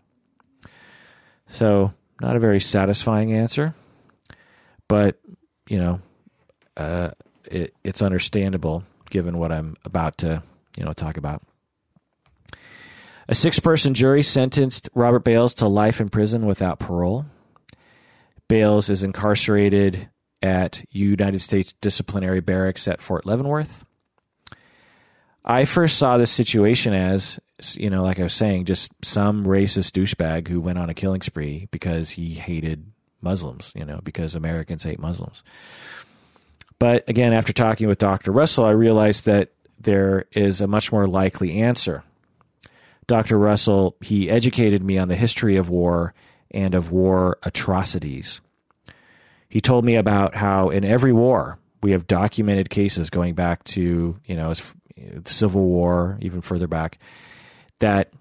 So, 1.46 1.92
not 2.20 2.36
a 2.36 2.40
very 2.40 2.60
satisfying 2.60 3.32
answer, 3.32 3.74
but, 4.88 5.20
you 5.68 5.78
know, 5.78 6.00
uh, 6.76 7.10
it, 7.44 7.74
it's 7.84 8.00
understandable 8.02 8.84
given 9.10 9.38
what 9.38 9.52
I'm 9.52 9.76
about 9.84 10.18
to, 10.18 10.42
you 10.76 10.84
know, 10.84 10.92
talk 10.92 11.16
about. 11.16 11.42
A 13.28 13.34
six 13.34 13.58
person 13.58 13.94
jury 13.94 14.22
sentenced 14.22 14.88
Robert 14.94 15.24
Bales 15.24 15.54
to 15.54 15.66
life 15.66 16.00
in 16.00 16.08
prison 16.08 16.46
without 16.46 16.78
parole. 16.78 17.26
Bales 18.48 18.90
is 18.90 19.02
incarcerated 19.02 20.08
at 20.44 20.84
United 20.90 21.40
States 21.40 21.72
Disciplinary 21.80 22.40
Barracks 22.40 22.86
at 22.86 23.00
Fort 23.00 23.24
Leavenworth. 23.24 23.86
I 25.42 25.64
first 25.64 25.96
saw 25.96 26.18
this 26.18 26.30
situation 26.30 26.92
as, 26.92 27.40
you 27.72 27.88
know, 27.88 28.02
like 28.02 28.20
I 28.20 28.24
was 28.24 28.34
saying, 28.34 28.66
just 28.66 28.92
some 29.02 29.46
racist 29.46 29.92
douchebag 29.92 30.48
who 30.48 30.60
went 30.60 30.76
on 30.76 30.90
a 30.90 30.94
killing 30.94 31.22
spree 31.22 31.66
because 31.70 32.10
he 32.10 32.34
hated 32.34 32.92
Muslims, 33.22 33.72
you 33.74 33.86
know, 33.86 34.00
because 34.04 34.34
Americans 34.34 34.82
hate 34.82 34.98
Muslims. 34.98 35.42
But 36.78 37.08
again, 37.08 37.32
after 37.32 37.54
talking 37.54 37.88
with 37.88 37.98
Dr. 37.98 38.30
Russell, 38.30 38.66
I 38.66 38.72
realized 38.72 39.24
that 39.24 39.52
there 39.80 40.26
is 40.32 40.60
a 40.60 40.66
much 40.66 40.92
more 40.92 41.06
likely 41.06 41.62
answer. 41.62 42.04
Dr. 43.06 43.38
Russell, 43.38 43.96
he 44.02 44.28
educated 44.28 44.82
me 44.82 44.98
on 44.98 45.08
the 45.08 45.16
history 45.16 45.56
of 45.56 45.70
war 45.70 46.12
and 46.50 46.74
of 46.74 46.90
war 46.90 47.38
atrocities. 47.44 48.42
He 49.54 49.60
told 49.60 49.84
me 49.84 49.94
about 49.94 50.34
how 50.34 50.70
in 50.70 50.84
every 50.84 51.12
war 51.12 51.60
we 51.80 51.92
have 51.92 52.08
documented 52.08 52.70
cases 52.70 53.08
going 53.08 53.34
back 53.34 53.62
to 53.62 54.18
you 54.24 54.34
know 54.34 54.52
Civil 55.26 55.64
War, 55.64 56.18
even 56.20 56.40
further 56.40 56.66
back, 56.66 56.98
that 57.78 58.12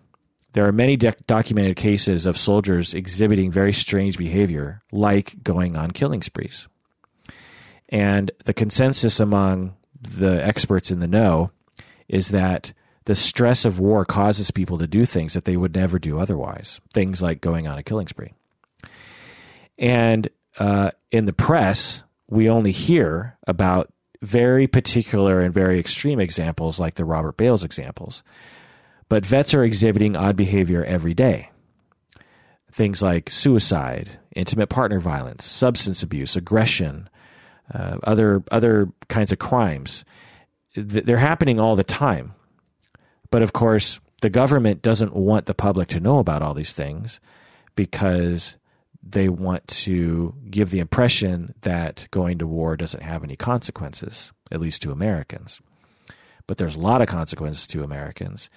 there 0.51 0.67
are 0.67 0.71
many 0.71 0.95
documented 0.95 1.75
cases 1.75 2.27
of 2.27 2.37
soldiers 2.37 2.93
exhibiting 2.93 3.49
very 3.49 3.73
strange 3.73 4.15
behavior, 4.15 4.83
like 4.91 5.41
going 5.41 5.75
on 5.75 5.89
killing 5.89 6.21
sprees. 6.21 6.67
And 7.89 8.29
the 8.45 8.53
consensus 8.53 9.19
among 9.19 9.73
the 9.99 10.45
experts 10.45 10.91
in 10.91 10.99
the 10.99 11.07
know 11.07 11.49
is 12.07 12.29
that 12.29 12.73
the 13.05 13.15
stress 13.15 13.65
of 13.65 13.79
war 13.79 14.05
causes 14.05 14.51
people 14.51 14.77
to 14.77 14.85
do 14.85 15.03
things 15.03 15.33
that 15.33 15.45
they 15.45 15.57
would 15.57 15.73
never 15.73 15.97
do 15.97 16.19
otherwise, 16.19 16.79
things 16.93 17.23
like 17.23 17.41
going 17.41 17.65
on 17.65 17.79
a 17.79 17.83
killing 17.83 18.07
spree. 18.07 18.33
And 19.79 20.29
uh, 20.59 20.91
in 21.11 21.25
the 21.25 21.33
press, 21.33 22.03
we 22.27 22.49
only 22.49 22.71
hear 22.71 23.37
about 23.47 23.91
very 24.21 24.67
particular 24.67 25.41
and 25.41 25.53
very 25.53 25.79
extreme 25.79 26.19
examples 26.19 26.79
like 26.79 26.95
the 26.95 27.05
Robert 27.05 27.37
Bales 27.37 27.63
examples. 27.63 28.23
But 29.09 29.25
vets 29.25 29.53
are 29.53 29.63
exhibiting 29.63 30.15
odd 30.15 30.35
behavior 30.35 30.83
every 30.83 31.13
day. 31.13 31.49
Things 32.71 33.01
like 33.01 33.29
suicide, 33.29 34.17
intimate 34.35 34.69
partner 34.69 34.99
violence, 34.99 35.45
substance 35.45 36.01
abuse, 36.01 36.35
aggression, 36.35 37.09
uh, 37.71 37.97
other 38.03 38.43
other 38.49 38.89
kinds 39.09 39.31
of 39.31 39.39
crimes. 39.39 40.03
They're 40.75 41.17
happening 41.17 41.59
all 41.59 41.75
the 41.75 41.83
time. 41.83 42.33
But 43.29 43.43
of 43.43 43.53
course, 43.53 43.99
the 44.21 44.29
government 44.29 44.81
doesn't 44.81 45.13
want 45.15 45.45
the 45.45 45.53
public 45.53 45.89
to 45.89 45.99
know 45.99 46.19
about 46.19 46.41
all 46.41 46.53
these 46.53 46.73
things 46.73 47.19
because 47.75 48.55
they 49.05 49.29
want 49.29 49.67
to 49.67 50.33
give 50.49 50.69
the 50.69 50.79
impression 50.79 51.53
that 51.61 52.07
going 52.11 52.39
to 52.39 52.47
war 52.47 52.77
doesn't 52.77 53.03
have 53.03 53.23
any 53.23 53.35
consequences, 53.35 54.31
at 54.51 54.61
least 54.61 54.81
to 54.81 54.91
Americans. 54.91 55.61
But 56.47 56.57
there's 56.57 56.75
a 56.75 56.79
lot 56.79 57.01
of 57.01 57.07
consequences 57.07 57.67
to 57.67 57.83
Americans, 57.83 58.49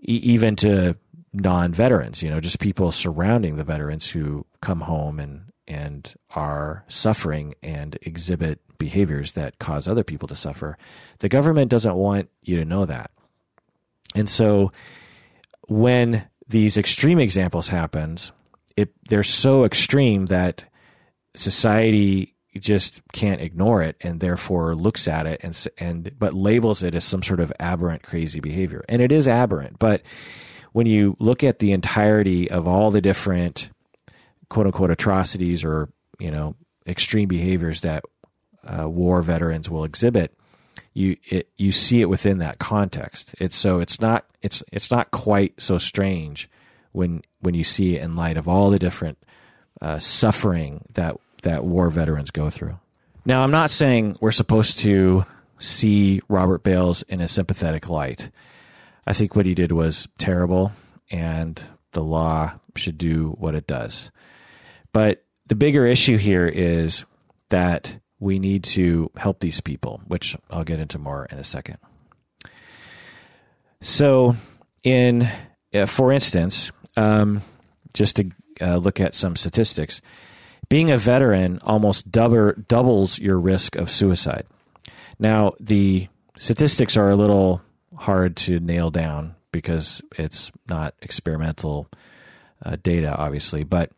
e- 0.00 0.20
even 0.22 0.56
to 0.56 0.96
non 1.32 1.72
veterans, 1.72 2.22
you 2.22 2.30
know, 2.30 2.40
just 2.40 2.58
people 2.58 2.92
surrounding 2.92 3.56
the 3.56 3.64
veterans 3.64 4.10
who 4.10 4.46
come 4.60 4.82
home 4.82 5.18
and, 5.18 5.52
and 5.66 6.14
are 6.34 6.84
suffering 6.88 7.54
and 7.62 7.98
exhibit 8.02 8.60
behaviors 8.78 9.32
that 9.32 9.58
cause 9.58 9.88
other 9.88 10.04
people 10.04 10.28
to 10.28 10.36
suffer. 10.36 10.76
The 11.20 11.28
government 11.28 11.70
doesn't 11.70 11.94
want 11.94 12.28
you 12.42 12.56
to 12.56 12.64
know 12.64 12.84
that. 12.86 13.10
And 14.14 14.28
so 14.28 14.72
when 15.68 16.28
these 16.48 16.76
extreme 16.76 17.18
examples 17.18 17.68
happens, 17.68 18.32
it 18.76 18.92
they're 19.08 19.22
so 19.22 19.64
extreme 19.64 20.26
that 20.26 20.64
society 21.34 22.34
just 22.58 23.02
can't 23.12 23.40
ignore 23.40 23.82
it 23.82 23.96
and 24.00 24.20
therefore 24.20 24.74
looks 24.74 25.08
at 25.08 25.26
it 25.26 25.40
and 25.42 25.66
and 25.78 26.10
but 26.18 26.32
labels 26.32 26.82
it 26.82 26.94
as 26.94 27.04
some 27.04 27.22
sort 27.22 27.40
of 27.40 27.52
aberrant 27.60 28.02
crazy 28.02 28.40
behavior. 28.40 28.84
And 28.88 29.02
it 29.02 29.12
is 29.12 29.28
aberrant 29.28 29.78
but 29.78 30.02
when 30.72 30.86
you 30.86 31.16
look 31.18 31.42
at 31.42 31.58
the 31.58 31.72
entirety 31.72 32.50
of 32.50 32.68
all 32.68 32.90
the 32.90 33.00
different 33.00 33.70
quote 34.48 34.66
unquote 34.66 34.90
atrocities 34.90 35.64
or 35.64 35.88
you 36.18 36.30
know 36.30 36.54
extreme 36.86 37.28
behaviors 37.28 37.80
that 37.82 38.04
uh, 38.64 38.88
war 38.88 39.22
veterans 39.22 39.68
will 39.68 39.84
exhibit 39.84 40.36
you 40.96 41.16
it, 41.24 41.50
you 41.58 41.72
see 41.72 42.00
it 42.00 42.08
within 42.08 42.38
that 42.38 42.58
context. 42.58 43.34
It's 43.38 43.54
so 43.54 43.80
it's 43.80 44.00
not 44.00 44.24
it's 44.40 44.62
it's 44.72 44.90
not 44.90 45.10
quite 45.10 45.60
so 45.60 45.76
strange 45.76 46.48
when 46.96 47.20
when 47.40 47.54
you 47.54 47.62
see 47.62 47.94
it 47.94 48.02
in 48.02 48.16
light 48.16 48.38
of 48.38 48.48
all 48.48 48.70
the 48.70 48.78
different 48.78 49.18
uh, 49.82 49.98
suffering 49.98 50.82
that 50.94 51.14
that 51.42 51.64
war 51.64 51.90
veterans 51.90 52.30
go 52.30 52.48
through. 52.48 52.78
Now, 53.24 53.42
I'm 53.42 53.50
not 53.50 53.70
saying 53.70 54.16
we're 54.20 54.30
supposed 54.30 54.78
to 54.78 55.26
see 55.58 56.22
Robert 56.28 56.62
Bales 56.62 57.02
in 57.02 57.20
a 57.20 57.28
sympathetic 57.28 57.88
light. 57.88 58.30
I 59.06 59.12
think 59.12 59.36
what 59.36 59.46
he 59.46 59.54
did 59.54 59.72
was 59.72 60.08
terrible, 60.18 60.72
and 61.10 61.60
the 61.92 62.02
law 62.02 62.54
should 62.76 62.98
do 62.98 63.34
what 63.38 63.54
it 63.54 63.66
does. 63.66 64.10
But 64.92 65.24
the 65.46 65.54
bigger 65.54 65.86
issue 65.86 66.16
here 66.16 66.46
is 66.46 67.04
that 67.50 67.98
we 68.18 68.38
need 68.38 68.64
to 68.64 69.10
help 69.16 69.40
these 69.40 69.60
people, 69.60 70.00
which 70.06 70.36
I'll 70.50 70.64
get 70.64 70.80
into 70.80 70.98
more 70.98 71.26
in 71.26 71.38
a 71.38 71.44
second. 71.44 71.76
So, 73.82 74.36
in 74.82 75.28
uh, 75.76 75.86
for 75.86 76.12
instance, 76.12 76.70
um, 76.96 77.42
just 77.94 78.16
to 78.16 78.30
uh, 78.60 78.76
look 78.76 79.00
at 79.00 79.14
some 79.14 79.36
statistics, 79.36 80.00
being 80.68 80.90
a 80.90 80.98
veteran 80.98 81.58
almost 81.62 82.10
double, 82.10 82.52
doubles 82.68 83.18
your 83.18 83.38
risk 83.38 83.76
of 83.76 83.90
suicide. 83.90 84.46
Now, 85.18 85.52
the 85.60 86.08
statistics 86.38 86.96
are 86.96 87.10
a 87.10 87.16
little 87.16 87.62
hard 87.94 88.36
to 88.36 88.60
nail 88.60 88.90
down 88.90 89.34
because 89.52 90.02
it's 90.18 90.52
not 90.68 90.94
experimental 91.00 91.88
uh, 92.64 92.76
data, 92.82 93.14
obviously, 93.14 93.64
but 93.64 93.90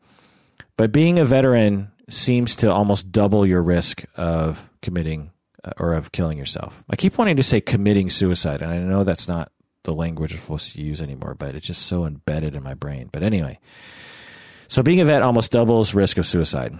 but 0.77 0.93
being 0.93 1.19
a 1.19 1.25
veteran 1.25 1.91
seems 2.09 2.57
to 2.57 2.73
almost 2.73 3.11
double 3.11 3.45
your 3.45 3.63
risk 3.63 4.05
of 4.17 4.71
committing 4.81 5.33
uh, 5.65 5.73
or 5.79 5.95
of 5.95 6.13
killing 6.13 6.39
yourself. 6.39 6.85
I 6.89 6.97
keep 6.97 7.19
wanting 7.19 7.37
to 7.37 7.43
say 7.43 7.61
committing 7.61 8.11
suicide, 8.11 8.63
and 8.63 8.73
I 8.73 8.79
know 8.79 9.03
that's 9.03 9.27
not 9.27 9.51
the 9.89 9.95
language 9.95 10.35
we're 10.35 10.41
supposed 10.41 10.75
to 10.75 10.83
use 10.83 11.01
anymore, 11.01 11.35
but 11.35 11.55
it's 11.55 11.67
just 11.67 11.87
so 11.87 12.05
embedded 12.05 12.55
in 12.55 12.63
my 12.63 12.75
brain. 12.75 13.09
But 13.11 13.23
anyway, 13.23 13.59
so 14.69 14.83
being 14.83 15.01
a 15.01 15.05
vet 15.05 15.23
almost 15.23 15.51
doubles 15.51 15.95
risk 15.95 16.19
of 16.19 16.27
suicide. 16.27 16.79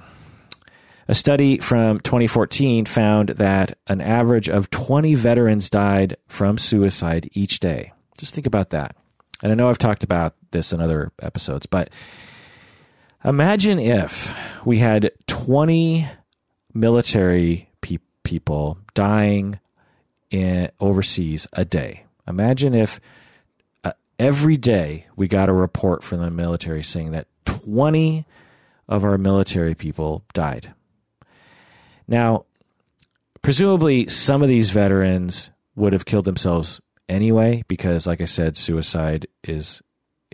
A 1.09 1.15
study 1.15 1.57
from 1.57 2.01
2014 2.01 2.85
found 2.85 3.31
that 3.31 3.79
an 3.87 4.03
average 4.03 4.51
of 4.51 4.69
20 4.69 5.15
veterans 5.15 5.71
died 5.71 6.19
from 6.27 6.59
suicide 6.59 7.31
each 7.33 7.61
day. 7.61 7.93
Just 8.19 8.35
think 8.35 8.47
about 8.47 8.71
that. 8.71 8.95
And 9.43 9.51
I 9.51 9.55
know 9.55 9.71
I've 9.71 9.79
talked 9.79 10.05
about 10.05 10.35
this 10.51 10.71
in 10.71 10.83
other 10.83 11.11
episodes, 11.23 11.65
but 11.65 11.89
imagine 13.25 13.79
if 13.79 14.31
we 14.67 14.79
had 14.81 15.13
20 15.29 16.07
military 16.75 17.71
pe- 17.81 17.99
people 18.23 18.79
dying 18.93 19.61
in, 20.31 20.71
overseas 20.79 21.47
a 21.55 21.65
day. 21.65 22.05
Imagine 22.29 22.75
if 22.75 23.01
uh, 23.85 23.93
every 24.19 24.57
day 24.57 25.07
we 25.17 25.29
got 25.29 25.49
a 25.49 25.53
report 25.53 26.05
from 26.05 26.21
the 26.21 26.31
military 26.31 26.83
saying 26.83 27.13
that 27.13 27.27
20 27.47 28.27
of 28.89 29.05
our 29.05 29.19
military 29.19 29.75
people 29.75 30.25
died. 30.35 30.75
Now, 32.07 32.45
presumably, 33.43 34.09
some 34.09 34.43
of 34.43 34.49
these 34.49 34.71
veterans 34.71 35.51
would 35.77 35.93
have 35.93 36.05
killed 36.05 36.25
themselves 36.25 36.81
anyway, 37.09 37.63
because, 37.69 38.07
like 38.07 38.21
I 38.21 38.27
said, 38.27 38.57
suicide 38.57 39.27
is, 39.45 39.83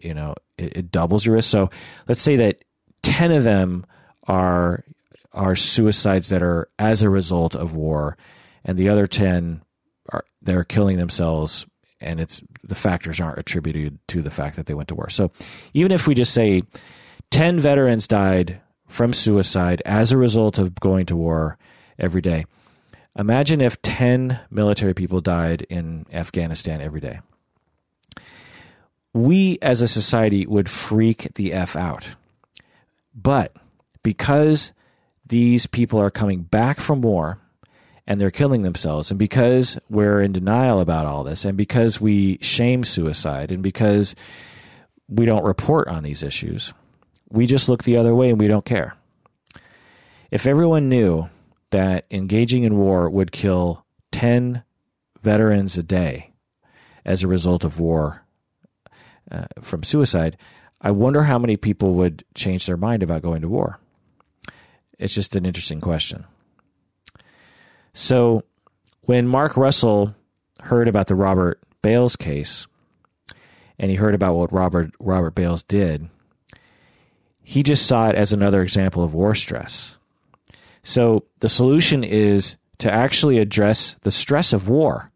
you 0.02 0.14
know, 0.14 0.34
it, 0.58 0.76
it 0.76 0.90
doubles 0.90 1.24
your 1.24 1.36
risk. 1.36 1.50
So 1.50 1.70
let's 2.08 2.20
say 2.20 2.36
that 2.36 2.64
10 3.02 3.32
of 3.32 3.44
them 3.44 3.86
are 4.26 4.84
are 5.32 5.56
suicides 5.56 6.28
that 6.28 6.42
are 6.42 6.68
as 6.78 7.02
a 7.02 7.10
result 7.10 7.56
of 7.56 7.74
war, 7.74 8.16
and 8.64 8.78
the 8.78 8.88
other 8.88 9.06
10 9.08 9.62
are 10.10 10.24
they're 10.40 10.64
killing 10.64 10.96
themselves 10.96 11.66
and 12.04 12.20
it's 12.20 12.42
the 12.62 12.74
factors 12.74 13.20
aren't 13.20 13.38
attributed 13.38 13.98
to 14.08 14.22
the 14.22 14.30
fact 14.30 14.56
that 14.56 14.66
they 14.66 14.74
went 14.74 14.88
to 14.88 14.94
war. 14.94 15.08
So 15.08 15.30
even 15.72 15.90
if 15.90 16.06
we 16.06 16.14
just 16.14 16.32
say 16.32 16.62
10 17.30 17.58
veterans 17.58 18.06
died 18.06 18.60
from 18.86 19.12
suicide 19.12 19.82
as 19.84 20.12
a 20.12 20.18
result 20.18 20.58
of 20.58 20.74
going 20.76 21.06
to 21.06 21.16
war 21.16 21.58
every 21.98 22.20
day, 22.20 22.44
imagine 23.18 23.60
if 23.60 23.80
10 23.82 24.38
military 24.50 24.94
people 24.94 25.20
died 25.20 25.62
in 25.68 26.06
Afghanistan 26.12 26.80
every 26.80 27.00
day. 27.00 27.20
We 29.12 29.58
as 29.62 29.80
a 29.80 29.88
society 29.88 30.46
would 30.46 30.68
freak 30.68 31.34
the 31.34 31.52
F 31.52 31.76
out. 31.76 32.06
But 33.14 33.56
because 34.02 34.72
these 35.26 35.66
people 35.66 36.00
are 36.00 36.10
coming 36.10 36.42
back 36.42 36.80
from 36.80 37.00
war 37.00 37.38
and 38.06 38.20
they're 38.20 38.30
killing 38.30 38.62
themselves. 38.62 39.10
And 39.10 39.18
because 39.18 39.78
we're 39.88 40.20
in 40.20 40.32
denial 40.32 40.80
about 40.80 41.06
all 41.06 41.24
this, 41.24 41.44
and 41.44 41.56
because 41.56 42.00
we 42.00 42.38
shame 42.40 42.84
suicide, 42.84 43.50
and 43.50 43.62
because 43.62 44.14
we 45.08 45.24
don't 45.24 45.44
report 45.44 45.88
on 45.88 46.02
these 46.02 46.22
issues, 46.22 46.72
we 47.30 47.46
just 47.46 47.68
look 47.68 47.84
the 47.84 47.96
other 47.96 48.14
way 48.14 48.30
and 48.30 48.38
we 48.38 48.48
don't 48.48 48.64
care. 48.64 48.96
If 50.30 50.46
everyone 50.46 50.88
knew 50.88 51.28
that 51.70 52.06
engaging 52.10 52.64
in 52.64 52.76
war 52.76 53.08
would 53.08 53.32
kill 53.32 53.84
10 54.12 54.62
veterans 55.22 55.78
a 55.78 55.82
day 55.82 56.32
as 57.04 57.22
a 57.22 57.28
result 57.28 57.64
of 57.64 57.80
war 57.80 58.22
uh, 59.30 59.46
from 59.60 59.82
suicide, 59.82 60.36
I 60.80 60.90
wonder 60.90 61.24
how 61.24 61.38
many 61.38 61.56
people 61.56 61.94
would 61.94 62.24
change 62.34 62.66
their 62.66 62.76
mind 62.76 63.02
about 63.02 63.22
going 63.22 63.42
to 63.42 63.48
war. 63.48 63.78
It's 64.98 65.14
just 65.14 65.34
an 65.34 65.46
interesting 65.46 65.80
question. 65.80 66.24
So, 67.94 68.42
when 69.02 69.26
Mark 69.26 69.56
Russell 69.56 70.14
heard 70.60 70.88
about 70.88 71.06
the 71.06 71.14
Robert 71.14 71.60
Bales 71.80 72.16
case, 72.16 72.66
and 73.78 73.90
he 73.90 73.96
heard 73.96 74.14
about 74.14 74.34
what 74.34 74.52
Robert 74.52 74.92
Robert 74.98 75.34
Bales 75.34 75.62
did, 75.62 76.08
he 77.42 77.62
just 77.62 77.86
saw 77.86 78.08
it 78.08 78.14
as 78.14 78.32
another 78.32 78.62
example 78.62 79.02
of 79.02 79.14
war 79.14 79.34
stress. 79.34 79.96
So 80.82 81.24
the 81.40 81.48
solution 81.48 82.04
is 82.04 82.56
to 82.78 82.92
actually 82.92 83.38
address 83.38 83.96
the 84.02 84.10
stress 84.10 84.52
of 84.52 84.68
war, 84.68 85.10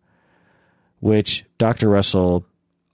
which 1.00 1.44
Dr. 1.58 1.88
Russell 1.88 2.46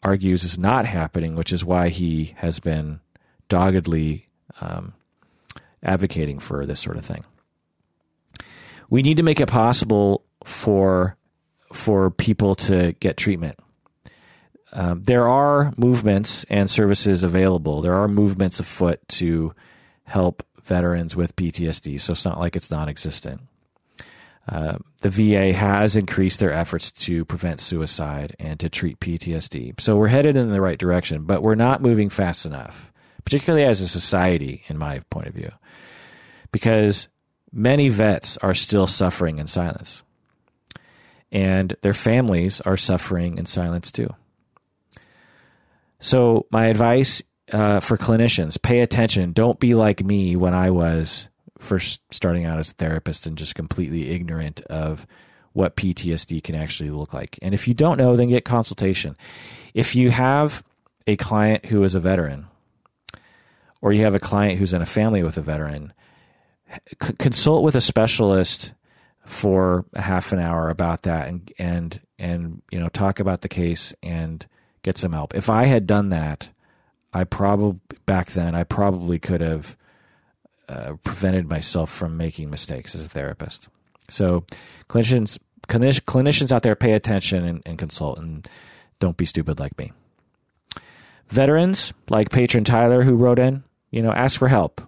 argues 0.02 0.44
is 0.44 0.59
not 0.59 0.86
happening, 0.86 1.35
which 1.35 1.52
is 1.52 1.65
why 1.65 1.89
he 1.89 2.35
has 2.39 2.61
been 2.61 3.01
doggedly 3.48 4.28
um, 4.61 4.93
advocating 5.82 6.39
for 6.39 6.66
this 6.66 6.81
sort 6.81 6.97
of 6.97 7.05
thing. 7.05 7.24
We 8.90 9.02
need 9.02 9.16
to 9.16 9.23
make 9.23 9.40
it 9.40 9.48
possible 9.48 10.24
for 10.44 11.16
for 11.73 12.11
people 12.11 12.55
to 12.55 12.93
get 13.01 13.16
treatment. 13.16 13.59
Um, 14.73 15.02
there 15.05 15.28
are 15.28 15.73
movements 15.77 16.44
and 16.48 16.70
services 16.70 17.23
available. 17.23 17.81
There 17.81 17.94
are 17.94 18.09
movements 18.09 18.61
afoot 18.61 19.01
to 19.09 19.55
help 20.05 20.44
veterans 20.62 21.15
with 21.15 21.36
PTSD, 21.36 22.01
so 22.01 22.12
it's 22.12 22.24
not 22.24 22.40
like 22.40 22.56
it's 22.56 22.70
non-existent. 22.70 23.43
Uh, 24.47 24.77
the 25.01 25.11
VA 25.11 25.52
has 25.55 25.97
increased 25.97 26.40
their 26.40 26.52
efforts 26.52 26.90
to 26.90 27.24
prevent 27.24 27.61
suicide 27.61 28.36
and 28.39 28.61
to 28.61 28.69
treat 28.69 29.01
PTSD. 29.01 29.81
So 29.81 29.97
we're 29.97 30.09
headed 30.09 30.36
in 30.36 30.51
the 30.51 30.61
right 30.61 30.78
direction, 30.78 31.24
but 31.24 31.43
we're 31.43 31.55
not 31.55 31.81
moving 31.81 32.11
fast 32.11 32.44
enough, 32.44 32.93
particularly 33.24 33.65
as 33.65 33.81
a 33.81 33.89
society, 33.89 34.65
in 34.66 34.77
my 34.77 35.01
point 35.09 35.28
of 35.28 35.35
view, 35.35 35.51
because 36.52 37.09
many 37.55 37.89
vets 37.89 38.36
are 38.39 38.55
still 38.55 38.86
suffering 38.86 39.39
in 39.39 39.47
silence. 39.47 40.02
And 41.32 41.76
their 41.82 41.94
families 41.94 42.60
are 42.60 42.76
suffering 42.76 43.39
in 43.39 43.47
silence 43.47 43.90
too. 43.90 44.14
So, 46.01 46.47
my 46.51 46.66
advice 46.66 47.22
uh, 47.52 47.81
for 47.81 47.97
clinicians 47.97 48.60
pay 48.60 48.81
attention. 48.81 49.32
Don't 49.32 49.59
be 49.59 49.74
like 49.74 50.05
me 50.05 50.36
when 50.36 50.55
I 50.55 50.70
was 50.70 51.28
first 51.59 52.01
starting 52.10 52.44
out 52.44 52.59
as 52.59 52.70
a 52.70 52.74
therapist 52.74 53.26
and 53.26 53.39
just 53.39 53.55
completely 53.55 54.10
ignorant 54.10 54.60
of 54.62 55.06
what 55.52 55.76
PTSD 55.76 56.43
can 56.43 56.55
actually 56.55 56.90
look 56.90 57.14
like. 57.14 57.39
And 57.40 57.55
if 57.55 57.68
you 57.68 57.74
don't 57.74 57.97
know, 57.97 58.16
then 58.16 58.28
get 58.28 58.44
consultation. 58.44 59.16
If 59.72 59.94
you 59.94 60.10
have 60.10 60.62
a 61.06 61.16
client 61.16 61.66
who 61.66 61.85
is 61.85 61.94
a 61.94 62.01
veteran, 62.01 62.47
or 63.81 63.93
you 63.93 64.05
have 64.05 64.14
a 64.14 64.20
client 64.20 64.59
who's 64.59 64.72
in 64.72 64.82
a 64.82 64.86
family 64.86 65.22
with 65.22 65.36
a 65.36 65.43
veteran, 65.43 65.93
c- 67.02 67.14
consult 67.18 67.64
with 67.64 67.76
a 67.76 67.80
specialist 67.80 68.72
for 69.24 69.84
a 69.94 70.01
half 70.02 70.32
an 70.32 70.38
hour 70.38 70.68
about 70.68 71.02
that 71.02 71.28
and 71.28 71.52
and 71.59 72.01
and 72.18 72.62
you 72.70 72.78
know 72.78 72.88
talk 72.88 73.20
about 73.20 73.40
the 73.40 73.48
case 73.48 73.94
and 74.02 74.46
get 74.82 74.98
some 74.98 75.12
help. 75.12 75.34
If 75.34 75.48
I 75.51 75.64
had 75.64 75.86
done 75.86 76.10
that, 76.10 76.48
I 77.12 77.24
probably 77.24 77.80
back 78.06 78.32
then 78.32 78.55
I 78.55 78.64
probably 78.64 79.18
could 79.18 79.40
have 79.40 79.76
uh, 80.68 80.94
prevented 81.02 81.48
myself 81.48 81.90
from 81.90 82.16
making 82.16 82.51
mistakes 82.51 82.94
as 82.94 83.02
a 83.02 83.09
therapist. 83.09 83.68
So, 84.09 84.44
clinicians 84.88 85.38
clinicians 85.66 86.52
out 86.52 86.62
there, 86.62 86.76
pay 86.76 86.92
attention 86.92 87.44
and, 87.44 87.62
and 87.64 87.78
consult, 87.78 88.18
and 88.18 88.46
don't 89.01 89.16
be 89.16 89.24
stupid 89.24 89.59
like 89.59 89.76
me. 89.78 89.92
Veterans 91.28 91.92
like 92.10 92.30
patron 92.30 92.64
Tyler, 92.64 93.02
who 93.02 93.14
wrote 93.14 93.38
in, 93.38 93.64
you 93.90 94.02
know, 94.02 94.12
ask 94.12 94.38
for 94.38 94.48
help. 94.48 94.82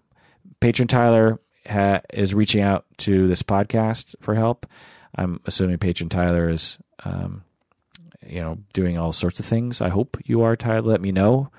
Patron 0.60 0.88
Tyler 0.88 1.40
ha- 1.68 2.00
is 2.12 2.34
reaching 2.34 2.62
out 2.62 2.84
to 2.98 3.26
this 3.26 3.42
podcast 3.42 4.14
for 4.20 4.34
help. 4.34 4.66
I'm 5.14 5.40
assuming 5.46 5.78
patron 5.78 6.08
Tyler 6.08 6.48
is, 6.48 6.78
um, 7.04 7.42
you 8.26 8.40
know, 8.40 8.58
doing 8.72 8.98
all 8.98 9.12
sorts 9.12 9.40
of 9.40 9.46
things. 9.46 9.80
I 9.80 9.88
hope 9.88 10.18
you 10.24 10.42
are, 10.42 10.56
Tyler. 10.56 10.82
Let 10.82 11.00
me 11.00 11.12
know 11.12 11.50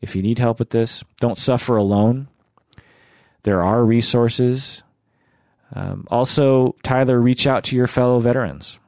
if 0.00 0.14
you 0.14 0.22
need 0.22 0.38
help 0.38 0.58
with 0.58 0.70
this. 0.70 1.02
Don't 1.20 1.38
suffer 1.38 1.76
alone. 1.76 2.28
There 3.44 3.62
are 3.62 3.84
resources. 3.84 4.82
Um, 5.74 6.06
also, 6.10 6.76
Tyler, 6.82 7.20
reach 7.20 7.46
out 7.46 7.64
to 7.64 7.76
your 7.76 7.86
fellow 7.86 8.20
veterans. 8.20 8.78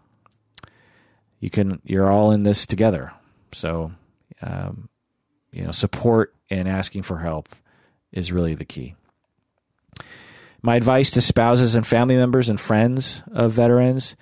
You 1.38 1.50
can. 1.50 1.80
You're 1.84 2.10
all 2.10 2.30
in 2.30 2.42
this 2.42 2.66
together. 2.66 3.12
So, 3.52 3.92
um, 4.42 4.88
you 5.52 5.64
know, 5.64 5.72
support 5.72 6.34
and 6.50 6.68
asking 6.68 7.02
for 7.02 7.18
help 7.18 7.48
is 8.12 8.32
really 8.32 8.54
the 8.54 8.64
key. 8.64 8.94
My 10.62 10.76
advice 10.76 11.10
to 11.12 11.20
spouses 11.20 11.74
and 11.74 11.86
family 11.86 12.16
members 12.16 12.48
and 12.48 12.60
friends 12.60 13.22
of 13.32 13.52
veterans 13.52 14.14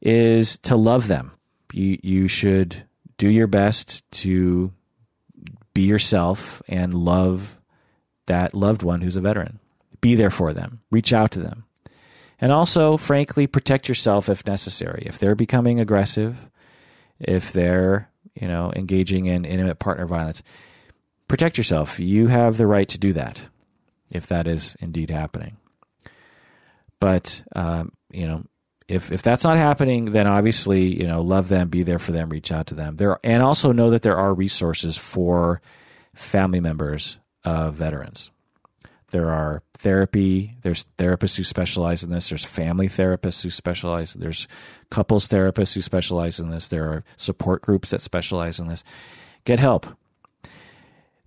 is 0.00 0.56
to 0.58 0.76
love 0.76 1.08
them. 1.08 1.32
You 1.72 1.98
you 2.02 2.28
should 2.28 2.84
do 3.18 3.28
your 3.28 3.46
best 3.46 4.02
to 4.10 4.72
be 5.74 5.82
yourself 5.82 6.62
and 6.68 6.94
love 6.94 7.58
that 8.26 8.54
loved 8.54 8.82
one 8.82 9.00
who's 9.00 9.16
a 9.16 9.20
veteran. 9.20 9.58
Be 10.00 10.14
there 10.14 10.30
for 10.30 10.52
them. 10.52 10.80
Reach 10.90 11.12
out 11.12 11.32
to 11.32 11.40
them. 11.40 11.64
And 12.40 12.52
also, 12.52 12.96
frankly, 12.96 13.46
protect 13.46 13.88
yourself 13.88 14.28
if 14.28 14.46
necessary. 14.46 15.02
If 15.06 15.18
they're 15.18 15.34
becoming 15.34 15.80
aggressive, 15.80 16.36
if 17.18 17.52
they're, 17.52 18.10
you 18.34 18.46
know, 18.46 18.72
engaging 18.76 19.26
in 19.26 19.44
intimate 19.44 19.80
partner 19.80 20.06
violence, 20.06 20.42
protect 21.26 21.58
yourself. 21.58 21.98
You 21.98 22.28
have 22.28 22.56
the 22.56 22.66
right 22.66 22.88
to 22.88 22.98
do 22.98 23.12
that 23.14 23.40
if 24.10 24.26
that 24.28 24.46
is 24.46 24.76
indeed 24.80 25.10
happening. 25.10 25.56
But, 27.00 27.42
um, 27.54 27.92
you 28.10 28.26
know, 28.26 28.44
if, 28.88 29.12
if 29.12 29.22
that's 29.22 29.44
not 29.44 29.56
happening, 29.56 30.12
then 30.12 30.26
obviously, 30.26 30.98
you 30.98 31.06
know, 31.06 31.20
love 31.20 31.48
them, 31.48 31.68
be 31.68 31.82
there 31.82 31.98
for 31.98 32.12
them, 32.12 32.30
reach 32.30 32.50
out 32.50 32.66
to 32.68 32.74
them. 32.74 32.96
There, 32.96 33.18
and 33.22 33.42
also 33.42 33.70
know 33.72 33.90
that 33.90 34.02
there 34.02 34.16
are 34.16 34.32
resources 34.32 34.96
for 34.96 35.60
family 36.14 36.60
members 36.60 37.18
of 37.44 37.74
veterans. 37.74 38.30
There 39.10 39.30
are 39.30 39.62
therapy. 39.74 40.56
There's 40.62 40.84
therapists 40.98 41.36
who 41.36 41.44
specialize 41.44 42.02
in 42.02 42.10
this. 42.10 42.28
There's 42.28 42.44
family 42.44 42.88
therapists 42.88 43.42
who 43.42 43.50
specialize. 43.50 44.14
There's 44.14 44.46
couples 44.90 45.28
therapists 45.28 45.74
who 45.74 45.80
specialize 45.80 46.38
in 46.38 46.50
this. 46.50 46.68
There 46.68 46.90
are 46.92 47.04
support 47.16 47.62
groups 47.62 47.90
that 47.90 48.02
specialize 48.02 48.58
in 48.58 48.68
this. 48.68 48.84
Get 49.44 49.60
help. 49.60 49.86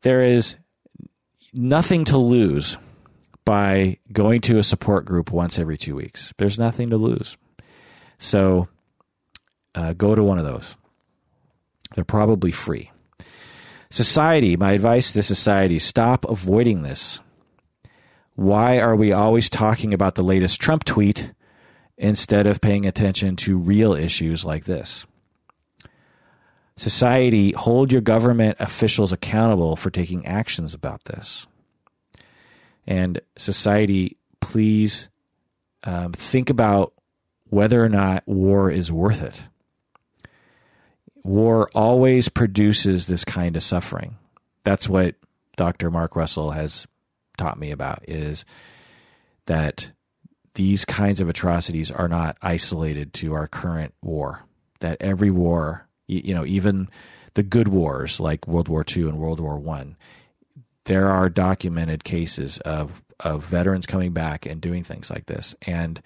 There 0.01 0.23
is 0.23 0.57
nothing 1.53 2.05
to 2.05 2.17
lose 2.17 2.77
by 3.45 3.97
going 4.11 4.41
to 4.41 4.57
a 4.57 4.63
support 4.63 5.05
group 5.05 5.31
once 5.31 5.57
every 5.57 5.77
two 5.77 5.95
weeks. 5.95 6.33
There's 6.37 6.59
nothing 6.59 6.89
to 6.91 6.97
lose. 6.97 7.37
So 8.17 8.67
uh, 9.75 9.93
go 9.93 10.15
to 10.15 10.23
one 10.23 10.37
of 10.37 10.45
those. 10.45 10.75
They're 11.95 12.03
probably 12.03 12.51
free. 12.51 12.91
Society, 13.89 14.55
my 14.55 14.71
advice 14.71 15.11
to 15.13 15.23
society 15.23 15.79
stop 15.79 16.23
avoiding 16.29 16.83
this. 16.83 17.19
Why 18.35 18.79
are 18.79 18.95
we 18.95 19.11
always 19.11 19.49
talking 19.49 19.93
about 19.93 20.15
the 20.15 20.23
latest 20.23 20.61
Trump 20.61 20.85
tweet 20.85 21.33
instead 21.97 22.47
of 22.47 22.61
paying 22.61 22.85
attention 22.85 23.35
to 23.37 23.57
real 23.57 23.93
issues 23.93 24.45
like 24.45 24.63
this? 24.63 25.05
Society, 26.81 27.51
hold 27.51 27.91
your 27.91 28.01
government 28.01 28.57
officials 28.59 29.13
accountable 29.13 29.75
for 29.75 29.91
taking 29.91 30.25
actions 30.25 30.73
about 30.73 31.03
this. 31.03 31.45
And 32.87 33.21
society, 33.37 34.17
please 34.39 35.07
um, 35.83 36.11
think 36.11 36.49
about 36.49 36.93
whether 37.51 37.85
or 37.85 37.87
not 37.87 38.27
war 38.27 38.71
is 38.71 38.91
worth 38.91 39.21
it. 39.21 39.43
War 41.23 41.69
always 41.75 42.29
produces 42.29 43.05
this 43.05 43.23
kind 43.25 43.55
of 43.55 43.61
suffering. 43.61 44.17
That's 44.63 44.89
what 44.89 45.13
Dr. 45.57 45.91
Mark 45.91 46.15
Russell 46.15 46.49
has 46.49 46.87
taught 47.37 47.59
me 47.59 47.69
about 47.69 48.03
is 48.07 48.43
that 49.45 49.91
these 50.55 50.83
kinds 50.83 51.21
of 51.21 51.29
atrocities 51.29 51.91
are 51.91 52.07
not 52.07 52.37
isolated 52.41 53.13
to 53.13 53.33
our 53.33 53.45
current 53.45 53.93
war. 54.01 54.45
That 54.79 54.97
every 54.99 55.29
war, 55.29 55.87
you 56.11 56.33
know, 56.33 56.45
even 56.45 56.89
the 57.33 57.43
good 57.43 57.67
wars 57.67 58.19
like 58.19 58.47
World 58.47 58.67
War 58.67 58.85
II 58.95 59.03
and 59.03 59.17
World 59.17 59.39
War 59.39 59.57
One, 59.57 59.95
there 60.85 61.09
are 61.09 61.29
documented 61.29 62.03
cases 62.03 62.57
of 62.59 63.01
of 63.19 63.45
veterans 63.45 63.85
coming 63.85 64.13
back 64.13 64.45
and 64.45 64.59
doing 64.59 64.83
things 64.83 65.09
like 65.09 65.27
this. 65.27 65.55
And 65.61 66.01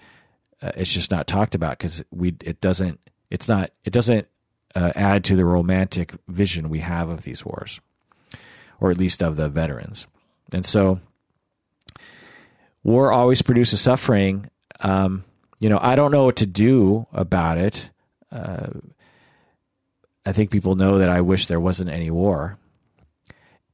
uh, 0.62 0.72
it's 0.76 0.92
just 0.92 1.10
not 1.10 1.26
talked 1.26 1.54
about 1.54 1.78
because 1.78 2.04
we 2.10 2.36
it 2.44 2.60
doesn't 2.60 3.00
it's 3.30 3.48
not 3.48 3.70
it 3.84 3.92
doesn't 3.92 4.28
uh, 4.74 4.92
add 4.94 5.24
to 5.24 5.36
the 5.36 5.44
romantic 5.44 6.12
vision 6.28 6.68
we 6.68 6.80
have 6.80 7.08
of 7.08 7.22
these 7.22 7.44
wars, 7.44 7.80
or 8.80 8.90
at 8.90 8.98
least 8.98 9.22
of 9.22 9.36
the 9.36 9.48
veterans. 9.48 10.06
And 10.52 10.64
so, 10.64 11.00
war 12.84 13.12
always 13.12 13.42
produces 13.42 13.80
suffering. 13.80 14.50
Um, 14.80 15.24
you 15.58 15.70
know, 15.70 15.78
I 15.80 15.96
don't 15.96 16.12
know 16.12 16.24
what 16.24 16.36
to 16.36 16.46
do 16.46 17.06
about 17.12 17.56
it. 17.56 17.90
Uh, 18.30 18.68
I 20.26 20.32
think 20.32 20.50
people 20.50 20.74
know 20.74 20.98
that 20.98 21.08
I 21.08 21.20
wish 21.20 21.46
there 21.46 21.60
wasn't 21.60 21.88
any 21.88 22.10
war. 22.10 22.58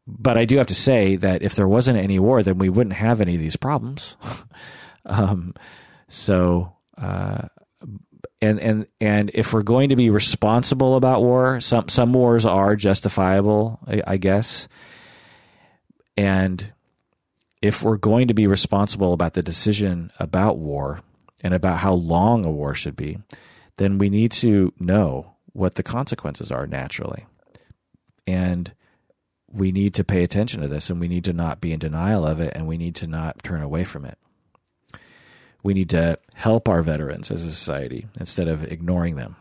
But 0.07 0.37
I 0.37 0.45
do 0.45 0.59
have 0.59 0.67
to 0.67 0.75
say 0.75 1.17
that 1.17 1.43
if 1.43 1.55
there 1.55 1.67
wasn't 1.67 1.99
any 1.99 2.19
war, 2.19 2.43
then 2.43 2.59
we 2.59 2.69
wouldn't 2.69 2.97
have 2.97 3.21
any 3.21 3.35
of 3.35 3.41
these 3.41 3.57
problems. 3.57 4.17
um, 5.07 5.55
so, 6.09 6.77
uh, 6.99 7.49
and 8.43 8.61
and 8.61 8.87
and 9.01 9.31
if 9.33 9.53
we're 9.53 9.63
going 9.63 9.89
to 9.89 9.97
be 9.97 10.11
responsible 10.11 10.97
about 10.97 11.23
war, 11.23 11.61
some 11.61 11.89
some 11.89 12.13
wars 12.13 12.45
are 12.45 12.77
justifiable, 12.77 13.79
I, 13.87 14.03
I 14.07 14.17
guess. 14.19 14.69
And 16.17 16.73
if 17.63 17.83
we're 17.83 17.97
going 17.97 18.29
to 18.29 18.35
be 18.35 18.47
responsible 18.47 19.13
about 19.13 19.35
the 19.35 19.43
decision 19.43 20.11
about 20.19 20.59
war 20.59 21.01
and 21.43 21.55
about 21.55 21.79
how 21.79 21.95
long 21.95 22.45
a 22.45 22.51
war 22.51 22.75
should 22.75 22.97
be, 22.97 23.19
then 23.77 23.99
we 23.99 24.11
need 24.11 24.33
to 24.33 24.73
know 24.79 25.32
what 25.53 25.75
the 25.75 25.83
consequences 25.83 26.51
are 26.51 26.67
naturally. 26.67 27.27
And 28.27 28.73
we 29.49 29.73
need 29.73 29.95
to 29.95 30.05
pay 30.05 30.23
attention 30.23 30.63
to 30.63 30.69
this 30.69 30.89
and 30.89 31.01
we 31.01 31.09
need 31.09 31.25
to 31.25 31.33
not 31.33 31.61
be 31.61 31.73
in 31.73 31.79
denial 31.79 32.27
of 32.27 32.41
it 32.41 32.53
and 32.55 32.67
we 32.67 32.79
need 32.79 32.95
to 32.97 33.07
not 33.07 33.43
turn 33.43 33.61
away 33.61 33.85
from 33.85 34.05
it. 34.05 34.19
We 35.63 35.75
need 35.75 35.91
to 35.91 36.19
help 36.35 36.69
our 36.69 36.83
veterans 36.83 37.31
as 37.31 37.45
a 37.45 37.53
society 37.53 38.09
instead 38.19 38.49
of 38.49 38.65
ignoring 38.65 39.17
them. 39.17 39.37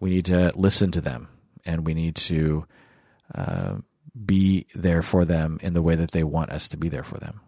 We 0.00 0.10
need 0.10 0.24
to 0.26 0.52
listen 0.54 0.90
to 0.92 1.00
them 1.00 1.28
and 1.64 1.86
we 1.86 1.94
need 1.94 2.16
to 2.16 2.66
uh, 3.34 3.76
be 4.24 4.66
there 4.74 5.02
for 5.02 5.24
them 5.24 5.58
in 5.62 5.74
the 5.74 5.82
way 5.82 5.96
that 5.96 6.12
they 6.12 6.24
want 6.24 6.50
us 6.50 6.68
to 6.68 6.76
be 6.76 6.88
there 6.88 7.04
for 7.04 7.18
them. 7.18 7.40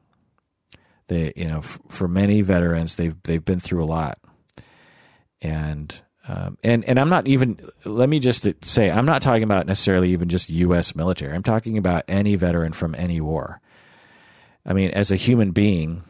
They, 1.08 1.32
you 1.36 1.46
know, 1.46 1.58
f- 1.58 1.78
for 1.88 2.08
many 2.08 2.40
veterans, 2.40 2.96
they've 2.96 3.14
they've 3.24 3.44
been 3.44 3.60
through 3.60 3.84
a 3.84 3.86
lot, 3.86 4.18
and 5.42 5.94
um, 6.26 6.56
and 6.64 6.84
and 6.84 6.98
I'm 6.98 7.10
not 7.10 7.26
even. 7.26 7.58
Let 7.84 8.08
me 8.08 8.18
just 8.18 8.46
say, 8.64 8.90
I'm 8.90 9.04
not 9.04 9.20
talking 9.20 9.42
about 9.42 9.66
necessarily 9.66 10.12
even 10.12 10.28
just 10.28 10.48
U.S. 10.48 10.94
military. 10.94 11.34
I'm 11.34 11.42
talking 11.42 11.76
about 11.76 12.04
any 12.08 12.36
veteran 12.36 12.72
from 12.72 12.94
any 12.94 13.20
war. 13.20 13.60
I 14.64 14.72
mean, 14.72 14.90
as 14.90 15.10
a 15.10 15.16
human 15.16 15.50
being 15.50 16.02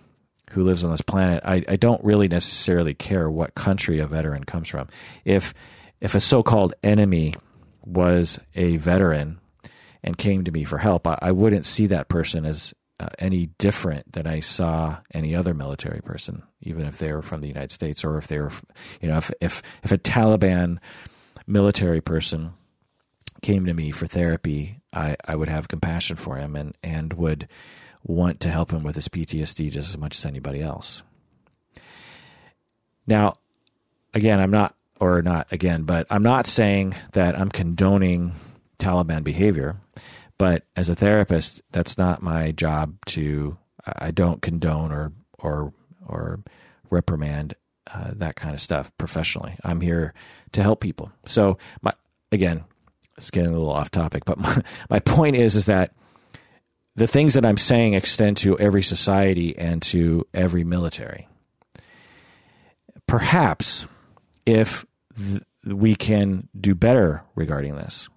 who 0.50 0.62
lives 0.62 0.84
on 0.84 0.92
this 0.92 1.00
planet, 1.00 1.42
I, 1.44 1.64
I 1.68 1.76
don't 1.76 2.02
really 2.04 2.28
necessarily 2.28 2.94
care 2.94 3.28
what 3.28 3.56
country 3.56 3.98
a 3.98 4.06
veteran 4.06 4.44
comes 4.44 4.68
from. 4.68 4.88
If 5.24 5.52
if 6.00 6.14
a 6.14 6.20
so-called 6.20 6.74
enemy 6.84 7.34
was 7.84 8.38
a 8.54 8.76
veteran 8.76 9.40
and 10.04 10.16
came 10.16 10.44
to 10.44 10.52
me 10.52 10.62
for 10.62 10.78
help, 10.78 11.06
I, 11.08 11.18
I 11.20 11.32
wouldn't 11.32 11.66
see 11.66 11.86
that 11.88 12.08
person 12.08 12.44
as 12.44 12.72
uh, 13.00 13.08
any 13.18 13.46
different 13.58 14.12
than 14.12 14.26
I 14.26 14.40
saw 14.40 14.98
any 15.12 15.34
other 15.34 15.54
military 15.54 16.00
person, 16.00 16.42
even 16.60 16.86
if 16.86 16.98
they 16.98 17.12
were 17.12 17.22
from 17.22 17.40
the 17.40 17.48
United 17.48 17.72
States 17.72 18.04
or 18.04 18.18
if 18.18 18.28
they 18.28 18.38
were, 18.38 18.52
you 19.00 19.08
know, 19.08 19.16
if 19.16 19.30
if 19.40 19.62
if 19.82 19.92
a 19.92 19.98
Taliban 19.98 20.78
military 21.46 22.00
person 22.00 22.54
came 23.42 23.66
to 23.66 23.74
me 23.74 23.90
for 23.90 24.06
therapy, 24.06 24.80
I, 24.92 25.16
I 25.26 25.36
would 25.36 25.48
have 25.48 25.68
compassion 25.68 26.16
for 26.16 26.36
him 26.36 26.56
and 26.56 26.76
and 26.82 27.12
would 27.14 27.48
want 28.04 28.40
to 28.40 28.50
help 28.50 28.70
him 28.70 28.82
with 28.82 28.94
his 28.94 29.08
PTSD 29.08 29.70
just 29.70 29.88
as 29.88 29.98
much 29.98 30.18
as 30.18 30.26
anybody 30.26 30.60
else. 30.60 31.02
Now, 33.06 33.38
again, 34.12 34.40
I'm 34.40 34.50
not, 34.50 34.74
or 35.00 35.22
not 35.22 35.48
again, 35.50 35.82
but 35.82 36.06
I'm 36.10 36.22
not 36.22 36.46
saying 36.46 36.94
that 37.12 37.38
I'm 37.38 37.48
condoning 37.48 38.34
Taliban 38.78 39.24
behavior. 39.24 39.76
But 40.38 40.64
as 40.74 40.88
a 40.88 40.94
therapist, 40.94 41.62
that's 41.70 41.96
not 41.96 42.22
my 42.22 42.50
job 42.50 42.96
to. 43.06 43.58
I 43.86 44.10
don't 44.10 44.40
condone 44.42 44.92
or 44.92 45.12
or 45.38 45.72
or 46.06 46.40
reprimand 46.90 47.54
uh, 47.92 48.10
that 48.14 48.36
kind 48.36 48.54
of 48.54 48.60
stuff 48.60 48.90
professionally. 48.98 49.56
I'm 49.62 49.80
here 49.80 50.14
to 50.52 50.62
help 50.62 50.80
people. 50.80 51.12
So 51.26 51.58
my 51.82 51.92
again, 52.32 52.64
it's 53.16 53.30
getting 53.30 53.50
a 53.50 53.54
little 53.54 53.72
off 53.72 53.90
topic, 53.90 54.24
but 54.24 54.38
my, 54.38 54.62
my 54.90 54.98
point 55.00 55.36
is 55.36 55.56
is 55.56 55.66
that 55.66 55.92
the 56.96 57.06
things 57.06 57.34
that 57.34 57.44
I'm 57.44 57.56
saying 57.56 57.94
extend 57.94 58.36
to 58.38 58.58
every 58.58 58.82
society 58.82 59.56
and 59.58 59.82
to 59.82 60.26
every 60.32 60.64
military. 60.64 61.28
Perhaps 63.06 63.86
if 64.46 64.86
th- 65.16 65.42
we 65.66 65.94
can 65.96 66.48
do 66.58 66.74
better 66.74 67.22
regarding 67.34 67.76
this, 67.76 68.08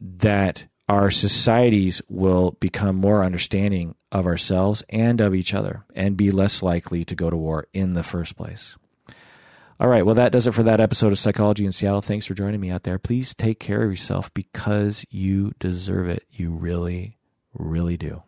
that 0.00 0.66
our 0.88 1.10
societies 1.10 2.00
will 2.08 2.52
become 2.60 2.96
more 2.96 3.22
understanding 3.22 3.94
of 4.10 4.26
ourselves 4.26 4.82
and 4.88 5.20
of 5.20 5.34
each 5.34 5.52
other 5.52 5.84
and 5.94 6.16
be 6.16 6.30
less 6.30 6.62
likely 6.62 7.04
to 7.04 7.14
go 7.14 7.28
to 7.28 7.36
war 7.36 7.66
in 7.74 7.92
the 7.92 8.02
first 8.02 8.36
place. 8.36 8.76
All 9.80 9.88
right, 9.88 10.04
well, 10.04 10.16
that 10.16 10.32
does 10.32 10.46
it 10.46 10.54
for 10.54 10.64
that 10.64 10.80
episode 10.80 11.12
of 11.12 11.18
Psychology 11.18 11.64
in 11.64 11.70
Seattle. 11.70 12.00
Thanks 12.00 12.26
for 12.26 12.34
joining 12.34 12.60
me 12.60 12.70
out 12.70 12.82
there. 12.82 12.98
Please 12.98 13.32
take 13.32 13.60
care 13.60 13.82
of 13.84 13.90
yourself 13.90 14.32
because 14.34 15.04
you 15.10 15.52
deserve 15.60 16.08
it. 16.08 16.24
You 16.32 16.50
really, 16.50 17.18
really 17.54 17.96
do. 17.96 18.22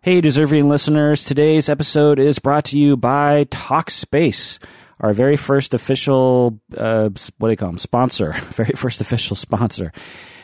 Hey, 0.00 0.20
deserving 0.20 0.68
listeners, 0.68 1.24
today's 1.24 1.68
episode 1.68 2.18
is 2.18 2.38
brought 2.38 2.66
to 2.66 2.78
you 2.78 2.96
by 2.96 3.46
Talkspace, 3.46 4.62
our 5.00 5.12
very 5.12 5.36
first 5.36 5.74
official, 5.74 6.60
uh, 6.76 7.08
what 7.38 7.48
do 7.48 7.50
you 7.50 7.56
call 7.56 7.68
them, 7.68 7.78
sponsor, 7.78 8.32
very 8.50 8.72
first 8.76 9.00
official 9.00 9.34
sponsor. 9.34 9.92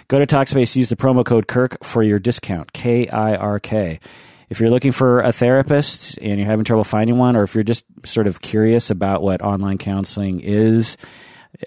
Go 0.09 0.19
to 0.19 0.27
Talkspace, 0.27 0.75
use 0.75 0.89
the 0.89 0.97
promo 0.97 1.23
code 1.23 1.47
Kirk 1.47 1.85
for 1.85 2.03
your 2.03 2.19
discount, 2.19 2.73
K 2.73 3.09
I 3.09 3.37
R 3.37 3.61
K. 3.61 4.01
If 4.49 4.59
you're 4.59 4.71
looking 4.71 4.93
for 4.93 5.21
a 5.21 5.33
therapist 5.33 6.17
and 6.23 6.39
you're 6.41 6.49
having 6.49 6.65
trouble 6.65 6.85
finding 6.85 7.19
one, 7.19 7.37
or 7.37 7.43
if 7.43 7.55
you're 7.55 7.63
just 7.63 7.85
sort 8.07 8.27
of 8.27 8.41
curious 8.41 8.89
about 8.89 9.21
what 9.23 9.43
online 9.43 9.77
counseling 9.77 10.41
is, 10.41 10.97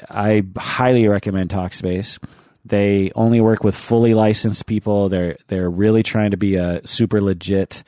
I 0.09 0.43
highly 0.57 1.07
recommend 1.07 1.51
Talkspace. 1.51 2.17
They 2.65 3.11
only 3.13 3.41
work 3.41 3.63
with 3.63 3.75
fully 3.75 4.15
licensed 4.15 4.65
people. 4.65 5.09
They're 5.09 5.37
they're 5.47 5.69
really 5.69 6.01
trying 6.01 6.31
to 6.31 6.37
be 6.37 6.55
a 6.55 6.85
super 6.85 7.21
legit 7.21 7.83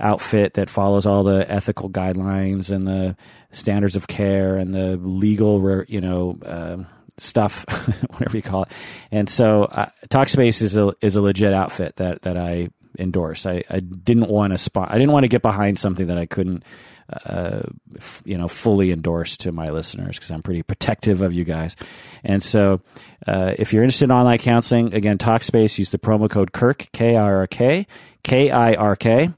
outfit 0.00 0.54
that 0.54 0.68
follows 0.68 1.06
all 1.06 1.22
the 1.22 1.48
ethical 1.48 1.88
guidelines 1.88 2.74
and 2.74 2.88
the 2.88 3.16
standards 3.52 3.94
of 3.94 4.08
care 4.08 4.56
and 4.56 4.74
the 4.74 4.96
legal, 4.96 5.84
you 5.86 6.00
know, 6.00 6.38
uh, 6.44 6.78
stuff, 7.18 7.64
whatever 8.10 8.36
you 8.36 8.42
call 8.42 8.64
it. 8.64 8.68
And 9.10 9.28
so, 9.28 9.64
uh, 9.64 9.88
Talkspace 10.08 10.62
is 10.62 10.76
a 10.76 10.92
is 11.00 11.16
a 11.16 11.20
legit 11.20 11.52
outfit 11.52 11.96
that 11.96 12.22
that 12.22 12.36
I 12.36 12.68
endorse. 12.98 13.46
I, 13.46 13.62
I 13.70 13.80
didn't 13.80 14.28
want 14.28 14.52
to 14.52 14.58
spot. 14.58 14.88
I 14.90 14.98
didn't 14.98 15.12
want 15.12 15.24
to 15.24 15.28
get 15.28 15.42
behind 15.42 15.78
something 15.78 16.08
that 16.08 16.18
I 16.18 16.26
couldn't, 16.26 16.62
uh, 17.24 17.62
f- 17.96 18.22
you 18.24 18.36
know, 18.36 18.48
fully 18.48 18.92
endorse 18.92 19.36
to 19.38 19.52
my 19.52 19.70
listeners 19.70 20.16
because 20.16 20.30
I'm 20.30 20.42
pretty 20.42 20.62
protective 20.62 21.20
of 21.20 21.32
you 21.32 21.44
guys. 21.44 21.76
And 22.22 22.42
so, 22.42 22.80
uh, 23.26 23.54
if 23.58 23.72
you're 23.72 23.82
interested 23.82 24.06
in 24.06 24.12
online 24.12 24.38
counseling, 24.38 24.94
again, 24.94 25.18
Talkspace, 25.18 25.78
use 25.78 25.90
the 25.90 25.98
promo 25.98 26.28
code 26.28 26.52
Kirk 26.52 26.88
K 26.92 27.16
I 27.16 27.22
R 27.22 27.46
K 27.46 27.86
K 28.22 28.50
I 28.50 28.74
R 28.74 28.96
K 28.96 29.32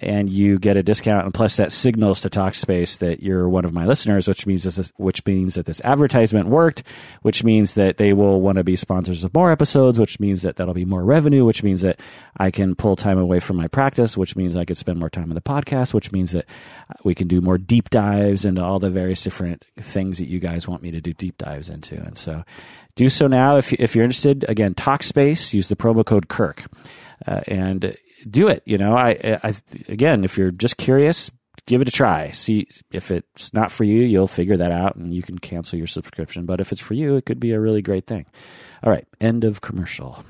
and 0.00 0.28
you 0.28 0.58
get 0.58 0.76
a 0.76 0.82
discount. 0.82 1.24
And 1.24 1.34
plus, 1.34 1.56
that 1.56 1.72
signals 1.72 2.20
to 2.20 2.30
Talkspace 2.30 2.98
that 2.98 3.22
you're 3.22 3.48
one 3.48 3.64
of 3.64 3.72
my 3.72 3.86
listeners, 3.86 4.28
which 4.28 4.46
means 4.46 4.64
this, 4.64 4.92
which 4.96 5.24
means 5.24 5.54
that 5.54 5.66
this 5.66 5.80
advertisement 5.82 6.48
worked, 6.48 6.82
which 7.22 7.44
means 7.44 7.74
that 7.74 7.96
they 7.96 8.12
will 8.12 8.40
want 8.40 8.58
to 8.58 8.64
be 8.64 8.76
sponsors 8.76 9.24
of 9.24 9.34
more 9.34 9.50
episodes, 9.50 9.98
which 9.98 10.20
means 10.20 10.42
that 10.42 10.56
that'll 10.56 10.74
be 10.74 10.84
more 10.84 11.04
revenue, 11.04 11.44
which 11.44 11.62
means 11.62 11.80
that 11.80 11.98
I 12.36 12.50
can 12.50 12.74
pull 12.74 12.96
time 12.96 13.18
away 13.18 13.40
from 13.40 13.56
my 13.56 13.68
practice, 13.68 14.16
which 14.16 14.36
means 14.36 14.56
I 14.56 14.64
could 14.64 14.78
spend 14.78 14.98
more 14.98 15.10
time 15.10 15.30
on 15.30 15.34
the 15.34 15.40
podcast, 15.40 15.94
which 15.94 16.12
means 16.12 16.32
that 16.32 16.46
we 17.04 17.14
can 17.14 17.28
do 17.28 17.40
more 17.40 17.58
deep 17.58 17.90
dives 17.90 18.44
into 18.44 18.62
all 18.62 18.78
the 18.78 18.90
various 18.90 19.22
different 19.22 19.64
things 19.76 20.18
that 20.18 20.28
you 20.28 20.38
guys 20.38 20.68
want 20.68 20.82
me 20.82 20.90
to 20.90 21.00
do 21.00 21.12
deep 21.12 21.38
dives 21.38 21.68
into. 21.68 21.96
And 21.96 22.18
so, 22.18 22.44
do 22.96 23.08
so 23.08 23.26
now 23.26 23.56
if 23.56 23.72
if 23.74 23.94
you're 23.94 24.04
interested. 24.04 24.44
Again, 24.48 24.74
Talkspace. 24.74 25.52
Use 25.52 25.68
the 25.68 25.76
promo 25.76 26.04
code 26.04 26.28
Kirk. 26.28 26.64
Uh, 27.26 27.40
and 27.48 27.96
do 28.28 28.48
it. 28.48 28.62
You 28.66 28.78
know, 28.78 28.96
I, 28.96 29.38
I 29.42 29.54
again, 29.88 30.24
if 30.24 30.36
you're 30.36 30.50
just 30.50 30.76
curious, 30.76 31.30
give 31.66 31.80
it 31.80 31.88
a 31.88 31.92
try. 31.92 32.30
See 32.30 32.68
if 32.92 33.10
it's 33.10 33.52
not 33.52 33.70
for 33.70 33.84
you, 33.84 34.02
you'll 34.02 34.28
figure 34.28 34.56
that 34.56 34.72
out 34.72 34.96
and 34.96 35.12
you 35.12 35.22
can 35.22 35.38
cancel 35.38 35.78
your 35.78 35.86
subscription. 35.86 36.46
But 36.46 36.60
if 36.60 36.72
it's 36.72 36.80
for 36.80 36.94
you, 36.94 37.16
it 37.16 37.26
could 37.26 37.40
be 37.40 37.52
a 37.52 37.60
really 37.60 37.82
great 37.82 38.06
thing. 38.06 38.26
All 38.82 38.90
right, 38.90 39.06
end 39.20 39.44
of 39.44 39.60
commercial. 39.60 40.24